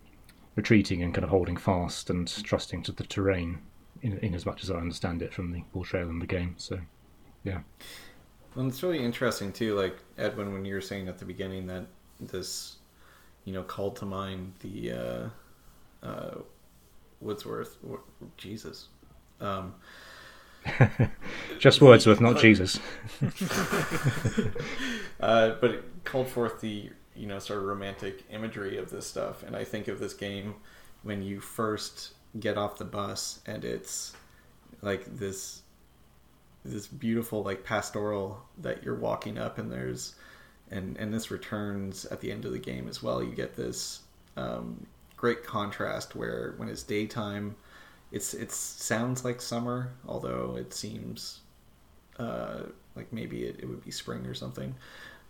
retreating 0.57 1.03
and 1.03 1.14
kind 1.14 1.24
of 1.24 1.30
holding 1.30 1.57
fast 1.57 2.11
and 2.11 2.28
trusting 2.45 2.82
to 2.82 2.93
the 2.93 3.05
terrain 3.05 3.59
in, 4.03 4.18
in 4.18 4.35
as 4.35 4.45
much 4.47 4.62
as 4.62 4.70
I 4.70 4.76
understand 4.76 5.22
it 5.22 5.32
from 5.32 5.53
the 5.53 5.62
portrayal 5.72 6.11
in 6.11 6.18
the 6.18 6.26
game. 6.26 6.55
So, 6.59 6.78
yeah. 7.43 7.61
Well, 8.55 8.66
it's 8.68 8.82
really 8.82 9.05
interesting 9.05 9.53
too. 9.53 9.74
Like 9.74 9.97
Edwin, 10.18 10.53
when 10.53 10.64
you 10.64 10.74
were 10.74 10.80
saying 10.80 11.09
at 11.09 11.18
the 11.18 11.24
beginning 11.24 11.66
that 11.68 11.87
this, 12.20 12.76
you 13.45 13.53
know, 13.53 13.62
called 13.62 13.97
to 13.97 14.05
mind 14.05 14.55
the 14.61 14.93
uh, 14.93 16.07
uh, 16.07 16.35
Wordsworth, 17.20 17.78
Jesus. 18.37 18.89
Um, 19.41 19.74
Just 21.59 21.81
Wordsworth, 21.81 22.21
not 22.21 22.39
Jesus. 22.39 22.79
uh, 25.21 25.55
but 25.61 25.71
it 25.71 25.85
called 26.05 26.29
forth 26.29 26.61
the 26.61 26.91
you 27.17 27.27
know 27.27 27.39
sort 27.39 27.61
of 27.61 27.65
romantic 27.67 28.25
imagery 28.31 28.77
of 28.77 28.91
this 28.91 29.07
stuff 29.07 29.43
and 29.45 29.57
i 29.57 29.65
think 29.65 29.89
of 29.89 29.99
this 30.01 30.15
game 30.15 30.55
when 31.03 31.23
you 31.23 31.41
first 31.41 32.15
get 32.41 32.59
off 32.59 32.77
the 32.77 32.85
bus 32.85 33.41
and 33.47 33.65
it's 33.65 34.15
like 34.83 35.05
this 35.17 35.62
this 36.65 36.87
beautiful 36.87 37.43
like 37.43 37.62
pastoral 37.62 38.43
that 38.59 38.83
you're 38.83 38.97
walking 38.97 39.39
up 39.39 39.59
and 39.59 39.71
there's 39.71 40.17
and 40.71 40.97
and 40.97 41.12
this 41.12 41.31
returns 41.31 42.05
at 42.07 42.21
the 42.21 42.33
end 42.33 42.45
of 42.45 42.53
the 42.53 42.59
game 42.59 42.89
as 42.89 43.03
well 43.03 43.23
you 43.23 43.35
get 43.35 43.55
this 43.55 44.01
um, 44.37 44.85
great 45.17 45.45
contrast 45.45 46.17
where 46.17 46.55
when 46.57 46.69
it's 46.69 46.83
daytime 46.83 47.55
it's 48.15 48.35
it 48.35 48.51
sounds 48.53 49.25
like 49.25 49.41
summer 49.41 49.91
although 50.07 50.57
it 50.59 50.73
seems 50.73 51.41
uh, 52.19 52.61
like 52.95 53.12
maybe 53.12 53.45
it, 53.45 53.57
it 53.61 53.67
would 53.69 53.85
be 53.85 53.91
spring 53.91 54.25
or 54.27 54.35
something 54.35 54.75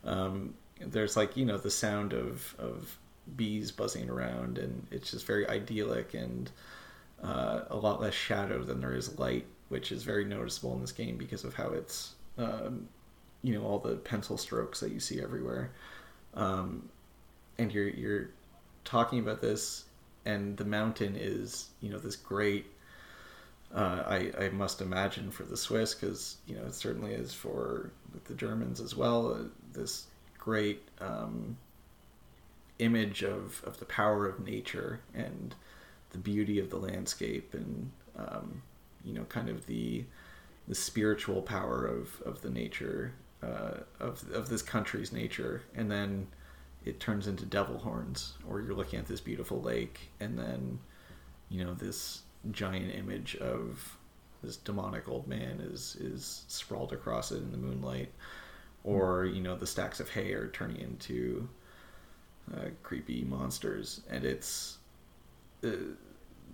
um, 0.04 0.54
there's 0.80 1.16
like 1.16 1.36
you 1.36 1.44
know 1.44 1.56
the 1.58 1.70
sound 1.70 2.12
of 2.12 2.54
of 2.58 2.98
bees 3.36 3.70
buzzing 3.70 4.10
around, 4.10 4.58
and 4.58 4.86
it's 4.90 5.10
just 5.10 5.26
very 5.26 5.48
idyllic 5.48 6.14
and 6.14 6.50
uh, 7.22 7.62
a 7.70 7.76
lot 7.76 8.00
less 8.00 8.14
shadow 8.14 8.62
than 8.62 8.80
there 8.80 8.94
is 8.94 9.18
light, 9.18 9.46
which 9.68 9.92
is 9.92 10.02
very 10.02 10.24
noticeable 10.24 10.74
in 10.74 10.80
this 10.80 10.92
game 10.92 11.16
because 11.16 11.44
of 11.44 11.54
how 11.54 11.68
it's 11.68 12.14
um, 12.38 12.88
you 13.42 13.54
know 13.54 13.64
all 13.64 13.78
the 13.78 13.96
pencil 13.96 14.36
strokes 14.36 14.80
that 14.80 14.92
you 14.92 15.00
see 15.00 15.20
everywhere. 15.20 15.70
Um, 16.34 16.88
and 17.58 17.72
you're 17.72 17.88
you're 17.88 18.30
talking 18.84 19.20
about 19.20 19.40
this, 19.40 19.84
and 20.24 20.56
the 20.56 20.64
mountain 20.64 21.16
is 21.16 21.68
you 21.80 21.90
know 21.90 21.98
this 21.98 22.16
great. 22.16 22.66
Uh, 23.74 24.04
I, 24.06 24.32
I 24.38 24.48
must 24.50 24.80
imagine 24.80 25.30
for 25.30 25.42
the 25.42 25.56
Swiss, 25.56 25.94
because 25.94 26.36
you 26.46 26.54
know 26.54 26.62
it 26.66 26.74
certainly 26.74 27.12
is 27.12 27.34
for 27.34 27.90
the 28.26 28.34
Germans 28.34 28.80
as 28.80 28.94
well. 28.94 29.32
Uh, 29.32 29.44
this 29.72 30.06
great 30.38 30.82
um, 31.00 31.56
image 32.78 33.22
of, 33.22 33.62
of 33.64 33.78
the 33.78 33.84
power 33.84 34.26
of 34.26 34.44
nature 34.44 35.00
and 35.14 35.54
the 36.10 36.18
beauty 36.18 36.58
of 36.58 36.70
the 36.70 36.76
landscape 36.76 37.54
and 37.54 37.90
um, 38.16 38.62
you 39.04 39.12
know 39.12 39.24
kind 39.24 39.48
of 39.48 39.66
the 39.66 40.04
the 40.66 40.74
spiritual 40.74 41.42
power 41.42 41.86
of, 41.86 42.22
of 42.22 42.40
the 42.40 42.50
nature 42.50 43.12
uh, 43.42 43.80
of, 44.00 44.24
of 44.32 44.48
this 44.48 44.62
country's 44.62 45.12
nature 45.12 45.62
and 45.74 45.90
then 45.90 46.26
it 46.84 47.00
turns 47.00 47.26
into 47.26 47.44
devil 47.44 47.78
horns 47.78 48.34
or 48.48 48.60
you're 48.60 48.74
looking 48.74 48.98
at 48.98 49.06
this 49.06 49.20
beautiful 49.20 49.60
lake 49.60 50.10
and 50.20 50.38
then 50.38 50.78
you 51.50 51.64
know 51.64 51.74
this 51.74 52.22
giant 52.50 52.94
image 52.94 53.36
of 53.36 53.96
this 54.42 54.56
demonic 54.56 55.08
old 55.08 55.26
man 55.26 55.60
is 55.60 55.96
is 55.96 56.44
sprawled 56.48 56.92
across 56.92 57.32
it 57.32 57.38
in 57.38 57.50
the 57.50 57.58
moonlight. 57.58 58.12
Or 58.84 59.24
you 59.24 59.40
know 59.40 59.56
the 59.56 59.66
stacks 59.66 60.00
of 60.00 60.10
hay 60.10 60.32
are 60.32 60.48
turning 60.48 60.78
into 60.78 61.48
uh, 62.54 62.68
creepy 62.82 63.24
monsters, 63.24 64.02
and 64.10 64.24
it's 64.24 64.78
uh, 65.64 65.70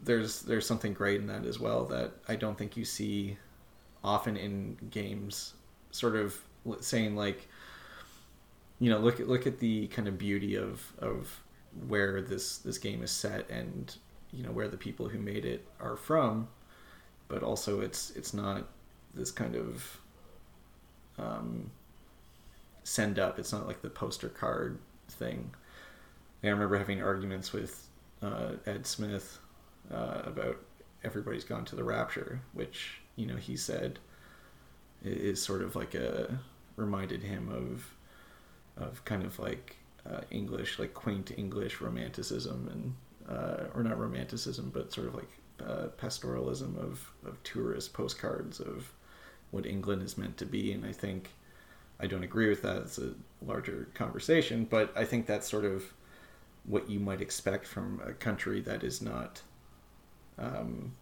there's 0.03 0.43
there's 0.43 0.67
something 0.67 0.93
great 0.93 1.21
in 1.21 1.27
that 1.27 1.45
as 1.45 1.59
well 1.59 1.85
that 1.87 2.13
I 2.29 2.37
don't 2.37 2.57
think 2.57 2.77
you 2.77 2.85
see 2.85 3.37
often 4.05 4.37
in 4.37 4.77
games. 4.91 5.55
Sort 5.91 6.15
of 6.15 6.39
saying 6.81 7.17
like, 7.17 7.49
you 8.79 8.91
know, 8.91 8.99
look 8.99 9.19
at 9.19 9.29
look 9.29 9.47
at 9.47 9.59
the 9.59 9.89
kind 9.89 10.07
of 10.07 10.17
beauty 10.17 10.57
of 10.57 10.93
of 10.99 11.41
where 11.89 12.23
this 12.23 12.59
this 12.59 12.79
game 12.79 13.03
is 13.03 13.11
set 13.11 13.49
and 13.51 13.97
you 14.33 14.43
know 14.43 14.51
where 14.51 14.69
the 14.69 14.77
people 14.77 15.09
who 15.09 15.19
made 15.19 15.45
it 15.45 15.67
are 15.81 15.97
from, 15.97 16.49
but 17.29 17.43
also 17.43 17.81
it's 17.81 18.11
it's 18.11 18.33
not 18.35 18.69
this 19.15 19.31
kind 19.31 19.57
of 19.57 20.01
um, 21.19 21.71
send 22.85 23.19
up. 23.19 23.39
It's 23.39 23.53
not 23.53 23.67
like 23.67 23.83
the 23.83 23.91
poster 23.91 24.29
card 24.29 24.79
thing. 25.09 25.55
I 26.43 26.49
remember 26.49 26.79
having 26.79 27.03
arguments 27.03 27.53
with 27.53 27.87
uh, 28.23 28.53
Ed 28.67 28.87
Smith 28.87 29.39
uh, 29.93 30.23
about 30.25 30.57
everybody's 31.05 31.45
gone 31.45 31.65
to 31.67 31.77
the 31.77 31.85
rapture, 31.85 32.41
which 32.53 33.01
you 33.17 33.27
know 33.27 33.37
he 33.37 33.57
said 33.57 33.99
is 35.03 35.43
sort 35.43 35.63
of 35.63 35.77
like 35.77 35.95
a 35.95 36.39
reminded 36.77 37.23
him 37.23 37.49
of 37.51 37.95
of 38.77 39.05
kind 39.05 39.25
of 39.25 39.39
like 39.39 39.77
uh, 40.09 40.21
English, 40.31 40.79
like 40.79 40.95
quaint 40.95 41.33
English 41.37 41.81
romanticism 41.81 42.69
and 42.73 42.95
uh, 43.31 43.65
or 43.75 43.83
not 43.83 43.99
romanticism, 43.99 44.71
but 44.73 44.93
sort 44.93 45.07
of 45.07 45.15
like 45.15 45.31
uh, 45.61 45.89
pastoralism 45.97 46.77
of 46.79 47.13
of 47.25 47.43
tourist 47.43 47.93
postcards 47.93 48.61
of 48.61 48.93
what 49.51 49.67
England 49.67 50.03
is 50.03 50.17
meant 50.17 50.37
to 50.39 50.47
be, 50.47 50.73
and 50.73 50.85
I 50.85 50.93
think 50.93 51.31
I 51.99 52.07
don't 52.07 52.25
agree 52.25 52.49
with 52.49 52.63
that. 52.63 52.77
It's 52.79 52.99
a 52.99 53.13
larger 53.43 53.89
conversation, 53.95 54.67
but 54.69 54.93
I 54.97 55.05
think 55.05 55.27
that's 55.27 55.49
sort 55.49 55.65
of 55.65 55.93
what 56.65 56.89
you 56.89 57.01
might 57.01 57.21
expect 57.21 57.67
from 57.67 58.01
a 58.05 58.13
country 58.13 58.61
that 58.63 58.85
is 58.85 59.03
not 59.03 59.43
um, 60.39 60.93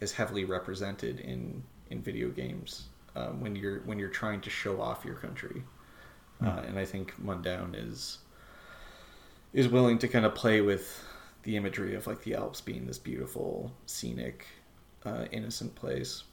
as 0.00 0.12
heavily 0.12 0.44
represented 0.44 1.20
in 1.20 1.62
in 1.90 2.02
video 2.02 2.28
games 2.28 2.88
um, 3.16 3.40
when 3.40 3.56
you're 3.56 3.80
when 3.80 3.98
you're 3.98 4.08
trying 4.08 4.40
to 4.42 4.50
show 4.50 4.80
off 4.80 5.04
your 5.04 5.16
country. 5.16 5.62
Mm. 6.42 6.46
Uh, 6.46 6.60
and 6.62 6.78
I 6.78 6.84
think 6.84 7.14
Mundaun 7.22 7.74
is 7.74 8.18
is 9.52 9.68
willing 9.68 9.98
to 9.98 10.08
kind 10.08 10.24
of 10.24 10.34
play 10.34 10.60
with 10.60 11.04
the 11.48 11.56
imagery 11.56 11.94
of 11.94 12.06
like 12.06 12.22
the 12.24 12.34
Alps 12.34 12.60
being 12.60 12.86
this 12.86 12.98
beautiful, 12.98 13.72
scenic, 13.86 14.46
uh, 15.06 15.24
innocent 15.32 15.74
place. 15.74 16.24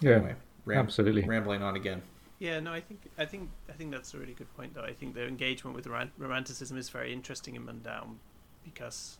Yeah, 0.00 0.16
anyway, 0.16 0.34
ram- 0.64 0.78
absolutely. 0.80 1.22
Rambling 1.22 1.62
on 1.62 1.76
again. 1.76 2.02
Yeah, 2.40 2.58
no, 2.58 2.72
I 2.72 2.80
think 2.80 3.02
I 3.16 3.24
think 3.24 3.50
I 3.68 3.72
think 3.74 3.92
that's 3.92 4.14
a 4.14 4.18
really 4.18 4.32
good 4.32 4.52
point. 4.56 4.74
Though 4.74 4.82
I 4.82 4.92
think 4.92 5.14
the 5.14 5.24
engagement 5.28 5.76
with 5.76 5.86
romanticism 6.18 6.76
is 6.76 6.88
very 6.88 7.12
interesting 7.12 7.54
in 7.54 7.64
Mundaun 7.64 8.16
because, 8.64 9.18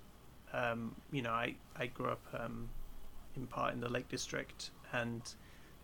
um, 0.53 0.97
you 1.13 1.23
know, 1.23 1.31
I 1.31 1.55
I 1.77 1.87
grew 1.87 2.09
up 2.09 2.27
um, 2.37 2.69
in 3.37 3.47
part 3.47 3.75
in 3.75 3.81
the 3.81 3.89
Lake 3.89 4.09
District, 4.09 4.71
and 4.93 5.23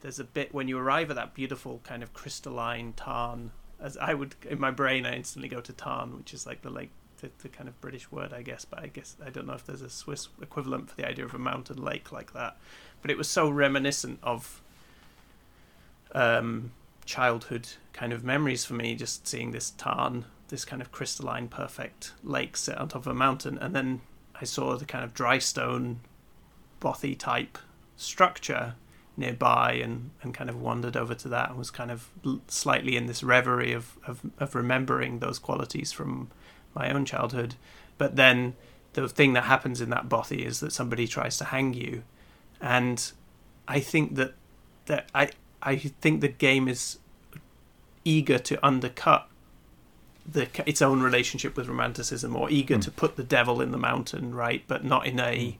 there's 0.00 0.18
a 0.18 0.24
bit 0.24 0.52
when 0.52 0.66
you 0.66 0.78
arrive 0.78 1.10
at 1.10 1.14
that 1.14 1.32
beautiful 1.32 1.80
kind 1.84 2.02
of 2.02 2.12
crystalline 2.12 2.92
tarn 2.96 3.52
as 3.80 3.96
I 3.96 4.14
would 4.14 4.34
in 4.48 4.58
my 4.58 4.70
brain, 4.70 5.06
I 5.06 5.14
instantly 5.14 5.48
go 5.48 5.60
to 5.60 5.72
Tarn, 5.72 6.16
which 6.16 6.34
is 6.34 6.46
like 6.46 6.62
the 6.62 6.70
lake, 6.70 6.90
the, 7.18 7.30
the 7.38 7.48
kind 7.48 7.68
of 7.68 7.80
British 7.80 8.10
word, 8.10 8.32
I 8.32 8.42
guess. 8.42 8.64
But 8.64 8.80
I 8.80 8.86
guess 8.88 9.16
I 9.24 9.30
don't 9.30 9.46
know 9.46 9.54
if 9.54 9.64
there's 9.64 9.82
a 9.82 9.90
Swiss 9.90 10.28
equivalent 10.40 10.90
for 10.90 10.96
the 10.96 11.06
idea 11.06 11.24
of 11.24 11.34
a 11.34 11.38
mountain 11.38 11.82
lake 11.82 12.12
like 12.12 12.32
that. 12.32 12.56
But 13.02 13.10
it 13.10 13.18
was 13.18 13.28
so 13.28 13.48
reminiscent 13.48 14.18
of 14.22 14.60
um, 16.12 16.72
childhood 17.04 17.68
kind 17.92 18.12
of 18.12 18.24
memories 18.24 18.64
for 18.64 18.74
me, 18.74 18.94
just 18.94 19.26
seeing 19.26 19.50
this 19.50 19.70
Tarn, 19.70 20.24
this 20.48 20.64
kind 20.64 20.82
of 20.82 20.92
crystalline, 20.92 21.48
perfect 21.48 22.12
lake 22.22 22.56
set 22.56 22.78
on 22.78 22.88
top 22.88 23.02
of 23.02 23.06
a 23.08 23.14
mountain, 23.14 23.58
and 23.58 23.74
then 23.74 24.00
I 24.40 24.44
saw 24.44 24.76
the 24.76 24.84
kind 24.84 25.04
of 25.04 25.14
dry 25.14 25.38
stone, 25.38 26.00
bothy 26.80 27.14
type 27.14 27.58
structure 27.96 28.74
nearby 29.16 29.72
and, 29.72 30.10
and 30.22 30.32
kind 30.32 30.48
of 30.48 30.60
wandered 30.60 30.96
over 30.96 31.12
to 31.12 31.28
that 31.28 31.50
and 31.50 31.58
was 31.58 31.72
kind 31.72 31.90
of 31.90 32.08
slightly 32.46 32.96
in 32.96 33.06
this 33.06 33.24
reverie 33.24 33.72
of, 33.72 33.98
of, 34.06 34.20
of 34.38 34.54
remembering 34.54 35.18
those 35.18 35.40
qualities 35.40 35.90
from 35.90 36.30
my 36.74 36.90
own 36.90 37.04
childhood. 37.04 37.54
But 37.96 38.16
then 38.16 38.54
the 38.92 39.08
thing 39.08 39.32
that 39.34 39.44
happens 39.44 39.80
in 39.80 39.90
that 39.90 40.08
bothy 40.08 40.44
is 40.44 40.60
that 40.60 40.72
somebody 40.72 41.06
tries 41.06 41.36
to 41.38 41.44
hang 41.44 41.74
you. 41.74 42.02
And 42.60 43.10
I 43.66 43.80
think 43.80 44.14
that, 44.16 44.34
that 44.86 45.08
I, 45.14 45.30
I 45.62 45.76
think 45.76 46.20
the 46.20 46.28
game 46.28 46.68
is 46.68 46.98
eager 48.04 48.38
to 48.38 48.66
undercut 48.66 49.28
the 50.30 50.46
its 50.66 50.82
own 50.82 51.00
relationship 51.00 51.56
with 51.56 51.68
romanticism 51.68 52.36
or 52.36 52.50
eager 52.50 52.76
mm. 52.76 52.82
to 52.82 52.90
put 52.90 53.16
the 53.16 53.22
devil 53.22 53.62
in 53.62 53.70
the 53.70 53.78
mountain 53.78 54.34
right 54.34 54.62
but 54.66 54.84
not 54.84 55.06
in 55.06 55.18
a 55.18 55.50
hmm 55.52 55.56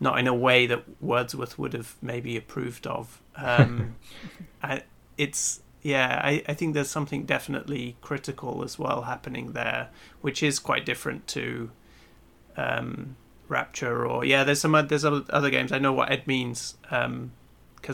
not 0.00 0.18
in 0.18 0.26
a 0.26 0.34
way 0.34 0.66
that 0.66 0.84
Wordsworth 1.00 1.58
would 1.58 1.72
have 1.72 1.96
maybe 2.02 2.36
approved 2.36 2.86
of. 2.86 3.20
Um, 3.36 3.96
I, 4.62 4.82
it's 5.16 5.60
yeah, 5.84 6.18
I, 6.24 6.42
I 6.48 6.54
think 6.54 6.72
there's 6.72 6.88
something 6.88 7.24
definitely 7.24 7.96
critical 8.00 8.64
as 8.64 8.78
well 8.78 9.02
happening 9.02 9.52
there, 9.52 9.90
which 10.22 10.42
is 10.42 10.58
quite 10.58 10.86
different 10.86 11.28
to 11.28 11.70
um, 12.56 13.16
Rapture 13.46 14.06
or 14.06 14.24
yeah. 14.24 14.42
There's 14.44 14.62
some 14.62 14.72
there's 14.88 15.04
other 15.04 15.50
games. 15.50 15.70
I 15.70 15.78
know 15.78 15.92
what 15.92 16.10
Ed 16.10 16.26
means 16.26 16.76
because 16.80 17.04
um, 17.04 17.32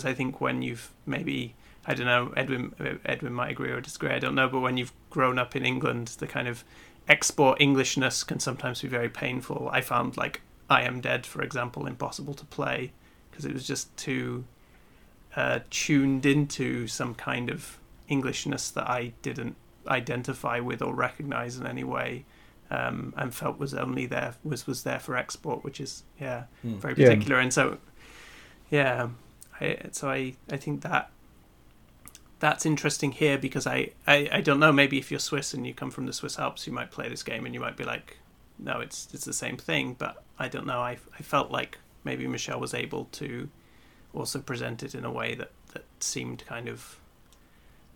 I 0.04 0.14
think 0.14 0.40
when 0.40 0.62
you've 0.62 0.92
maybe 1.04 1.56
I 1.84 1.94
don't 1.94 2.06
know 2.06 2.32
Edwin 2.36 3.00
Edwin 3.04 3.32
might 3.32 3.50
agree 3.50 3.70
or 3.72 3.80
disagree. 3.80 4.10
I 4.10 4.20
don't 4.20 4.36
know, 4.36 4.48
but 4.48 4.60
when 4.60 4.76
you've 4.76 4.92
grown 5.10 5.40
up 5.40 5.56
in 5.56 5.66
England, 5.66 6.14
the 6.18 6.28
kind 6.28 6.46
of 6.46 6.62
export 7.08 7.60
Englishness 7.60 8.22
can 8.22 8.38
sometimes 8.38 8.82
be 8.82 8.88
very 8.88 9.08
painful. 9.08 9.68
I 9.72 9.80
found 9.80 10.16
like 10.16 10.42
I 10.70 10.82
Am 10.82 11.00
Dead, 11.00 11.26
for 11.26 11.42
example, 11.42 11.86
impossible 11.86 12.34
to 12.34 12.44
play 12.44 12.92
because 13.32 13.44
it 13.44 13.52
was 13.52 13.66
just 13.66 13.94
too 13.96 14.44
uh, 15.36 15.60
tuned 15.70 16.26
into 16.26 16.86
some 16.86 17.14
kind 17.14 17.50
of 17.50 17.78
Englishness 18.08 18.70
that 18.70 18.88
I 18.88 19.12
didn't 19.22 19.56
identify 19.86 20.60
with 20.60 20.82
or 20.82 20.94
recognize 20.94 21.56
in 21.56 21.66
any 21.66 21.84
way, 21.84 22.24
um, 22.70 23.14
and 23.16 23.34
felt 23.34 23.58
was 23.58 23.72
only 23.74 24.06
there 24.06 24.34
was 24.42 24.66
was 24.66 24.82
there 24.82 24.98
for 24.98 25.16
export, 25.16 25.62
which 25.62 25.80
is 25.80 26.02
yeah 26.20 26.44
mm. 26.64 26.76
very 26.78 26.94
particular. 26.94 27.36
Yeah. 27.36 27.42
And 27.42 27.52
so 27.52 27.78
yeah, 28.70 29.08
I, 29.60 29.78
so 29.92 30.10
I 30.10 30.34
I 30.50 30.56
think 30.56 30.82
that 30.82 31.10
that's 32.40 32.64
interesting 32.66 33.12
here 33.12 33.38
because 33.38 33.66
I, 33.66 33.90
I 34.06 34.28
I 34.32 34.40
don't 34.40 34.58
know 34.58 34.72
maybe 34.72 34.98
if 34.98 35.10
you're 35.10 35.20
Swiss 35.20 35.54
and 35.54 35.66
you 35.66 35.74
come 35.74 35.90
from 35.90 36.06
the 36.06 36.12
Swiss 36.12 36.38
Alps, 36.38 36.66
you 36.66 36.72
might 36.72 36.90
play 36.90 37.08
this 37.08 37.22
game 37.22 37.44
and 37.46 37.54
you 37.54 37.60
might 37.60 37.76
be 37.76 37.84
like, 37.84 38.18
no, 38.58 38.80
it's 38.80 39.08
it's 39.12 39.24
the 39.24 39.32
same 39.32 39.56
thing, 39.56 39.94
but 39.98 40.22
I 40.38 40.48
don't 40.48 40.66
know. 40.66 40.80
I, 40.80 40.98
I 41.18 41.22
felt 41.22 41.50
like 41.50 41.78
maybe 42.02 42.26
Michel 42.26 42.58
was 42.58 42.74
able 42.74 43.04
to 43.12 43.48
also 44.14 44.40
present 44.40 44.82
it 44.82 44.94
in 44.94 45.04
a 45.04 45.10
way 45.10 45.34
that, 45.34 45.50
that 45.72 45.84
seemed 46.00 46.44
kind 46.46 46.68
of, 46.68 46.98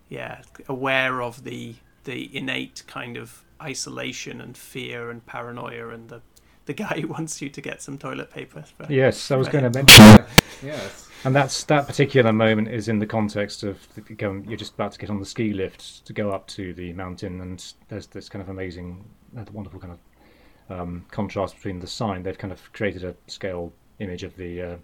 yeah, 0.09 0.41
aware 0.67 1.21
of 1.21 1.43
the 1.43 1.75
the 2.05 2.35
innate 2.37 2.83
kind 2.87 3.17
of 3.17 3.43
isolation 3.61 4.39
and 4.39 4.55
fear 4.55 5.09
and 5.09 5.25
paranoia 5.25 5.89
and 5.89 6.09
the 6.09 6.21
the 6.65 6.73
guy 6.73 6.99
who 7.01 7.07
wants 7.07 7.41
you 7.41 7.49
to 7.49 7.61
get 7.61 7.81
some 7.81 7.97
toilet 7.97 8.31
paper. 8.31 8.63
For, 8.63 8.91
yes, 8.91 9.31
I 9.31 9.35
was 9.35 9.47
going 9.47 9.63
to 9.63 9.69
mention 9.69 10.03
that. 10.03 10.27
yes. 10.63 11.09
And 11.23 11.35
that's 11.35 11.63
that 11.65 11.87
particular 11.87 12.31
moment 12.31 12.67
is 12.67 12.87
in 12.87 12.99
the 12.99 13.07
context 13.07 13.63
of 13.63 13.79
the, 13.95 14.43
you're 14.47 14.57
just 14.57 14.75
about 14.75 14.91
to 14.91 14.99
get 14.99 15.09
on 15.09 15.19
the 15.19 15.25
ski 15.25 15.53
lift 15.53 16.05
to 16.05 16.13
go 16.13 16.31
up 16.31 16.45
to 16.47 16.73
the 16.73 16.93
mountain, 16.93 17.41
and 17.41 17.73
there's 17.87 18.05
this 18.07 18.29
kind 18.29 18.43
of 18.43 18.49
amazing, 18.49 19.03
uh, 19.37 19.43
wonderful 19.51 19.79
kind 19.79 19.93
of 19.93 20.79
um, 20.79 21.05
contrast 21.09 21.55
between 21.55 21.79
the 21.79 21.87
sign. 21.87 22.21
They've 22.21 22.37
kind 22.37 22.53
of 22.53 22.71
created 22.73 23.03
a 23.03 23.15
scale 23.25 23.73
image 23.99 24.21
of 24.23 24.35
the 24.35 24.61
uh, 24.61 24.75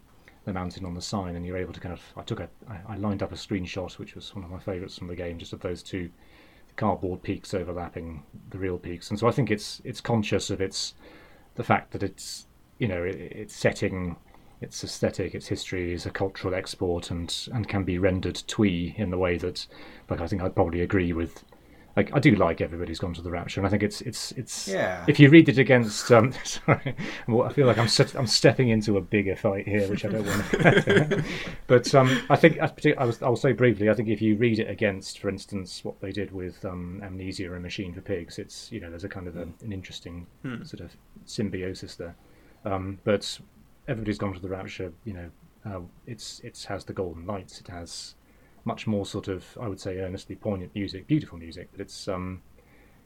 the 0.52 0.60
mountain 0.60 0.86
on 0.86 0.94
the 0.94 1.02
sign, 1.02 1.36
and 1.36 1.45
you're 1.45 1.57
able 1.57 1.73
to 1.73 1.80
kind 1.80 1.94
of. 1.94 2.02
I 2.18 2.23
took 2.23 2.40
a. 2.40 2.49
I, 2.88 2.98
lined 2.98 3.23
up 3.23 3.32
a 3.32 3.36
screenshot, 3.36 3.98
which 3.98 4.15
was 4.15 4.36
one 4.36 4.44
of 4.44 4.52
my 4.52 4.60
favourites 4.60 4.98
from 4.98 5.07
the 5.07 5.15
game, 5.15 5.38
just 5.38 5.53
of 5.53 5.61
those 5.61 5.82
two 5.82 6.10
cardboard 6.76 7.22
peaks 7.22 7.53
overlapping 7.53 8.23
the 8.49 8.57
real 8.57 8.78
peaks. 8.78 9.10
And 9.10 9.19
so 9.19 9.28
I 9.28 9.32
think 9.32 9.52
it's 9.52 9.82
it's 9.84 10.02
conscious 10.02 10.49
of 10.49 10.61
its 10.61 10.94
the 11.56 11.64
fact 11.64 11.91
that 11.91 12.03
it's 12.03 12.48
you 12.80 12.88
know 12.88 13.03
it, 13.03 13.15
it's 13.15 13.56
setting 13.56 14.18
its 14.61 14.84
aesthetic, 14.84 15.34
its 15.34 15.48
history 15.48 15.91
is 15.91 16.06
a 16.06 16.11
cultural 16.11 16.53
export 16.53 17.11
and 17.11 17.48
and 17.53 17.68
can 17.68 17.84
be 17.84 17.98
rendered 17.98 18.41
twee 18.48 18.94
in 18.98 19.10
the 19.10 19.18
way 19.18 19.38
that, 19.38 19.65
like 20.10 20.22
I 20.22 20.28
think 20.28 20.41
I'd 20.41 20.56
probably 20.56 20.82
agree 20.82 21.14
with 21.14 21.44
like 21.95 22.13
I 22.13 22.19
do 22.19 22.35
like 22.35 22.61
everybody's 22.61 22.99
gone 22.99 23.13
to 23.15 23.22
the 23.22 23.31
rapture, 23.31 23.59
and 23.59 23.68
I 23.68 23.69
think 23.69 23.84
it's 23.84 24.01
it's 24.01 24.31
it's. 24.34 24.68
Yeah. 24.68 25.03
If 25.07 25.19
you 25.19 25.30
read 25.30 25.49
it 25.49 25.57
against, 25.57 26.11
um, 26.11 26.34
sorry, 26.43 26.95
I 27.27 27.53
feel 27.53 27.68
like 27.68 27.77
I'm 27.77 27.89
I'm 28.18 28.27
stepping 28.27 28.69
into 28.69 28.97
a 28.97 29.01
bigger 29.01 29.35
fight 29.35 29.68
here, 29.68 29.88
which 29.89 30.05
I 30.05 30.09
don't 30.09 30.26
want 30.26 30.45
to. 30.51 31.23
but 31.68 31.93
um, 31.93 32.22
I 32.30 32.35
think 32.38 32.59
I 32.59 33.05
was, 33.05 33.22
I'll 33.22 33.35
say 33.35 33.51
briefly. 33.51 33.89
I 33.89 33.93
think 33.93 34.07
if 34.07 34.22
you 34.22 34.38
read 34.38 34.59
it 34.59 34.69
against, 34.69 35.19
for 35.19 35.30
instance, 35.30 35.84
what 35.84 35.99
they 35.99 36.11
did 36.11 36.31
with 36.31 36.63
um, 36.63 37.01
Amnesia 37.03 37.53
and 37.53 37.61
Machine 37.61 37.93
for 37.93 38.01
Pigs, 38.01 38.39
it's 38.39 38.72
you 38.72 38.80
know 38.80 38.89
there's 38.89 39.03
a 39.03 39.09
kind 39.09 39.27
of 39.27 39.35
a, 39.35 39.43
an 39.43 39.72
interesting 39.72 40.27
hmm. 40.43 40.63
sort 40.63 40.81
of 40.81 40.95
symbiosis 41.26 41.95
there. 41.95 42.15
Um, 42.63 42.99
but 43.03 43.39
everybody's 43.88 44.18
gone 44.18 44.34
to 44.34 44.39
the 44.39 44.49
rapture. 44.49 44.93
You 45.03 45.13
know, 45.13 45.31
uh, 45.65 45.81
it's 46.07 46.39
it 46.39 46.65
has 46.69 46.85
the 46.85 46.93
golden 46.93 47.26
lights. 47.26 47.59
It 47.59 47.68
has 47.68 48.15
much 48.65 48.88
more 48.88 49.05
sort 49.05 49.27
of, 49.27 49.45
I 49.59 49.67
would 49.67 49.79
say, 49.79 49.99
earnestly 49.99 50.35
poignant 50.35 50.73
music, 50.75 51.07
beautiful 51.07 51.38
music. 51.38 51.69
But 51.71 51.81
it's, 51.81 52.07
um, 52.07 52.41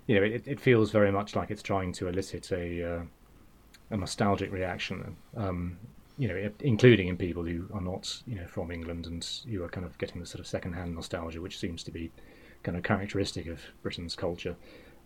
you 0.07 0.15
know, 0.15 0.23
it, 0.23 0.47
it 0.47 0.59
feels 0.59 0.91
very 0.91 1.11
much 1.11 1.35
like 1.35 1.51
it's 1.51 1.63
trying 1.63 1.93
to 1.93 2.07
elicit 2.07 2.51
a 2.51 2.95
uh, 2.95 3.01
a 3.91 3.97
nostalgic 3.97 4.51
reaction. 4.51 5.15
Um, 5.35 5.77
you 6.17 6.29
know, 6.29 6.49
including 6.61 7.09
in 7.09 7.17
people 7.17 7.43
who 7.43 7.67
are 7.73 7.81
not, 7.81 8.21
you 8.25 8.35
know, 8.35 8.47
from 8.47 8.71
England 8.71 9.05
and 9.05 9.27
who 9.49 9.61
are 9.63 9.67
kind 9.69 9.85
of 9.85 9.97
getting 9.97 10.21
the 10.21 10.25
sort 10.25 10.39
of 10.39 10.47
second-hand 10.47 10.95
nostalgia, 10.95 11.41
which 11.41 11.59
seems 11.59 11.83
to 11.83 11.91
be 11.91 12.09
kind 12.63 12.77
of 12.77 12.83
characteristic 12.83 13.47
of 13.47 13.59
Britain's 13.83 14.15
culture, 14.15 14.55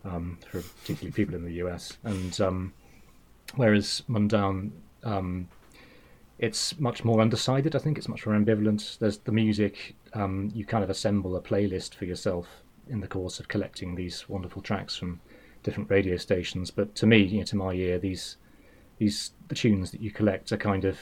um, 0.04 0.38
for 0.48 0.60
particularly 0.60 1.10
people 1.10 1.34
in 1.34 1.44
the 1.44 1.54
US. 1.54 1.98
And 2.04 2.40
um, 2.40 2.72
whereas 3.56 4.04
Mundaun 4.08 4.70
um, 5.02 5.48
it's 6.40 6.80
much 6.80 7.04
more 7.04 7.20
undecided. 7.20 7.76
I 7.76 7.78
think 7.78 7.98
it's 7.98 8.08
much 8.08 8.26
more 8.26 8.34
ambivalent. 8.34 8.98
There's 8.98 9.18
the 9.18 9.30
music. 9.30 9.94
Um, 10.14 10.50
you 10.54 10.64
kind 10.64 10.82
of 10.82 10.88
assemble 10.88 11.36
a 11.36 11.40
playlist 11.40 11.94
for 11.94 12.06
yourself 12.06 12.62
in 12.88 13.00
the 13.00 13.06
course 13.06 13.38
of 13.40 13.48
collecting 13.48 13.94
these 13.94 14.26
wonderful 14.26 14.62
tracks 14.62 14.96
from 14.96 15.20
different 15.62 15.90
radio 15.90 16.16
stations. 16.16 16.70
But 16.70 16.94
to 16.94 17.06
me, 17.06 17.18
you 17.18 17.38
know, 17.40 17.44
to 17.44 17.56
my 17.56 17.74
ear, 17.74 17.98
these 17.98 18.38
these 18.96 19.32
the 19.48 19.54
tunes 19.54 19.90
that 19.90 20.00
you 20.00 20.10
collect 20.10 20.50
are 20.50 20.56
kind 20.56 20.86
of 20.86 20.98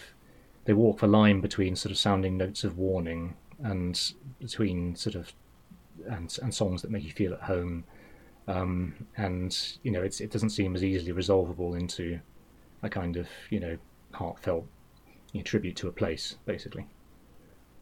they 0.65 0.73
walk 0.73 0.98
the 0.98 1.06
line 1.06 1.40
between 1.40 1.77
sort 1.77 1.93
of 1.93 1.98
sounding 1.98 2.36
notes 2.36 2.65
of 2.65 2.77
warning 2.77 3.36
and 3.62 4.12
between 4.40 4.97
sort 4.97 5.15
of 5.15 5.32
and 6.10 6.36
and 6.43 6.52
songs 6.52 6.82
that 6.82 6.90
make 6.90 7.05
you 7.05 7.12
feel 7.12 7.32
at 7.32 7.43
home. 7.43 7.85
Um, 8.48 9.06
and 9.16 9.56
you 9.85 9.93
know, 9.93 10.02
it 10.02 10.31
doesn't 10.32 10.51
seem 10.51 10.74
as 10.74 10.82
easily 10.82 11.12
resolvable 11.12 11.77
into 11.77 12.19
a 12.82 12.89
kind 12.89 13.16
of 13.16 13.28
you 13.51 13.60
know 13.60 13.78
heartfelt 14.12 14.66
you 15.39 15.44
know, 15.44 15.47
tribute 15.47 15.77
to 15.77 15.89
a 15.89 15.93
place, 15.93 16.36
basically. 16.47 16.85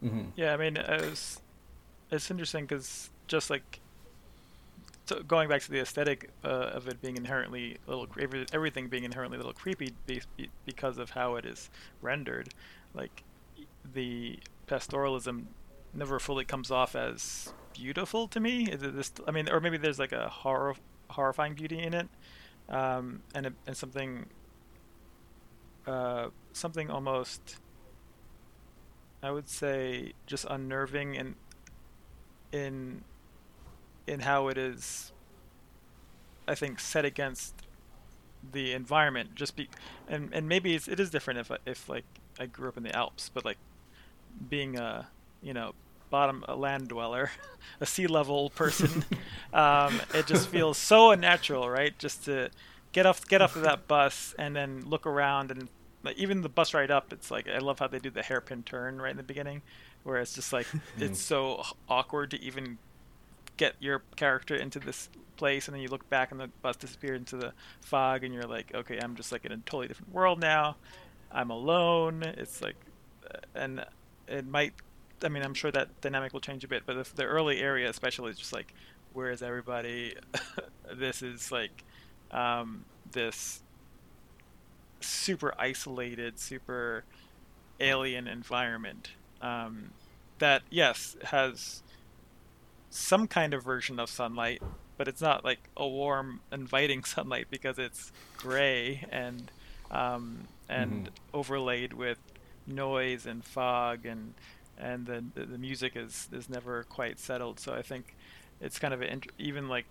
Mm-hmm. 0.03 0.29
Yeah, 0.35 0.53
I 0.53 0.57
mean, 0.57 0.77
it's 0.77 1.41
it's 2.11 2.29
interesting 2.29 2.65
because 2.65 3.09
just 3.27 3.49
like 3.49 3.79
so 5.05 5.23
going 5.23 5.49
back 5.49 5.61
to 5.63 5.71
the 5.71 5.79
aesthetic 5.79 6.29
uh, 6.43 6.47
of 6.47 6.87
it 6.87 7.01
being 7.01 7.17
inherently 7.17 7.77
a 7.87 7.89
little 7.89 8.07
everything 8.53 8.87
being 8.87 9.03
inherently 9.03 9.37
a 9.37 9.39
little 9.39 9.53
creepy 9.53 9.93
because 10.65 10.97
of 10.99 11.09
how 11.11 11.35
it 11.35 11.45
is 11.45 11.69
rendered, 12.01 12.49
like 12.93 13.23
the 13.93 14.37
pastoralism 14.67 15.47
never 15.93 16.19
fully 16.19 16.45
comes 16.45 16.69
off 16.69 16.95
as 16.95 17.53
beautiful 17.73 18.27
to 18.27 18.39
me. 18.39 18.65
Is 18.65 18.83
it 18.83 18.95
this? 18.95 19.11
I 19.27 19.31
mean, 19.31 19.49
or 19.49 19.59
maybe 19.59 19.77
there's 19.77 19.97
like 19.97 20.11
a 20.11 20.29
horror 20.29 20.75
horrifying 21.09 21.55
beauty 21.55 21.79
in 21.79 21.95
it, 21.95 22.07
um, 22.69 23.21
and 23.33 23.55
and 23.65 23.75
something 23.75 24.27
uh, 25.87 26.27
something 26.53 26.89
almost 26.89 27.57
I 29.23 29.31
would 29.31 29.49
say 29.49 30.13
just 30.25 30.45
unnerving 30.49 31.15
in 31.15 31.35
in 32.51 33.03
in 34.05 34.21
how 34.21 34.47
it 34.47 34.57
is 34.57 35.11
I 36.47 36.55
think 36.55 36.79
set 36.79 37.05
against 37.05 37.55
the 38.51 38.73
environment 38.73 39.35
just 39.35 39.55
be 39.55 39.69
and 40.07 40.29
and 40.33 40.47
maybe 40.47 40.75
it 40.75 40.99
is 40.99 41.09
different 41.09 41.39
if 41.39 41.51
if 41.65 41.89
like 41.89 42.05
I 42.39 42.45
grew 42.45 42.69
up 42.69 42.77
in 42.77 42.83
the 42.83 42.95
Alps 42.95 43.29
but 43.33 43.43
like 43.43 43.57
being 44.49 44.77
a 44.77 45.07
you 45.41 45.53
know 45.53 45.73
bottom 46.09 46.43
a 46.47 46.55
land 46.55 46.87
dweller, 46.87 47.31
a 47.81 47.85
sea 47.85 48.07
level 48.07 48.49
person, 48.51 49.05
um, 49.53 49.99
it 50.13 50.27
just 50.27 50.47
feels 50.47 50.77
so 50.77 51.11
unnatural, 51.11 51.69
right? 51.69 51.97
Just 51.97 52.25
to 52.25 52.49
get 52.91 53.05
off 53.05 53.27
get 53.27 53.41
off 53.41 53.55
of 53.55 53.63
that 53.63 53.87
bus 53.87 54.33
and 54.37 54.55
then 54.55 54.83
look 54.85 55.05
around 55.05 55.51
and 55.51 55.69
like, 56.03 56.17
even 56.17 56.41
the 56.41 56.49
bus 56.49 56.73
ride 56.73 56.91
up, 56.91 57.11
it's 57.11 57.31
like 57.31 57.47
I 57.47 57.59
love 57.59 57.79
how 57.79 57.87
they 57.87 57.99
do 57.99 58.09
the 58.09 58.23
hairpin 58.23 58.63
turn 58.63 59.01
right 59.01 59.11
in 59.11 59.17
the 59.17 59.23
beginning, 59.23 59.61
where 60.03 60.17
it's 60.17 60.33
just 60.33 60.53
like 60.53 60.67
it's 60.97 61.21
so 61.21 61.63
awkward 61.89 62.31
to 62.31 62.41
even 62.41 62.77
get 63.57 63.75
your 63.79 64.03
character 64.15 64.55
into 64.55 64.79
this 64.79 65.09
place 65.35 65.67
and 65.67 65.75
then 65.75 65.81
you 65.81 65.87
look 65.87 66.07
back 66.09 66.31
and 66.31 66.39
the 66.39 66.47
bus 66.61 66.75
disappeared 66.75 67.17
into 67.17 67.37
the 67.37 67.53
fog 67.81 68.23
and 68.23 68.33
you're 68.33 68.43
like 68.43 68.73
okay 68.73 68.99
i'm 69.01 69.15
just 69.15 69.31
like 69.31 69.45
in 69.45 69.51
a 69.51 69.57
totally 69.57 69.87
different 69.87 70.11
world 70.11 70.39
now. 70.39 70.75
I'm 71.31 71.49
alone. 71.51 72.23
It's 72.23 72.61
like 72.61 72.75
uh, 73.29 73.39
and 73.53 73.85
it 74.27 74.47
might 74.47 74.73
i 75.23 75.29
mean 75.29 75.43
i'm 75.43 75.53
sure 75.53 75.71
that 75.71 76.01
dynamic 76.01 76.33
will 76.33 76.39
change 76.39 76.63
a 76.63 76.67
bit 76.67 76.83
but 76.85 76.95
the, 76.95 77.15
the 77.15 77.23
early 77.23 77.59
area 77.59 77.89
especially 77.89 78.29
is 78.29 78.37
just 78.37 78.53
like 78.53 78.73
where 79.17 79.31
is 79.31 79.41
everybody? 79.41 80.13
This 80.93 81.21
is 81.21 81.51
like 81.51 81.83
um, 82.31 82.85
this 83.11 83.61
super 85.01 85.53
isolated 85.59 86.39
super 86.39 87.03
alien 87.79 88.27
environment 88.27 89.11
um, 89.41 89.91
that 90.39 90.63
yes 90.69 91.15
has 91.23 91.81
some 92.89 93.27
kind 93.27 93.53
of 93.53 93.63
version 93.63 93.99
of 93.99 94.09
sunlight, 94.09 94.61
but 94.97 95.07
it's 95.07 95.21
not 95.21 95.43
like 95.43 95.69
a 95.75 95.87
warm, 95.87 96.41
inviting 96.51 97.03
sunlight 97.15 97.47
because 97.49 97.77
it's 97.77 98.11
gray 98.37 99.05
and 99.11 99.51
um, 99.91 100.47
and 100.67 101.05
mm-hmm. 101.05 101.37
overlaid 101.37 101.93
with 101.93 102.17
noise 102.65 103.25
and 103.25 103.45
fog 103.45 104.05
and 104.05 104.33
and 104.77 105.05
the 105.05 105.23
the 105.33 105.57
music 105.57 105.95
is 105.95 106.27
is 106.31 106.49
never 106.49 106.83
quite 106.83 107.19
settled. 107.19 107.59
So 107.59 107.73
I 107.73 107.81
think 107.81 108.15
it's 108.59 108.79
kind 108.79 108.93
of 108.93 109.01
an, 109.01 109.23
even 109.37 109.67
like 109.69 109.85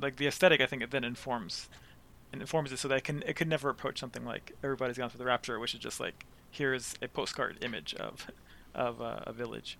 like 0.00 0.16
the 0.16 0.26
aesthetic. 0.26 0.60
I 0.60 0.66
think 0.66 0.82
it 0.82 0.90
then 0.90 1.04
informs 1.04 1.68
informs 2.32 2.72
it 2.72 2.78
so 2.78 2.88
that 2.88 2.98
it 2.98 3.04
can 3.04 3.22
it 3.26 3.36
could 3.36 3.48
never 3.48 3.68
approach 3.70 3.98
something 3.98 4.24
like 4.24 4.52
everybody's 4.62 4.98
gone 4.98 5.10
through 5.10 5.18
the 5.18 5.24
rapture, 5.24 5.58
which 5.58 5.74
is 5.74 5.80
just 5.80 6.00
like 6.00 6.26
here's 6.50 6.94
a 7.02 7.08
postcard 7.08 7.58
image 7.62 7.94
of 7.94 8.26
of 8.74 9.00
uh, 9.00 9.20
a 9.22 9.32
village. 9.32 9.78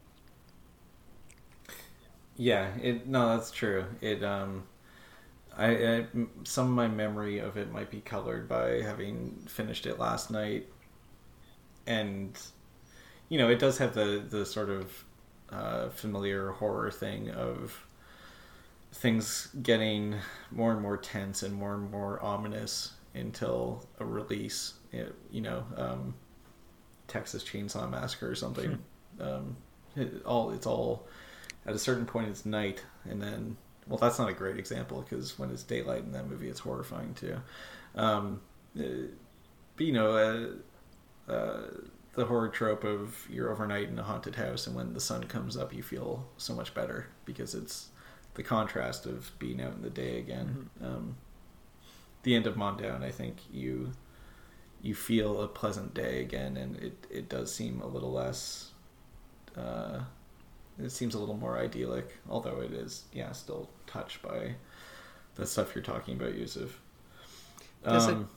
Yeah, 2.37 2.71
it 2.83 3.07
no, 3.07 3.37
that's 3.37 3.51
true. 3.51 3.87
It 4.01 4.23
um, 4.23 4.65
I, 5.57 5.67
I 5.69 6.07
some 6.45 6.67
of 6.67 6.73
my 6.73 6.89
memory 6.89 7.39
of 7.39 7.57
it 7.57 7.73
might 7.73 7.91
be 7.91 8.01
colored 8.01 8.49
by 8.49 8.83
having 8.83 9.47
finished 9.49 9.87
it 9.87 9.99
last 9.99 10.31
night, 10.31 10.67
and 11.87 12.39
you 13.29 13.39
know, 13.39 13.49
it 13.49 13.59
does 13.59 13.79
have 13.79 13.95
the 13.95 14.25
the 14.29 14.45
sort 14.45 14.71
of 14.71 15.05
uh, 15.51 15.89
familiar 15.91 16.51
horror 16.51 16.91
thing 16.91 17.31
of 17.31 17.86
things 18.93 19.49
getting 19.63 20.17
more 20.51 20.73
and 20.73 20.81
more 20.81 20.97
tense 20.97 21.43
and 21.43 21.55
more 21.55 21.75
and 21.75 21.91
more 21.91 22.23
ominous 22.23 22.93
until 23.15 23.87
a 23.99 24.05
release. 24.05 24.75
It, 24.93 25.15
you 25.31 25.41
know, 25.41 25.65
um, 25.77 26.15
Texas 27.09 27.45
Chainsaw 27.45 27.91
Massacre 27.91 28.31
or 28.31 28.35
something. 28.35 28.79
Hmm. 29.19 29.23
um, 29.23 29.57
it, 29.97 30.25
all 30.25 30.51
it's 30.51 30.67
all 30.67 31.07
at 31.67 31.75
a 31.75 31.79
certain 31.79 32.07
point 32.07 32.29
it's 32.29 32.47
night, 32.47 32.85
and 33.05 33.21
then 33.21 33.57
well, 33.87 33.99
that's 33.99 34.19
not 34.19 34.29
a 34.29 34.33
great 34.33 34.59
example 34.59 35.03
because 35.03 35.39
when 35.39 35.51
it's 35.51 35.63
daylight 35.63 36.03
in 36.03 36.13
that 36.13 36.29
movie, 36.29 36.49
it's 36.49 36.61
horrifying 36.61 37.15
too. 37.15 37.37
Um, 37.95 38.41
uh, 38.79 38.83
but 39.77 39.87
you 39.87 39.93
know, 39.93 40.17
uh, 41.29 41.33
uh, 41.33 41.67
the 42.15 42.25
horror 42.25 42.49
trope 42.49 42.85
of 42.85 43.27
you're 43.31 43.51
overnight 43.51 43.89
in 43.89 43.99
a 43.99 44.03
haunted 44.03 44.37
house, 44.37 44.67
and 44.67 44.75
when 44.75 44.93
the 44.93 45.01
sun 45.01 45.25
comes 45.25 45.57
up, 45.57 45.73
you 45.73 45.83
feel 45.83 46.27
so 46.37 46.55
much 46.55 46.75
better 46.75 47.09
because 47.25 47.55
it's 47.55 47.89
the 48.37 48.43
contrast 48.43 49.07
of 49.07 49.33
being 49.39 49.61
out 49.61 49.75
in 49.75 49.83
the 49.83 49.91
day 49.91 50.19
again. 50.19 50.71
Mm-hmm. 50.79 50.87
Um, 50.87 51.17
the 52.23 52.35
end 52.35 52.47
of 52.47 52.55
Mundaun, 52.55 53.03
I 53.03 53.11
think 53.11 53.39
you 53.53 53.93
you 54.83 54.95
feel 54.95 55.43
a 55.43 55.49
pleasant 55.49 55.95
day 55.95 56.21
again, 56.21 56.57
and 56.57 56.77
it 56.77 57.07
it 57.11 57.29
does 57.29 57.53
seem 57.53 57.81
a 57.81 57.87
little 57.87 58.13
less. 58.13 58.71
Uh, 59.57 60.01
it 60.79 60.91
seems 60.91 61.15
a 61.15 61.19
little 61.19 61.37
more 61.37 61.59
idyllic, 61.59 62.19
although 62.29 62.61
it 62.61 62.73
is, 62.73 63.05
yeah, 63.13 63.33
still 63.33 63.71
touched 63.87 64.21
by 64.21 64.55
the 65.37 65.47
stuff 65.47 65.75
you're 65.75 65.83
talking 65.83 66.17
about, 66.17 66.35
Yussef. 66.35 66.69
There's 67.83 68.07
um, 68.07 68.29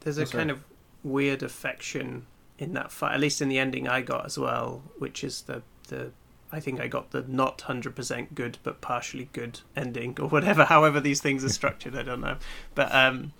a, 0.00 0.04
there's 0.04 0.18
a 0.18 0.26
kind 0.26 0.50
of 0.50 0.62
weird 1.02 1.42
affection 1.42 2.26
in 2.58 2.74
that 2.74 2.92
fight, 2.92 3.14
at 3.14 3.20
least 3.20 3.40
in 3.40 3.48
the 3.48 3.58
ending 3.58 3.88
I 3.88 4.02
got 4.02 4.26
as 4.26 4.38
well, 4.38 4.82
which 4.98 5.24
is 5.24 5.42
the 5.42 5.62
the 5.88 6.12
I 6.50 6.60
think 6.60 6.80
I 6.80 6.88
got 6.88 7.10
the 7.10 7.24
not 7.26 7.60
hundred 7.62 7.94
percent 7.94 8.34
good 8.34 8.58
but 8.62 8.80
partially 8.80 9.28
good 9.32 9.60
ending 9.76 10.16
or 10.20 10.28
whatever. 10.28 10.64
However 10.76 11.00
these 11.00 11.20
things 11.20 11.44
are 11.44 11.50
structured, 11.50 11.96
I 11.96 12.02
don't 12.02 12.20
know. 12.20 12.36
But 12.74 12.94
um, 12.94 13.32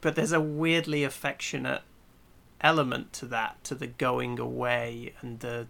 but 0.00 0.16
there's 0.16 0.32
a 0.32 0.40
weirdly 0.40 1.04
affectionate 1.04 1.82
element 2.60 3.12
to 3.14 3.26
that, 3.26 3.62
to 3.64 3.74
the 3.74 3.86
going 3.86 4.38
away 4.38 5.14
and 5.20 5.40
the 5.40 5.66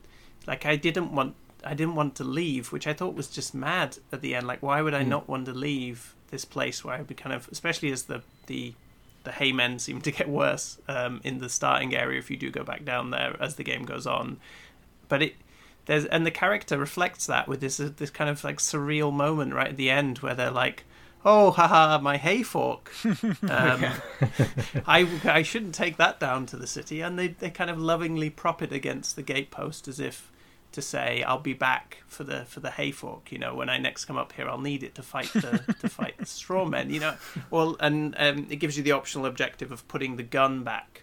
like. 0.46 0.66
I 0.66 0.76
didn't 0.76 1.12
want 1.12 1.36
I 1.64 1.74
didn't 1.74 1.94
want 1.94 2.16
to 2.16 2.24
leave, 2.24 2.72
which 2.72 2.86
I 2.86 2.92
thought 2.92 3.14
was 3.14 3.28
just 3.28 3.54
mad 3.54 3.98
at 4.10 4.20
the 4.20 4.34
end. 4.34 4.46
Like, 4.46 4.62
why 4.62 4.82
would 4.82 4.94
I 4.94 5.04
mm. 5.04 5.09
not 5.09 5.28
want 5.28 5.46
to 5.46 5.52
leave 5.52 6.14
this 6.30 6.44
place 6.44 6.84
where 6.84 6.96
I'd 6.96 7.06
be 7.06 7.14
kind 7.14 7.34
of, 7.34 7.48
especially 7.52 7.92
as 7.92 8.04
the 8.04 8.22
the 8.46 8.74
the 9.24 9.32
haymen 9.32 9.78
seem 9.78 10.00
to 10.00 10.10
get 10.10 10.28
worse 10.28 10.78
um, 10.88 11.20
in 11.22 11.38
the 11.38 11.48
starting 11.48 11.94
area 11.94 12.18
if 12.18 12.28
you 12.28 12.36
do 12.36 12.50
go 12.50 12.64
back 12.64 12.84
down 12.84 13.10
there 13.10 13.36
as 13.40 13.54
the 13.54 13.62
game 13.62 13.84
goes 13.84 14.06
on. 14.06 14.38
But 15.09 15.22
it 15.22 15.34
there's 15.86 16.04
and 16.06 16.24
the 16.24 16.30
character 16.30 16.78
reflects 16.78 17.26
that 17.26 17.48
with 17.48 17.60
this 17.60 17.76
this 17.76 18.10
kind 18.10 18.30
of 18.30 18.42
like 18.44 18.59
surreal 18.59 19.12
moment 19.12 19.54
right 19.54 19.68
at 19.68 19.76
the 19.76 19.90
end 19.90 20.18
where 20.18 20.34
they're 20.34 20.50
like, 20.50 20.84
"Oh, 21.24 21.50
haha, 21.50 21.98
my 21.98 22.16
hay 22.16 22.42
fork." 22.42 22.92
Um, 23.48 23.84
I 24.86 25.09
I 25.24 25.42
shouldn't 25.42 25.74
take 25.74 25.96
that 25.96 26.20
down 26.20 26.46
to 26.46 26.56
the 26.56 26.66
city, 26.66 27.00
and 27.00 27.18
they 27.18 27.28
they 27.28 27.50
kind 27.50 27.70
of 27.70 27.78
lovingly 27.78 28.30
prop 28.30 28.62
it 28.62 28.72
against 28.72 29.16
the 29.16 29.22
gatepost 29.22 29.88
as 29.88 29.98
if 29.98 30.30
to 30.72 30.82
say 30.82 31.22
I'll 31.22 31.38
be 31.38 31.52
back 31.52 32.02
for 32.06 32.24
the 32.24 32.44
for 32.46 32.60
the 32.60 32.70
hayfork. 32.70 33.30
You 33.30 33.38
know, 33.38 33.54
when 33.54 33.68
I 33.68 33.78
next 33.78 34.06
come 34.06 34.16
up 34.16 34.32
here, 34.32 34.48
I'll 34.48 34.60
need 34.60 34.82
it 34.82 34.94
to 34.96 35.02
fight 35.02 35.32
the 35.32 35.62
to 35.80 35.88
fight 35.88 36.16
the 36.18 36.26
straw 36.26 36.64
men. 36.64 36.90
You 36.90 37.00
know, 37.00 37.14
well, 37.50 37.76
and 37.80 38.14
um, 38.18 38.46
it 38.50 38.56
gives 38.56 38.76
you 38.76 38.82
the 38.82 38.92
optional 38.92 39.26
objective 39.26 39.70
of 39.70 39.86
putting 39.88 40.16
the 40.16 40.22
gun 40.22 40.64
back 40.64 41.02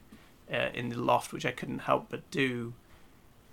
uh, 0.52 0.70
in 0.74 0.90
the 0.90 0.98
loft, 0.98 1.32
which 1.32 1.46
I 1.46 1.52
couldn't 1.52 1.80
help 1.80 2.08
but 2.10 2.30
do. 2.32 2.74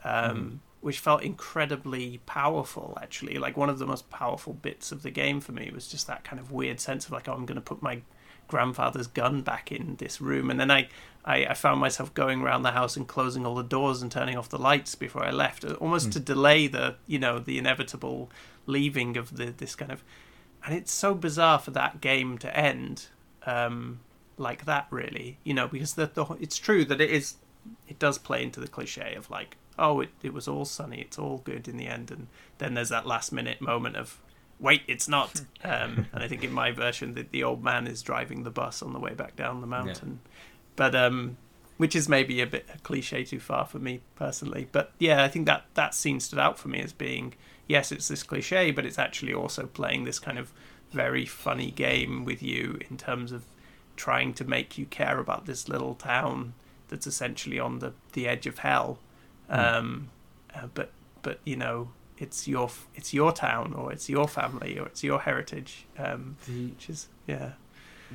Um, 0.05 0.37
mm. 0.37 0.59
Which 0.87 1.01
felt 1.01 1.23
incredibly 1.23 2.21
powerful, 2.27 2.97
actually. 3.03 3.39
Like 3.39 3.57
one 3.57 3.69
of 3.69 3.81
the 3.81 3.87
most 3.87 4.09
powerful 4.09 4.53
bits 4.53 4.93
of 4.93 5.03
the 5.03 5.11
game 5.11 5.41
for 5.41 5.51
me 5.51 5.71
was 5.75 5.89
just 5.89 6.07
that 6.07 6.23
kind 6.23 6.39
of 6.39 6.53
weird 6.53 6.79
sense 6.79 7.07
of 7.07 7.11
like, 7.11 7.29
oh, 7.29 7.33
I'm 7.33 7.45
going 7.45 7.57
to 7.57 7.61
put 7.61 7.83
my 7.83 8.03
grandfather's 8.49 9.07
gun 9.07 9.43
back 9.43 9.73
in 9.73 9.97
this 9.97 10.21
room. 10.21 10.51
And 10.51 10.61
then 10.61 10.71
I, 10.71 10.89
I, 11.25 11.47
I, 11.47 11.55
found 11.55 11.81
myself 11.81 12.15
going 12.15 12.41
around 12.43 12.63
the 12.63 12.71
house 12.71 12.97
and 12.97 13.07
closing 13.07 13.45
all 13.45 13.55
the 13.55 13.63
doors 13.65 14.03
and 14.03 14.13
turning 14.13 14.37
off 14.37 14.49
the 14.49 14.59
lights 14.59 14.95
before 14.95 15.25
I 15.25 15.31
left, 15.31 15.65
uh, 15.65 15.75
almost 15.75 16.11
mm. 16.11 16.13
to 16.13 16.21
delay 16.21 16.67
the, 16.69 16.97
you 17.07 17.19
know, 17.19 17.39
the 17.39 17.59
inevitable 17.59 18.31
leaving 18.67 19.17
of 19.17 19.37
the 19.37 19.47
this 19.47 19.75
kind 19.75 19.91
of. 19.91 20.05
And 20.65 20.75
it's 20.75 20.93
so 20.93 21.15
bizarre 21.15 21.59
for 21.59 21.71
that 21.73 22.01
game 22.01 22.39
to 22.39 22.57
end 22.57 23.07
um, 23.45 24.01
like 24.37 24.65
that, 24.65 24.87
really, 24.91 25.39
you 25.45 25.55
know, 25.55 25.69
because 25.69 25.95
the, 25.95 26.07
the 26.07 26.25
it's 26.41 26.59
true 26.59 26.85
that 26.85 27.01
it 27.01 27.11
is, 27.11 27.35
it 27.89 27.99
does 27.99 28.19
play 28.19 28.43
into 28.43 28.61
the 28.61 28.69
cliche 28.69 29.15
of 29.15 29.31
like, 29.31 29.57
oh, 29.79 30.01
it, 30.01 30.11
it 30.23 30.33
was 30.33 30.49
all 30.49 30.65
sunny, 30.65 31.01
it's 31.01 31.19
all 31.19 31.39
good 31.39 31.69
in 31.69 31.77
the 31.77 31.87
end, 31.87 32.11
and 32.11 32.29
then 32.59 32.75
there's 32.75 32.89
that 32.89 33.07
last 33.07 33.33
minute 33.33 33.61
moment 33.61 33.97
of 33.97 34.21
wait, 34.59 34.83
it's 34.87 35.09
not. 35.09 35.43
Um, 35.65 36.07
and 36.13 36.23
I 36.23 36.29
think 36.29 36.45
in 36.45 36.53
my 36.53 36.71
version, 36.71 37.15
the, 37.15 37.27
the 37.29 37.43
old 37.43 37.65
man 37.65 37.89
is 37.89 38.01
driving 38.01 38.45
the 38.45 38.53
bus 38.53 38.83
on 38.83 38.93
the 38.93 39.01
way 39.01 39.15
back 39.15 39.35
down 39.35 39.61
the 39.61 39.67
mountain. 39.67 40.21
Yeah. 40.23 40.31
But 40.77 40.95
um, 40.95 41.39
which 41.77 41.97
is 41.97 42.09
maybe 42.09 42.41
a 42.41 42.47
bit 42.47 42.67
a 42.73 42.79
cliche 42.79 43.25
too 43.25 43.41
far 43.41 43.67
for 43.67 43.79
me 43.79 44.01
personally. 44.15 44.69
But 44.71 44.93
yeah, 44.99 45.25
I 45.25 45.29
think 45.29 45.47
that 45.47 45.65
that 45.75 45.95
scene 45.95 46.21
stood 46.21 46.39
out 46.39 46.59
for 46.59 46.69
me 46.69 46.81
as 46.81 46.93
being 46.93 47.35
yes, 47.67 47.93
it's 47.93 48.09
this 48.09 48.23
cliche, 48.23 48.71
but 48.71 48.87
it's 48.87 48.99
actually 48.99 49.35
also 49.35 49.67
playing 49.67 50.05
this 50.05 50.19
kind 50.19 50.39
of 50.39 50.53
very 50.93 51.27
funny 51.27 51.71
game 51.71 52.25
with 52.25 52.43
you 52.43 52.79
in 52.89 52.97
terms 52.97 53.33
of 53.33 53.45
trying 53.97 54.33
to 54.35 54.45
make 54.45 54.79
you 54.79 54.87
care 54.87 55.19
about 55.19 55.47
this 55.47 55.69
little 55.69 55.95
town 55.95 56.55
that's 56.89 57.07
essentially 57.07 57.59
on 57.59 57.81
the 57.81 57.93
the 58.13 58.29
edge 58.29 58.47
of 58.47 58.59
hell. 58.59 58.99
Mm. 59.51 59.75
Um, 59.79 60.11
uh, 60.55 60.67
but 60.75 60.93
but 61.23 61.41
you 61.45 61.57
know 61.57 61.91
it's 62.19 62.49
your 62.49 62.71
it's 62.95 63.13
your 63.13 63.33
town 63.33 63.75
or 63.75 63.93
it's 63.93 64.09
your 64.09 64.27
family 64.29 64.79
or 64.79 64.87
it's 64.87 65.05
your 65.05 65.21
heritage. 65.21 65.87
Um, 65.99 66.37
the, 66.47 66.67
which 66.69 66.89
is 66.91 67.09
yeah. 67.27 67.53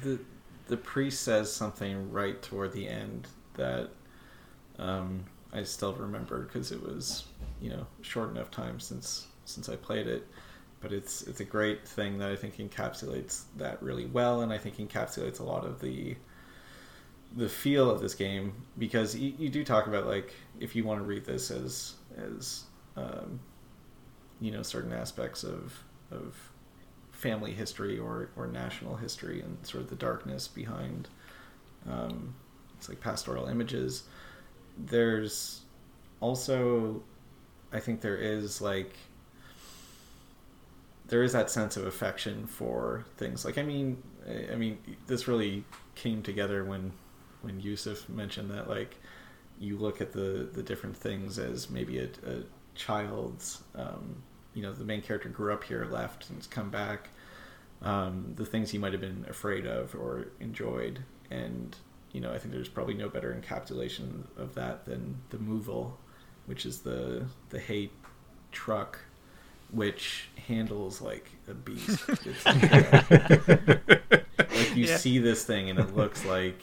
The 0.02 0.20
the 0.68 0.78
priest 0.78 1.22
says 1.24 1.52
something 1.54 2.12
right 2.12 2.42
toward 2.42 2.74
the 2.74 2.88
end 2.88 3.28
that 3.56 3.90
um, 4.80 5.26
I 5.54 5.64
still 5.64 5.94
remember 5.94 6.44
because 6.44 6.72
it 6.72 6.82
was 6.82 7.26
you 7.60 7.70
know 7.70 7.86
short 8.02 8.32
enough 8.32 8.52
time 8.52 8.80
since 8.80 9.28
since 9.46 9.70
I 9.70 9.76
played 9.76 10.08
it. 10.08 10.28
But 10.80 10.92
it's 10.92 11.22
it's 11.24 11.42
a 11.42 11.46
great 11.46 11.88
thing 11.88 12.18
that 12.20 12.32
I 12.32 12.36
think 12.36 12.58
encapsulates 12.58 13.44
that 13.58 13.82
really 13.84 14.06
well, 14.08 14.42
and 14.42 14.52
I 14.52 14.58
think 14.58 14.78
encapsulates 14.78 15.40
a 15.40 15.44
lot 15.44 15.64
of 15.64 15.80
the 15.80 16.16
the 17.36 17.48
feel 17.48 17.90
of 17.90 18.02
this 18.02 18.14
game 18.14 18.54
because 18.78 19.16
you, 19.16 19.34
you 19.38 19.50
do 19.50 19.64
talk 19.64 19.88
about 19.88 20.06
like 20.06 20.34
if 20.60 20.76
you 20.76 20.84
want 20.84 21.00
to 21.00 21.06
read 21.06 21.26
this 21.26 21.50
as 21.52 21.96
as 22.18 22.64
um, 22.98 23.40
you 24.40 24.52
know 24.52 24.62
certain 24.62 24.92
aspects 24.92 25.44
of 25.44 25.84
of 26.12 26.36
family 27.12 27.54
history 27.54 27.98
or 27.98 28.30
or 28.36 28.48
national 28.48 28.96
history 28.96 29.42
and 29.42 29.58
sort 29.66 29.84
of 29.84 29.90
the 29.90 29.96
darkness 29.96 30.48
behind 30.48 31.08
um, 31.90 32.36
it's 32.78 32.90
like 32.90 33.00
pastoral 33.00 33.48
images. 33.48 34.04
There's 34.78 35.62
also, 36.20 37.04
I 37.72 37.80
think 37.80 38.02
there 38.02 38.18
is 38.18 38.62
like 38.62 38.96
there 41.08 41.24
is 41.24 41.34
that 41.34 41.50
sense 41.50 41.76
of 41.78 41.86
affection 41.86 42.48
for 42.48 43.06
things. 43.18 43.46
Like 43.46 43.58
I 43.58 43.64
mean, 43.64 44.02
I 44.52 44.56
mean, 44.56 44.78
this 45.08 45.28
really 45.28 45.64
came 45.94 46.24
together 46.24 46.64
when 46.64 46.92
when 47.42 47.62
Yussef 47.62 48.08
mentioned 48.10 48.52
that 48.52 48.70
like 48.70 48.98
you 49.60 49.78
look 49.78 50.02
at 50.02 50.12
the 50.14 50.50
the 50.54 50.64
different 50.64 50.98
things 50.98 51.38
as 51.40 51.70
maybe 51.70 52.00
a, 52.00 52.06
a 52.26 52.44
child's 52.76 53.64
um, 53.76 54.22
you 54.54 54.62
know 54.62 54.74
the 54.74 54.84
main 54.86 55.02
character 55.02 55.30
grew 55.30 55.54
up 55.54 55.64
here 55.64 55.86
left 55.92 56.30
and 56.30 56.38
has 56.38 56.48
come 56.48 56.70
back 56.70 57.10
um, 57.82 58.34
the 58.36 58.46
things 58.46 58.70
he 58.72 58.78
might 58.78 58.92
have 58.92 59.02
been 59.02 59.26
afraid 59.30 59.66
of 59.66 59.96
or 59.96 60.28
enjoyed 60.40 61.00
and 61.30 61.76
you 62.12 62.22
know 62.22 62.32
i 62.34 62.38
think 62.38 62.54
there's 62.54 62.70
probably 62.70 62.94
no 62.94 63.10
better 63.10 63.34
encapsulation 63.40 64.24
of 64.38 64.54
that 64.56 64.86
than 64.86 65.18
the 65.30 65.38
moval 65.38 65.92
which 66.46 66.66
is 66.66 66.80
the 66.80 67.26
the 67.50 67.60
hay 67.60 67.90
truck 68.52 69.00
which 69.72 70.28
handles 70.48 71.02
like 71.02 71.32
a 71.48 71.54
beast 71.54 72.08
like, 72.46 72.46
like 74.50 74.76
you 74.76 74.86
Yeah. 74.86 74.98
see 74.98 75.18
this 75.20 75.46
thing 75.46 75.70
and 75.70 75.80
it 75.80 75.96
looks 75.96 76.26
like 76.26 76.62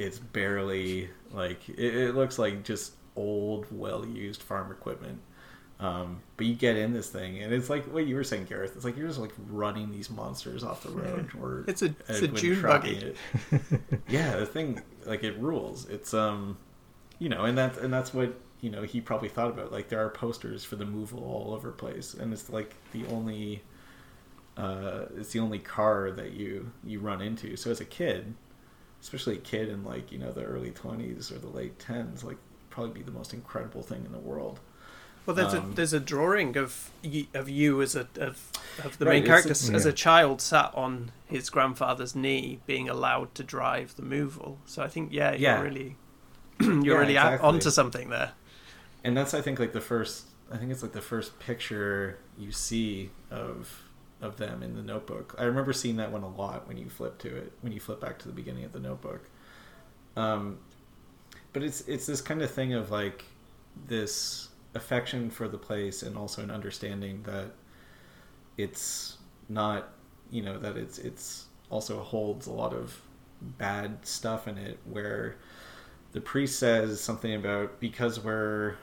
it's 0.00 0.18
barely 0.18 1.10
like 1.32 1.68
it, 1.68 1.94
it 1.94 2.14
looks 2.14 2.38
like 2.38 2.64
just 2.64 2.94
old 3.16 3.66
well 3.70 4.04
used 4.06 4.42
farm 4.42 4.72
equipment. 4.72 5.20
Um, 5.78 6.20
but 6.36 6.44
you 6.46 6.54
get 6.54 6.76
in 6.76 6.92
this 6.92 7.08
thing 7.08 7.42
and 7.42 7.54
it's 7.54 7.70
like 7.70 7.84
what 7.86 8.06
you 8.06 8.14
were 8.14 8.22
saying 8.22 8.44
gareth 8.44 8.76
it's 8.76 8.84
like 8.84 8.98
you're 8.98 9.06
just 9.08 9.18
like 9.18 9.32
running 9.48 9.90
these 9.90 10.10
monsters 10.10 10.62
off 10.62 10.82
the 10.82 10.90
road 10.90 11.30
or 11.40 11.64
It's 11.66 11.80
a- 11.80 11.94
it's 12.06 12.20
a 12.20 12.28
dune 12.28 12.60
buggy. 12.60 13.14
yeah 14.08 14.36
the 14.36 14.44
thing 14.44 14.82
like 15.06 15.24
it 15.24 15.38
rules. 15.38 15.88
It's 15.88 16.12
um 16.12 16.58
you 17.18 17.28
know 17.30 17.44
and 17.44 17.56
that's 17.56 17.78
and 17.78 17.92
that's 17.92 18.12
what 18.12 18.34
you 18.60 18.68
know 18.70 18.82
he 18.82 19.00
probably 19.00 19.30
thought 19.30 19.48
about. 19.48 19.72
Like 19.72 19.88
there 19.88 20.04
are 20.04 20.10
posters 20.10 20.64
for 20.64 20.76
the 20.76 20.84
moval 20.84 21.22
all 21.22 21.54
over 21.54 21.70
place 21.72 22.12
and 22.12 22.30
it's 22.32 22.50
like 22.50 22.74
the 22.92 23.06
only 23.06 23.62
uh 24.58 25.06
it's 25.16 25.32
the 25.32 25.38
only 25.38 25.60
car 25.60 26.10
that 26.10 26.32
you 26.32 26.70
you 26.84 27.00
run 27.00 27.22
into. 27.22 27.56
So 27.56 27.70
as 27.70 27.80
a 27.80 27.86
kid 27.86 28.34
especially 29.02 29.36
a 29.36 29.40
kid 29.40 29.68
in 29.68 29.84
like 29.84 30.12
you 30.12 30.18
know 30.18 30.32
the 30.32 30.44
early 30.44 30.70
20s 30.72 31.30
or 31.30 31.38
the 31.38 31.48
late 31.48 31.78
10s 31.78 32.24
like 32.24 32.38
probably 32.70 32.92
be 32.92 33.02
the 33.02 33.10
most 33.12 33.34
incredible 33.34 33.82
thing 33.82 34.04
in 34.04 34.12
the 34.12 34.18
world 34.18 34.60
Well, 35.26 35.34
there's 35.36 35.52
Um, 35.52 35.54
a 35.54 35.60
there's 35.60 35.92
a 35.92 36.00
drawing 36.00 36.56
of 36.56 36.90
of 37.34 37.48
you 37.48 37.80
as 37.82 37.94
a 37.94 38.08
of, 38.16 38.52
of 38.78 38.98
the 38.98 39.04
Right, 39.04 39.06
main 39.06 39.24
character 39.24 39.52
s- 39.52 39.68
as 39.70 39.86
a 39.86 39.92
child 39.92 40.40
sat 40.40 40.74
on 40.74 41.12
his 41.26 41.50
grandfather's 41.50 42.14
knee, 42.14 42.60
being 42.66 42.88
allowed 42.88 43.34
to 43.36 43.44
drive 43.44 43.94
the 43.96 44.02
moval. 44.02 44.58
So 44.66 44.82
I 44.82 44.88
think 44.88 45.12
yeah, 45.12 45.34
you're 45.34 45.54
Yeah. 45.54 45.58
really 45.58 45.96
you're 46.60 46.96
Yeah, 46.96 46.98
really 46.98 47.16
exactly. 47.16 47.38
onto 47.40 47.70
something 47.70 48.10
there. 48.10 48.32
and 49.04 49.16
that's 49.16 49.34
i 49.34 49.40
think 49.40 49.58
like 49.58 49.72
the 49.72 49.80
first 49.80 50.26
i 50.52 50.56
think 50.56 50.70
it's 50.70 50.82
like 50.82 50.92
the 50.92 51.00
first 51.00 51.38
picture 51.38 52.18
you 52.36 52.52
see 52.52 53.10
of 53.30 53.89
of 54.20 54.36
them 54.36 54.62
in 54.62 54.74
the 54.74 54.82
notebook. 54.82 55.34
I 55.38 55.44
remember 55.44 55.72
seeing 55.72 55.96
that 55.96 56.12
one 56.12 56.22
a 56.22 56.28
lot 56.28 56.68
when 56.68 56.76
you 56.76 56.88
flip 56.88 57.18
to 57.18 57.34
it 57.34 57.52
when 57.60 57.72
you 57.72 57.80
flip 57.80 58.00
back 58.00 58.18
to 58.20 58.28
the 58.28 58.34
beginning 58.34 58.64
of 58.64 58.72
the 58.72 58.80
notebook. 58.80 59.28
Um 60.16 60.58
but 61.52 61.62
it's 61.62 61.82
it's 61.82 62.06
this 62.06 62.20
kind 62.20 62.42
of 62.42 62.50
thing 62.50 62.74
of 62.74 62.90
like 62.90 63.24
this 63.86 64.48
affection 64.74 65.30
for 65.30 65.48
the 65.48 65.58
place 65.58 66.02
and 66.02 66.16
also 66.16 66.42
an 66.42 66.50
understanding 66.50 67.22
that 67.24 67.50
it's 68.56 69.18
not 69.48 69.88
you 70.30 70.42
know 70.42 70.58
that 70.58 70.76
it's 70.76 70.98
it's 70.98 71.46
also 71.70 72.00
holds 72.00 72.46
a 72.46 72.52
lot 72.52 72.72
of 72.72 73.00
bad 73.40 74.04
stuff 74.06 74.46
in 74.46 74.58
it 74.58 74.78
where 74.84 75.36
the 76.12 76.20
priest 76.20 76.58
says 76.58 77.00
something 77.00 77.34
about 77.34 77.80
because 77.80 78.20
we're 78.20 78.76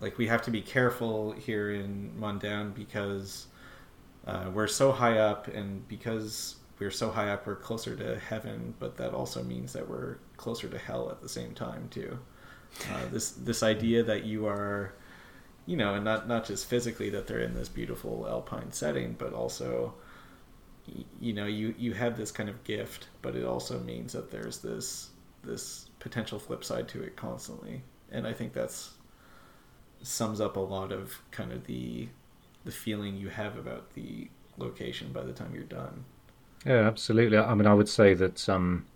like 0.00 0.18
we 0.18 0.26
have 0.26 0.42
to 0.42 0.50
be 0.50 0.60
careful 0.60 1.32
here 1.32 1.72
in 1.72 2.12
Mundaun 2.20 2.74
because 2.74 3.46
uh, 4.26 4.50
we're 4.52 4.66
so 4.66 4.92
high 4.92 5.18
up 5.18 5.48
and 5.48 5.86
because 5.88 6.56
we're 6.78 6.90
so 6.90 7.10
high 7.10 7.30
up 7.30 7.46
we're 7.46 7.56
closer 7.56 7.94
to 7.94 8.18
heaven 8.18 8.74
but 8.78 8.96
that 8.96 9.12
also 9.12 9.42
means 9.42 9.72
that 9.72 9.88
we're 9.88 10.16
closer 10.36 10.68
to 10.68 10.78
hell 10.78 11.10
at 11.10 11.20
the 11.20 11.28
same 11.28 11.54
time 11.54 11.88
too. 11.90 12.18
Uh, 12.92 13.06
this 13.12 13.30
this 13.32 13.62
idea 13.62 14.02
that 14.02 14.24
you 14.24 14.46
are 14.46 14.94
you 15.66 15.76
know 15.76 15.94
and 15.94 16.04
not 16.04 16.26
not 16.26 16.44
just 16.44 16.66
physically 16.66 17.10
that 17.10 17.26
they're 17.26 17.40
in 17.40 17.54
this 17.54 17.68
beautiful 17.68 18.26
alpine 18.28 18.72
setting 18.72 19.14
but 19.18 19.32
also 19.32 19.94
you 21.20 21.32
know 21.32 21.46
you 21.46 21.74
you 21.78 21.92
have 21.92 22.16
this 22.16 22.30
kind 22.30 22.48
of 22.48 22.62
gift 22.64 23.08
but 23.22 23.36
it 23.36 23.44
also 23.44 23.78
means 23.80 24.12
that 24.12 24.30
there's 24.30 24.58
this 24.58 25.10
this 25.42 25.90
potential 25.98 26.38
flip 26.38 26.64
side 26.64 26.88
to 26.88 27.02
it 27.02 27.16
constantly. 27.16 27.82
And 28.10 28.26
i 28.26 28.32
think 28.32 28.52
that's 28.52 28.92
sums 30.02 30.40
up 30.40 30.56
a 30.56 30.60
lot 30.60 30.92
of 30.92 31.14
kind 31.30 31.52
of 31.52 31.64
the 31.66 32.08
the 32.64 32.72
feeling 32.72 33.16
you 33.16 33.28
have 33.28 33.56
about 33.56 33.92
the 33.94 34.28
location 34.56 35.12
by 35.12 35.22
the 35.22 35.32
time 35.32 35.52
you're 35.54 35.64
done 35.64 36.04
Yeah, 36.64 36.86
absolutely. 36.86 37.36
I 37.36 37.54
mean, 37.54 37.66
I 37.66 37.74
would 37.74 37.88
say 37.88 38.14
that 38.14 38.48
um, 38.48 38.86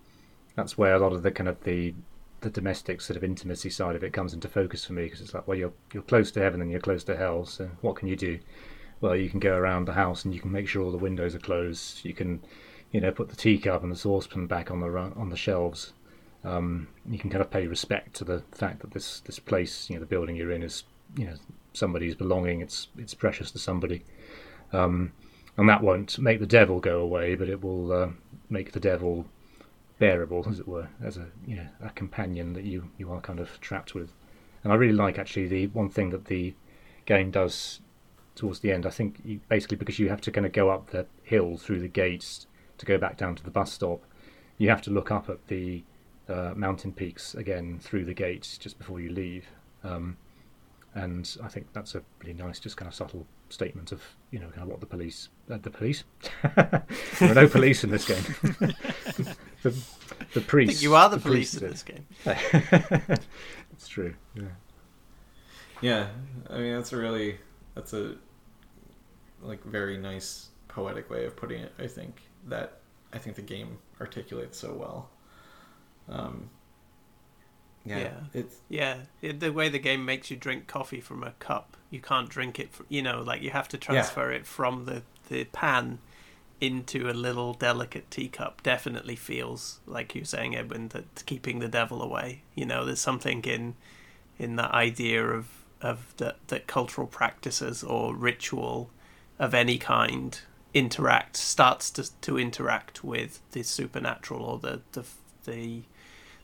that's 0.55 0.78
where 0.78 0.95
a 0.95 0.99
lot 0.99 1.12
of 1.12 1.23
the 1.23 1.31
kind 1.31 1.49
of 1.49 1.62
the 1.65 1.95
the 2.40 2.51
domestic 2.51 3.01
sort 3.01 3.16
of 3.16 3.24
intimacy 3.24 3.69
side 3.69 3.97
of 3.97 4.05
it 4.05 4.12
comes 4.12 4.32
into 4.32 4.49
focus 4.49 4.85
for 4.85 4.93
me 4.93 5.05
because 5.05 5.20
it's 5.20 5.35
like, 5.35 5.47
well, 5.49 5.59
you're 5.59 5.73
you're 5.93 6.03
close 6.03 6.31
to 6.32 6.40
heaven 6.40 6.61
and 6.61 6.70
you're 6.70 6.81
close 6.81 7.05
to 7.05 7.16
hell. 7.16 7.45
So 7.45 7.69
what 7.81 7.97
can 7.97 8.09
you 8.09 8.16
do? 8.16 8.39
Well, 9.01 9.16
you 9.16 9.28
can 9.31 9.40
go 9.40 9.55
around 9.55 9.86
the 9.86 9.93
house 9.93 10.24
and 10.24 10.35
you 10.35 10.40
can 10.40 10.53
make 10.53 10.69
sure 10.69 10.82
all 10.82 10.90
the 10.90 10.99
windows 10.99 11.35
are 11.35 11.40
closed. 11.40 12.05
You 12.05 12.15
can, 12.15 12.43
you 12.90 13.01
know, 13.01 13.12
put 13.12 13.28
the 13.28 13.36
teacup 13.36 13.82
and 13.82 13.93
the 13.93 13.97
saucepan 13.97 14.47
back 14.47 14.70
on 14.70 14.81
the 14.81 14.89
on 14.89 15.31
the 15.31 15.36
shelves. 15.36 15.93
Um, 16.45 16.89
you 17.09 17.19
can 17.19 17.31
kind 17.31 17.43
of 17.43 17.51
pay 17.51 17.66
respect 17.66 18.15
to 18.16 18.24
the 18.24 18.43
fact 18.53 18.81
that 18.81 18.93
this 18.93 19.20
this 19.20 19.39
place, 19.39 19.90
you 19.90 19.97
know, 19.97 20.01
the 20.01 20.07
building 20.07 20.36
you're 20.36 20.53
in 20.53 20.62
is, 20.62 20.85
you 21.16 21.27
know, 21.27 21.35
somebody's 21.79 22.15
belonging. 22.15 22.61
It's 22.61 22.89
it's 22.99 23.15
precious 23.15 23.51
to 23.53 23.59
somebody. 23.59 24.05
Um, 24.73 25.13
and 25.57 25.69
that 25.69 25.83
won't 25.83 26.19
make 26.19 26.41
the 26.41 26.47
devil 26.47 26.81
go 26.81 27.01
away, 27.01 27.35
but 27.35 27.49
it 27.49 27.63
will 27.63 27.93
uh, 27.93 28.09
make 28.49 28.73
the 28.73 28.81
devil 28.81 29.27
bearable, 29.99 30.47
as 30.49 30.61
it 30.61 30.69
were, 30.69 30.89
as 31.03 31.17
a 31.17 31.27
you 31.47 31.57
know 31.57 31.69
a 31.83 31.91
companion 31.91 32.53
that 32.53 32.65
you 32.65 32.91
you 32.99 33.11
are 33.13 33.21
kind 33.21 33.41
of 33.41 33.61
trapped 33.61 33.95
with. 33.95 34.13
And 34.63 34.73
I 34.73 34.77
really 34.77 34.93
like 34.93 35.19
actually 35.19 35.49
the 35.49 35.67
one 35.69 35.89
thing 35.89 36.11
that 36.11 36.27
the 36.27 36.55
game 37.07 37.31
does 37.31 37.81
towards 38.35 38.61
the 38.61 38.73
end. 38.73 38.87
I 38.87 38.91
think 38.91 39.21
you, 39.25 39.41
basically 39.49 39.77
because 39.77 39.99
you 39.99 40.09
have 40.09 40.21
to 40.23 40.31
kind 40.31 40.47
of 40.47 40.53
go 40.53 40.71
up 40.71 40.91
the 40.91 41.07
hill 41.23 41.57
through 41.57 41.81
the 41.81 41.89
gates 41.89 42.47
to 42.79 42.87
go 42.87 42.99
back 42.99 43.17
down 43.17 43.35
to 43.35 43.43
the 43.43 43.51
bus 43.51 43.73
stop, 43.73 44.03
you 44.59 44.69
have 44.69 44.83
to 44.83 44.91
look 44.91 45.11
up 45.11 45.29
at 45.29 45.49
the 45.49 45.83
uh, 46.29 46.53
mountain 46.55 46.93
peaks 46.93 47.35
again 47.35 47.79
through 47.81 48.05
the 48.05 48.15
gates 48.15 48.59
just 48.59 48.79
before 48.79 49.01
you 49.01 49.11
leave. 49.11 49.47
Um, 49.83 50.17
and 50.94 51.36
I 51.43 51.48
think 51.48 51.73
that's 51.73 51.94
a 51.94 52.02
really 52.20 52.35
nice, 52.35 52.59
just 52.60 52.77
kind 52.77 52.89
of 52.89 52.94
subtle 52.94 53.27
statement 53.51 53.93
of 53.93 54.02
you 54.31 54.39
know 54.39 54.48
kind 54.48 54.62
of 54.62 54.69
what 54.69 54.81
the 54.81 54.86
police, 54.86 55.28
uh, 55.51 55.59
the 55.60 55.70
police, 55.70 56.05
there 56.55 56.85
are 57.23 57.35
no 57.35 57.48
police 57.59 57.85
in 57.85 57.90
this 57.90 58.06
game. 58.06 58.23
the 59.62 59.74
the 60.32 60.40
I 60.40 60.44
priest. 60.44 60.73
think 60.73 60.82
you 60.82 60.94
are 60.94 61.09
the, 61.09 61.19
priest 61.19 61.59
police 61.59 61.62
in 61.62 61.70
this 61.70 61.82
game. 61.82 62.06
it's 63.73 63.89
true. 63.89 64.15
Yeah. 64.35 64.43
yeah 65.81 66.09
i 66.51 66.59
mean 66.59 66.74
that's 66.74 66.93
a 66.93 66.97
really 66.97 67.39
that's 67.74 67.93
a 67.93 68.16
like 69.43 69.62
very 69.65 69.97
nice 69.97 70.48
poetic 70.69 71.09
way 71.10 71.24
of 71.24 71.36
putting 71.36 71.62
it 71.62 71.73
i 71.78 71.86
think 71.86 72.23
that 72.47 72.81
i 73.12 73.19
think 73.19 73.36
the 73.36 73.43
game 73.43 73.78
articulates 74.01 74.59
so 74.59 74.73
well 74.74 75.10
um 76.09 76.48
yeah, 77.89 77.98
Yeah. 77.98 78.20
it's 78.35 78.56
Yeah, 78.69 78.97
it, 79.23 79.40
the 79.40 79.52
way 79.52 79.69
the 79.69 79.78
game 79.78 80.05
makes 80.05 80.31
you 80.31 80.36
drink 80.36 80.66
coffee 80.66 81.01
from 81.01 81.23
a 81.23 81.32
cup, 81.39 81.77
you 81.90 82.01
can't 82.01 82.28
drink 82.28 82.59
it. 82.59 82.73
Fr- 82.73 82.82
you 82.89 83.02
know, 83.02 83.23
like 83.23 83.43
you 83.43 83.51
have 83.51 83.69
to 83.69 83.78
transfer 83.78 84.31
it 84.31 84.47
from 84.47 84.85
the 84.85 85.02
the 85.28 85.44
pan 85.44 85.98
into 86.60 87.09
a 87.09 87.12
little 87.12 87.55
delicate 87.55 88.10
teacup. 88.10 88.62
Definitely 88.62 89.15
feels 89.16 89.78
like 89.86 90.15
you're 90.15 90.24
saying, 90.24 90.56
Edwin, 90.56 90.89
that 90.89 91.24
keeping 91.27 91.60
the 91.60 91.69
devil 91.69 92.02
away. 92.02 92.43
You 92.55 92.66
know, 92.66 92.85
there's 92.85 93.01
something 93.01 93.43
in 93.44 93.74
in 94.39 94.56
that 94.56 94.73
idea 94.73 95.24
of 95.27 95.47
of 95.81 96.15
that 96.16 96.36
that 96.48 96.66
cultural 96.66 97.06
practices 97.06 97.85
or 97.85 98.15
ritual 98.15 98.90
of 99.39 99.55
any 99.55 99.78
kind 99.78 100.40
interact 100.74 101.36
starts 101.36 101.90
to 101.90 102.10
to 102.20 102.39
interact 102.39 103.02
with 103.05 103.40
the 103.52 103.62
supernatural 103.62 104.43
or 104.44 104.59
the 104.59 104.81
the 104.93 105.05
the 105.44 105.82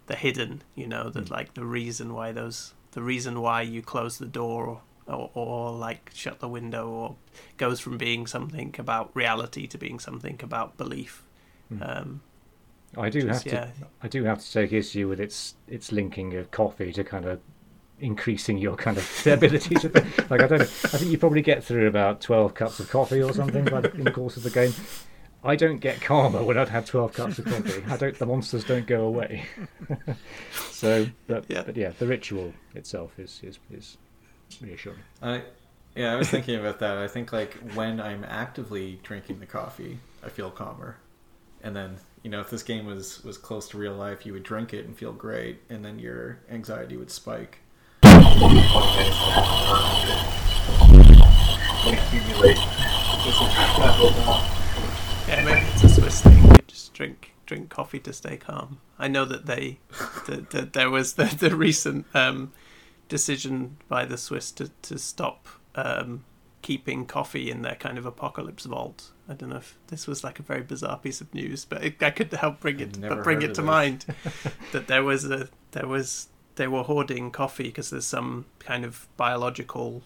the 0.06 0.16
hidden 0.16 0.62
you 0.74 0.86
know 0.86 1.08
that 1.10 1.30
like 1.30 1.54
the 1.54 1.64
reason 1.64 2.12
why 2.12 2.32
those 2.32 2.74
the 2.92 3.02
reason 3.02 3.40
why 3.40 3.62
you 3.62 3.82
close 3.82 4.18
the 4.18 4.26
door 4.26 4.80
or, 5.06 5.30
or 5.34 5.72
like 5.72 6.10
shut 6.14 6.40
the 6.40 6.48
window 6.48 6.88
or 6.88 7.16
goes 7.56 7.80
from 7.80 7.98
being 7.98 8.26
something 8.26 8.74
about 8.78 9.10
reality 9.14 9.66
to 9.66 9.78
being 9.78 9.98
something 9.98 10.38
about 10.42 10.76
belief 10.76 11.22
um 11.80 12.20
I 12.96 13.10
do 13.10 13.26
have 13.26 13.42
to. 13.44 13.50
yeah. 13.50 13.68
I 14.02 14.08
do 14.08 14.24
have 14.24 14.40
to 14.40 14.52
take 14.52 14.72
issue 14.72 15.08
with 15.08 15.20
its 15.20 15.54
its 15.66 15.92
linking 15.92 16.34
of 16.34 16.50
coffee 16.50 16.92
to 16.92 17.04
kind 17.04 17.24
of 17.24 17.40
increasing 18.00 18.58
your 18.58 18.76
kind 18.76 18.96
of 18.96 19.26
ability 19.26 19.74
to 19.76 19.88
like 20.30 20.42
I 20.42 20.46
don't 20.46 20.58
know. 20.58 20.64
I 20.64 20.98
think 20.98 21.10
you 21.10 21.18
probably 21.18 21.42
get 21.42 21.64
through 21.64 21.88
about 21.88 22.20
twelve 22.20 22.54
cups 22.54 22.80
of 22.80 22.90
coffee 22.90 23.22
or 23.22 23.32
something 23.32 23.64
by 23.64 23.80
the, 23.80 23.92
in 23.94 24.04
the 24.04 24.10
course 24.10 24.36
of 24.36 24.42
the 24.42 24.50
game. 24.50 24.72
I 25.44 25.56
don't 25.56 25.76
get 25.76 26.00
calmer 26.00 26.42
when 26.42 26.56
I've 26.56 26.70
had 26.70 26.86
twelve 26.86 27.12
cups 27.12 27.38
of 27.38 27.44
coffee. 27.44 27.84
I 27.88 27.96
don't. 27.96 28.18
The 28.18 28.26
monsters 28.26 28.64
don't 28.64 28.86
go 28.86 29.04
away. 29.04 29.44
so, 30.70 31.06
but 31.26 31.44
yeah. 31.48 31.62
but 31.62 31.76
yeah, 31.76 31.92
the 31.98 32.06
ritual 32.06 32.54
itself 32.74 33.18
is 33.18 33.40
is 33.42 33.58
is 33.70 33.98
reassuring. 34.62 35.00
I 35.22 35.42
yeah, 35.94 36.12
I 36.12 36.16
was 36.16 36.28
thinking 36.30 36.58
about 36.58 36.80
that. 36.80 36.96
I 36.96 37.08
think 37.08 37.32
like 37.32 37.54
when 37.74 38.00
I'm 38.00 38.24
actively 38.24 38.98
drinking 39.02 39.40
the 39.40 39.46
coffee, 39.46 39.98
I 40.24 40.28
feel 40.28 40.50
calmer, 40.50 40.96
and 41.62 41.76
then 41.76 41.96
you 42.22 42.30
know 42.30 42.40
if 42.40 42.48
this 42.48 42.62
game 42.62 42.86
was 42.86 43.22
was 43.22 43.36
close 43.36 43.68
to 43.70 43.78
real 43.78 43.94
life, 43.94 44.24
you 44.24 44.32
would 44.32 44.44
drink 44.44 44.72
it 44.72 44.86
and 44.86 44.96
feel 44.96 45.12
great, 45.12 45.60
and 45.68 45.84
then 45.84 45.98
your 45.98 46.40
anxiety 46.50 46.96
would 46.96 47.10
spike. 47.10 47.58
Yeah, 55.28 55.44
maybe 55.44 55.66
it's 55.72 55.84
a 55.84 55.88
Swiss 55.88 56.20
thing. 56.20 56.44
You 56.44 56.58
just 56.66 56.92
drink 56.92 57.34
drink 57.46 57.68
coffee 57.70 58.00
to 58.00 58.12
stay 58.12 58.36
calm. 58.36 58.80
I 58.98 59.08
know 59.08 59.24
that 59.24 59.46
they 59.46 59.78
that, 60.26 60.50
that 60.50 60.72
there 60.72 60.90
was 60.90 61.14
the, 61.14 61.24
the 61.24 61.54
recent 61.56 62.06
um, 62.14 62.52
decision 63.08 63.78
by 63.88 64.04
the 64.04 64.18
Swiss 64.18 64.50
to 64.52 64.70
to 64.82 64.98
stop 64.98 65.48
um, 65.74 66.24
keeping 66.62 67.06
coffee 67.06 67.50
in 67.50 67.62
their 67.62 67.74
kind 67.74 67.98
of 67.98 68.06
apocalypse 68.06 68.64
vault. 68.64 69.12
I 69.28 69.34
don't 69.34 69.50
know 69.50 69.56
if 69.56 69.78
this 69.88 70.06
was 70.06 70.22
like 70.24 70.38
a 70.38 70.42
very 70.42 70.62
bizarre 70.62 70.98
piece 70.98 71.20
of 71.20 71.32
news, 71.34 71.64
but 71.64 71.82
it, 71.84 72.02
I 72.02 72.10
could 72.10 72.32
help 72.32 72.60
bring 72.60 72.80
it 72.80 73.00
but 73.00 73.22
bring 73.22 73.42
it 73.42 73.54
to 73.54 73.60
this. 73.60 73.66
mind 73.66 74.06
that 74.72 74.86
there 74.86 75.02
was 75.02 75.24
a 75.24 75.48
there 75.72 75.86
was 75.86 76.28
they 76.56 76.68
were 76.68 76.82
hoarding 76.82 77.30
coffee 77.30 77.64
because 77.64 77.90
there's 77.90 78.06
some 78.06 78.46
kind 78.58 78.84
of 78.84 79.08
biological 79.16 80.02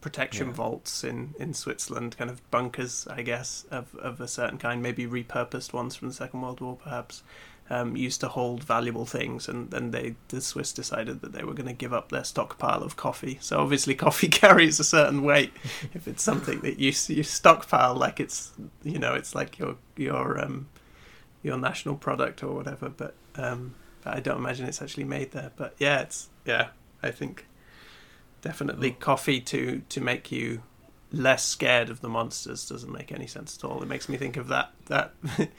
protection 0.00 0.48
yeah. 0.48 0.54
vaults 0.54 1.04
in, 1.04 1.34
in 1.38 1.54
Switzerland, 1.54 2.16
kind 2.16 2.30
of 2.30 2.48
bunkers, 2.50 3.06
I 3.08 3.22
guess, 3.22 3.66
of, 3.70 3.94
of 3.96 4.20
a 4.20 4.28
certain 4.28 4.58
kind, 4.58 4.82
maybe 4.82 5.06
repurposed 5.06 5.72
ones 5.72 5.96
from 5.96 6.08
the 6.08 6.14
Second 6.14 6.40
World 6.40 6.60
War, 6.60 6.76
perhaps, 6.82 7.22
um, 7.68 7.96
used 7.96 8.20
to 8.20 8.28
hold 8.28 8.64
valuable 8.64 9.06
things. 9.06 9.48
And 9.48 9.70
then 9.70 9.90
they, 9.92 10.16
the 10.28 10.40
Swiss 10.40 10.72
decided 10.72 11.20
that 11.20 11.32
they 11.32 11.44
were 11.44 11.54
going 11.54 11.68
to 11.68 11.72
give 11.72 11.92
up 11.92 12.10
their 12.10 12.24
stockpile 12.24 12.82
of 12.82 12.96
coffee. 12.96 13.38
So 13.40 13.60
obviously, 13.60 13.94
coffee 14.06 14.28
carries 14.28 14.80
a 14.80 14.84
certain 14.84 15.22
weight. 15.22 15.52
if 15.94 16.08
it's 16.08 16.22
something 16.22 16.60
that 16.60 16.78
you 16.78 16.92
you 17.08 17.22
stockpile, 17.22 17.94
like 17.94 18.18
it's 18.18 18.52
you 18.82 18.98
know, 18.98 19.14
it's 19.14 19.34
like 19.34 19.58
your 19.58 19.76
your 19.96 20.42
um, 20.42 20.68
your 21.42 21.56
national 21.56 21.96
product 21.96 22.42
or 22.42 22.54
whatever. 22.54 22.88
But 22.88 23.14
um, 23.36 23.76
I 24.04 24.20
don't 24.20 24.38
imagine 24.38 24.66
it's 24.66 24.82
actually 24.82 25.04
made 25.04 25.30
there. 25.30 25.52
But 25.54 25.74
yeah, 25.78 26.00
it's 26.00 26.28
yeah, 26.44 26.68
I 27.02 27.12
think 27.12 27.46
definitely 28.42 28.92
coffee 28.92 29.40
to 29.40 29.82
to 29.88 30.00
make 30.00 30.30
you 30.32 30.62
less 31.12 31.44
scared 31.44 31.90
of 31.90 32.00
the 32.00 32.08
monsters 32.08 32.68
doesn't 32.68 32.92
make 32.92 33.12
any 33.12 33.26
sense 33.26 33.56
at 33.56 33.64
all. 33.64 33.82
It 33.82 33.88
makes 33.88 34.08
me 34.08 34.16
think 34.16 34.36
of 34.36 34.48
that 34.48 34.72
that 34.86 35.14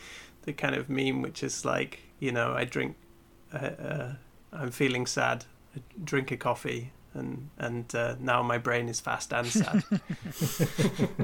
the 0.43 0.53
kind 0.53 0.75
of 0.75 0.89
meme 0.89 1.21
which 1.21 1.43
is 1.43 1.65
like 1.65 1.99
you 2.19 2.31
know 2.31 2.53
I 2.53 2.65
drink 2.65 2.95
uh, 3.53 3.57
uh, 3.57 4.13
I'm 4.53 4.71
feeling 4.71 5.05
sad 5.05 5.45
I 5.75 5.81
drink 6.03 6.31
a 6.31 6.37
coffee 6.37 6.91
and 7.13 7.49
and 7.57 7.93
uh, 7.95 8.15
now 8.19 8.41
my 8.41 8.57
brain 8.57 8.89
is 8.89 8.99
fast 8.99 9.33
and 9.33 9.47
sad. 9.47 9.83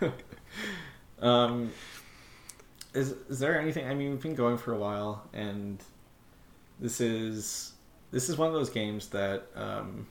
um, 1.20 1.72
is 2.94 3.14
is 3.28 3.38
there 3.38 3.60
anything? 3.60 3.86
I 3.86 3.94
mean, 3.94 4.10
we've 4.10 4.22
been 4.22 4.34
going 4.34 4.58
for 4.58 4.72
a 4.72 4.78
while, 4.78 5.28
and 5.32 5.82
this 6.80 7.00
is 7.00 7.72
this 8.12 8.28
is 8.28 8.36
one 8.36 8.46
of 8.46 8.54
those 8.54 8.70
games 8.70 9.08
that 9.08 9.46
um, 9.56 10.06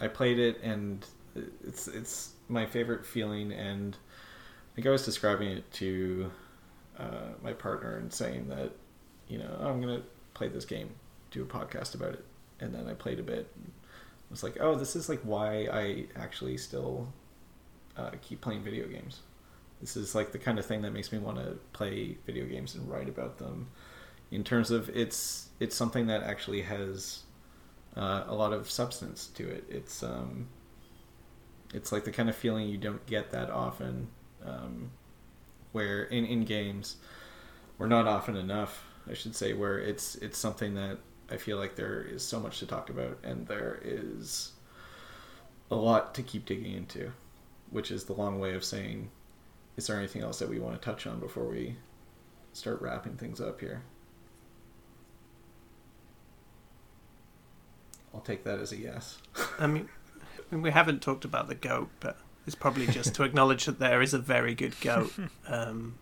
I 0.00 0.08
played 0.08 0.38
it 0.38 0.62
and 0.62 1.04
it's 1.62 1.88
it's 1.88 2.32
my 2.48 2.64
favorite 2.64 3.04
feeling 3.04 3.52
and 3.52 3.94
I 3.94 4.74
think 4.74 4.86
I 4.86 4.90
was 4.90 5.04
describing 5.04 5.48
it 5.48 5.70
to 5.74 6.30
uh, 6.98 7.32
my 7.42 7.52
partner 7.52 7.96
and 7.96 8.10
saying 8.12 8.48
that 8.48 8.72
you 9.28 9.38
know 9.38 9.54
oh, 9.60 9.68
I'm 9.68 9.80
gonna 9.80 10.02
play 10.34 10.48
this 10.48 10.64
game, 10.64 10.90
do 11.30 11.42
a 11.42 11.46
podcast 11.46 11.94
about 11.94 12.14
it, 12.14 12.24
and 12.60 12.74
then 12.74 12.88
I 12.88 12.94
played 12.94 13.18
a 13.18 13.24
bit. 13.24 13.50
I 13.56 14.30
was 14.30 14.42
like, 14.42 14.58
oh, 14.60 14.74
this 14.74 14.96
is 14.96 15.08
like 15.08 15.20
why 15.22 15.68
I 15.72 16.06
actually 16.16 16.56
still 16.58 17.12
uh, 17.96 18.10
keep 18.22 18.40
playing 18.40 18.62
video 18.62 18.86
games. 18.86 19.20
This 19.80 19.96
is 19.96 20.14
like 20.14 20.32
the 20.32 20.38
kind 20.38 20.58
of 20.58 20.66
thing 20.66 20.82
that 20.82 20.92
makes 20.92 21.12
me 21.12 21.18
want 21.18 21.38
to 21.38 21.58
play 21.72 22.16
video 22.24 22.46
games 22.46 22.74
and 22.74 22.88
write 22.90 23.08
about 23.08 23.38
them 23.38 23.68
in 24.30 24.44
terms 24.44 24.70
of 24.70 24.88
it's 24.90 25.48
it's 25.60 25.76
something 25.76 26.06
that 26.06 26.22
actually 26.22 26.62
has 26.62 27.22
uh, 27.96 28.24
a 28.26 28.34
lot 28.34 28.52
of 28.52 28.70
substance 28.70 29.26
to 29.28 29.48
it. 29.48 29.64
It's 29.68 30.02
um, 30.02 30.48
it's 31.74 31.92
like 31.92 32.04
the 32.04 32.12
kind 32.12 32.28
of 32.28 32.36
feeling 32.36 32.68
you 32.68 32.78
don't 32.78 33.04
get 33.06 33.30
that 33.30 33.50
often, 33.50 34.08
um, 34.44 34.90
where 35.72 36.04
in 36.04 36.24
in 36.24 36.44
games, 36.44 36.96
or 37.78 37.86
not 37.86 38.06
often 38.06 38.36
enough, 38.36 38.84
I 39.08 39.14
should 39.14 39.34
say, 39.34 39.52
where 39.52 39.78
it's 39.78 40.16
it's 40.16 40.38
something 40.38 40.74
that 40.74 40.98
I 41.30 41.36
feel 41.36 41.58
like 41.58 41.76
there 41.76 42.02
is 42.02 42.22
so 42.22 42.38
much 42.40 42.58
to 42.60 42.66
talk 42.66 42.90
about, 42.90 43.18
and 43.22 43.46
there 43.46 43.80
is 43.82 44.52
a 45.70 45.76
lot 45.76 46.14
to 46.14 46.22
keep 46.22 46.46
digging 46.46 46.74
into, 46.74 47.12
which 47.70 47.90
is 47.90 48.04
the 48.04 48.12
long 48.12 48.38
way 48.38 48.54
of 48.54 48.64
saying, 48.64 49.10
is 49.76 49.86
there 49.86 49.96
anything 49.96 50.22
else 50.22 50.38
that 50.38 50.48
we 50.48 50.60
want 50.60 50.80
to 50.80 50.84
touch 50.84 51.06
on 51.06 51.18
before 51.18 51.44
we 51.44 51.76
start 52.52 52.80
wrapping 52.80 53.16
things 53.16 53.40
up 53.40 53.60
here? 53.60 53.82
I'll 58.16 58.22
take 58.22 58.44
that 58.44 58.60
as 58.60 58.72
a 58.72 58.78
yes. 58.78 59.18
I 59.58 59.66
mean, 59.66 59.90
we 60.50 60.70
haven't 60.70 61.02
talked 61.02 61.26
about 61.26 61.48
the 61.48 61.54
goat, 61.54 61.90
but 62.00 62.16
it's 62.46 62.54
probably 62.54 62.86
just 62.86 63.14
to 63.16 63.24
acknowledge 63.24 63.66
that 63.66 63.78
there 63.78 64.00
is 64.00 64.14
a 64.14 64.18
very 64.18 64.54
good 64.54 64.74
goat 64.80 65.12
um, 65.46 65.96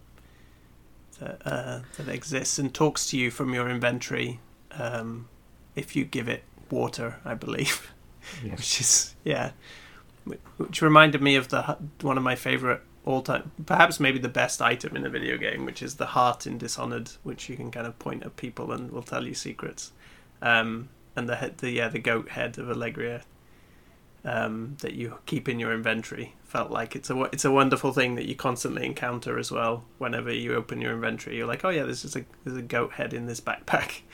that, 1.18 1.42
uh, 1.44 1.80
that 1.96 2.08
exists 2.08 2.56
and 2.56 2.72
talks 2.72 3.10
to 3.10 3.18
you 3.18 3.32
from 3.32 3.52
your 3.52 3.68
inventory 3.68 4.38
um, 4.70 5.28
if 5.74 5.96
you 5.96 6.04
give 6.04 6.28
it 6.28 6.44
water, 6.70 7.16
I 7.24 7.34
believe. 7.34 7.90
Yes. 8.42 8.56
Which 8.58 8.80
is 8.80 9.14
yeah, 9.22 9.50
which 10.56 10.80
reminded 10.80 11.20
me 11.20 11.36
of 11.36 11.48
the 11.48 11.76
one 12.00 12.16
of 12.16 12.24
my 12.24 12.34
favorite 12.34 12.80
all 13.04 13.20
time, 13.20 13.52
perhaps 13.66 14.00
maybe 14.00 14.18
the 14.18 14.30
best 14.30 14.62
item 14.62 14.96
in 14.96 15.04
a 15.04 15.10
video 15.10 15.36
game, 15.36 15.66
which 15.66 15.82
is 15.82 15.96
the 15.96 16.06
heart 16.06 16.46
in 16.46 16.56
Dishonored, 16.56 17.10
which 17.22 17.50
you 17.50 17.56
can 17.56 17.70
kind 17.70 17.86
of 17.86 17.98
point 17.98 18.22
at 18.22 18.36
people 18.38 18.72
and 18.72 18.90
will 18.90 19.02
tell 19.02 19.26
you 19.26 19.34
secrets. 19.34 19.92
Um, 20.40 20.88
and 21.16 21.28
the 21.28 21.36
head, 21.36 21.58
the 21.58 21.70
yeah, 21.70 21.88
the 21.88 21.98
goat 21.98 22.30
head 22.30 22.58
of 22.58 22.68
Allegria 22.68 23.22
um, 24.24 24.76
that 24.80 24.94
you 24.94 25.18
keep 25.26 25.48
in 25.48 25.60
your 25.60 25.72
inventory. 25.72 26.34
Felt 26.44 26.70
like 26.70 26.96
it's 26.96 27.10
a 27.10 27.22
it's 27.24 27.44
a 27.44 27.50
wonderful 27.50 27.92
thing 27.92 28.14
that 28.14 28.26
you 28.26 28.34
constantly 28.34 28.86
encounter 28.86 29.38
as 29.38 29.50
well. 29.50 29.84
Whenever 29.98 30.32
you 30.32 30.54
open 30.54 30.80
your 30.80 30.92
inventory, 30.92 31.36
you're 31.36 31.46
like, 31.46 31.64
oh 31.64 31.70
yeah, 31.70 31.84
there's 31.84 32.16
a 32.16 32.24
there's 32.44 32.56
a 32.56 32.62
goat 32.62 32.92
head 32.92 33.12
in 33.12 33.26
this 33.26 33.40
backpack. 33.40 34.00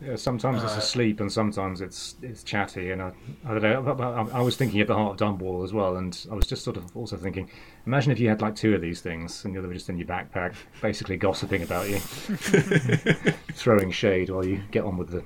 Yeah, 0.00 0.14
sometimes 0.14 0.62
uh, 0.62 0.66
it's 0.66 0.76
asleep 0.76 1.18
and 1.18 1.32
sometimes 1.32 1.80
it's 1.80 2.14
it's 2.22 2.44
chatty, 2.44 2.92
and 2.92 3.02
I, 3.02 3.12
I 3.44 3.58
don't 3.58 3.84
know. 3.84 4.28
I, 4.32 4.38
I 4.38 4.40
was 4.42 4.56
thinking 4.56 4.80
of 4.80 4.86
the 4.86 4.94
heart 4.94 5.20
of 5.20 5.38
Dunwall 5.38 5.64
as 5.64 5.72
well, 5.72 5.96
and 5.96 6.16
I 6.30 6.34
was 6.34 6.46
just 6.46 6.62
sort 6.62 6.76
of 6.76 6.96
also 6.96 7.16
thinking, 7.16 7.50
imagine 7.84 8.12
if 8.12 8.20
you 8.20 8.28
had 8.28 8.40
like 8.40 8.54
two 8.54 8.76
of 8.76 8.80
these 8.80 9.00
things 9.00 9.44
and 9.44 9.52
the 9.52 9.58
other 9.58 9.66
were 9.66 9.74
just 9.74 9.88
in 9.88 9.98
your 9.98 10.06
backpack, 10.06 10.54
basically 10.80 11.16
gossiping 11.16 11.64
about 11.64 11.88
you, 11.88 11.98
throwing 13.54 13.90
shade 13.90 14.30
while 14.30 14.46
you 14.46 14.62
get 14.70 14.84
on 14.84 14.98
with 14.98 15.10
the 15.10 15.24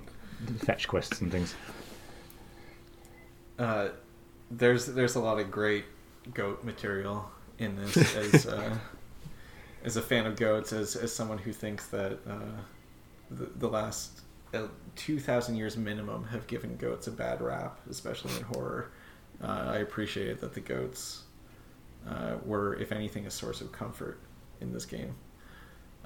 fetch 0.61 0.89
quests 0.89 1.21
and 1.21 1.31
things. 1.31 1.55
Uh, 3.59 3.89
there's 4.51 4.87
there's 4.87 5.15
a 5.15 5.21
lot 5.21 5.39
of 5.39 5.51
great 5.51 5.85
goat 6.35 6.65
material 6.65 7.31
in 7.59 7.77
this. 7.77 8.17
as 8.17 8.47
uh, 8.47 8.77
as 9.85 9.97
a 9.97 10.03
fan 10.03 10.27
of 10.27 10.37
goats, 10.37 10.73
as 10.73 10.97
as 10.97 11.13
someone 11.15 11.39
who 11.39 11.53
thinks 11.53 11.87
that 11.89 12.19
uh, 12.29 12.61
the, 13.31 13.51
the 13.57 13.69
last 13.69 14.23
uh, 14.55 14.67
two 14.97 15.19
thousand 15.19 15.57
years 15.57 15.77
minimum 15.77 16.25
have 16.25 16.47
given 16.47 16.77
goats 16.77 17.07
a 17.07 17.11
bad 17.13 17.41
rap, 17.41 17.79
especially 17.91 18.35
in 18.37 18.43
horror. 18.43 18.91
Uh, 19.43 19.73
I 19.73 19.79
appreciate 19.79 20.41
that 20.41 20.55
the 20.55 20.61
goats 20.61 21.23
uh, 22.09 22.37
were, 22.45 22.77
if 22.77 22.93
anything, 22.93 23.27
a 23.27 23.31
source 23.31 23.61
of 23.61 23.73
comfort 23.73 24.21
in 24.61 24.73
this 24.73 24.85
game 24.85 25.15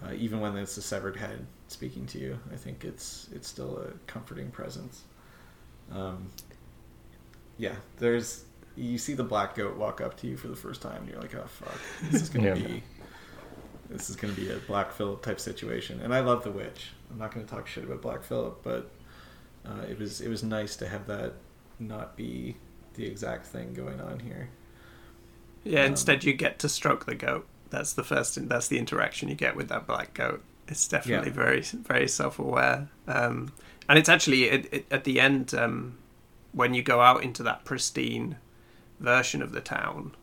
uh, 0.05 0.13
even 0.13 0.41
when 0.41 0.57
it's 0.57 0.77
a 0.77 0.83
severed 0.83 1.17
head 1.17 1.47
speaking 1.69 2.07
to 2.07 2.19
you. 2.19 2.39
I 2.53 2.57
think 2.57 2.85
it's 2.85 3.29
it's 3.33 3.49
still 3.49 3.79
a 3.79 3.93
comforting 4.07 4.51
presence. 4.51 5.03
Um, 5.93 6.29
yeah, 7.59 7.77
there's 7.99 8.45
you 8.77 8.99
see 8.99 9.15
the 9.15 9.25
black 9.25 9.55
goat 9.55 9.77
walk 9.77 10.01
up 10.01 10.17
to 10.19 10.27
you 10.27 10.37
for 10.37 10.49
the 10.49 10.57
first 10.57 10.83
time, 10.83 11.03
and 11.03 11.09
you're 11.09 11.21
like, 11.21 11.35
oh 11.35 11.47
fuck, 11.47 11.79
this 12.11 12.23
is 12.23 12.29
gonna 12.29 12.49
yeah. 12.55 12.55
be 12.55 12.83
this 13.91 14.11
is 14.11 14.17
gonna 14.17 14.33
be 14.33 14.51
a 14.51 14.57
Black 14.57 14.93
Phillip 14.93 15.23
type 15.23 15.41
situation. 15.41 16.01
And 16.03 16.13
I 16.15 16.21
love 16.21 16.43
the 16.43 16.51
witch. 16.51 16.91
I'm 17.11 17.19
not 17.19 17.33
gonna 17.33 17.47
talk 17.47 17.67
shit 17.67 17.85
about 17.85 18.03
Black 18.03 18.23
Phillip, 18.23 18.63
but 18.63 18.91
uh, 19.65 19.83
it 19.89 19.99
was 19.99 20.21
it 20.21 20.29
was 20.29 20.43
nice 20.43 20.77
to 20.77 20.89
have 20.89 21.07
that 21.07 21.35
not 21.79 22.17
be 22.17 22.57
the 22.95 23.07
exact 23.07 23.47
thing 23.47 23.75
going 23.75 24.01
on 24.01 24.21
here. 24.21 24.51
Yeah, 25.65 25.81
um, 25.81 25.93
instead 25.93 26.25
you 26.25 26.33
get 26.33 26.59
to 26.61 26.69
stroke 26.69 27.07
the 27.07 27.15
goat 27.15 27.47
that's 27.71 27.93
the 27.93 28.05
first 28.05 28.49
that's 28.49 28.69
the 28.69 28.79
interaction 28.79 29.29
you 29.29 29.35
get 29.35 29.57
with 29.57 29.69
that 29.69 29.87
black 29.87 30.15
goat 30.15 30.43
it's 30.69 30.89
definitely 30.89 31.29
yeah. 31.29 31.35
very 31.35 31.61
very 31.61 32.09
self-aware 32.09 32.89
um, 33.07 33.53
and 33.89 33.99
it's 33.99 34.09
actually 34.09 34.45
it, 34.45 34.73
it, 34.73 34.87
at 34.91 35.05
the 35.05 35.21
end 35.21 35.55
um, 35.55 35.97
when 36.53 36.75
you 36.75 36.83
go 36.83 37.01
out 37.01 37.23
into 37.23 37.43
that 37.43 37.65
pristine 37.65 38.37
version 39.01 39.43
of 39.43 39.53
the 39.53 39.61
town. 39.61 40.15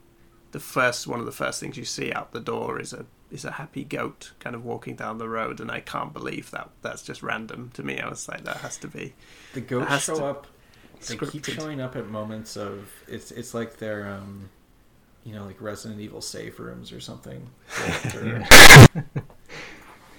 The 0.51 0.59
first 0.59 1.07
one 1.07 1.19
of 1.19 1.25
the 1.25 1.31
first 1.31 1.59
things 1.59 1.77
you 1.77 1.85
see 1.85 2.11
out 2.11 2.31
the 2.31 2.39
door 2.39 2.79
is 2.79 2.93
a 2.93 3.05
is 3.31 3.45
a 3.45 3.51
happy 3.51 3.83
goat 3.83 4.33
kind 4.39 4.55
of 4.55 4.63
walking 4.63 4.95
down 4.95 5.17
the 5.17 5.27
road, 5.27 5.59
and 5.59 5.71
I 5.71 5.79
can't 5.79 6.13
believe 6.13 6.51
that 6.51 6.69
that's 6.81 7.01
just 7.01 7.23
random 7.23 7.71
to 7.73 7.83
me. 7.83 7.99
I 7.99 8.07
was 8.07 8.27
like, 8.27 8.43
that 8.43 8.57
has 8.57 8.77
to 8.77 8.87
be. 8.87 9.15
The 9.53 9.61
goats 9.61 9.89
has 9.89 10.03
show 10.03 10.17
to- 10.17 10.25
up. 10.25 10.47
They 11.07 11.17
keep 11.17 11.43
showing 11.43 11.81
up 11.81 11.97
at 11.97 12.07
moments 12.07 12.55
of 12.55 12.89
it's 13.07 13.31
it's 13.31 13.53
like 13.53 13.77
they're 13.77 14.07
um, 14.07 14.49
you 15.23 15.33
know, 15.33 15.45
like 15.45 15.61
Resident 15.61 16.01
Evil 16.01 16.21
safe 16.21 16.59
rooms 16.59 16.91
or 16.91 16.99
something. 16.99 17.49
Or- 18.15 18.47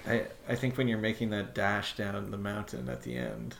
I 0.07 0.23
I 0.47 0.55
think 0.55 0.77
when 0.77 0.87
you're 0.87 0.99
making 0.99 1.31
that 1.31 1.55
dash 1.55 1.95
down 1.95 2.29
the 2.31 2.37
mountain 2.37 2.89
at 2.89 3.01
the 3.01 3.17
end, 3.17 3.55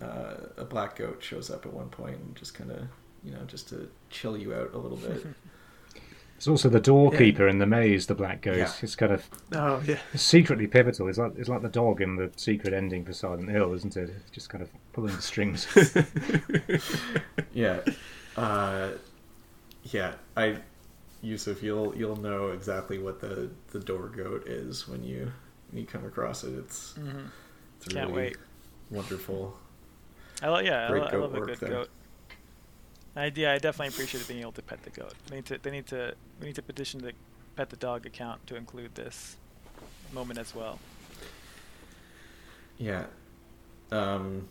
uh, 0.00 0.34
a 0.56 0.64
black 0.64 0.96
goat 0.96 1.22
shows 1.22 1.50
up 1.50 1.66
at 1.66 1.72
one 1.72 1.88
point 1.88 2.16
and 2.16 2.36
just 2.36 2.54
kind 2.54 2.70
of 2.70 2.78
you 3.24 3.32
know 3.32 3.42
just 3.46 3.68
to 3.70 3.88
chill 4.08 4.36
you 4.36 4.54
out 4.54 4.72
a 4.74 4.78
little 4.78 4.98
bit. 4.98 5.26
It's 6.36 6.48
also 6.48 6.70
the 6.70 6.80
doorkeeper 6.80 7.46
in 7.48 7.58
the 7.58 7.66
maze, 7.66 8.06
the 8.06 8.14
black 8.14 8.40
goat. 8.40 8.56
Yeah. 8.56 8.72
It's 8.80 8.96
kind 8.96 9.12
of 9.12 9.28
Oh 9.52 9.82
yeah, 9.86 9.98
secretly 10.14 10.66
pivotal. 10.66 11.06
It's 11.08 11.18
like 11.18 11.32
it's 11.36 11.50
like 11.50 11.60
the 11.60 11.68
dog 11.68 12.00
in 12.00 12.16
the 12.16 12.30
secret 12.36 12.72
ending 12.72 13.04
for 13.04 13.12
Silent 13.12 13.50
Hill, 13.50 13.74
isn't 13.74 13.94
it? 13.94 14.08
It's 14.08 14.30
just 14.30 14.48
kind 14.48 14.62
of 14.62 14.70
pulling 14.94 15.14
the 15.14 15.20
strings. 15.20 15.66
Yeah, 17.52 17.80
uh, 18.38 18.92
yeah. 19.84 20.14
I, 20.34 20.56
Yussef, 21.24 21.62
you'll 21.62 21.94
you'll 21.96 22.16
know 22.16 22.48
exactly 22.48 22.98
what 22.98 23.20
the 23.20 23.50
the 23.72 23.80
door 23.80 24.08
goat 24.08 24.46
is 24.46 24.88
when 24.88 25.04
you 25.04 25.30
when 25.70 25.80
you 25.80 25.86
come 25.86 26.04
across 26.04 26.44
it. 26.44 26.54
It's 26.54 26.94
Mhm. 26.98 27.28
it's 27.78 27.88
Can't 27.92 28.10
really 28.10 28.22
wait. 28.22 28.36
wonderful. 28.90 29.56
I 30.42 30.48
love 30.48 30.64
yeah, 30.64 30.86
I, 30.86 30.92
lo- 30.92 31.08
I 31.12 31.16
love 31.16 31.34
a 31.34 31.40
good 31.40 31.58
there. 31.58 31.68
goat. 31.70 31.90
I, 33.16 33.30
yeah, 33.34 33.52
I 33.52 33.58
definitely 33.58 33.88
appreciate 33.88 34.26
being 34.28 34.40
able 34.40 34.52
to 34.52 34.62
pet 34.62 34.82
the 34.84 34.90
goat. 34.90 35.14
They 35.26 35.36
need 35.36 35.46
to, 35.46 35.58
they 35.58 35.70
need 35.72 35.86
to, 35.88 36.14
we 36.40 36.46
need 36.46 36.54
to 36.54 36.62
petition 36.62 37.02
the 37.02 37.12
pet 37.56 37.68
the 37.68 37.76
dog 37.76 38.06
account 38.06 38.46
to 38.46 38.54
include 38.56 38.94
this 38.94 39.36
moment 40.12 40.38
as 40.38 40.54
well. 40.54 40.78
Yeah. 42.78 43.06
Um, 43.90 44.48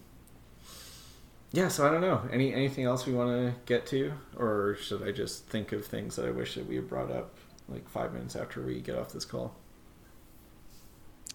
yeah, 1.52 1.68
so 1.68 1.88
I 1.88 1.92
don't 1.92 2.02
know. 2.02 2.22
Any 2.32 2.54
anything 2.54 2.86
else 2.86 3.06
we 3.06 3.14
want 3.14 3.30
to 3.30 3.54
get 3.66 3.86
to, 3.88 4.14
or 4.38 4.78
should 4.82 5.08
I 5.08 5.12
just 5.12 5.46
think 5.48 5.72
of 5.72 5.86
things 5.86 6.16
that 6.16 6.26
I 6.26 6.32
wish 6.32 6.56
that 6.56 6.68
we 6.68 6.76
had 6.76 6.88
brought 6.88 7.12
up 7.12 7.36
like 7.68 7.88
five 7.90 8.14
minutes 8.14 8.36
after 8.36 8.62
we 8.62 8.82
get 8.82 8.98
off 8.98 9.12
this 9.12 9.26
call? 9.26 9.56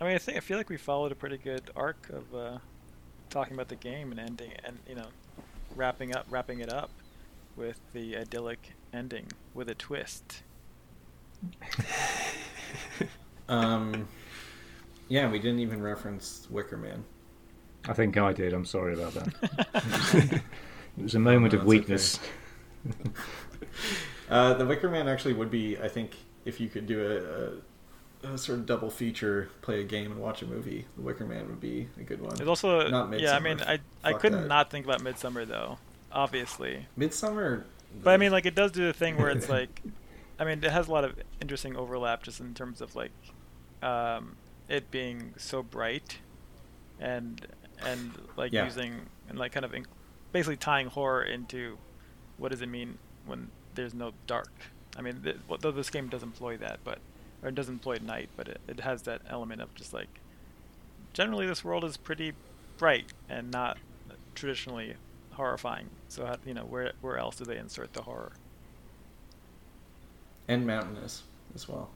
I 0.01 0.05
mean, 0.05 0.15
I 0.15 0.19
think 0.19 0.37
I 0.37 0.41
feel 0.41 0.59
like 0.59 0.69
we 0.69 0.77
followed 0.77 1.13
a 1.13 1.15
pretty 1.17 1.39
good 1.39 1.71
arc 1.77 2.09
of 2.11 2.35
uh, 2.35 2.59
talking 3.31 3.55
about 3.55 3.69
the 3.69 3.77
game 3.77 4.11
and 4.11 4.21
ending, 4.21 4.53
and 4.65 4.79
you 4.89 4.95
know, 4.95 5.07
wrapping 5.77 6.15
up, 6.15 6.27
wrapping 6.31 6.61
it 6.61 6.73
up 6.73 6.91
with 7.57 7.79
the 7.93 8.17
idyllic 8.17 8.73
ending 8.93 9.27
with 9.55 9.69
a 9.69 9.75
twist. 9.75 10.43
Um, 13.49 14.09
yeah, 15.09 15.31
we 15.31 15.39
didn't 15.39 15.61
even 15.61 15.83
reference 15.83 16.47
Wicker 16.51 16.77
Man. 16.77 17.05
I 17.87 17.93
think 17.93 18.17
I 18.17 18.33
did. 18.33 18.53
I'm 18.53 18.65
sorry 18.65 18.95
about 18.95 19.15
that. 19.15 19.33
it 20.99 21.03
was 21.03 21.15
a 21.15 21.19
moment 21.19 21.53
No, 21.53 21.55
of 21.55 21.65
that's 21.65 21.65
weakness. 21.65 22.19
Uh, 24.29 24.55
the 24.55 24.67
Wicker 24.67 24.89
Man 24.89 25.09
actually 25.09 25.35
would 25.35 25.51
be, 25.51 25.79
I 25.79 25.89
think, 25.89 26.17
if 26.45 26.61
you 26.61 26.69
could 26.69 26.87
do 26.87 27.61
a, 28.25 28.29
a, 28.29 28.33
a 28.35 28.39
sort 28.39 28.59
of 28.59 28.67
double 28.67 28.91
feature, 28.91 29.51
play 29.63 29.81
a 29.81 29.85
game 29.85 30.13
and 30.13 30.21
watch 30.21 30.43
a 30.43 30.47
movie, 30.47 30.87
the 30.97 31.03
Wicker 31.03 31.27
Man 31.27 31.47
would 31.49 31.61
be 31.61 31.89
a 31.99 32.03
good 32.03 32.21
one. 32.21 32.41
It's 32.41 32.49
also, 32.49 32.89
Not 32.89 33.11
yeah, 33.19 33.37
I 33.37 33.41
mean, 33.41 33.61
I 33.63 33.81
I 34.03 34.13
Fuck 34.13 34.21
couldn't 34.21 34.47
that. 34.49 34.49
not 34.49 34.71
think 34.71 34.85
about 34.87 35.01
Midsummer 35.01 35.45
though, 35.45 35.79
obviously. 36.11 36.89
Midsummer. 36.97 37.67
But 37.93 38.11
I 38.13 38.17
mean, 38.17 38.33
like 38.33 38.47
it 38.47 38.55
does 38.55 38.73
do 38.73 38.87
the 38.87 38.93
thing 38.93 39.17
where 39.17 39.31
it's 39.31 39.49
like, 39.49 39.83
I 40.39 40.45
mean, 40.45 40.63
it 40.65 40.71
has 40.71 40.89
a 40.89 40.93
lot 40.93 41.05
of 41.05 41.19
interesting 41.41 41.77
overlap 41.77 42.23
just 42.23 42.41
in 42.41 42.55
terms 42.55 42.81
of 42.81 42.95
like, 42.95 43.13
um, 43.83 44.39
it 44.69 44.91
being 44.91 45.35
so 45.39 45.63
bright, 45.63 46.21
and 46.99 47.47
and 47.83 48.13
like 48.37 48.53
Yeah. 48.53 48.65
using 48.65 49.09
and 49.29 49.39
like 49.39 49.53
kind 49.53 49.65
of 49.65 49.75
in, 49.75 49.87
basically 50.33 50.57
tying 50.57 50.87
horror 50.89 51.23
into 51.23 51.79
what 52.37 52.51
does 52.51 52.63
it 52.63 52.69
mean 52.69 52.99
when 53.27 53.51
there's 53.75 53.95
no 53.95 54.13
dark. 54.27 54.53
I 54.97 55.03
mean, 55.03 55.23
th- 55.23 55.37
though 55.61 55.73
this 55.73 55.91
game 55.91 56.09
does 56.09 56.23
employ 56.23 56.57
that, 56.59 56.81
but 56.85 56.99
or 57.43 57.49
it 57.49 57.55
does 57.55 57.69
employ 57.69 57.99
night, 58.03 58.31
but 58.37 58.49
it, 58.49 58.61
it 58.69 58.81
has 58.81 59.03
that 59.03 59.23
element 59.29 59.61
of 59.61 59.75
just 59.75 59.93
like, 59.93 60.21
generally 61.13 61.47
this 61.47 61.65
world 61.65 61.85
is 61.85 61.97
pretty 61.97 62.33
bright 62.79 63.13
and 63.29 63.51
not 63.51 63.79
traditionally 64.35 64.97
horrifying. 65.33 65.91
So 66.09 66.27
how, 66.27 66.37
you 66.45 66.55
know, 66.55 66.65
where 66.65 66.93
where 67.01 67.19
else 67.19 67.37
do 67.37 67.45
they 67.45 67.59
insert 67.59 67.93
the 67.93 68.03
horror? 68.03 68.33
and 70.49 70.67
mountainous 70.67 71.23
as 71.55 71.69
well. 71.69 71.91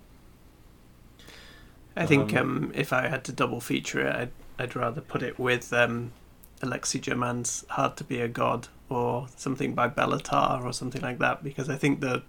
I 1.96 2.06
think 2.06 2.34
Um, 2.34 2.64
um, 2.64 2.72
if 2.74 2.92
I 2.92 3.08
had 3.08 3.24
to 3.24 3.32
double 3.32 3.60
feature 3.60 4.00
it, 4.06 4.14
I'd, 4.14 4.30
I'd 4.58 4.74
rather 4.74 5.00
put 5.00 5.22
it 5.22 5.38
with 5.38 5.72
um, 5.72 6.12
Alexei 6.62 6.98
German's 6.98 7.64
"Hard 7.70 7.96
to 7.98 8.04
Be 8.04 8.20
a 8.20 8.28
God" 8.28 8.68
or 8.88 9.28
something 9.36 9.74
by 9.74 9.88
Béla 9.88 10.20
Tarr 10.22 10.66
or 10.66 10.72
something 10.72 11.02
like 11.02 11.18
that, 11.18 11.44
because 11.44 11.68
I 11.68 11.76
think 11.76 12.00
the 12.00 12.22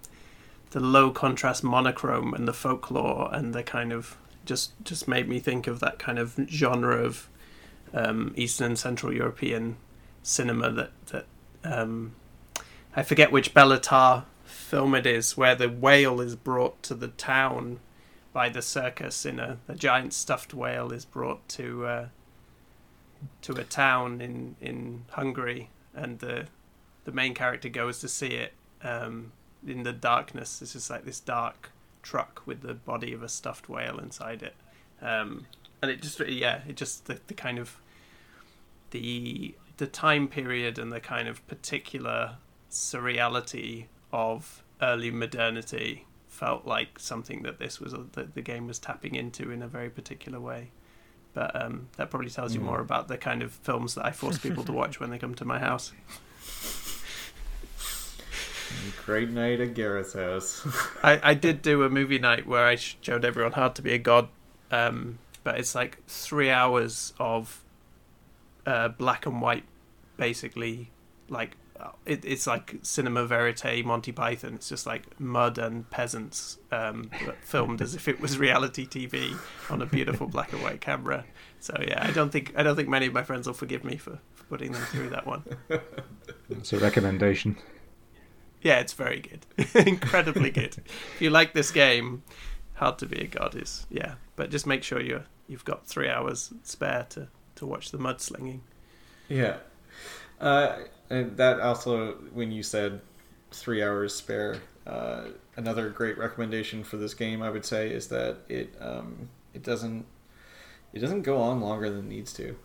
the 0.70 0.80
low 0.80 1.10
contrast 1.10 1.64
monochrome 1.64 2.32
and 2.32 2.46
the 2.46 2.52
folklore 2.52 3.28
and 3.32 3.52
the 3.52 3.62
kind 3.62 3.92
of 3.92 4.16
just 4.44 4.72
just 4.84 5.08
made 5.08 5.28
me 5.28 5.40
think 5.40 5.66
of 5.66 5.80
that 5.80 5.98
kind 5.98 6.18
of 6.18 6.38
genre 6.48 6.96
of 6.96 7.28
um, 7.92 8.32
Eastern 8.36 8.66
and 8.66 8.78
Central 8.78 9.12
European 9.12 9.76
cinema 10.22 10.70
that 10.70 10.90
that 11.06 11.26
um, 11.64 12.14
I 12.94 13.02
forget 13.02 13.32
which 13.32 13.54
Béla 13.54 13.80
Tarr 13.80 14.24
film 14.44 14.94
it 14.94 15.06
is, 15.06 15.36
where 15.36 15.54
the 15.54 15.68
whale 15.68 16.20
is 16.20 16.36
brought 16.36 16.82
to 16.84 16.94
the 16.94 17.08
town 17.08 17.80
by 18.32 18.48
the 18.48 18.62
circus 18.62 19.26
in 19.26 19.40
a, 19.40 19.58
a 19.68 19.74
giant 19.74 20.12
stuffed 20.12 20.54
whale 20.54 20.92
is 20.92 21.04
brought 21.04 21.48
to 21.48 21.86
uh, 21.86 22.06
to 23.42 23.52
a 23.54 23.64
town 23.64 24.20
in 24.20 24.56
in 24.60 25.04
Hungary, 25.10 25.70
and 25.94 26.18
the 26.18 26.46
the 27.04 27.12
main 27.12 27.34
character 27.34 27.68
goes 27.68 28.00
to 28.00 28.08
see 28.08 28.28
it 28.28 28.52
um, 28.82 29.32
in 29.66 29.82
the 29.82 29.92
darkness. 29.92 30.62
It's 30.62 30.72
just 30.72 30.90
like 30.90 31.04
this 31.04 31.20
dark 31.20 31.70
truck 32.02 32.42
with 32.46 32.62
the 32.62 32.74
body 32.74 33.12
of 33.12 33.22
a 33.22 33.28
stuffed 33.28 33.68
whale 33.68 33.98
inside 33.98 34.42
it, 34.42 34.54
um, 35.02 35.46
and 35.82 35.90
it 35.90 36.02
just 36.02 36.20
yeah, 36.20 36.60
it 36.68 36.76
just 36.76 37.06
the, 37.06 37.20
the 37.26 37.34
kind 37.34 37.58
of 37.58 37.78
the 38.90 39.54
the 39.76 39.86
time 39.86 40.28
period 40.28 40.78
and 40.78 40.92
the 40.92 41.00
kind 41.00 41.26
of 41.28 41.46
particular 41.46 42.36
surreality 42.70 43.86
of 44.12 44.62
early 44.82 45.10
modernity 45.10 46.06
felt 46.28 46.66
like 46.66 46.98
something 46.98 47.42
that 47.42 47.58
this 47.58 47.80
was 47.80 47.94
that 48.12 48.34
the 48.34 48.42
game 48.42 48.66
was 48.66 48.78
tapping 48.78 49.14
into 49.14 49.50
in 49.50 49.62
a 49.62 49.68
very 49.68 49.90
particular 49.90 50.40
way. 50.40 50.70
But 51.32 51.54
um, 51.60 51.88
that 51.96 52.10
probably 52.10 52.30
tells 52.30 52.54
you 52.54 52.60
Mm. 52.60 52.64
more 52.64 52.80
about 52.80 53.06
the 53.08 53.16
kind 53.16 53.42
of 53.42 53.52
films 53.52 53.94
that 53.94 54.04
I 54.04 54.10
force 54.10 54.36
people 54.38 54.64
to 54.64 54.72
watch 54.72 54.98
when 54.98 55.10
they 55.10 55.18
come 55.18 55.34
to 55.36 55.44
my 55.44 55.58
house. 55.60 55.92
Great 59.04 59.30
night 59.30 59.60
at 59.60 59.74
Gareth's 59.74 60.12
house. 60.14 60.66
I, 61.02 61.20
I 61.30 61.34
did 61.34 61.62
do 61.62 61.82
a 61.82 61.90
movie 61.90 62.18
night 62.18 62.46
where 62.46 62.66
I 62.66 62.76
showed 62.76 63.24
everyone 63.24 63.52
how 63.52 63.68
to 63.68 63.82
be 63.82 63.92
a 63.92 63.98
god, 63.98 64.28
um, 64.70 65.18
but 65.42 65.58
it's 65.58 65.74
like 65.74 65.98
three 66.06 66.50
hours 66.50 67.12
of 67.18 67.62
uh, 68.66 68.88
black 68.88 69.26
and 69.26 69.40
white, 69.42 69.64
basically. 70.16 70.90
Like 71.28 71.56
it, 72.06 72.24
it's 72.24 72.46
like 72.46 72.76
cinema 72.82 73.24
verite, 73.24 73.84
Monty 73.84 74.12
Python. 74.12 74.54
It's 74.54 74.68
just 74.68 74.86
like 74.86 75.18
mud 75.20 75.58
and 75.58 75.88
peasants, 75.90 76.58
um, 76.72 77.10
filmed 77.42 77.80
as 77.80 77.94
if 77.94 78.08
it 78.08 78.20
was 78.20 78.38
reality 78.38 78.86
TV 78.86 79.36
on 79.70 79.82
a 79.82 79.86
beautiful 79.86 80.26
black 80.26 80.52
and 80.52 80.62
white 80.62 80.80
camera. 80.80 81.24
So 81.60 81.74
yeah, 81.86 82.04
I 82.06 82.10
don't 82.10 82.30
think 82.30 82.52
I 82.56 82.62
don't 82.62 82.76
think 82.76 82.88
many 82.88 83.06
of 83.06 83.12
my 83.12 83.22
friends 83.22 83.46
will 83.46 83.54
forgive 83.54 83.84
me 83.84 83.96
for, 83.96 84.18
for 84.34 84.44
putting 84.44 84.72
them 84.72 84.82
through 84.82 85.10
that 85.10 85.26
one. 85.26 85.44
It's 86.48 86.72
a 86.72 86.78
recommendation. 86.78 87.56
Yeah, 88.62 88.80
it's 88.80 88.92
very 88.92 89.20
good. 89.20 89.46
Incredibly 89.86 90.50
good. 90.50 90.76
If 91.14 91.16
you 91.20 91.30
like 91.30 91.54
this 91.54 91.70
game, 91.70 92.22
Hard 92.74 92.98
to 92.98 93.06
Be 93.06 93.20
a 93.20 93.26
God 93.26 93.54
is 93.54 93.86
yeah. 93.90 94.14
But 94.36 94.50
just 94.50 94.66
make 94.66 94.82
sure 94.82 95.00
you 95.00 95.22
you've 95.48 95.64
got 95.64 95.86
three 95.86 96.08
hours 96.08 96.52
spare 96.62 97.06
to, 97.10 97.28
to 97.56 97.66
watch 97.66 97.90
the 97.90 97.98
mudslinging. 97.98 98.60
yeah. 99.28 99.58
Uh, 100.40 100.78
and 101.10 101.36
that 101.36 101.60
also, 101.60 102.14
when 102.32 102.52
you 102.52 102.62
said 102.62 103.00
three 103.50 103.82
hours 103.82 104.14
spare, 104.14 104.56
uh, 104.86 105.24
another 105.56 105.90
great 105.90 106.16
recommendation 106.16 106.84
for 106.84 106.96
this 106.96 107.14
game, 107.14 107.42
I 107.42 107.50
would 107.50 107.64
say, 107.64 107.90
is 107.90 108.08
that 108.08 108.38
it 108.48 108.74
um, 108.80 109.28
it 109.52 109.62
doesn't 109.62 110.06
it 110.92 111.00
doesn't 111.00 111.22
go 111.22 111.38
on 111.38 111.60
longer 111.60 111.90
than 111.90 112.00
it 112.00 112.08
needs 112.08 112.32
to. 112.34 112.56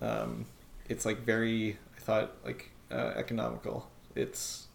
Um, 0.00 0.46
it's 0.88 1.04
like 1.04 1.20
very, 1.20 1.78
I 1.96 2.00
thought, 2.00 2.32
like 2.44 2.70
uh, 2.90 3.12
economical. 3.16 3.88
It's 4.14 4.66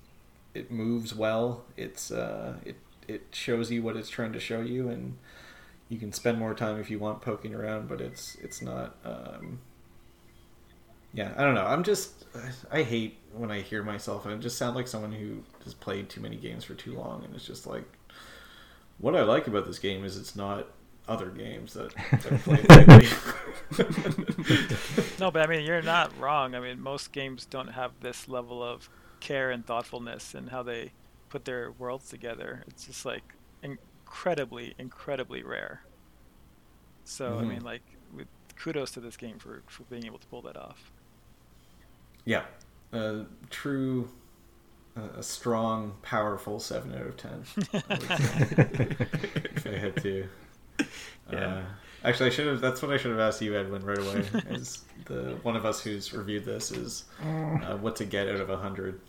it 0.53 0.72
moves 0.72 1.15
well. 1.15 1.64
It's 1.78 2.11
uh, 2.11 2.56
it 2.65 2.78
it 3.07 3.23
shows 3.32 3.72
you 3.72 3.82
what 3.82 3.95
it's 3.95 4.10
trying 4.10 4.34
to 4.34 4.40
show 4.40 4.61
you, 4.61 4.90
and 4.90 5.18
you 5.90 5.98
can 5.98 6.11
spend 6.14 6.38
more 6.38 6.53
time 6.53 6.80
if 6.80 6.90
you 6.90 6.99
want 6.99 7.22
poking 7.22 7.53
around. 7.53 7.88
But 7.88 8.02
it's 8.02 8.36
it's 8.36 8.61
not 8.61 8.95
um, 9.03 9.60
yeah, 11.13 11.33
I 11.38 11.43
don't 11.43 11.55
know. 11.55 11.65
I'm 11.65 11.83
just 11.83 12.25
I 12.71 12.83
hate 12.83 13.17
when 13.33 13.51
I 13.51 13.61
hear 13.61 13.83
myself. 13.83 14.25
And 14.25 14.33
I 14.33 14.38
just 14.38 14.57
sound 14.57 14.75
like 14.75 14.88
someone 14.88 15.11
who 15.11 15.43
has 15.63 15.73
played 15.73 16.09
too 16.09 16.21
many 16.21 16.38
games 16.38 16.63
for 16.63 16.73
too 16.73 16.95
long, 16.95 17.23
and 17.25 17.35
it's 17.35 17.45
just 17.45 17.67
like 17.67 17.85
what 18.97 19.15
I 19.15 19.23
like 19.23 19.47
about 19.47 19.65
this 19.65 19.79
game 19.79 20.03
is 20.03 20.17
it's 20.17 20.35
not 20.35 20.67
other 21.07 21.29
games 21.29 21.73
that 21.73 21.93
I've 22.25 22.41
played 22.43 22.69
lately. 22.69 23.07
No, 25.17 25.31
but 25.31 25.41
I 25.43 25.47
mean, 25.47 25.65
you're 25.65 25.81
not 25.81 26.15
wrong. 26.17 26.55
I 26.55 26.59
mean, 26.59 26.79
most 26.81 27.11
games 27.13 27.45
don't 27.45 27.69
have 27.69 27.99
this 27.99 28.27
level 28.27 28.63
of 28.63 28.89
care 29.19 29.51
and 29.51 29.65
thoughtfulness 29.65 30.33
and 30.33 30.49
how 30.49 30.63
they 30.63 30.93
put 31.29 31.45
their 31.45 31.71
worlds 31.71 32.09
together. 32.09 32.63
It's 32.67 32.85
just 32.85 33.05
like 33.05 33.35
incredibly, 33.61 34.75
incredibly 34.77 35.43
rare. 35.43 35.85
So 37.03 37.39
I 37.39 37.43
Mhm. 37.43 37.45
mean, 37.45 37.61
like, 37.63 37.83
with, 38.09 38.27
kudos 38.55 38.91
to 38.91 39.01
this 39.01 39.17
game 39.17 39.39
for 39.39 39.63
for 39.69 39.85
being 39.85 40.05
able 40.05 40.19
to 40.19 40.27
pull 40.27 40.41
that 40.43 40.57
off. 40.57 40.91
Yeah, 42.26 42.43
a 42.93 43.26
true, 43.49 44.10
uh, 44.98 45.18
a 45.18 45.23
strong, 45.23 45.93
powerful 46.02 46.60
seven 46.60 46.93
out 46.93 47.07
of 47.07 47.18
ten. 47.18 47.43
I 47.73 47.81
if 49.56 49.68
I 49.68 49.77
had 49.77 49.95
to. 50.03 50.27
Yeah. 51.31 51.38
Uh, 51.38 51.61
actually, 52.03 52.27
I 52.27 52.30
should 52.30 52.48
have. 52.48 52.61
That's 52.61 52.81
what 52.81 52.91
I 52.91 52.98
should 52.98 53.11
have 53.11 53.19
asked 53.19 53.41
you, 53.41 53.57
Edwin, 53.57 53.84
right 53.85 53.98
away. 53.98 54.26
Is 54.49 54.84
the 55.06 55.38
one 55.43 55.56
of 55.56 55.65
us 55.65 55.81
who's 55.81 56.14
reviewed 56.14 56.45
this 56.45 56.72
is 56.72 57.06
uh, 57.23 57.77
what 57.77 57.95
to 57.98 58.06
get 58.06 58.27
out 58.27 58.39
of 58.39 58.49
a 58.49 58.57
hundred. 58.57 58.99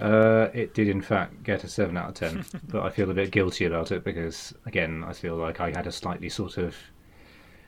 Uh, 0.00 0.48
it 0.54 0.72
did 0.72 0.88
in 0.88 1.02
fact 1.02 1.42
get 1.42 1.64
a 1.64 1.68
seven 1.68 1.96
out 1.96 2.08
of 2.08 2.14
ten, 2.14 2.44
but 2.68 2.82
I 2.82 2.90
feel 2.90 3.10
a 3.10 3.14
bit 3.14 3.30
guilty 3.30 3.66
about 3.66 3.92
it 3.92 4.04
because 4.04 4.54
again, 4.66 5.04
I 5.06 5.12
feel 5.12 5.36
like 5.36 5.60
I 5.60 5.70
had 5.70 5.86
a 5.86 5.92
slightly 5.92 6.28
sort 6.28 6.56
of 6.56 6.74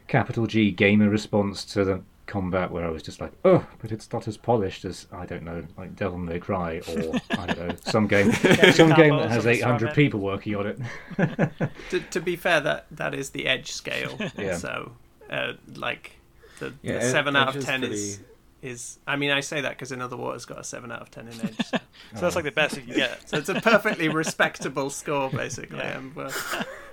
capital 0.09 0.47
G 0.47 0.71
gamer 0.71 1.09
response 1.09 1.65
to 1.67 1.85
the 1.85 2.03
combat 2.27 2.71
where 2.71 2.85
I 2.87 2.91
was 2.91 3.03
just 3.03 3.21
like, 3.21 3.33
oh, 3.45 3.67
but 3.81 3.93
it's 3.93 4.11
not 4.13 4.27
as 4.27 4.37
polished 4.37 4.85
as 4.85 5.07
I 5.13 5.27
don't 5.27 5.43
know, 5.43 5.63
like 5.77 5.95
Devil 5.97 6.19
May 6.19 6.39
Cry 6.39 6.81
or 6.89 7.21
I 7.31 7.47
don't 7.47 7.59
know 7.69 7.75
some 7.85 8.07
game, 8.07 8.33
some 8.73 8.93
game 8.95 9.17
that 9.17 9.31
has 9.31 9.47
eight 9.47 9.63
hundred 9.63 9.95
people 9.95 10.21
working 10.21 10.55
on 10.57 10.67
it. 10.67 10.79
to, 11.91 12.01
to 12.01 12.21
be 12.21 12.37
fair, 12.37 12.61
that 12.61 12.87
that 12.91 13.15
is 13.15 13.31
the 13.31 13.47
edge 13.47 13.73
scale. 13.73 14.19
Yeah. 14.39 14.57
So, 14.57 14.93
uh, 15.31 15.53
like 15.75 16.13
the, 16.61 16.73
Yeah, 16.83 16.99
the 16.99 17.11
seven 17.11 17.37
out 17.37 17.49
Edge 17.49 17.55
of 17.57 17.61
is 17.61 17.65
ten 17.67 17.85
is 17.85 18.21
is. 18.63 18.99
I 19.07 19.17
mean, 19.17 19.31
I 19.31 19.41
say 19.41 19.61
that 19.61 19.71
because 19.71 19.93
In 19.93 20.01
Other 20.01 20.17
Waters 20.17 20.45
got 20.47 20.59
a 20.59 20.65
seven 20.65 20.91
out 20.91 21.03
of 21.03 21.11
ten 21.11 21.29
in 21.29 21.41
edge. 21.41 21.57
So, 21.67 21.79
So 22.15 22.21
that's 22.21 22.37
like 22.37 22.45
the 22.45 22.51
best 22.53 22.77
you 22.77 22.83
can 22.83 22.95
get. 22.95 23.29
so 23.29 23.37
it's 23.37 23.49
a 23.51 23.61
perfectly 23.61 24.09
respectable 24.09 24.89
score, 24.91 25.29
basically. 25.31 25.79
Yeah. 25.79 25.99
And 25.99 26.17
uh, 26.19 26.31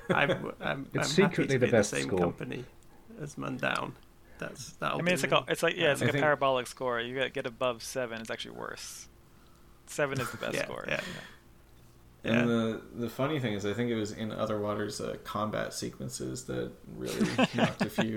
I'm, 0.10 0.32
I'm, 0.32 0.54
I'm 0.62 0.88
It's 0.94 1.16
happy 1.16 1.32
secretly 1.32 1.56
to 1.56 1.60
the 1.60 1.66
be 1.68 1.72
best 1.72 1.92
the 1.92 1.98
same 1.98 2.08
score. 2.08 2.20
company 2.20 2.66
as 3.22 3.36
Mundaun. 3.36 3.94
That's 4.42 4.72
that'll 4.74 5.00
I 5.00 5.02
mean, 5.02 5.14
it's 5.14 5.24
like 5.24 5.32
a, 5.32 5.44
it's 5.48 5.64
like 5.64 5.78
yeah, 5.78 5.92
it's 5.94 6.02
like 6.02 6.08
I 6.08 6.10
a 6.10 6.12
think- 6.14 6.24
parabolic 6.24 6.68
score. 6.68 7.00
You 7.00 7.14
get 7.16 7.34
get 7.34 7.46
above 7.46 7.82
seven, 7.84 8.20
it's 8.20 8.30
actually 8.30 8.58
worse. 8.58 9.08
Seven 9.88 10.20
is 10.20 10.30
the 10.32 10.38
best 10.46 10.56
yeah, 10.56 10.66
score. 10.66 10.84
yeah. 10.88 11.00
And 12.24 12.36
Yeah. 12.36 12.42
the 12.46 12.82
the 12.96 13.10
funny 13.10 13.40
thing 13.40 13.54
is, 13.54 13.66
I 13.66 13.74
think 13.74 13.90
it 13.90 13.96
was 13.96 14.12
in 14.12 14.32
Other 14.32 14.60
Waters 14.60 15.00
uh, 15.02 15.16
combat 15.24 15.74
sequences 15.74 16.44
that 16.46 16.72
really 16.98 17.28
knocked 17.56 17.82
a 17.84 17.90
few, 17.90 18.16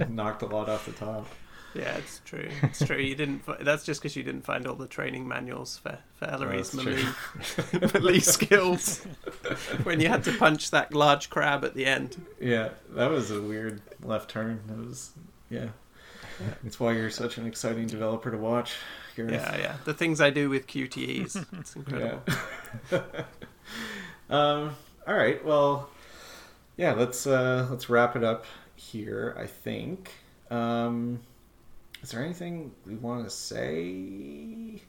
knocked 0.08 0.42
a 0.42 0.46
lot 0.46 0.68
off 0.68 0.86
the 0.86 0.92
top. 0.92 1.26
Yeah, 1.74 1.96
it's 1.96 2.20
true. 2.24 2.48
It's 2.62 2.84
true. 2.84 2.98
You 2.98 3.14
didn't. 3.14 3.42
That's 3.60 3.84
just 3.84 4.00
because 4.00 4.14
you 4.14 4.22
didn't 4.22 4.44
find 4.44 4.66
all 4.66 4.76
the 4.76 4.86
training 4.86 5.26
manuals 5.26 5.78
for 5.78 5.98
for 6.14 6.26
Ellery's 6.26 6.70
that's 6.70 7.92
melee, 7.92 8.18
skills. 8.20 9.04
when 9.82 10.00
you 10.00 10.08
had 10.08 10.24
to 10.24 10.32
punch 10.38 10.70
that 10.70 10.94
large 10.94 11.30
crab 11.30 11.64
at 11.64 11.74
the 11.74 11.86
end. 11.86 12.24
Yeah, 12.40 12.70
that 12.90 13.10
was 13.10 13.30
a 13.30 13.40
weird 13.42 13.82
left 14.02 14.30
turn. 14.30 14.60
That 14.68 14.78
was 14.78 15.12
yeah. 15.50 15.68
It's 16.64 16.80
why 16.80 16.92
you're 16.92 17.10
such 17.10 17.38
an 17.38 17.46
exciting 17.46 17.86
developer 17.86 18.30
to 18.30 18.38
watch. 18.38 18.74
Gareth. 19.16 19.32
Yeah, 19.32 19.56
yeah. 19.56 19.76
The 19.84 19.94
things 19.94 20.20
I 20.20 20.30
do 20.30 20.50
with 20.50 20.66
QTEs. 20.66 21.46
It's 21.60 21.76
incredible. 21.76 22.22
Yeah. 22.90 23.00
um. 24.30 24.76
All 25.06 25.14
right. 25.14 25.44
Well. 25.44 25.90
Yeah. 26.76 26.94
Let's 26.94 27.26
uh. 27.26 27.66
Let's 27.70 27.88
wrap 27.88 28.16
it 28.16 28.24
up 28.24 28.44
here. 28.74 29.36
I 29.38 29.46
think. 29.46 30.10
Um. 30.50 31.20
Is 32.04 32.10
there 32.10 32.22
anything 32.22 32.70
we 32.84 32.96
want 32.96 33.24
to 33.24 33.30
say? 33.30 34.82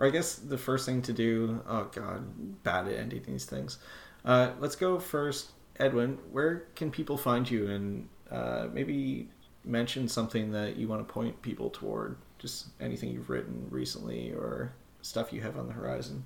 Or 0.00 0.08
I 0.08 0.10
guess 0.10 0.34
the 0.34 0.58
first 0.58 0.84
thing 0.84 1.00
to 1.02 1.12
do. 1.12 1.62
Oh 1.64 1.88
God, 1.94 2.64
bad 2.64 2.88
at 2.88 2.94
ending 2.94 3.22
these 3.24 3.44
things. 3.44 3.78
Uh, 4.24 4.50
let's 4.58 4.74
go 4.74 4.98
first, 4.98 5.52
Edwin. 5.78 6.18
Where 6.32 6.64
can 6.74 6.90
people 6.90 7.16
find 7.16 7.48
you, 7.48 7.68
and 7.68 8.08
uh, 8.32 8.66
maybe 8.72 9.28
mention 9.64 10.08
something 10.08 10.50
that 10.50 10.74
you 10.74 10.88
want 10.88 11.06
to 11.06 11.14
point 11.14 11.40
people 11.40 11.70
toward? 11.70 12.16
Just 12.40 12.70
anything 12.80 13.12
you've 13.12 13.30
written 13.30 13.68
recently 13.70 14.32
or 14.32 14.72
stuff 15.02 15.32
you 15.32 15.42
have 15.42 15.56
on 15.56 15.68
the 15.68 15.72
horizon. 15.72 16.24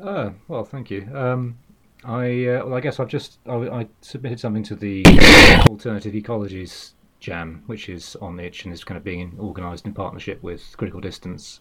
Oh, 0.00 0.32
well, 0.48 0.64
thank 0.64 0.90
you. 0.90 1.06
Um, 1.14 1.58
I 2.02 2.46
uh, 2.46 2.64
well, 2.64 2.74
I 2.76 2.80
guess 2.80 2.98
I've 2.98 3.08
just 3.08 3.40
I, 3.46 3.56
I 3.56 3.88
submitted 4.00 4.40
something 4.40 4.62
to 4.62 4.74
the 4.74 5.04
Alternative 5.68 6.14
Ecologies 6.14 6.92
Jam, 7.26 7.64
which 7.66 7.88
is 7.88 8.14
on 8.22 8.38
itch 8.38 8.64
and 8.64 8.72
is 8.72 8.84
kind 8.84 8.96
of 8.96 9.02
being 9.02 9.36
organised 9.40 9.84
in 9.84 9.92
partnership 9.92 10.40
with 10.44 10.76
Critical 10.76 11.00
Distance, 11.00 11.58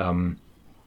um, 0.00 0.40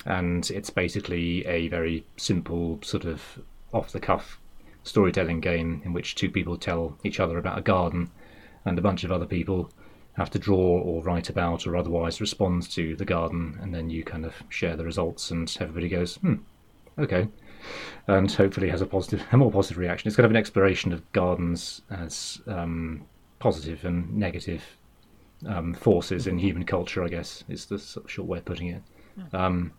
and 0.05 0.51
it's 0.51 0.69
basically 0.69 1.45
a 1.45 1.69
very 1.69 2.05
simple 2.17 2.77
sort 2.83 3.05
of 3.05 3.39
off 3.73 3.93
the 3.93 4.01
cuff 4.01 4.41
storytelling 4.83 5.39
game 5.39 5.81
in 5.85 5.93
which 5.93 6.15
two 6.15 6.29
people 6.29 6.57
tell 6.57 6.97
each 7.05 7.21
other 7.21 7.37
about 7.37 7.57
a 7.57 7.61
garden, 7.61 8.11
and 8.65 8.77
a 8.77 8.81
bunch 8.81 9.05
of 9.05 9.13
other 9.13 9.25
people 9.25 9.71
have 10.17 10.29
to 10.31 10.39
draw 10.39 10.81
or 10.81 11.01
write 11.03 11.29
about 11.29 11.65
or 11.65 11.77
otherwise 11.77 12.19
respond 12.19 12.69
to 12.71 12.97
the 12.97 13.05
garden, 13.05 13.57
and 13.61 13.73
then 13.73 13.89
you 13.89 14.03
kind 14.03 14.25
of 14.25 14.43
share 14.49 14.75
the 14.75 14.83
results, 14.83 15.31
and 15.31 15.55
everybody 15.61 15.87
goes, 15.87 16.15
hmm, 16.17 16.35
okay, 16.99 17.29
and 18.07 18.29
hopefully 18.33 18.67
has 18.67 18.81
a 18.81 18.85
positive, 18.85 19.25
a 19.31 19.37
more 19.37 19.51
positive 19.53 19.77
reaction. 19.77 20.09
It's 20.09 20.17
kind 20.17 20.25
of 20.25 20.31
an 20.31 20.43
exploration 20.43 20.91
of 20.91 21.09
gardens 21.13 21.81
as 21.89 22.41
um, 22.45 23.05
positive 23.39 23.85
and 23.85 24.15
negative 24.15 24.63
um, 25.45 25.73
forces 25.73 26.27
in 26.27 26.39
human 26.39 26.65
culture. 26.65 27.03
I 27.03 27.07
guess 27.07 27.43
is 27.47 27.65
the 27.65 27.79
sort 27.79 28.05
of 28.05 28.11
short 28.11 28.27
way 28.27 28.37
of 28.39 28.45
putting 28.45 28.67
it. 28.67 28.83
Um, 29.33 29.71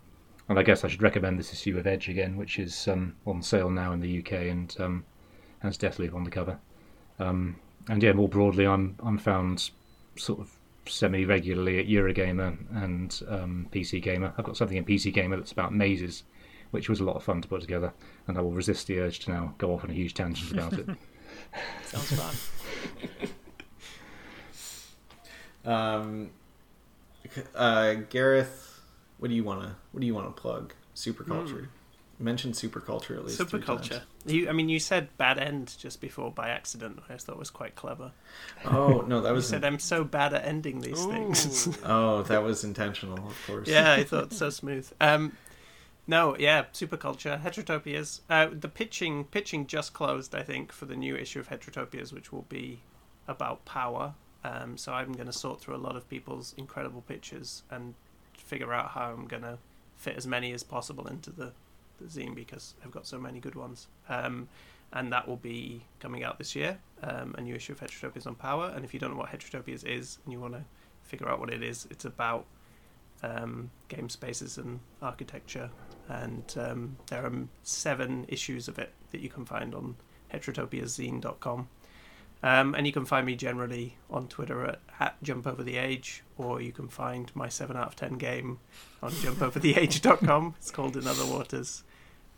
and 0.49 0.59
I 0.59 0.63
guess 0.63 0.83
I 0.83 0.89
should 0.89 1.03
recommend 1.03 1.39
this 1.39 1.53
issue 1.53 1.79
of 1.79 1.87
Edge 1.87 2.09
again, 2.09 2.37
which 2.37 2.59
is 2.59 2.89
um, 2.89 3.15
on 3.27 3.43
sale 3.43 3.71
now 3.71 3.93
in 3.93 4.01
the 4.01 4.19
UK 4.19 4.33
and 4.33 4.75
um, 4.81 5.05
has 5.61 5.77
Deathloop 5.77 6.15
on 6.15 6.25
the 6.25 6.31
cover. 6.31 6.59
Um, 7.19 7.57
and 7.89 8.03
yeah, 8.03 8.13
more 8.13 8.29
broadly, 8.29 8.67
I'm 8.67 8.97
I'm 9.03 9.19
found 9.19 9.71
sort 10.17 10.41
of 10.41 10.51
semi 10.87 11.25
regularly 11.25 11.79
at 11.79 11.87
Eurogamer 11.87 12.57
and 12.83 13.23
um, 13.29 13.69
PC 13.73 14.03
Gamer. 14.03 14.33
I've 14.39 14.45
got 14.45 14.57
something 14.57 14.77
in 14.77 14.85
PC 14.85 15.13
Gamer 15.13 15.37
that's 15.37 15.53
about 15.53 15.75
mazes, 15.75 16.25
which 16.71 16.89
was 16.89 17.01
a 17.01 17.05
lot 17.05 17.17
of 17.17 17.23
fun 17.23 17.43
to 17.43 17.49
put 17.49 17.61
together, 17.61 17.93
and 18.27 18.39
I 18.39 18.41
will 18.41 18.53
resist 18.53 18.87
the 18.87 19.01
urge 19.01 19.21
to 19.21 19.33
now 19.33 19.55
go 19.59 19.75
off 19.75 19.85
on 19.85 19.91
a 19.91 19.95
huge 19.95 20.15
tangent 20.15 20.53
about 20.53 20.73
it. 20.75 20.89
Sounds 21.85 22.13
fun. 22.13 23.29
Um, 25.65 26.31
uh, 27.55 27.95
Gareth, 28.09 28.81
what 29.19 29.29
do 29.29 29.35
you 29.35 29.45
wanna 29.45 29.77
what 29.93 30.01
do 30.01 30.07
you 30.07 30.15
wanna 30.15 30.31
plug? 30.31 30.73
Superculture. 30.95 31.69
Mention 32.21 32.51
superculture 32.51 33.17
at 33.17 33.25
least. 33.25 33.39
Superculture. 33.39 34.03
You, 34.27 34.49
I 34.49 34.53
mean, 34.53 34.69
you 34.69 34.81
said 34.81 35.17
bad 35.19 35.39
end 35.39 35.77
just 35.79 36.01
before 36.01 36.33
by 36.33 36.49
accident. 36.49 37.01
I 37.09 37.13
just 37.13 37.27
thought 37.27 37.39
was 37.39 37.51
quite 37.51 37.77
clever. 37.77 38.11
Oh 38.65 39.05
no, 39.07 39.21
that 39.21 39.29
You 39.29 39.35
was 39.35 39.49
said 39.49 39.65
I'm 39.65 39.79
so 39.79 40.03
bad 40.03 40.35
at 40.35 40.45
ending 40.45 40.81
these 40.81 41.05
things. 41.05 41.79
Oh 41.85 42.23
that 42.25 42.43
was 42.43 42.65
intentional, 42.65 43.19
of 43.19 43.47
course. 43.47 43.69
yeah, 43.69 43.93
I 43.93 44.03
thought 44.05 44.33
so 44.33 44.51
smooth. 44.61 44.91
Um, 45.01 45.37
no, 46.09 46.37
yeah, 46.39 46.65
Superculture, 46.73 47.41
Heterotopias. 47.41 48.21
Uh, 48.31 48.49
the 48.51 48.69
pitching 48.69 49.25
pitching 49.25 49.67
just 49.67 49.93
closed, 49.93 50.35
I 50.35 50.43
think, 50.43 50.73
for 50.73 50.87
the 50.87 50.97
new 50.97 51.15
issue 51.15 51.39
of 51.39 51.49
Heterotopias, 51.51 52.13
which 52.13 52.33
will 52.33 52.47
be 52.49 52.81
about 53.29 53.65
power. 53.65 54.15
Um, 54.45 54.77
so 54.77 54.93
I'm 54.93 55.13
going 55.13 55.27
to 55.27 55.33
sort 55.33 55.61
through 55.61 55.77
a 55.77 55.79
lot 55.79 55.97
of 55.97 56.09
people's 56.09 56.55
incredible 56.57 57.03
pictures 57.03 57.63
and 57.71 57.95
figure 58.35 58.73
out 58.73 58.91
how 58.91 59.11
I'm 59.13 59.27
going 59.27 59.43
to 59.43 59.59
fit 59.97 60.17
as 60.17 60.27
many 60.27 60.53
as 60.53 60.63
possible 60.63 61.07
into 61.09 61.31
the, 61.31 61.53
the 62.01 62.07
zine 62.07 62.35
because 62.35 62.75
I've 62.85 62.93
got 62.93 63.07
so 63.07 63.19
many 63.19 63.41
good 63.41 63.57
ones. 63.57 63.89
Um, 64.09 64.49
and 64.93 65.13
that 65.13 65.29
will 65.29 65.37
be 65.37 65.83
coming 66.01 66.25
out 66.25 66.39
this 66.39 66.57
year. 66.57 66.79
Um, 67.03 67.35
a 67.37 67.43
new 67.43 67.55
issue 67.55 67.73
of 67.73 67.81
Heterotopias 67.81 68.27
on 68.27 68.35
power. 68.35 68.73
And 68.75 68.85
if 68.85 68.95
you 68.95 69.01
don't 69.01 69.11
know 69.11 69.19
what 69.19 69.31
Heterotopias 69.31 69.85
is 69.85 70.19
and 70.25 70.33
you 70.33 70.41
want 70.41 70.55
to 70.55 70.65
figure 71.03 71.29
out 71.29 71.41
what 71.41 71.51
it 71.51 71.63
is, 71.63 71.87
it's 71.91 72.05
about 72.05 72.47
um, 73.23 73.71
game 73.89 74.09
spaces 74.09 74.57
and 74.57 74.81
architecture. 75.03 75.71
And 76.09 76.55
um, 76.59 76.97
there 77.09 77.25
are 77.25 77.33
seven 77.65 78.25
issues 78.29 78.69
of 78.69 78.79
it 78.79 78.93
that 79.11 79.21
you 79.21 79.29
can 79.29 79.45
find 79.45 79.75
on 79.75 79.97
heterotopiazine.com. 80.33 81.69
Um, 82.43 82.75
and 82.75 82.87
you 82.87 82.93
can 82.93 83.05
find 83.05 83.27
me 83.27 83.35
generally 83.35 83.97
on 84.11 84.29
Twitter 84.29 84.65
at, 84.65 84.81
at 85.01 85.23
jumpovertheage, 85.23 86.21
or 86.37 86.61
you 86.61 86.71
can 86.73 86.89
find 86.89 87.35
my 87.35 87.49
7 87.49 87.77
out 87.77 87.89
of 87.89 87.97
10 87.97 88.15
game 88.15 88.59
on 89.03 89.11
jumpovertheage.com. 89.11 90.55
It's 90.59 90.71
called 90.71 90.97
In 90.97 91.07
Other 91.07 91.27
Waters. 91.27 91.83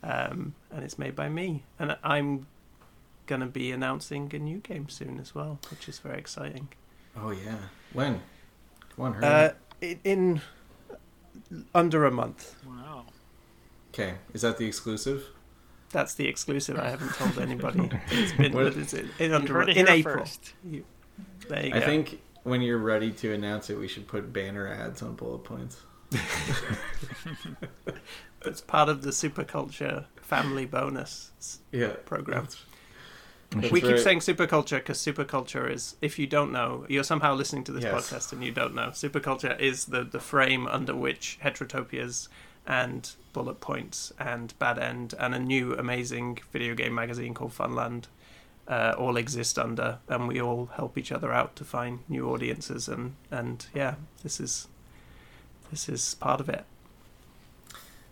Um, 0.03 0.55
and 0.71 0.83
it's 0.83 0.99
made 0.99 1.15
by 1.15 1.29
me. 1.29 1.65
And 1.79 1.99
I'm 2.03 2.47
going 3.27 3.41
to 3.43 3.47
be 3.47 3.71
announcing 3.71 4.31
a 4.35 4.39
new 4.39 4.59
game 4.59 4.89
soon 4.89 5.21
as 5.21 5.35
well, 5.35 5.59
which 5.71 5.89
is 5.89 5.99
very 5.99 6.19
exciting. 6.19 6.69
Oh 7.17 7.31
yeah. 7.31 7.59
When? 7.93 8.23
Come 8.97 9.05
on, 9.05 9.13
hurry. 9.15 9.25
Uh, 9.25 9.51
in, 9.81 10.01
in 10.05 10.41
under 11.75 12.05
a 12.07 12.11
month. 12.11 12.57
Wow. 12.67 13.05
Okay, 13.93 14.15
is 14.33 14.43
that 14.43 14.59
the 14.59 14.67
exclusive? 14.67 15.27
That's 15.91 16.15
the 16.15 16.29
exclusive. 16.29 16.79
I 16.79 16.89
haven't 16.91 17.15
told 17.15 17.39
anybody. 17.49 17.91
It's 18.11 18.33
been 18.33 18.53
What- 18.53 18.67
it's 18.77 18.95
in, 18.95 19.11
in 19.19 19.31
You 19.31 19.37
under 19.37 19.63
in 19.63 19.89
April. 19.89 20.19
first. 20.19 20.53
You- 20.65 20.85
there 21.49 21.67
you 21.67 21.75
I 21.75 21.81
go. 21.81 21.87
think 21.87 22.21
when 22.45 22.63
you're 22.63 22.79
ready 22.79 23.11
to 23.13 23.33
announce 23.35 23.71
it, 23.71 23.79
we 23.79 23.89
should 23.89 24.07
put 24.07 24.33
banner 24.33 24.69
ads 24.69 25.03
on 25.03 25.15
bullet 25.17 25.45
points. 25.45 25.79
it's 28.45 28.61
part 28.61 28.89
of 28.89 29.03
the 29.03 29.11
superculture 29.11 30.07
family 30.21 30.65
bonus 30.67 31.33
s- 31.39 31.59
Yeah, 31.73 31.95
program. 32.05 32.45
that's- 32.45 32.65
that's 33.51 33.73
we 33.73 33.81
keep 33.81 33.99
saying 33.99 34.21
superculture 34.21 34.77
because 34.79 34.99
superculture 34.99 35.69
is, 35.69 35.97
if 36.01 36.21
you 36.21 36.27
don't 36.29 36.53
know, 36.53 36.87
you're 36.89 37.03
somehow 37.03 37.35
listening 37.35 37.65
to 37.65 37.73
this 37.73 37.83
Yes. 37.83 38.09
podcast 38.13 38.33
and 38.33 38.45
you 38.45 38.53
don't 38.53 38.75
know. 38.77 38.89
Superculture 38.91 39.59
is 39.59 39.87
the, 39.87 40.05
the 40.05 40.21
frame 40.21 40.69
under 40.69 40.95
which 40.95 41.39
heterotopias 41.43 42.29
and 42.67 43.11
bullet 43.33 43.61
points 43.61 44.13
and 44.19 44.59
bad 44.59 44.79
end 44.79 45.15
and 45.19 45.35
a 45.35 45.39
new 45.39 45.75
amazing 45.75 46.39
video 46.53 46.75
game 46.75 46.95
magazine 46.95 47.35
called 47.35 47.53
Funland 47.53 48.07
uh, 48.69 48.95
all 48.97 49.17
exist 49.17 49.59
under, 49.59 49.99
and 50.09 50.29
we 50.29 50.41
all 50.41 50.67
help 50.77 50.97
each 50.97 51.11
other 51.11 51.33
out 51.33 51.57
to 51.57 51.65
find 51.65 52.01
new 52.09 52.29
audiences 52.31 52.89
and 52.89 53.17
and 53.31 53.67
yeah, 53.75 53.97
this 54.23 54.39
is 54.41 54.69
this 55.71 55.89
is 55.89 56.15
part 56.15 56.41
of 56.41 56.49
it. 56.49 56.65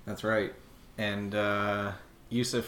That's 0.04 0.24
right. 0.24 0.52
And 0.96 1.34
uh, 1.34 1.92
Yussef, 2.30 2.64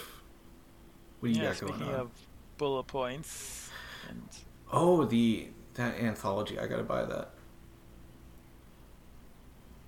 what 1.21 1.29
do 1.29 1.35
you 1.35 1.41
yeah, 1.41 1.43
got 1.43 1.59
going 1.59 1.81
speaking 1.81 1.83
on? 1.83 1.95
of 1.95 2.11
bullet 2.59 2.85
points, 2.85 3.71
and 4.09 4.29
Oh, 4.73 5.05
the 5.05 5.49
that 5.75 5.99
anthology. 6.01 6.59
I 6.59 6.67
gotta 6.67 6.83
buy 6.83 7.05
that. 7.05 7.31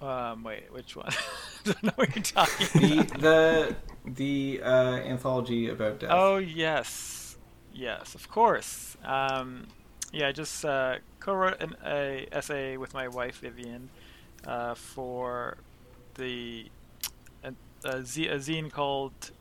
um, 0.00 0.42
wait, 0.42 0.72
which 0.72 0.96
one? 0.96 1.12
Don't 1.64 1.82
know 1.82 1.92
what 1.96 2.14
you're 2.14 2.22
talking 2.22 2.68
The 2.74 3.04
about. 3.14 3.26
the 3.26 3.76
the 4.04 4.60
uh, 4.62 4.96
anthology 4.96 5.68
about 5.68 6.00
death. 6.00 6.24
Oh 6.24 6.36
yes, 6.38 7.36
yes, 7.72 8.14
of 8.14 8.28
course. 8.28 8.96
Um, 9.04 9.68
yeah, 10.12 10.28
I 10.28 10.32
just 10.32 10.64
uh, 10.64 10.96
co-wrote 11.20 11.60
an 11.62 11.76
a 11.84 12.26
essay 12.32 12.76
with 12.76 12.92
my 12.94 13.08
wife 13.08 13.38
Vivian 13.40 13.90
uh, 14.44 14.74
for 14.74 15.58
the 16.14 16.70
a, 17.44 17.54
a, 17.84 18.04
z- 18.04 18.28
a 18.28 18.36
zine 18.38 18.70
called 18.70 19.32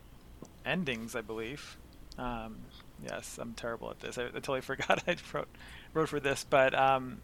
Endings, 0.65 1.15
I 1.15 1.22
believe. 1.22 1.77
Um, 2.18 2.68
yes, 2.99 3.39
I'm 3.41 3.53
terrible 3.56 3.91
at 3.91 3.99
this. 4.02 4.18
I, 4.18 4.26
I 4.26 4.30
totally 4.31 4.61
forgot 4.72 5.03
I 5.07 5.18
wrote 5.34 5.49
wrote 5.93 6.10
for 6.10 6.19
this, 6.19 6.43
but 6.43 6.76
um, 6.76 7.22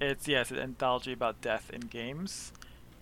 it's 0.00 0.28
yes, 0.28 0.50
an 0.50 0.58
anthology 0.58 1.12
about 1.12 1.40
death 1.40 1.70
in 1.70 1.82
games, 1.82 2.52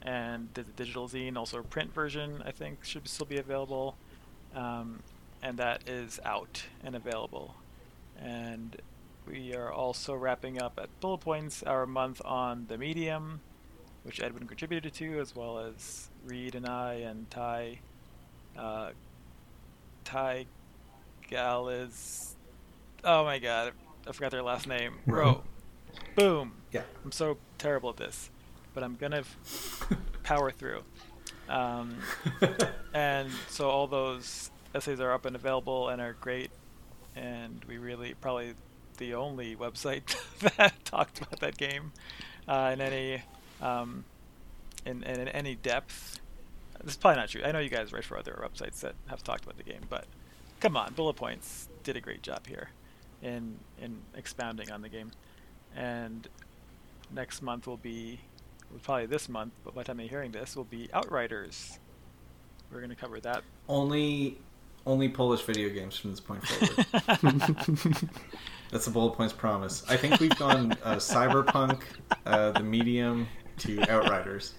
and 0.02 0.48
the 0.54 0.62
digital 0.62 1.08
zine, 1.08 1.36
also 1.36 1.58
a 1.58 1.62
print 1.62 1.94
version, 1.94 2.42
I 2.44 2.50
think 2.50 2.84
should 2.84 3.08
still 3.08 3.26
be 3.26 3.38
available. 3.38 3.96
Um, 4.54 5.00
and 5.42 5.58
that 5.58 5.88
is 5.88 6.20
out 6.24 6.64
and 6.84 6.94
available. 6.94 7.54
And 8.20 8.80
we 9.26 9.54
are 9.54 9.72
also 9.72 10.14
wrapping 10.14 10.60
up 10.60 10.78
at 10.80 10.88
Bullet 11.00 11.18
Points 11.18 11.62
our 11.62 11.86
month 11.86 12.20
on 12.24 12.66
the 12.68 12.78
Medium, 12.78 13.40
which 14.02 14.20
Edwin 14.20 14.46
contributed 14.46 14.92
to, 14.94 15.20
as 15.20 15.34
well 15.34 15.58
as 15.58 16.08
Reed 16.26 16.54
and 16.54 16.66
I 16.66 16.94
and 16.94 17.30
Ty. 17.30 17.78
Uh, 18.56 18.90
Ty 20.04 20.46
Galiz. 21.30 22.34
Oh 23.04 23.24
my 23.24 23.38
god, 23.38 23.72
I 24.06 24.12
forgot 24.12 24.30
their 24.30 24.42
last 24.42 24.66
name. 24.66 24.94
Bro. 25.06 25.42
Boom. 26.14 26.52
Yeah. 26.72 26.82
I'm 27.04 27.12
so 27.12 27.38
terrible 27.58 27.90
at 27.90 27.96
this, 27.96 28.30
but 28.74 28.82
I'm 28.82 28.96
gonna 28.96 29.22
power 30.22 30.50
through. 30.50 30.82
Um, 31.48 31.96
and 32.94 33.30
so 33.48 33.68
all 33.68 33.86
those 33.86 34.50
essays 34.74 35.00
are 35.00 35.12
up 35.12 35.26
and 35.26 35.36
available 35.36 35.88
and 35.88 36.00
are 36.00 36.14
great 36.14 36.50
and 37.14 37.62
we 37.68 37.78
really 37.78 38.14
probably 38.20 38.54
the 38.98 39.14
only 39.14 39.56
website 39.56 40.16
that 40.56 40.72
talked 40.84 41.18
about 41.20 41.40
that 41.40 41.56
game 41.56 41.92
uh, 42.48 42.70
in 42.72 42.80
any 42.80 43.22
um, 43.60 44.04
in, 44.84 45.02
in, 45.02 45.20
in 45.20 45.28
any 45.28 45.54
depth. 45.54 46.20
This 46.82 46.94
is 46.94 46.96
probably 46.96 47.20
not 47.20 47.28
true. 47.28 47.42
I 47.44 47.52
know 47.52 47.60
you 47.60 47.68
guys 47.68 47.92
write 47.92 48.04
for 48.04 48.18
other 48.18 48.42
websites 48.42 48.80
that 48.80 48.94
have 49.06 49.22
talked 49.22 49.44
about 49.44 49.56
the 49.56 49.62
game 49.62 49.82
but 49.88 50.06
come 50.60 50.76
on 50.76 50.92
bullet 50.94 51.14
points 51.14 51.68
did 51.82 51.96
a 51.96 52.00
great 52.00 52.22
job 52.22 52.46
here 52.46 52.70
in 53.22 53.56
in 53.80 53.98
expounding 54.14 54.70
on 54.70 54.82
the 54.82 54.88
game. 54.88 55.10
And 55.74 56.28
next 57.14 57.42
month 57.42 57.66
will 57.66 57.76
be 57.76 58.20
probably 58.80 59.06
this 59.06 59.28
month, 59.28 59.52
but 59.64 59.74
by 59.74 59.82
the 59.82 59.86
time 59.88 60.00
you're 60.00 60.08
hearing 60.08 60.32
this, 60.32 60.56
will 60.56 60.64
be 60.64 60.88
Outriders. 60.92 61.78
We're 62.70 62.78
going 62.78 62.90
to 62.90 62.96
cover 62.96 63.20
that. 63.20 63.42
Only 63.68 64.38
only 64.86 65.08
Polish 65.08 65.42
video 65.42 65.68
games 65.68 65.96
from 65.96 66.10
this 66.10 66.20
point 66.20 66.44
forward. 66.44 66.86
That's 68.72 68.86
the 68.86 68.90
bullet 68.90 69.12
points 69.12 69.32
promise. 69.32 69.84
I 69.88 69.96
think 69.96 70.18
we've 70.18 70.36
gone 70.36 70.72
uh, 70.82 70.96
Cyberpunk, 70.96 71.82
uh, 72.26 72.52
the 72.52 72.64
Medium, 72.64 73.28
to 73.58 73.80
Outriders. 73.82 74.54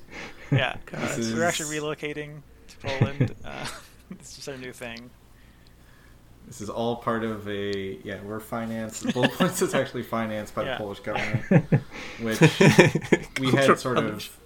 yeah, 0.51 0.77
This 0.91 1.29
so 1.29 1.35
we're 1.35 1.43
actually 1.43 1.77
relocating 1.77 2.41
to 2.67 2.77
Poland. 2.77 3.35
uh, 3.43 3.65
it's 4.11 4.35
just 4.35 4.47
our 4.47 4.57
new 4.57 4.71
thing. 4.71 5.09
This 6.47 6.61
is 6.61 6.69
all 6.69 6.97
part 6.97 7.23
of 7.23 7.47
a 7.47 7.99
yeah. 8.03 8.19
We're 8.23 8.39
financed. 8.39 9.11
Bullet 9.13 9.31
points 9.33 9.61
is 9.61 9.73
actually 9.73 10.03
financed 10.03 10.53
by 10.53 10.63
Yeah. 10.63 10.71
the 10.73 10.77
Polish 10.77 10.99
government, 10.99 11.43
which 12.21 12.39
we 13.39 13.51
had 13.51 13.79
sort 13.79 13.97
of 13.97 14.37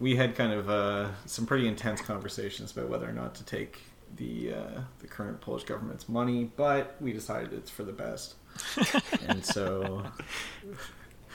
we 0.00 0.16
had 0.16 0.34
kind 0.34 0.52
of 0.52 0.70
uh, 0.70 1.08
some 1.26 1.46
pretty 1.46 1.68
intense 1.68 2.00
conversations 2.00 2.72
about 2.72 2.88
whether 2.88 3.08
or 3.08 3.12
not 3.12 3.34
to 3.36 3.44
take 3.44 3.78
the 4.16 4.54
uh, 4.54 4.80
the 5.00 5.06
current 5.06 5.40
Polish 5.40 5.64
government's 5.64 6.08
money, 6.08 6.50
but 6.56 6.96
we 7.00 7.12
decided 7.12 7.52
it's 7.52 7.70
for 7.70 7.82
the 7.84 7.92
best, 7.92 8.34
and 9.28 9.44
so 9.44 10.04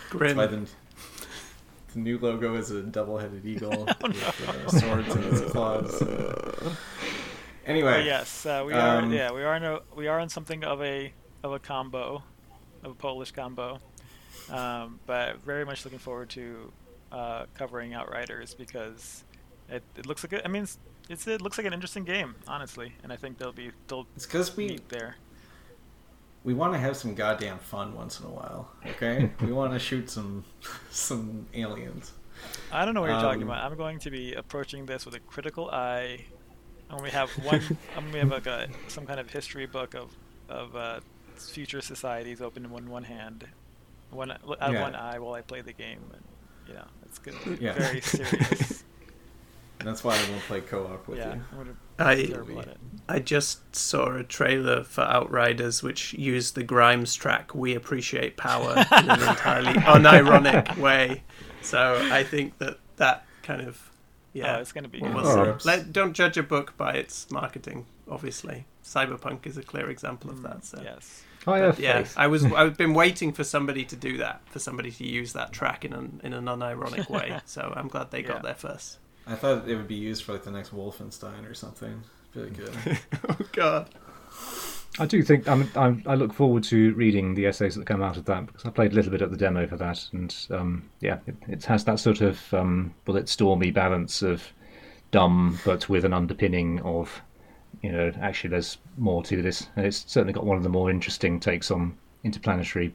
Grim. 0.10 0.38
by 0.38 0.48
the, 0.48 0.68
the 1.94 2.00
new 2.00 2.18
logo 2.20 2.56
is 2.56 2.70
a 2.72 2.82
double-headed 2.84 3.46
eagle 3.46 3.88
Oh, 4.04 4.08
with 4.08 4.48
uh, 4.48 4.70
swords 4.70 5.16
in 5.16 5.24
its 5.24 5.52
claws. 5.52 6.02
Anyway, 7.68 8.06
yes, 8.06 8.46
uh, 8.46 8.64
we 8.66 8.74
are. 8.74 8.98
um, 9.00 9.12
Yeah, 9.12 9.32
we 9.32 9.44
are. 9.44 9.56
In 9.56 9.64
a, 9.64 9.80
we 9.96 10.08
are 10.08 10.20
in 10.20 10.30
something 10.30 10.64
of 10.64 10.82
a 10.82 11.14
of 11.44 11.52
a 11.54 11.60
combo, 11.60 12.24
of 12.84 12.92
a 12.92 12.96
Polish 12.96 13.32
combo. 13.32 13.80
Um, 14.50 15.00
but 15.06 15.44
very 15.44 15.66
much 15.66 15.84
looking 15.86 16.00
forward 16.00 16.30
to 16.32 16.72
uh, 17.12 17.46
covering 17.54 17.94
Outriders 17.94 18.54
because 18.54 19.26
it, 19.70 19.84
it 19.98 20.06
looks 20.06 20.24
like 20.24 20.34
a, 20.34 20.46
I 20.46 20.48
mean 20.48 20.64
it's, 20.64 20.80
it's 21.10 21.28
it 21.28 21.42
looks 21.42 21.58
like 21.58 21.68
an 21.68 21.74
interesting 21.74 22.06
game 22.06 22.36
honestly, 22.48 22.94
and 23.04 23.12
I 23.12 23.18
think 23.18 23.38
they'll 23.38 23.52
be 23.52 23.72
they'll 23.88 24.08
it's 24.16 24.26
because 24.26 24.56
we 24.56 24.80
there. 24.90 25.18
we 26.46 26.54
want 26.54 26.72
to 26.74 26.80
have 26.80 26.96
some 26.96 27.14
goddamn 27.16 27.60
fun 27.60 27.94
once 27.96 28.20
in 28.22 28.26
a 28.26 28.30
while. 28.30 28.70
Okay, 28.86 29.30
we 29.42 29.52
want 29.52 29.74
to 29.74 29.80
shoot 29.80 30.10
some 30.10 30.46
some 30.90 31.46
aliens. 31.54 32.14
I 32.72 32.86
don't 32.86 32.94
know 32.94 33.02
what 33.02 33.10
you're 33.10 33.20
talking 33.20 33.42
Um, 33.44 33.50
about. 33.50 33.64
I'm 33.70 33.76
going 33.78 34.00
to 34.00 34.12
be 34.12 34.34
approaching 34.34 34.86
this 34.86 35.06
with 35.06 35.16
a 35.16 35.20
critical 35.20 35.70
eye. 35.72 36.26
And 36.90 37.02
we 37.02 37.10
have 37.10 37.30
one. 37.46 37.62
and 37.98 38.14
we 38.14 38.20
have 38.20 38.30
like 38.30 38.48
a 38.48 38.68
some 38.88 39.06
kind 39.06 39.20
of 39.20 39.30
history 39.30 39.66
book 39.66 39.94
of 39.94 40.12
of 40.50 40.76
uh, 40.76 41.00
future 41.36 41.82
societies 41.82 42.42
open 42.42 42.66
in 42.66 42.72
one 42.72 42.90
one 42.90 43.04
hand, 43.04 43.46
one 44.10 44.32
out 44.32 44.42
of 44.44 44.74
Yeah. 44.74 44.82
one 44.82 44.96
eye 44.96 45.20
while 45.20 45.34
I 45.34 45.42
play 45.42 45.62
the 45.62 45.74
game. 45.74 46.00
And, 46.14 46.24
you 46.68 46.74
know, 46.76 46.86
it's 47.06 47.20
good. 47.20 47.36
Yeah. 47.60 47.74
Very 47.74 48.02
serious. 48.02 48.84
That's 49.80 50.04
why 50.04 50.16
I 50.18 50.30
won't 50.32 50.42
play 50.44 50.62
co-op 50.62 51.08
with 51.08 51.20
yeah, 51.20 51.36
you. 51.36 51.42
I'm 51.60 51.78
I 52.00 52.16
be 52.16 52.28
terrible 52.28 52.60
at 52.62 52.68
it. 52.68 52.78
I 53.08 53.20
just 53.20 53.76
saw 53.76 54.16
a 54.18 54.24
trailer 54.24 54.84
for 54.84 55.02
Outriders 55.02 55.84
which 55.84 56.14
used 56.14 56.56
the 56.56 56.64
Grimes 56.64 57.14
track 57.14 57.54
"We 57.54 57.76
Appreciate 57.76 58.38
Power" 58.38 58.72
in 58.74 59.10
an 59.10 59.22
entirely 59.22 59.74
unironic 59.74 60.78
way. 60.78 61.24
So 61.62 62.08
I 62.12 62.24
think 62.24 62.58
that 62.58 62.80
that 62.98 63.26
kind 63.44 63.62
of 63.62 63.92
yeah. 64.34 64.58
Oh, 64.58 64.62
it's 64.62 64.72
gonna 64.72 64.88
be. 64.88 65.00
Well, 65.02 65.12
good. 65.14 65.24
we'll 65.24 65.38
Oh. 65.38 65.58
Let, 65.66 65.92
don't 65.92 66.14
judge 66.14 66.38
a 66.38 66.44
book 66.44 66.76
by 66.78 66.94
its 66.94 67.30
marketing. 67.32 67.86
Obviously, 68.10 68.66
Cyberpunk 68.84 69.46
is 69.46 69.58
a 69.58 69.64
clear 69.64 69.90
example 69.90 70.30
of 70.30 70.42
that. 70.44 70.66
So. 70.66 70.82
Yes. 70.84 71.24
I 71.46 71.72
Yeah. 71.78 72.06
I 72.18 72.28
was. 72.28 72.44
I've 72.54 72.78
been 72.78 72.94
waiting 72.94 73.32
for 73.32 73.44
somebody 73.44 73.86
to 73.86 73.96
do 73.96 74.18
that, 74.18 74.42
for 74.50 74.60
somebody 74.60 74.92
to 74.92 75.06
use 75.06 75.34
that 75.34 75.54
track 75.54 75.86
in 75.86 75.94
an 75.94 76.20
in 76.24 76.34
an 76.34 76.46
unironic 76.46 77.10
way. 77.18 77.40
So 77.46 77.74
I'm 77.76 77.88
glad 77.88 78.12
they 78.12 78.22
Yeah. 78.22 78.28
got 78.28 78.44
there 78.44 78.56
first. 78.56 78.98
I 79.26 79.36
thought 79.36 79.68
it 79.68 79.76
would 79.76 79.88
be 79.88 79.96
used 79.96 80.24
for 80.24 80.34
like 80.34 80.44
the 80.44 80.52
next 80.52 80.74
Wolfenstein 80.74 81.50
or 81.50 81.54
something. 81.54 82.04
Really 82.34 82.50
good. 82.52 82.74
oh 83.30 83.38
God. 83.54 83.90
I 85.00 85.06
do 85.06 85.22
think 85.24 85.48
I'm, 85.48 85.70
I'm, 85.76 86.04
I 86.06 86.16
look 86.16 86.34
forward 86.34 86.64
to 86.66 86.94
reading 86.96 87.34
the 87.36 87.46
essays 87.46 87.76
that 87.76 87.86
come 87.86 88.02
out 88.02 88.18
of 88.18 88.26
that 88.26 88.46
because 88.48 88.66
I 88.66 88.70
played 88.70 88.92
a 88.92 88.96
little 88.96 89.12
bit 89.12 89.22
at 89.22 89.32
the 89.32 89.38
demo 89.38 89.68
for 89.68 89.78
that, 89.78 90.08
and 90.14 90.36
um, 90.52 90.90
yeah, 91.02 91.20
it, 91.28 91.36
it 91.48 91.66
has 91.66 91.84
that 91.86 92.00
sort 92.00 92.22
of 92.22 92.54
um, 92.54 92.94
bullet 93.06 93.30
stormy 93.30 93.72
balance 93.72 94.22
of 94.22 94.52
dumb, 95.12 95.60
but 95.66 95.88
with 95.90 96.04
an 96.06 96.14
underpinning 96.14 96.80
of, 96.82 97.22
you 97.82 97.92
know, 97.92 98.12
actually 98.22 98.50
there's 98.50 98.78
more 98.98 99.24
to 99.24 99.42
this, 99.42 99.68
and 99.76 99.86
it's 99.86 100.04
certainly 100.08 100.34
got 100.34 100.46
one 100.46 100.58
of 100.58 100.64
the 100.64 100.70
more 100.70 100.90
interesting 100.90 101.40
takes 101.40 101.72
on 101.72 101.98
interplanetary 102.24 102.94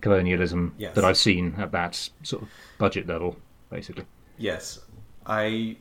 colonialism 0.00 0.74
Yes. 0.78 0.94
that 0.94 1.04
I've 1.04 1.16
seen 1.16 1.54
at 1.58 1.72
that 1.72 2.10
sort 2.22 2.42
of 2.42 2.48
budget 2.78 3.06
level. 3.06 3.36
basically. 3.70 4.04
Yes, 4.38 4.80
I 5.24 5.76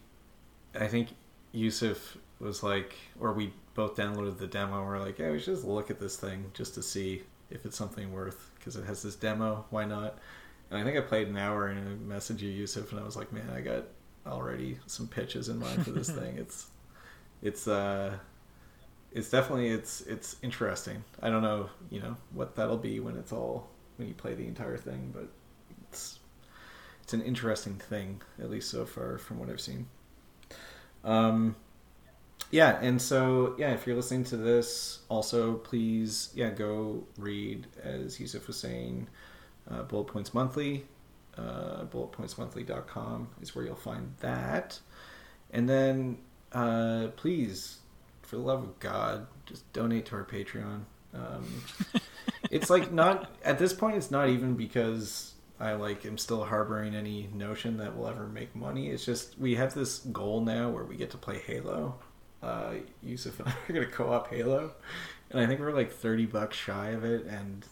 I 0.80 0.88
think 0.88 1.10
Yussef 1.54 2.18
was 2.40 2.64
like, 2.64 2.94
or 3.20 3.34
we 3.34 3.54
both 3.76 3.96
downloaded 3.96 4.40
the 4.40 4.48
demo. 4.48 4.80
and 4.80 4.88
We're 4.88 5.00
like, 5.00 5.20
yeah, 5.20 5.30
we 5.32 5.40
should 5.40 5.54
just 5.56 5.66
look 5.66 5.92
at 5.92 6.00
this 6.00 6.16
thing 6.16 6.52
just 6.54 6.74
to 6.76 6.82
see 6.82 7.24
if 7.52 7.66
it's 7.66 7.78
something 7.78 8.12
worth 8.12 8.52
because 8.58 8.76
it 8.76 8.86
has 8.86 9.04
this 9.04 9.16
demo. 9.16 9.66
Why 9.70 9.86
not? 9.86 10.18
And 10.72 10.80
I 10.80 10.84
think 10.84 10.98
I 10.98 11.02
played 11.02 11.28
an 11.28 11.38
hour 11.38 11.68
and 11.68 11.80
I 11.80 12.16
messaged 12.16 12.40
you, 12.40 12.64
Yussef, 12.64 12.90
and 12.92 13.00
I 13.00 13.04
was 13.04 13.16
like, 13.16 13.32
man, 13.32 13.50
I 13.54 13.62
got 13.62 13.84
already 14.26 14.80
some 14.88 15.08
pitches 15.08 15.50
in 15.50 15.60
mind 15.60 15.84
for 15.86 15.92
this 15.92 16.10
thing. 16.20 16.38
It's 16.38 16.68
it's 17.44 17.68
uh 17.68 18.18
it's 19.12 19.30
definitely 19.30 19.70
it's 19.70 20.02
it's 20.02 20.38
interesting. 20.42 21.04
I 21.22 21.30
don't 21.30 21.44
know, 21.44 21.70
you 21.92 22.00
know, 22.00 22.18
what 22.34 22.56
that'll 22.56 22.78
be 22.78 23.00
when 23.00 23.18
it's 23.18 23.32
all 23.32 23.70
when 23.98 24.08
you 24.08 24.14
play 24.14 24.34
the 24.34 24.48
entire 24.48 24.78
thing, 24.78 25.12
but 25.14 25.28
it's 25.90 26.20
it's 27.04 27.14
an 27.14 27.22
interesting 27.22 27.76
thing, 27.76 28.22
at 28.40 28.50
least 28.50 28.72
so 28.72 28.86
far 28.86 29.20
from 29.20 29.38
what 29.38 29.50
I've 29.50 29.62
seen. 29.62 29.86
Um, 31.04 31.56
yeah, 32.56 32.80
and 32.82 33.02
so 33.02 33.54
yeah, 33.58 33.72
if 33.72 33.86
you're 33.86 33.98
listening 33.98 34.24
to 34.26 34.38
this, 34.38 35.00
also 35.10 35.56
please 35.56 36.30
yeah 36.34 36.52
go 36.52 37.04
read 37.18 37.68
as 37.84 38.18
Yussef 38.18 38.48
was 38.48 38.58
saying, 38.58 39.10
uh, 39.70 39.84
Bullet 39.84 40.06
Points 40.06 40.34
Monthly. 40.34 40.86
Uh, 41.38 41.84
bulletpointsmonthly.com 41.84 43.28
is 43.42 43.54
where 43.54 43.66
you'll 43.66 43.76
find 43.76 44.14
that, 44.22 44.80
and 45.52 45.68
then 45.68 46.18
uh, 46.54 47.08
please, 47.18 47.80
for 48.22 48.38
the 48.38 48.42
love 48.42 48.64
of 48.64 48.80
God, 48.80 49.28
just 49.46 49.70
donate 49.74 50.06
to 50.06 50.16
our 50.16 50.24
Patreon. 50.24 50.84
Um, 51.14 51.62
it's 52.52 52.70
like 52.70 52.90
not 52.90 53.36
at 53.44 53.60
this 53.60 53.74
point. 53.74 53.98
It's 53.98 54.12
not 54.12 54.30
even 54.30 54.54
because 54.54 55.34
I 55.60 55.74
like 55.74 56.06
am 56.06 56.18
still 56.18 56.46
harboring 56.46 56.96
any 56.96 57.28
notion 57.34 57.76
that 57.80 57.98
we'll 57.98 58.08
ever 58.08 58.28
make 58.28 58.56
money. 58.56 58.92
It's 58.92 59.04
just 59.04 59.38
we 59.38 59.56
have 59.56 59.74
this 59.74 60.00
goal 60.00 60.40
now 60.40 60.70
where 60.70 60.86
we 60.86 60.96
get 60.96 61.10
to 61.10 61.18
play 61.18 61.40
Halo. 61.40 62.00
Uh, 62.46 62.74
Yussef 63.06 63.40
and 63.40 63.48
I 63.48 63.52
are 63.52 63.74
gonna 63.74 63.86
co-op 63.88 64.30
Halo, 64.30 64.72
and 65.32 65.40
I 65.42 65.48
think 65.48 65.60
we're 65.60 65.72
like 65.74 65.92
thirty 65.92 66.26
bucks 66.28 66.56
shy 66.56 66.90
of 66.90 67.04
it, 67.04 67.26
and 67.26 67.66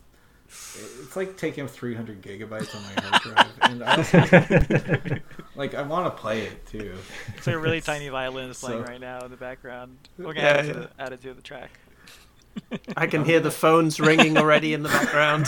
it's 0.48 1.16
like 1.16 1.36
taking 1.38 1.68
300 1.68 2.22
gigabytes 2.22 2.76
on 2.76 2.84
my 2.84 3.02
hard 3.02 3.22
drive, 3.24 3.52
and 3.72 3.84
I 3.84 3.96
also, 3.98 5.20
like 5.56 5.74
I 5.76 5.82
want 5.84 6.06
to 6.06 6.22
play 6.22 6.42
it 6.42 6.66
too. 6.68 6.96
It's 7.38 7.46
like 7.48 7.56
a 7.56 7.60
really 7.60 7.82
tiny 7.82 8.10
violin 8.10 8.50
is 8.50 8.60
playing 8.60 8.84
So- 8.86 8.92
right 8.92 9.00
now 9.02 9.24
in 9.26 9.32
the 9.32 9.38
background. 9.38 9.98
We're 10.18 10.34
gonna 10.34 10.48
Yeah, 10.48 10.54
add, 10.58 10.66
it 10.66 10.74
to 10.74 10.80
yeah. 10.80 11.06
add 11.06 11.14
it 11.14 11.22
to 11.22 11.34
the 11.34 11.42
track. 11.42 11.80
I 12.98 13.08
can 13.08 13.26
hear 13.26 13.40
the 13.40 13.50
phones 13.52 14.00
ringing 14.00 14.38
already 14.38 14.74
in 14.76 14.84
the 14.84 14.90
background. 14.90 15.46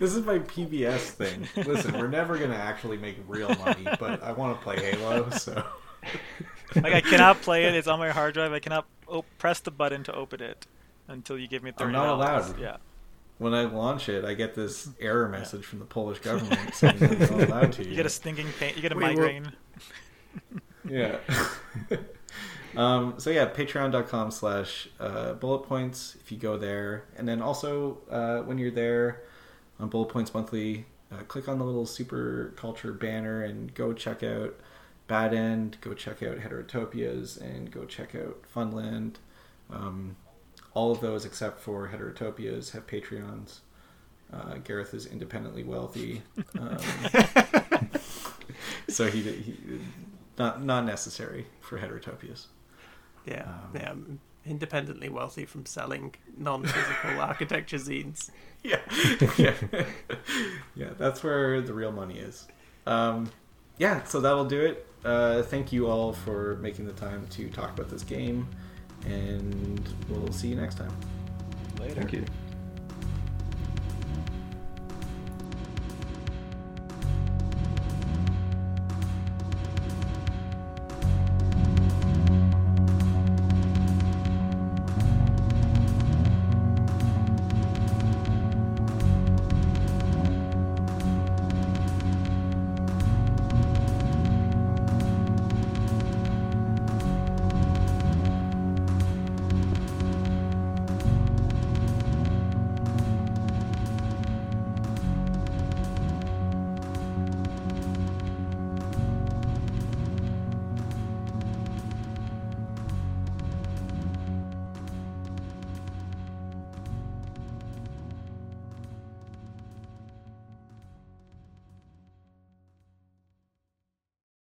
this 0.00 0.14
is 0.14 0.24
my 0.24 0.38
PBS 0.40 0.98
thing. 1.10 1.46
Listen, 1.64 1.96
we're 1.96 2.08
never 2.08 2.38
gonna 2.38 2.54
actually 2.56 2.96
make 2.98 3.16
real 3.28 3.48
money, 3.64 3.86
but 4.00 4.20
I 4.22 4.32
want 4.32 4.56
to 4.58 4.62
play 4.64 4.78
Halo, 4.80 5.30
so 5.30 5.64
Like 6.76 6.94
I 6.94 7.00
cannot 7.00 7.42
play 7.42 7.64
it. 7.64 7.74
It's 7.74 7.88
on 7.88 7.98
my 7.98 8.10
hard 8.10 8.34
drive. 8.34 8.52
I 8.52 8.58
cannot 8.60 8.86
op- 9.06 9.26
press 9.38 9.60
the 9.60 9.70
button 9.70 10.02
to 10.04 10.14
open 10.14 10.40
it 10.42 10.66
until 11.08 11.38
you 11.38 11.46
give 11.48 11.62
me 11.62 11.70
thirty. 11.72 11.88
I'm 11.88 11.92
not 11.92 12.08
allowed. 12.14 12.58
Yeah. 12.58 12.76
when 13.38 13.52
I 13.54 13.64
launch 13.64 14.08
it, 14.08 14.24
I 14.24 14.34
get 14.34 14.54
this 14.54 14.88
error 15.00 15.28
message 15.28 15.64
from 15.64 15.78
the 15.80 15.84
Polish 15.84 16.18
government 16.28 16.74
saying 16.74 16.98
that 16.98 17.30
I'm 17.30 17.38
not 17.38 17.48
allowed 17.48 17.72
to. 17.74 17.86
You 17.88 17.94
get 17.96 18.06
a 18.06 18.10
stinking 18.10 18.48
pain. 18.58 18.72
You 18.76 18.82
get 18.82 18.92
a 18.92 18.96
We 18.96 19.02
will- 19.04 19.10
migraine. 19.10 19.52
yeah. 20.88 21.18
um, 22.76 23.14
so 23.18 23.30
yeah, 23.30 23.46
patreon.com 23.50 24.30
slash 24.30 24.88
uh, 24.98 25.34
bullet 25.34 25.60
points 25.64 26.16
if 26.20 26.32
you 26.32 26.38
go 26.38 26.56
there. 26.56 27.04
And 27.16 27.28
then 27.28 27.42
also 27.42 27.98
uh, 28.10 28.38
when 28.38 28.58
you're 28.58 28.70
there 28.70 29.22
on 29.78 29.88
Bullet 29.88 30.08
Points 30.08 30.32
Monthly, 30.32 30.86
uh, 31.12 31.16
click 31.28 31.48
on 31.48 31.58
the 31.58 31.64
little 31.64 31.84
super 31.86 32.54
culture 32.56 32.92
banner 32.92 33.42
and 33.42 33.74
go 33.74 33.92
check 33.92 34.22
out 34.22 34.54
Bad 35.12 35.34
End, 35.34 35.76
go 35.82 35.92
check 35.92 36.22
out 36.22 36.38
Heterotopias, 36.38 37.38
and 37.38 37.70
go 37.70 37.84
check 37.84 38.14
out 38.14 38.38
Funland. 38.56 39.16
Um, 39.70 40.16
all 40.72 40.90
of 40.90 41.02
those 41.02 41.26
except 41.26 41.60
for 41.60 41.86
Heterotopias 41.94 42.70
have 42.70 42.86
Patreons. 42.86 43.58
Uh, 44.32 44.54
Gareth 44.64 44.94
is 44.94 45.04
independently 45.04 45.64
wealthy. 45.64 46.22
Um, 46.58 46.78
so 48.88 49.10
he, 49.10 49.20
he 49.20 49.80
not 50.38 50.64
not 50.64 50.86
necessary 50.86 51.44
for 51.60 51.78
heterotopias. 51.78 52.46
Yeah, 53.26 53.42
Um, 53.42 53.70
yeah. 53.74 54.50
Independently 54.50 55.10
wealthy 55.10 55.44
from 55.44 55.66
selling 55.66 56.14
non-physical 56.38 57.20
architecture 57.30 57.76
zines. 57.76 58.30
Yeah, 58.62 58.80
yeah, 59.36 59.52
yeah. 60.74 60.90
That's 60.96 61.22
where 61.22 61.60
the 61.60 61.74
real 61.74 61.92
money 61.92 62.18
is. 62.18 62.48
Um, 62.86 63.30
yeah, 63.78 64.02
so 64.04 64.20
that'll 64.20 64.44
do 64.44 64.60
it. 64.60 64.86
Uh, 65.04 65.42
thank 65.42 65.72
you 65.72 65.88
all 65.88 66.12
for 66.12 66.56
making 66.56 66.86
the 66.86 66.92
time 66.92 67.26
to 67.28 67.48
talk 67.50 67.70
about 67.70 67.88
this 67.90 68.04
game, 68.04 68.46
and 69.04 69.80
we'll 70.08 70.32
see 70.32 70.48
you 70.48 70.56
next 70.56 70.76
time. 70.76 70.94
Later. 71.78 71.94
Thank 71.94 72.12
you. 72.12 72.24